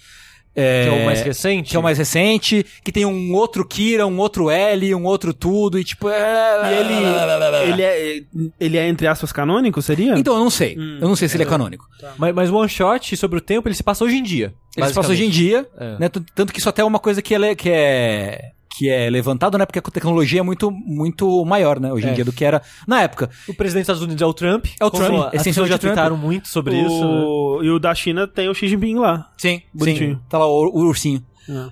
É, 0.55 0.83
Que 0.83 0.89
é 0.89 1.01
o 1.01 1.05
mais 1.05 1.21
recente? 1.21 1.69
Que 1.69 1.75
é 1.75 1.79
o 1.79 1.83
mais 1.83 1.97
recente, 1.97 2.65
que 2.83 2.91
tem 2.91 3.05
um 3.05 3.33
outro 3.33 3.67
Kira, 3.67 4.07
um 4.07 4.17
outro 4.17 4.49
L, 4.49 4.95
um 4.95 5.03
outro 5.03 5.33
tudo, 5.33 5.77
e 5.77 5.83
tipo... 5.83 6.09
É... 6.09 6.71
E 6.71 6.73
ele, 6.79 7.71
ele, 7.73 7.81
é, 7.83 8.21
ele 8.59 8.77
é, 8.77 8.87
entre 8.87 9.05
aspas, 9.07 9.31
canônico, 9.31 9.81
seria? 9.81 10.17
Então, 10.17 10.33
eu 10.35 10.39
não 10.39 10.49
sei. 10.49 10.75
eu 10.75 11.07
não 11.07 11.15
sei 11.15 11.27
se 11.27 11.35
ele 11.35 11.43
é 11.43 11.47
canônico. 11.47 11.85
Mas, 12.17 12.33
mas 12.33 12.49
o 12.49 12.55
One 12.55 12.69
Shot, 12.69 13.15
sobre 13.17 13.39
o 13.39 13.41
tempo, 13.41 13.67
ele 13.67 13.75
se 13.75 13.83
passa 13.83 14.03
hoje 14.05 14.15
em 14.15 14.23
dia. 14.23 14.53
Ele 14.77 14.87
se 14.87 14.93
passa 14.93 15.11
hoje 15.11 15.25
em 15.25 15.29
dia, 15.29 15.67
É. 15.77 15.97
né? 15.99 16.09
Tanto 16.09 16.25
tanto 16.33 16.53
que 16.53 16.59
isso 16.59 16.69
até 16.69 16.81
é 16.81 16.85
uma 16.85 16.99
coisa 16.99 17.21
que, 17.21 17.33
ela 17.33 17.47
é, 17.47 17.55
que 17.55 17.69
é... 17.69 18.51
Que 18.77 18.89
é 18.89 19.09
levantado, 19.09 19.57
né? 19.57 19.65
Porque 19.65 19.79
a 19.79 19.81
tecnologia 19.81 20.39
é 20.39 20.43
muito, 20.43 20.69
muito 20.71 21.43
maior, 21.45 21.79
né? 21.79 21.91
Hoje 21.93 22.07
em 22.07 22.11
É. 22.11 22.13
dia 22.13 22.25
do 22.25 22.31
que 22.33 22.43
era 22.43 22.61
na 22.87 23.01
época. 23.01 23.29
O 23.47 23.53
presidente 23.53 23.83
dos 23.83 23.95
Estados 23.95 24.01
Unidos 24.01 24.21
é 24.21 24.25
o 24.25 24.33
Trump. 24.33 24.65
É 24.79 24.85
o 24.85 24.89
Trump, 24.91 25.03
As 25.03 25.09
pessoas 25.11 25.33
essencialmente 25.41 25.69
já 25.69 25.75
o 25.75 25.79
tweetaram 25.79 26.17
muito 26.17 26.47
sobre 26.47 26.75
isso. 26.79 26.99
né? 26.99 27.05
o... 27.05 27.59
E 27.63 27.69
o 27.69 27.79
da 27.79 27.93
China 27.95 28.27
tem 28.27 28.49
o 28.49 28.53
Xi 28.53 28.67
Jinping 28.67 28.95
lá. 28.95 29.29
Sim, 29.37 29.61
Bonitinho. 29.73 30.15
sim. 30.15 30.21
Tá 30.29 30.37
lá 30.37 30.45
o, 30.47 30.65
o 30.67 30.79
ursinho. 30.87 31.23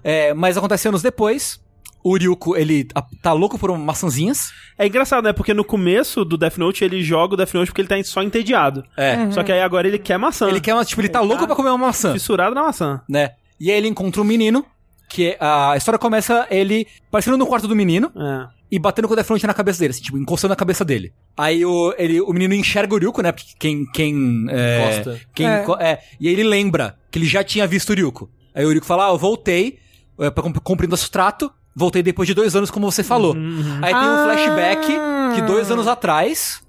É, 0.04 0.34
mas 0.34 0.58
acontece 0.58 0.88
anos 0.88 1.02
depois. 1.02 1.62
O 2.06 2.18
Ryuko, 2.18 2.58
ele 2.58 2.86
a- 2.94 3.02
tá 3.22 3.32
louco 3.32 3.58
por 3.58 3.76
maçãzinhas. 3.78 4.50
É 4.78 4.86
engraçado, 4.86 5.24
né? 5.24 5.32
Porque 5.32 5.54
no 5.54 5.64
começo 5.64 6.26
do 6.26 6.38
Death 6.38 6.58
Note 6.58 6.84
ele 6.84 7.02
joga 7.02 7.34
o 7.34 7.38
Death 7.38 7.54
Note 7.54 7.68
porque 7.72 7.80
ele 7.82 7.88
tá 7.88 7.96
só 8.04 8.22
entediado. 8.22 8.84
É. 8.98 9.32
Só 9.32 9.42
que 9.42 9.52
aí 9.54 9.62
agora 9.62 9.88
ele 9.88 9.98
quer 9.98 10.18
maçã. 10.18 10.50
Ele 10.50 10.60
quer 10.60 10.74
uma, 10.74 10.84
tipo, 10.84 11.00
ele 11.02 11.08
tá 11.10 11.22
louco 11.22 11.46
pra 11.48 11.56
comer 11.56 11.70
uma 11.70 11.78
maçã, 11.78 12.12
Fissurado 12.14 12.54
na 12.54 12.62
maçã. 12.64 13.02
né? 13.10 13.32
E 13.60 13.72
aí 13.72 13.78
ele 13.78 13.88
encontra 13.88 14.20
um 14.22 14.26
menino, 14.26 14.66
que 15.14 15.28
é- 15.30 15.38
a 15.40 15.76
história 15.78 16.00
começa 16.00 16.48
ele 16.50 16.88
aparecendo 17.08 17.38
no 17.38 17.46
quarto 17.46 17.68
do 17.68 17.76
menino 17.76 18.12
É. 18.18 18.48
e 18.72 18.80
batendo 18.80 19.08
com 19.08 19.14
o 19.14 19.16
Defront 19.16 19.46
na 19.46 19.54
cabeça 19.54 19.80
dele, 19.80 19.92
assim, 19.92 20.02
tipo, 20.02 20.18
encostando 20.18 20.50
na 20.52 20.56
cabeça 20.56 20.84
dele. 20.84 21.14
Aí 21.38 21.64
o, 21.64 21.94
ele, 22.00 22.20
o 22.20 22.34
menino 22.34 22.56
enxerga 22.56 22.96
o 22.96 22.98
Ryuko, 22.98 23.22
né? 23.22 23.32
Porque 23.32 23.52
quem. 23.60 23.86
quem 23.94 24.46
é, 24.50 24.82
Encosta. 25.04 25.22
Quem, 25.36 25.46
É. 25.48 25.66
é. 25.80 26.00
E 26.20 26.28
aí 26.28 26.34
ele 26.34 26.44
lembra 26.44 26.96
que 27.12 27.20
ele 27.20 27.28
já 27.28 27.44
tinha 27.44 27.68
visto 27.68 27.92
o 27.92 27.94
Ryuko. 27.94 28.28
Aí 28.56 28.66
o 28.66 28.70
Ryuko 28.72 28.88
fala: 28.88 29.06
Ah, 29.06 29.10
eu 29.12 29.18
voltei, 29.20 29.78
é, 30.20 30.32
cumprindo 30.64 30.92
nosso 30.92 31.12
trato. 31.12 31.52
Voltei 31.76 32.02
depois 32.02 32.28
de 32.28 32.34
dois 32.34 32.56
anos, 32.56 32.70
como 32.72 32.92
você 32.92 33.04
falou. 33.04 33.34
Aí 33.82 33.94
tem 33.94 34.02
um 34.04 34.16
Ah. 34.16 34.24
flashback 34.26 34.88
que 35.36 35.42
dois 35.44 35.70
anos 35.70 35.88
atrás. 35.88 36.63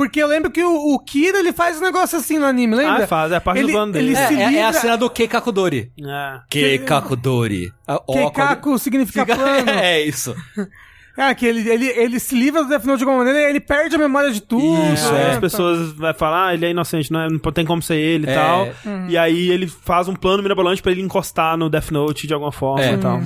Porque 0.00 0.22
eu 0.22 0.26
lembro 0.26 0.50
que 0.50 0.64
o, 0.64 0.94
o 0.94 0.98
Kira, 0.98 1.40
ele 1.40 1.52
faz 1.52 1.76
um 1.78 1.82
negócio 1.84 2.16
assim 2.18 2.38
no 2.38 2.46
anime, 2.46 2.74
lembra? 2.74 3.04
Ah, 3.04 3.06
faz, 3.06 3.32
é 3.32 3.36
a 3.36 3.40
parte 3.40 3.58
ele, 3.58 3.66
do 3.66 3.72
plano 3.74 3.92
dele. 3.92 4.08
Ele 4.08 4.16
É, 4.16 4.26
se 4.28 4.34
é- 4.34 4.42
é 4.44 4.48
livra... 4.48 4.68
a 4.68 4.72
cena 4.72 4.96
do 4.96 5.10
Keikakudori. 5.10 5.92
É. 6.02 6.38
Keikakudori. 6.48 7.70
A- 7.86 8.00
ó, 8.08 8.12
Keikaku 8.14 8.78
significa 8.78 9.26
Fica- 9.26 9.36
plano. 9.36 9.68
É 9.78 10.00
isso. 10.00 10.34
Ah, 11.18 11.34
que 11.36 11.44
ele, 11.44 11.68
ele, 11.68 11.86
ele 11.88 12.18
se 12.18 12.34
livra 12.34 12.62
do 12.62 12.68
Death 12.70 12.84
Note 12.84 12.98
de 12.98 13.04
alguma 13.04 13.22
maneira, 13.24 13.50
ele 13.50 13.60
perde 13.60 13.94
a 13.94 13.98
memória 13.98 14.30
de 14.32 14.40
tudo. 14.40 14.64
Isso, 14.94 15.12
né? 15.12 15.22
é. 15.22 15.30
As 15.32 15.38
pessoas 15.38 15.92
vão 15.92 16.14
falar, 16.14 16.48
ah, 16.48 16.54
ele 16.54 16.64
é 16.64 16.70
inocente, 16.70 17.12
não, 17.12 17.20
é- 17.20 17.28
não 17.28 17.38
tem 17.52 17.66
como 17.66 17.82
ser 17.82 17.96
ele 17.96 18.26
e 18.26 18.30
É. 18.30 18.34
tal. 18.34 18.68
E 19.06 19.18
aí 19.18 19.50
ele 19.50 19.66
faz 19.66 20.08
um 20.08 20.14
plano 20.14 20.42
mirabolante 20.42 20.80
pra 20.82 20.92
ele 20.92 21.02
encostar 21.02 21.58
no 21.58 21.68
Death 21.68 21.90
Note 21.90 22.26
de 22.26 22.32
alguma 22.32 22.52
forma 22.52 22.82
É. 22.82 22.94
e 22.94 22.96
tal. 22.96 23.20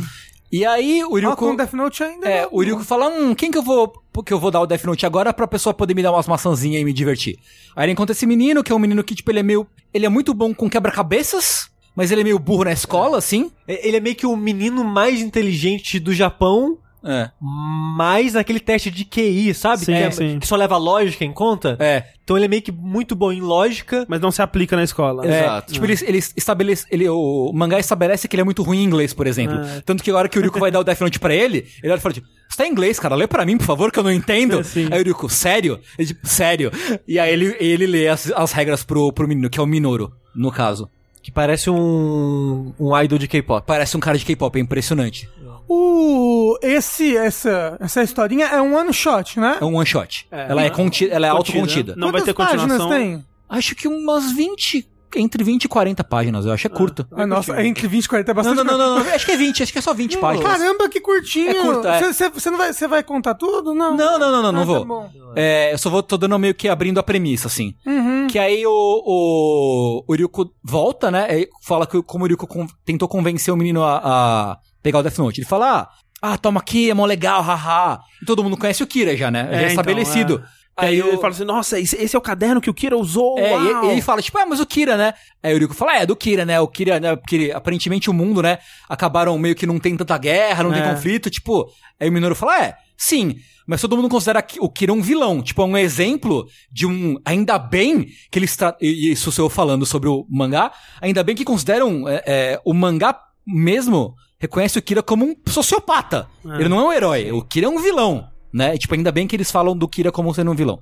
E 0.55 0.64
aí 0.64 1.02
o 1.02 1.14
Ó, 1.14 1.16
Ryuko... 1.16 1.36
com 1.36 1.51
o 1.51 1.56
Death 1.56 1.72
Note 1.72 2.05
ainda. 2.05 2.28
É, 2.28 2.43
não. 2.43 2.48
o 2.52 2.62
Ryuko 2.62 2.85
fala, 2.85 3.09
hum, 3.09 3.35
quem 3.35 3.51
que 3.51 3.59
eu 3.59 3.62
vou 3.62 3.93
que 4.24 4.32
eu 4.32 4.39
vou 4.39 4.52
dar 4.52 4.60
o 4.60 4.66
Death 4.68 4.85
Note 4.85 5.05
agora 5.05 5.32
pra 5.32 5.48
pessoa 5.48 5.74
poder 5.74 5.94
me 5.94 6.02
dar 6.02 6.12
umas 6.12 6.28
maçãzinhas 6.28 6.81
e 6.81 6.85
me 6.85 6.93
divertir? 6.93 7.40
Aí 7.74 7.86
ele 7.86 7.93
encontra 7.93 8.12
esse 8.12 8.24
menino, 8.24 8.62
que 8.62 8.70
é 8.70 8.74
um 8.74 8.78
menino 8.78 9.02
que, 9.02 9.16
tipo, 9.16 9.28
ele 9.32 9.40
é 9.40 9.43
meio... 9.43 9.66
Ele 9.93 10.06
é 10.06 10.09
muito 10.09 10.32
bom 10.32 10.55
com 10.55 10.70
quebra-cabeças, 10.70 11.68
mas 11.97 12.12
ele 12.12 12.20
é 12.20 12.24
meio 12.24 12.39
burro 12.39 12.62
na 12.62 12.72
escola, 12.72 13.18
assim. 13.18 13.51
Ele 13.66 13.97
é 13.97 14.01
meio 14.01 14.14
que 14.14 14.26
o 14.26 14.36
menino 14.36 14.85
mais 14.85 15.20
inteligente 15.20 15.98
do 15.98 16.14
Japão, 16.14 16.78
É. 17.05 17.31
mais 17.40 18.32
naquele 18.35 18.59
teste 18.60 18.90
de 18.90 19.05
QI, 19.05 19.52
sabe? 19.55 19.85
Sim, 19.85 19.93
que, 19.93 19.98
é- 19.98 20.10
sim. 20.10 20.39
que 20.39 20.47
só 20.47 20.56
leva 20.56 20.76
lógica 20.76 21.24
em 21.24 21.32
conta. 21.32 21.76
É. 21.78 22.05
Então 22.24 22.36
ele 22.36 22.47
é 22.47 22.48
meio 22.48 22.62
que 22.62 22.72
muito 22.72 23.14
bom 23.14 23.31
em 23.31 23.40
lógica. 23.40 24.06
Mas 24.09 24.20
não 24.20 24.31
se 24.31 24.40
aplica 24.40 24.74
na 24.74 24.82
escola. 24.82 25.26
É, 25.26 25.40
Exato. 25.44 25.72
tipo, 25.74 25.85
ele, 25.85 25.98
ele 26.02 26.18
estabelece. 26.18 26.86
Ele, 26.90 27.06
o 27.09 27.52
mangá 27.52 27.78
estabelece 27.78 28.26
que 28.26 28.35
ele 28.35 28.40
é 28.40 28.44
muito 28.44 28.62
ruim 28.62 28.78
em 28.78 28.85
inglês, 28.85 29.12
por 29.12 29.26
exemplo. 29.26 29.59
É. 29.59 29.82
Tanto 29.82 30.02
que 30.02 30.10
a 30.10 30.16
hora 30.16 30.28
que 30.28 30.39
o 30.39 30.43
Ryuko 30.43 30.59
vai 30.59 30.70
dar 30.70 30.81
o 30.81 30.85
Death 30.85 31.01
Note 31.02 31.20
pra 31.20 31.35
ele, 31.35 31.66
ele 31.82 31.93
olha 31.93 31.98
e 31.98 32.02
fala, 32.02 32.14
tipo, 32.14 32.26
você 32.48 32.56
tá 32.56 32.66
em 32.66 32.70
inglês, 32.70 32.98
cara? 32.98 33.14
Lê 33.14 33.26
pra 33.26 33.44
mim, 33.44 33.59
por 33.59 33.66
favor, 33.66 33.93
que 33.93 33.98
eu 33.98 34.02
não 34.02 34.10
entendo. 34.12 34.60
É, 34.60 34.62
sim. 34.62 34.89
Aí 34.90 35.02
o 35.02 35.05
Ryuko, 35.05 35.28
sério? 35.28 35.78
Ele, 35.98 36.09
tipo, 36.09 36.26
sério. 36.26 36.72
E 37.06 37.18
aí 37.18 37.31
ele, 37.32 37.56
ele 37.60 37.86
lê 37.86 38.09
as, 38.09 38.32
as 38.32 38.52
regras 38.52 38.82
pro, 38.82 39.12
pro 39.12 39.28
menino, 39.28 39.51
que 39.51 39.59
é 39.60 39.62
o 39.62 39.66
Minoru, 39.66 40.10
no 40.35 40.51
caso. 40.51 40.89
Que 41.22 41.31
parece 41.31 41.68
um, 41.70 42.72
um 42.78 42.98
idol 42.98 43.18
de 43.18 43.26
K-pop. 43.28 43.66
Parece 43.66 43.97
um 43.97 44.01
cara 44.01 44.16
de 44.16 44.24
K-pop, 44.24 44.59
é 44.59 44.62
impressionante. 44.62 45.28
O, 45.77 46.59
esse, 46.63 47.17
essa, 47.17 47.77
essa 47.81 48.03
historinha 48.03 48.47
é 48.47 48.61
um 48.63 48.77
one 48.77 48.93
shot, 48.93 49.39
né? 49.41 49.59
É 49.61 49.65
um 49.65 49.75
one 49.77 49.87
shot. 49.87 50.27
É. 50.31 50.47
ela 50.49 50.63
é, 50.63 50.71
conti 50.71 51.11
ela 51.11 51.27
é 51.27 51.31
Contida. 51.31 51.59
autocontida. 51.59 51.95
Não 51.97 52.13
vai 52.13 52.23
ter 52.23 52.33
Quantas 52.33 52.55
continuação. 52.61 52.89
páginas 52.89 53.19
tem? 53.19 53.25
Acho 53.49 53.75
que 53.75 53.87
umas 53.89 54.33
20, 54.33 54.89
entre 55.17 55.45
20 55.45 55.65
e 55.65 55.69
40 55.69 56.03
páginas, 56.05 56.47
eu 56.47 56.53
acho, 56.53 56.67
é 56.67 56.71
curto. 56.71 57.07
Ah, 57.13 57.27
nossa, 57.27 57.55
é 57.57 57.67
entre 57.67 57.87
20 57.87 58.05
e 58.05 58.09
40 58.09 58.31
é 58.31 58.35
Não, 58.35 58.43
bastante. 58.43 58.57
não, 58.57 58.65
não, 58.65 58.79
não, 58.97 59.05
não, 59.05 59.15
acho 59.15 59.27
que 59.27 59.33
é 59.33 59.37
20, 59.37 59.63
acho 59.63 59.73
que 59.73 59.79
é 59.79 59.83
só 59.83 59.93
20 59.95 60.19
páginas. 60.19 60.49
Caramba, 60.51 60.89
que 60.89 61.01
curtinho. 61.01 61.51
É 61.51 61.55
curto, 61.55 61.87
é. 61.89 62.13
Você 62.13 62.51
não 62.51 62.59
vai, 62.59 62.73
você 62.73 62.89
vai 62.89 63.03
contar 63.03 63.35
tudo? 63.35 63.75
Não. 63.75 63.97
Não, 63.97 64.19
não, 64.19 64.31
não, 64.31 64.43
não, 64.43 64.53
não 64.53 64.61
Ah, 64.63 64.65
tá 64.67 64.73
vou. 64.73 64.85
bom. 64.85 65.11
É, 65.37 65.73
eu 65.73 65.79
só 65.79 65.91
vou, 65.91 66.03
tô 66.03 66.17
dando 66.17 66.39
meio 66.39 66.55
que 66.55 66.69
abrindo 66.69 66.99
a 66.99 67.03
premissa, 67.03 67.49
assim. 67.49 67.75
Uhum. 67.87 68.27
Que 68.29 68.39
aí 68.39 68.65
o, 68.67 68.71
o, 68.73 70.05
o 70.07 70.15
Ryuko 70.15 70.51
volta, 70.63 71.11
né? 71.11 71.27
Fala 71.63 71.87
que 71.87 72.01
como 72.03 72.25
o 72.25 72.29
Ryuko 72.29 72.47
con- 72.47 72.67
tentou 72.85 73.09
convencer 73.09 73.53
o 73.53 73.57
menino 73.57 73.83
a, 73.85 73.99
a 73.99 74.59
pegar 74.85 75.01
o 75.01 75.02
Death 75.02 75.19
Note. 75.19 75.40
Ele 75.40 75.48
fala, 75.48 75.81
ah, 75.81 75.89
ah, 76.23 76.39
toma 76.39 76.61
aqui, 76.61 76.90
é 76.90 76.94
mó 76.94 77.05
legal, 77.06 77.43
haha. 77.43 77.98
E 78.23 78.24
todo 78.27 78.44
mundo 78.44 78.56
conhece 78.56 78.82
o 78.82 78.86
Kira 78.86 79.16
já, 79.16 79.31
né? 79.31 79.44
já 79.51 79.51
é 79.51 79.56
então, 79.56 79.69
estabelecido. 79.70 80.44
é. 80.61 80.65
Aí 80.77 81.01
o- 81.02 81.06
ele 81.09 81.16
fala 81.19 81.28
assim, 81.28 81.44
nossa, 81.44 81.78
esse, 81.78 81.94
esse 81.97 82.16
é 82.16 82.19
o 82.19 82.23
caderno 82.23 82.61
que 82.61 82.69
o 82.69 82.74
Kira 82.74 82.97
usou, 82.98 83.39
É, 83.39 83.51
e- 83.52 83.73
uau! 83.73 83.85
e 83.86 83.90
ele 83.93 84.02
fala, 84.02 84.20
tipo, 84.20 84.36
ah, 84.39 84.44
mas 84.47 84.59
o 84.61 84.66
Kira, 84.66 84.97
né? 84.97 85.15
Aí 85.43 85.55
o 85.55 85.59
Ryuko 85.59 85.73
fala, 85.74 85.97
é, 85.97 86.05
do 86.06 86.16
Kira, 86.16 86.44
né? 86.44 86.59
O 86.61 86.66
Kira, 86.69 86.98
né? 87.01 87.15
Porque 87.16 87.52
aparentemente 87.55 88.11
o 88.11 88.12
mundo, 88.12 88.43
né? 88.43 88.59
Acabaram 88.89 89.39
meio 89.39 89.55
que 89.55 89.66
não 89.66 89.78
tem 89.78 89.97
tanta 89.97 90.19
guerra, 90.19 90.62
não 90.65 90.73
tem 90.73 90.82
É. 90.82 90.90
conflito, 90.94 91.31
tipo. 91.31 91.66
Aí 92.01 92.09
o 92.09 92.12
Minoru 92.12 92.35
fala, 92.35 92.61
é, 92.65 92.74
sim, 92.97 93.36
mas 93.69 93.81
todo 93.81 93.97
mundo 93.97 94.09
considera 94.09 94.44
o 94.59 94.69
Kira 94.69 94.93
um 94.93 95.01
vilão. 95.01 95.40
Tipo, 95.43 95.62
é 95.62 95.65
um 95.65 95.77
exemplo 95.78 96.44
de 96.73 96.86
um. 96.86 97.16
Ainda 97.24 97.56
bem 97.56 98.06
que 98.31 98.39
eles. 98.40 98.56
Tra... 98.56 98.77
e 98.81 99.12
Isso 99.12 99.31
sou 99.31 99.44
eu 99.47 99.51
falando 99.51 99.86
sobre 99.86 100.09
o 100.09 100.27
mangá. 100.28 100.73
Ainda 101.01 101.23
bem 101.23 101.36
que 101.36 101.44
consideram 101.44 102.09
é, 102.09 102.23
é, 102.27 102.61
o 102.65 102.74
mangá 102.74 103.16
mesmo 103.47 104.15
reconhece 104.45 104.79
o 104.79 104.83
Kira 104.83 105.03
como 105.03 105.25
um 105.25 105.35
sociopata. 105.49 106.29
É. 106.47 106.61
Ele 106.61 106.69
não 106.69 106.79
é 106.81 106.85
um 106.85 106.93
herói, 106.93 107.33
o 107.33 107.43
Kira 107.43 107.66
é 107.66 107.69
um 107.69 107.81
vilão, 107.83 108.27
né? 108.53 108.77
Tipo, 108.79 108.95
ainda 108.95 109.11
bem 109.12 109.27
que 109.27 109.35
eles 109.37 109.51
falam 109.51 109.77
do 109.77 109.89
Kira 109.89 110.12
como 110.12 110.33
sendo 110.35 110.51
um 110.51 110.55
vilão. 110.55 110.81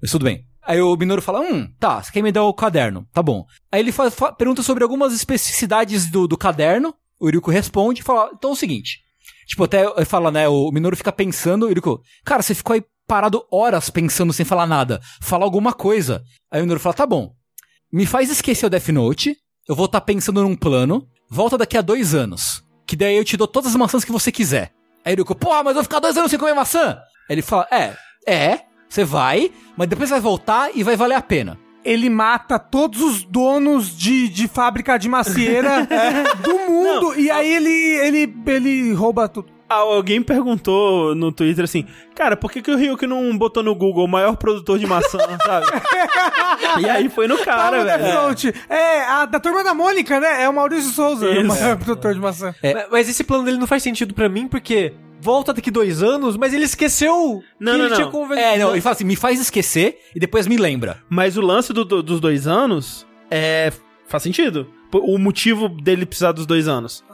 Mas 0.00 0.10
tudo 0.10 0.24
bem. 0.24 0.44
Aí 0.62 0.80
o 0.80 0.96
Minoru 0.96 1.22
fala, 1.22 1.40
hum, 1.40 1.68
tá, 1.78 2.02
você 2.02 2.10
quer 2.10 2.22
me 2.22 2.32
dar 2.32 2.42
o 2.44 2.52
caderno? 2.52 3.06
Tá 3.12 3.22
bom. 3.22 3.44
Aí 3.70 3.80
ele 3.80 3.92
fa- 3.92 4.10
fa- 4.10 4.32
pergunta 4.32 4.62
sobre 4.62 4.82
algumas 4.82 5.12
especificidades 5.14 6.10
do, 6.10 6.26
do 6.26 6.36
caderno, 6.36 6.92
o 7.20 7.28
Ryuko 7.30 7.50
responde 7.50 8.00
e 8.00 8.04
fala, 8.04 8.30
então 8.34 8.50
é 8.50 8.52
o 8.52 8.56
seguinte. 8.56 8.98
Tipo, 9.46 9.62
até 9.64 9.84
ele 9.86 10.04
fala, 10.04 10.30
né, 10.32 10.48
o 10.48 10.70
Minoru 10.72 10.96
fica 10.96 11.12
pensando, 11.12 11.66
o 11.66 11.68
Ryuko, 11.68 12.00
cara, 12.24 12.42
você 12.42 12.52
ficou 12.54 12.74
aí 12.74 12.82
parado 13.06 13.44
horas 13.50 13.88
pensando 13.90 14.32
sem 14.32 14.44
falar 14.44 14.66
nada. 14.66 15.00
Fala 15.22 15.44
alguma 15.44 15.72
coisa. 15.72 16.22
Aí 16.50 16.60
o 16.60 16.64
Minoru 16.64 16.80
fala, 16.80 16.94
tá 16.94 17.06
bom. 17.06 17.32
Me 17.92 18.04
faz 18.04 18.28
esquecer 18.28 18.66
o 18.66 18.70
Death 18.70 18.88
Note, 18.88 19.36
eu 19.68 19.76
vou 19.76 19.86
estar 19.86 20.00
pensando 20.00 20.42
num 20.42 20.56
plano, 20.56 21.06
volta 21.30 21.56
daqui 21.56 21.76
a 21.78 21.80
dois 21.80 22.12
anos. 22.12 22.60
Que 22.86 22.96
daí 22.96 23.16
eu 23.16 23.24
te 23.24 23.36
dou 23.36 23.46
todas 23.46 23.70
as 23.70 23.76
maçãs 23.76 24.04
que 24.04 24.12
você 24.12 24.30
quiser. 24.30 24.72
Aí 25.04 25.12
o 25.12 25.16
Ryuko, 25.16 25.34
porra, 25.34 25.62
mas 25.62 25.70
eu 25.70 25.74
vou 25.74 25.82
ficar 25.84 26.00
dois 26.00 26.16
anos 26.16 26.30
sem 26.30 26.38
comer 26.38 26.54
maçã? 26.54 26.98
Aí 27.28 27.34
ele 27.34 27.42
fala, 27.42 27.66
é, 27.70 27.92
é, 28.26 28.60
você 28.88 29.04
vai, 29.04 29.52
mas 29.76 29.88
depois 29.88 30.10
vai 30.10 30.20
voltar 30.20 30.70
e 30.74 30.82
vai 30.82 30.96
valer 30.96 31.14
a 31.14 31.22
pena. 31.22 31.58
Ele 31.84 32.10
mata 32.10 32.58
todos 32.58 33.00
os 33.00 33.22
donos 33.22 33.96
de, 33.96 34.28
de 34.28 34.48
fábrica 34.48 34.98
de 34.98 35.08
macieira 35.08 35.86
do 36.42 36.58
mundo. 36.70 37.18
E 37.18 37.30
aí 37.30 37.48
ele, 37.48 37.70
ele, 37.70 38.34
ele 38.46 38.92
rouba 38.92 39.28
tudo. 39.28 39.55
Ah, 39.68 39.76
Alguém 39.76 40.22
perguntou 40.22 41.14
no 41.14 41.32
Twitter 41.32 41.64
assim, 41.64 41.84
cara, 42.14 42.36
por 42.36 42.52
que, 42.52 42.62
que 42.62 42.70
o 42.70 42.76
Ryuki 42.76 43.06
não 43.06 43.36
botou 43.36 43.62
no 43.62 43.74
Google 43.74 44.04
o 44.04 44.08
maior 44.08 44.36
produtor 44.36 44.78
de 44.78 44.86
maçã, 44.86 45.18
sabe? 45.44 45.66
e 46.80 46.88
aí 46.88 47.08
foi 47.08 47.26
no 47.26 47.38
cara, 47.38 47.84
velho. 47.84 48.14
Note. 48.14 48.52
É, 48.68 49.02
a 49.04 49.24
da 49.26 49.40
turma 49.40 49.64
da 49.64 49.74
Mônica, 49.74 50.20
né? 50.20 50.42
É 50.44 50.48
o 50.48 50.54
Maurício 50.54 50.90
Souza, 50.92 51.28
Isso. 51.30 51.40
o 51.44 51.48
maior 51.48 51.76
produtor 51.78 52.14
de 52.14 52.20
maçã. 52.20 52.54
É. 52.62 52.74
Mas- 52.74 52.86
Mas 52.90 53.08
esse 53.08 53.24
plano 53.24 53.44
dele 53.44 53.58
não 53.58 53.66
faz 53.66 53.82
sentido 53.82 54.14
pra 54.14 54.28
mim, 54.28 54.46
porque 54.48 54.94
volta 55.20 55.52
daqui 55.52 55.70
dois 55.70 56.02
anos, 56.02 56.36
mas 56.36 56.54
ele 56.54 56.64
esqueceu 56.64 57.42
Não, 57.58 57.72
que 57.72 57.78
não, 57.78 57.86
ele 57.86 57.94
tinha 57.94 58.04
não. 58.06 58.12
conversado. 58.12 58.54
É, 58.54 58.58
não, 58.58 58.70
ele 58.72 58.80
fala 58.80 58.94
assim, 58.94 59.04
me 59.04 59.16
faz 59.16 59.40
esquecer 59.40 59.98
e 60.14 60.20
depois 60.20 60.46
me 60.46 60.56
lembra. 60.56 61.02
Mas 61.08 61.36
o 61.36 61.40
lance 61.40 61.72
do- 61.72 61.84
do- 61.84 62.02
dos 62.02 62.20
dois 62.20 62.46
anos 62.46 63.06
é. 63.30 63.72
faz 64.06 64.22
sentido. 64.22 64.68
O 64.92 65.18
motivo 65.18 65.68
dele 65.68 66.06
precisar 66.06 66.32
dos 66.32 66.46
dois 66.46 66.68
anos. 66.68 67.04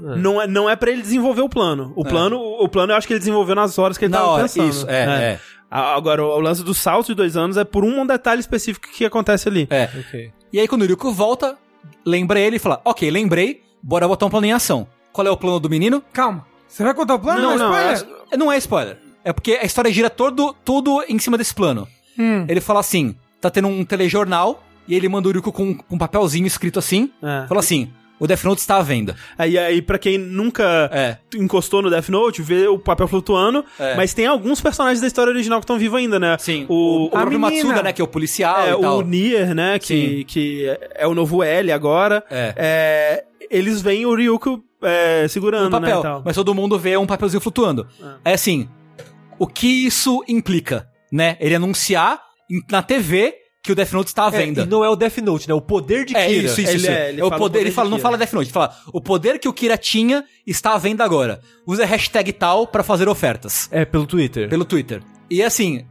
Não 0.00 0.40
é, 0.40 0.46
não 0.46 0.68
é 0.70 0.76
pra 0.76 0.90
ele 0.90 1.02
desenvolver 1.02 1.42
o 1.42 1.48
plano. 1.48 1.92
O 1.94 2.04
plano, 2.04 2.38
o 2.38 2.68
plano 2.68 2.92
eu 2.92 2.96
acho 2.96 3.06
que 3.06 3.12
ele 3.12 3.18
desenvolveu 3.20 3.54
nas 3.54 3.78
horas 3.78 3.98
que 3.98 4.04
ele 4.06 4.12
Na 4.12 4.18
tava 4.18 4.30
hora, 4.30 4.42
pensando. 4.44 4.68
isso, 4.68 4.86
é, 4.88 5.04
é. 5.34 5.40
Agora, 5.70 6.24
o, 6.24 6.40
lance 6.40 6.64
do 6.64 6.74
salto 6.74 7.08
de 7.08 7.14
dois 7.14 7.36
anos 7.36 7.56
é 7.56 7.64
por 7.64 7.84
um 7.84 8.04
detalhe 8.06 8.40
específico 8.40 8.88
que 8.92 9.04
acontece 9.04 9.48
ali. 9.48 9.68
É. 9.70 9.88
Ok. 9.98 10.32
E 10.52 10.58
aí 10.58 10.66
quando 10.66 10.82
o 10.82 10.86
Ryuko 10.86 11.12
volta, 11.12 11.56
lembra 12.04 12.40
ele 12.40 12.56
e 12.56 12.58
fala, 12.58 12.80
ok, 12.84 13.08
lembrei, 13.10 13.62
bora 13.82 14.08
botar 14.08 14.26
um 14.26 14.30
plano 14.30 14.46
em 14.46 14.52
ação. 14.52 14.86
Qual 15.12 15.26
é 15.26 15.30
o 15.30 15.36
plano 15.36 15.60
do 15.60 15.70
menino? 15.70 16.02
Calma. 16.12 16.44
Você 16.66 16.82
vai 16.82 16.94
contar 16.94 17.14
o 17.14 17.18
plano? 17.20 17.40
Não, 17.40 17.56
não, 17.58 17.72
spoiler? 17.94 18.24
É, 18.32 18.36
Não 18.36 18.52
é 18.52 18.56
spoiler. 18.58 18.98
É 19.24 19.32
porque 19.32 19.52
a 19.52 19.64
história 19.64 19.92
gira 19.92 20.08
todo, 20.08 20.54
tudo 20.64 21.04
em 21.08 21.18
cima 21.18 21.36
desse 21.36 21.54
plano. 21.54 21.86
Hum. 22.18 22.44
Ele 22.48 22.60
fala 22.60 22.80
assim, 22.80 23.14
tá 23.40 23.50
tendo 23.50 23.68
um 23.68 23.84
telejornal, 23.84 24.62
e 24.88 24.94
ele 24.94 25.08
manda 25.08 25.28
o 25.28 25.32
Ryuko 25.32 25.52
com, 25.52 25.74
com 25.76 25.94
um 25.94 25.98
papelzinho 25.98 26.46
escrito 26.46 26.78
assim, 26.78 27.12
É. 27.22 27.46
fala 27.46 27.60
assim, 27.60 27.92
o 28.20 28.26
Death 28.26 28.44
Note 28.44 28.60
está 28.60 28.76
à 28.76 28.82
venda. 28.82 29.16
Aí, 29.36 29.58
aí 29.58 29.82
pra 29.82 29.98
quem 29.98 30.16
nunca 30.18 30.88
É. 30.92 31.16
encostou 31.34 31.82
no 31.82 31.90
Death 31.90 32.08
Note, 32.10 32.42
vê 32.42 32.68
o 32.68 32.78
papel 32.78 33.08
flutuando, 33.08 33.64
É. 33.78 33.96
mas 33.96 34.14
tem 34.14 34.26
alguns 34.26 34.60
personagens 34.60 35.00
da 35.00 35.06
história 35.08 35.30
original 35.32 35.58
que 35.58 35.64
estão 35.64 35.78
vivos 35.78 35.98
ainda, 35.98 36.18
né? 36.20 36.36
Sim, 36.38 36.66
O, 36.68 37.08
o, 37.12 37.18
menina. 37.24 37.38
Matsuda, 37.38 37.82
né, 37.82 37.92
que 37.92 38.00
é 38.00 38.04
o 38.04 38.08
policial 38.08 38.60
é, 38.60 38.72
e 38.74 38.80
tal. 38.80 38.98
o 38.98 39.02
Nier, 39.02 39.54
né, 39.54 39.78
que, 39.78 39.86
Sim. 40.18 40.24
que 40.26 40.66
é 40.94 41.06
o 41.06 41.14
novo 41.14 41.42
L 41.42 41.72
agora. 41.72 42.22
É. 42.30 42.54
É, 42.56 43.24
eles 43.50 43.80
veem 43.80 44.04
o 44.06 44.14
Ryuko 44.14 44.62
é, 44.82 45.26
segurando, 45.28 45.68
um 45.68 45.80
papel, 45.80 46.02
né, 46.02 46.18
e 46.20 46.22
mas 46.24 46.36
todo 46.36 46.54
mundo 46.54 46.78
vê 46.78 46.96
um 46.96 47.06
papelzinho 47.06 47.40
flutuando. 47.40 47.86
É 48.24 48.34
assim, 48.34 48.68
o 49.38 49.46
que 49.46 49.66
isso 49.86 50.22
implica, 50.28 50.86
né? 51.10 51.36
Ele 51.40 51.54
anunciar 51.54 52.20
na 52.70 52.82
TV 52.82 53.34
que 53.62 53.72
o 53.72 53.74
Death 53.74 53.92
Note 53.92 54.08
está 54.08 54.24
à 54.24 54.28
É, 54.28 54.30
venda. 54.30 54.62
e 54.62 54.66
não 54.66 54.84
é 54.84 54.88
o 54.88 54.96
Death 54.96 55.18
Note, 55.18 55.48
né? 55.48 55.54
O 55.54 55.60
poder 55.60 56.04
de 56.06 56.16
É 56.16 56.26
Kira. 56.26 56.46
isso, 56.46 56.60
isso, 56.60 56.70
Ele 56.70 56.76
isso. 56.78 56.90
é- 56.90 57.08
ele 57.10 57.20
É 57.20 57.24
o 57.24 57.28
fala 57.28 57.36
o 57.36 57.44
poder, 57.44 57.58
ele 57.60 57.68
de 57.70 57.74
fala, 57.74 57.90
não 57.90 57.98
fala 57.98 58.16
Death 58.16 58.32
Note, 58.32 58.46
ele 58.46 58.52
fala 58.52 58.74
o 58.92 59.00
poder 59.00 59.38
que 59.38 59.48
o 59.48 59.52
Kira 59.52 59.76
tinha 59.76 60.24
está 60.46 60.74
à 60.74 60.78
venda 60.78 61.04
agora. 61.04 61.40
Usa 61.66 61.82
a 61.82 61.86
hashtag 61.86 62.32
tal 62.32 62.66
pra 62.66 62.82
fazer 62.82 63.08
ofertas 63.08 63.68
É, 63.70 63.84
pelo 63.84 64.06
Twitter. 64.06 64.48
pelo 64.48 64.64
Twitter. 64.64 65.02
E 65.30 65.42
assim, 65.42 65.84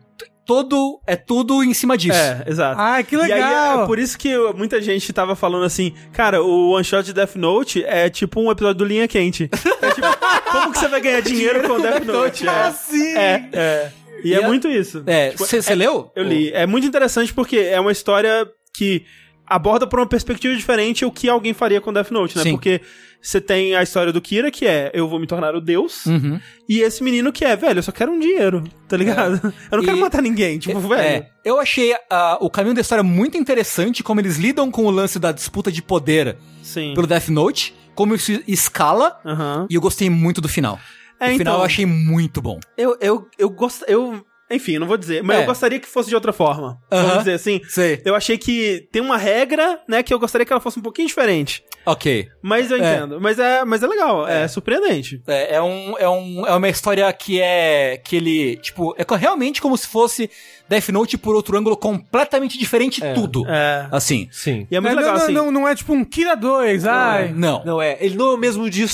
todo 0.45 0.99
é 1.05 1.15
tudo 1.15 1.63
em 1.63 1.73
cima 1.75 1.95
disso. 1.95 2.17
É, 2.17 2.43
exato. 2.47 2.81
Ai, 2.81 3.03
que 3.03 3.15
E 3.15 3.21
aí 3.21 3.27
legal. 3.33 3.83
é 3.83 3.85
por 3.85 3.99
isso 3.99 4.17
que 4.17 4.35
muita 4.55 4.81
gente 4.81 5.13
tava 5.13 5.35
falando 5.35 5.63
assim, 5.63 5.93
cara, 6.11 6.41
o 6.41 6.71
one 6.71 6.83
shot 6.83 7.05
de 7.05 7.13
Death 7.13 7.35
Note 7.35 7.83
é 7.85 8.09
tipo 8.09 8.41
um 8.41 8.49
episódio 8.49 8.79
do 8.79 8.85
Linha 8.85 9.07
Quente. 9.07 9.47
É 9.79 9.91
tipo, 9.91 10.07
como 10.51 10.71
que 10.71 10.79
você 10.79 10.87
vai 10.87 10.99
ganhar 11.01 11.21
dinheiro 11.21 11.67
com 11.67 11.79
Death 11.79 12.03
Note? 12.03 12.47
É, 12.47 12.51
Assim. 12.63 13.15
é, 13.15 13.49
é. 13.53 13.91
E, 14.23 14.29
E 14.29 14.33
é 14.33 14.45
muito 14.47 14.67
isso. 14.67 15.03
É, 15.05 15.29
Tipo, 15.31 15.45
você 15.45 15.75
leu? 15.75 16.11
Eu 16.15 16.23
li. 16.23 16.51
É 16.51 16.65
muito 16.65 16.85
interessante 16.87 17.33
porque 17.33 17.57
é 17.57 17.79
uma 17.79 17.91
história 17.91 18.47
que 18.73 19.03
aborda 19.45 19.87
por 19.87 19.99
uma 19.99 20.05
perspectiva 20.05 20.55
diferente 20.55 21.03
o 21.05 21.11
que 21.11 21.27
alguém 21.27 21.53
faria 21.53 21.81
com 21.81 21.91
Death 21.91 22.11
Note, 22.11 22.37
né? 22.37 22.43
Sim. 22.43 22.51
Porque 22.51 22.81
você 23.21 23.41
tem 23.41 23.75
a 23.75 23.81
história 23.83 24.13
do 24.13 24.21
Kira, 24.21 24.51
que 24.51 24.65
é 24.67 24.91
eu 24.93 25.07
vou 25.09 25.19
me 25.19 25.25
tornar 25.27 25.55
o 25.55 25.59
deus, 25.59 26.05
Uhum. 26.05 26.39
e 26.69 26.79
esse 26.81 27.03
menino 27.03 27.33
que 27.33 27.43
é, 27.43 27.55
velho, 27.55 27.79
eu 27.79 27.83
só 27.83 27.91
quero 27.91 28.11
um 28.11 28.19
dinheiro, 28.19 28.63
tá 28.87 28.95
ligado? 28.95 29.41
Eu 29.71 29.77
não 29.79 29.83
quero 29.83 29.97
E- 29.97 29.99
matar 30.01 30.21
ninguém, 30.21 30.57
tipo, 30.59 30.79
velho. 30.79 31.01
É, 31.01 31.29
eu 31.43 31.59
achei 31.59 31.93
ah, 32.09 32.37
o 32.39 32.49
caminho 32.49 32.75
da 32.75 32.81
história 32.81 33.03
muito 33.03 33.37
interessante, 33.37 34.03
como 34.03 34.21
eles 34.21 34.37
lidam 34.37 34.69
com 34.71 34.85
o 34.85 34.91
lance 34.91 35.17
da 35.19 35.31
disputa 35.33 35.69
de 35.71 35.81
poder 35.81 36.37
Sim. 36.61 36.93
pelo 36.93 37.07
Death 37.07 37.27
Note, 37.29 37.75
como 37.95 38.15
isso 38.15 38.39
escala, 38.47 39.19
Aham. 39.25 39.67
e 39.69 39.75
eu 39.75 39.81
gostei 39.81 40.09
muito 40.09 40.39
do 40.39 40.47
final. 40.47 40.79
É, 41.19 41.25
o 41.25 41.37
final 41.37 41.53
então. 41.53 41.57
eu 41.57 41.63
achei 41.63 41.85
muito 41.85 42.41
bom. 42.41 42.59
Eu, 42.77 42.97
eu, 43.01 43.27
eu 43.37 43.49
gosto. 43.49 43.83
Eu. 43.85 44.25
Enfim, 44.51 44.73
eu 44.73 44.79
não 44.79 44.87
vou 44.87 44.97
dizer, 44.97 45.21
mas 45.23 45.37
É. 45.37 45.41
eu 45.43 45.45
gostaria 45.45 45.79
que 45.79 45.87
fosse 45.87 46.09
de 46.09 46.15
outra 46.15 46.33
forma. 46.33 46.77
Aham. 46.91 47.01
Vamos 47.03 47.17
dizer 47.19 47.33
assim. 47.33 47.61
Sei. 47.69 48.01
Eu 48.03 48.15
achei 48.15 48.37
que 48.37 48.87
tem 48.91 49.01
uma 49.01 49.17
regra, 49.17 49.79
né, 49.87 50.01
que 50.01 50.13
eu 50.13 50.19
gostaria 50.19 50.45
que 50.45 50.51
ela 50.51 50.59
fosse 50.61 50.79
um 50.79 50.81
pouquinho 50.81 51.07
diferente. 51.07 51.63
Ok. 51.85 52.27
Mas 52.41 52.69
eu 52.71 52.77
É. 52.81 52.95
entendo. 52.95 53.19
Mas 53.21 53.39
é, 53.39 53.63
mas 53.65 53.81
é 53.83 53.87
legal, 53.87 54.27
é, 54.27 54.47
surpreendente. 54.47 55.21
É, 55.27 55.55
é, 55.55 55.61
um, 55.61 55.97
é, 55.97 56.09
um, 56.09 56.45
é 56.47 56.53
uma 56.55 56.69
história 56.69 57.11
que 57.13 57.39
é. 57.41 57.97
que 58.03 58.15
ele. 58.15 58.57
Tipo, 58.57 58.95
é 58.97 59.05
realmente 59.15 59.61
como 59.61 59.77
se 59.77 59.87
fosse 59.87 60.29
Death 60.67 60.89
Note 60.89 61.17
por 61.17 61.35
outro 61.35 61.57
ângulo 61.57 61.75
completamente 61.77 62.57
diferente 62.57 63.01
de 63.01 63.13
tudo. 63.13 63.43
É. 63.47 63.87
Assim. 63.91 64.27
Sim. 64.31 64.67
E 64.69 64.75
é 64.75 64.79
muito 64.79 64.93
não, 64.93 65.01
legal, 65.01 65.15
não, 65.17 65.23
assim. 65.23 65.33
não, 65.33 65.51
não 65.51 65.67
é 65.67 65.73
tipo 65.75 65.93
um 65.93 66.03
Kira 66.05 66.35
2, 66.35 66.85
ai. 66.85 67.33
Não. 67.33 67.63
Não 67.65 67.81
é, 67.81 67.97
ele 68.01 68.15
não 68.15 68.27
é 68.27 68.33
o 68.33 68.37
mesmo 68.37 68.69
de, 68.69 68.85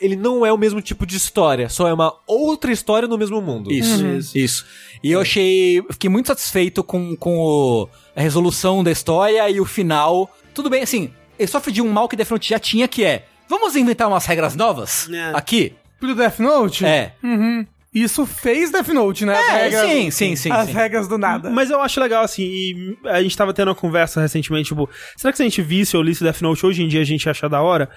ele 0.00 0.16
não 0.16 0.44
é 0.44 0.52
o 0.52 0.58
mesmo 0.58 0.82
tipo 0.82 1.06
de 1.06 1.16
história, 1.16 1.68
só 1.68 1.86
é 1.88 1.92
uma 1.92 2.12
outra 2.26 2.72
história 2.72 3.08
no 3.08 3.16
mesmo 3.16 3.40
mundo. 3.40 3.70
Isso, 3.72 4.04
Uhum. 4.04 4.18
isso. 4.34 4.66
E 5.02 5.12
eu 5.12 5.20
achei. 5.20 5.78
eu 5.78 5.86
Fiquei 5.90 6.10
muito 6.10 6.26
satisfeito 6.26 6.82
com, 6.84 7.16
com 7.16 7.38
o- 7.38 7.88
a 8.14 8.20
resolução 8.20 8.82
da 8.84 8.90
história 8.90 9.48
e 9.50 9.60
o 9.60 9.64
final. 9.64 10.30
Tudo 10.54 10.68
bem, 10.70 10.82
assim, 10.82 11.10
ele 11.38 11.48
sofre 11.48 11.72
de 11.72 11.80
um 11.80 11.90
mal 11.90 12.08
que 12.08 12.16
Death 12.16 12.30
Note 12.30 12.48
já 12.50 12.58
tinha, 12.58 12.86
que 12.88 13.04
é. 13.04 13.24
Vamos 13.48 13.74
inventar 13.76 14.08
umas 14.08 14.26
regras 14.26 14.54
novas? 14.54 15.08
É. 15.10 15.32
Aqui? 15.34 15.74
Pro 15.98 16.14
Death 16.14 16.38
Note? 16.38 16.84
É. 16.84 17.14
Uhum. 17.22 17.66
Isso 17.92 18.24
fez 18.24 18.70
Death 18.70 18.88
Note, 18.88 19.24
né? 19.26 19.34
É, 19.34 19.62
regras- 19.64 19.90
sim, 19.90 20.10
sim, 20.12 20.36
sim. 20.36 20.52
As 20.52 20.66
sim. 20.68 20.72
regras 20.72 21.08
do 21.08 21.18
nada. 21.18 21.50
Mas 21.50 21.70
eu 21.70 21.80
acho 21.80 21.98
legal, 22.00 22.22
assim, 22.22 22.44
e 22.44 22.96
a 23.06 23.20
gente 23.20 23.36
tava 23.36 23.52
tendo 23.52 23.66
uma 23.68 23.74
conversa 23.74 24.20
recentemente, 24.20 24.68
tipo, 24.68 24.88
será 25.16 25.32
que 25.32 25.36
se 25.38 25.42
a 25.42 25.46
gente 25.46 25.60
visse 25.60 25.96
ou 25.96 26.02
lisse 26.02 26.22
Death 26.22 26.40
Note 26.42 26.64
hoje 26.64 26.82
em 26.84 26.88
dia 26.88 27.00
a 27.00 27.04
gente 27.04 27.24
ia 27.24 27.32
achar 27.32 27.48
da 27.48 27.60
hora? 27.60 27.90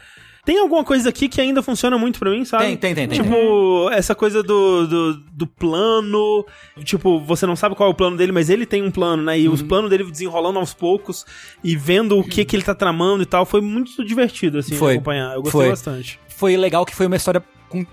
Tem 0.46 0.60
alguma 0.60 0.84
coisa 0.84 1.08
aqui 1.08 1.30
que 1.30 1.40
ainda 1.40 1.62
funciona 1.64 1.98
muito 1.98 2.20
pra 2.20 2.30
mim, 2.30 2.44
sabe? 2.44 2.66
Tem, 2.66 2.78
tem, 2.78 2.96
tem, 2.96 3.08
tem. 3.08 3.22
Tipo, 3.22 3.90
essa 3.94 4.14
coisa 4.14 4.44
do, 4.44 4.86
do, 4.88 5.14
do 5.32 5.48
plano. 5.48 6.46
Tipo, 6.84 7.20
você 7.22 7.46
não 7.46 7.56
sabe 7.56 7.76
qual 7.76 7.88
é 7.90 7.92
o 7.92 7.96
plano 7.96 8.18
dele, 8.18 8.32
mas 8.34 8.50
ele 8.50 8.66
tem 8.66 8.84
um 8.84 8.92
plano, 8.92 9.24
né? 9.24 9.40
E 9.40 9.48
os 9.48 9.62
Uhum. 9.62 9.68
planos 9.70 9.90
dele 9.90 10.04
desenrolando 10.04 10.60
aos 10.60 10.74
poucos 10.74 11.26
e 11.64 11.78
vendo 11.78 12.20
o 12.20 12.24
que 12.24 12.44
que 12.44 12.56
ele 12.56 12.64
tá 12.64 12.76
tramando 12.76 13.24
e 13.24 13.26
tal. 13.26 13.46
Foi 13.46 13.62
muito 13.62 14.04
divertido, 14.04 14.58
assim, 14.58 14.76
Foi. 14.76 14.96
acompanhar. 14.96 15.34
Eu 15.36 15.42
gostei 15.42 15.62
Foi. 15.62 15.70
bastante. 15.70 16.20
Foi 16.28 16.58
legal 16.58 16.86
que 16.86 16.94
foi 16.96 17.06
uma 17.08 17.16
história 17.16 17.42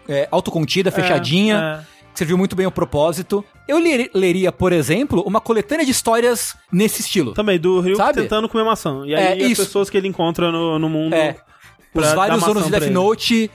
é, 0.09 0.27
autocontida, 0.31 0.91
fechadinha. 0.91 1.85
É, 1.87 2.01
que 2.13 2.19
serviu 2.19 2.37
muito 2.37 2.57
bem 2.57 2.67
ao 2.67 2.73
propósito. 2.73 3.45
Eu 3.69 3.79
ler- 3.79 4.11
leria, 4.13 4.51
por 4.51 4.73
exemplo, 4.73 5.23
uma 5.25 5.41
coletânea 5.41 5.85
de 5.85 5.93
histórias 5.93 6.57
nesse 6.73 7.03
estilo. 7.03 7.33
Também, 7.33 7.57
do 7.61 7.95
Sabe? 7.95 8.23
tentando 8.23 8.49
comer 8.49 8.65
maçã. 8.65 9.03
E 9.07 9.15
É, 9.15 9.29
aí 9.35 9.45
as 9.45 9.51
isso. 9.53 9.63
pessoas 9.65 9.89
que 9.89 9.97
ele 9.97 10.09
encontra 10.09 10.51
no, 10.51 10.77
no 10.81 10.89
mundo. 10.89 11.15
É. 11.15 11.37
pra 11.93 12.03
Os 12.03 12.13
vários 12.13 12.43
anos 12.43 12.65
de 12.65 12.71
Death. 12.71 12.91
Note, 12.91 13.51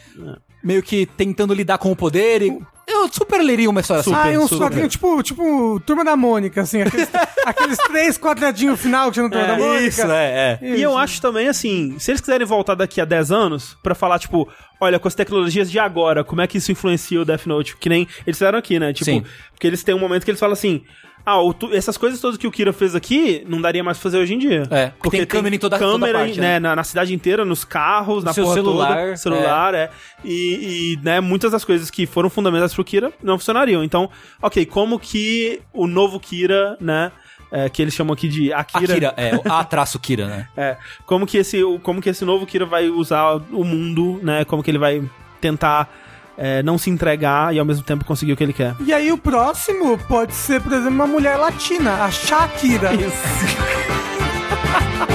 meio 0.64 0.82
que 0.82 1.06
tentando 1.06 1.54
lidar 1.54 1.78
com 1.78 1.92
o 1.92 1.96
poder. 1.96 2.42
E... 2.42 2.60
Eu 2.88 3.12
super 3.12 3.42
leria 3.42 3.70
uma 3.70 3.82
história 3.82 4.04
Super, 4.04 4.18
ah, 4.18 4.32
e 4.32 4.38
uns 4.38 4.50
super. 4.50 4.88
tipo, 4.88 5.24
tipo, 5.24 5.80
Turma 5.80 6.06
da 6.06 6.16
Mônica, 6.16 6.62
assim, 6.62 6.84
aqueles, 6.84 7.10
aqueles 7.44 7.78
três 7.78 8.18
quadradinhos 8.18 8.80
final 8.80 9.08
que 9.08 9.14
tinha 9.14 9.24
no 9.24 9.32
Turma 9.32 9.48
da 9.48 9.58
Mônica. 9.58 9.88
Isso, 9.88 10.04
é, 10.04 10.60
é. 10.62 10.78
E 10.78 10.82
eu 10.82 10.96
acho 10.96 11.20
também, 11.20 11.48
assim, 11.48 11.98
se 11.98 12.12
eles 12.12 12.22
quiserem 12.22 12.46
voltar 12.46 12.76
daqui 12.76 13.02
a 13.02 13.06
10 13.06 13.32
anos 13.32 13.76
pra 13.82 13.96
falar, 13.96 14.20
tipo, 14.20 14.48
olha, 14.80 15.00
com 15.00 15.08
as 15.08 15.16
tecnologias 15.16 15.72
de 15.72 15.80
agora, 15.80 16.24
como 16.24 16.42
é 16.42 16.48
que 16.48 16.60
isso 16.60 16.72
influencia 16.72 17.20
o 17.20 17.26
Death 17.26 17.48
Note? 17.48 17.76
Que 17.78 17.90
nem 17.90 18.08
eles 18.26 18.38
fizeram 18.38 18.60
aqui, 18.60 18.80
né? 18.80 18.94
Tipo, 18.94 19.06
Sim. 19.06 19.24
porque 19.52 19.66
eles 19.66 19.84
têm 19.84 19.96
um 19.96 20.00
momento 20.00 20.24
que 20.24 20.32
eles 20.32 20.40
falam 20.40 20.54
assim. 20.54 20.84
Ah, 21.26 21.38
tu- 21.58 21.74
essas 21.74 21.98
coisas 21.98 22.20
todas 22.22 22.38
que 22.38 22.46
o 22.46 22.52
Kira 22.52 22.72
fez 22.72 22.94
aqui, 22.94 23.44
não 23.48 23.60
daria 23.60 23.84
mais 23.84 23.98
pra 23.98 24.04
fazer 24.04 24.18
hoje 24.20 24.34
em 24.36 24.38
dia. 24.38 24.64
É, 24.70 24.92
porque 25.02 25.18
tem 25.18 25.26
câmera 25.26 25.56
em 25.56 25.60
toda- 25.60 25.78
toda 25.80 25.92
câmera, 25.94 26.20
parte, 26.20 26.40
né? 26.40 26.54
né? 26.54 26.60
Na, 26.60 26.76
na 26.76 26.84
cidade 26.84 27.14
inteira, 27.14 27.44
nos 27.44 27.64
carros, 27.64 28.24
na 28.24 28.32
seu 28.34 28.46
celular, 28.54 28.96
toda, 29.06 29.18
celular, 29.18 29.74
é. 29.74 29.90
E, 30.24 30.94
e, 31.00 31.00
né, 31.04 31.20
muitas 31.20 31.52
das 31.52 31.66
coisas 31.66 31.90
que 31.90 32.06
foram 32.06 32.30
fundamentais 32.30 32.74
pro 32.74 32.84
Kira 32.84 33.12
não 33.24 33.38
funcionariam. 33.40 33.84
Então, 33.84 34.10
ok, 34.42 34.66
como 34.66 35.00
que 35.00 35.62
o 35.74 35.88
novo 35.88 36.20
Kira, 36.20 36.78
né? 36.80 37.12
é, 37.52 37.70
que 37.70 37.82
eles 37.82 37.94
chamam 37.94 38.14
aqui 38.14 38.28
de 38.28 38.52
Akira. 38.52 38.92
Akira, 38.94 39.14
é, 39.16 39.36
o 39.36 39.42
A 39.52 39.64
traço 39.64 39.98
Kira, 40.00 40.28
né? 40.28 40.48
É, 40.58 40.76
como 41.06 41.26
que 41.26 41.38
esse, 41.38 41.62
como 41.84 42.02
que 42.02 42.10
esse 42.10 42.26
novo 42.26 42.46
Kira 42.46 42.66
vai 42.66 42.90
usar 42.90 43.36
o 43.52 43.64
mundo, 43.64 44.20
né? 44.22 44.44
Como 44.46 44.62
que 44.62 44.70
ele 44.72 44.78
vai 44.80 45.02
tentar 45.40 45.88
é, 46.38 46.62
não 46.64 46.78
se 46.78 46.90
entregar 46.90 47.54
e 47.54 47.60
ao 47.60 47.66
mesmo 47.66 47.84
tempo 47.84 48.06
conseguir 48.06 48.34
o 48.34 48.38
que 48.38 48.44
ele 48.44 48.54
quer. 48.54 48.76
E 48.86 48.94
aí 48.94 49.12
o 49.12 49.18
próximo 49.18 49.98
pode 49.98 50.34
ser, 50.34 50.62
por 50.62 50.74
exemplo, 50.74 50.96
uma 50.96 51.08
mulher 51.08 51.38
latina, 51.38 52.04
a 52.04 52.12
Shakira. 52.12 52.94
Isso. 52.94 53.16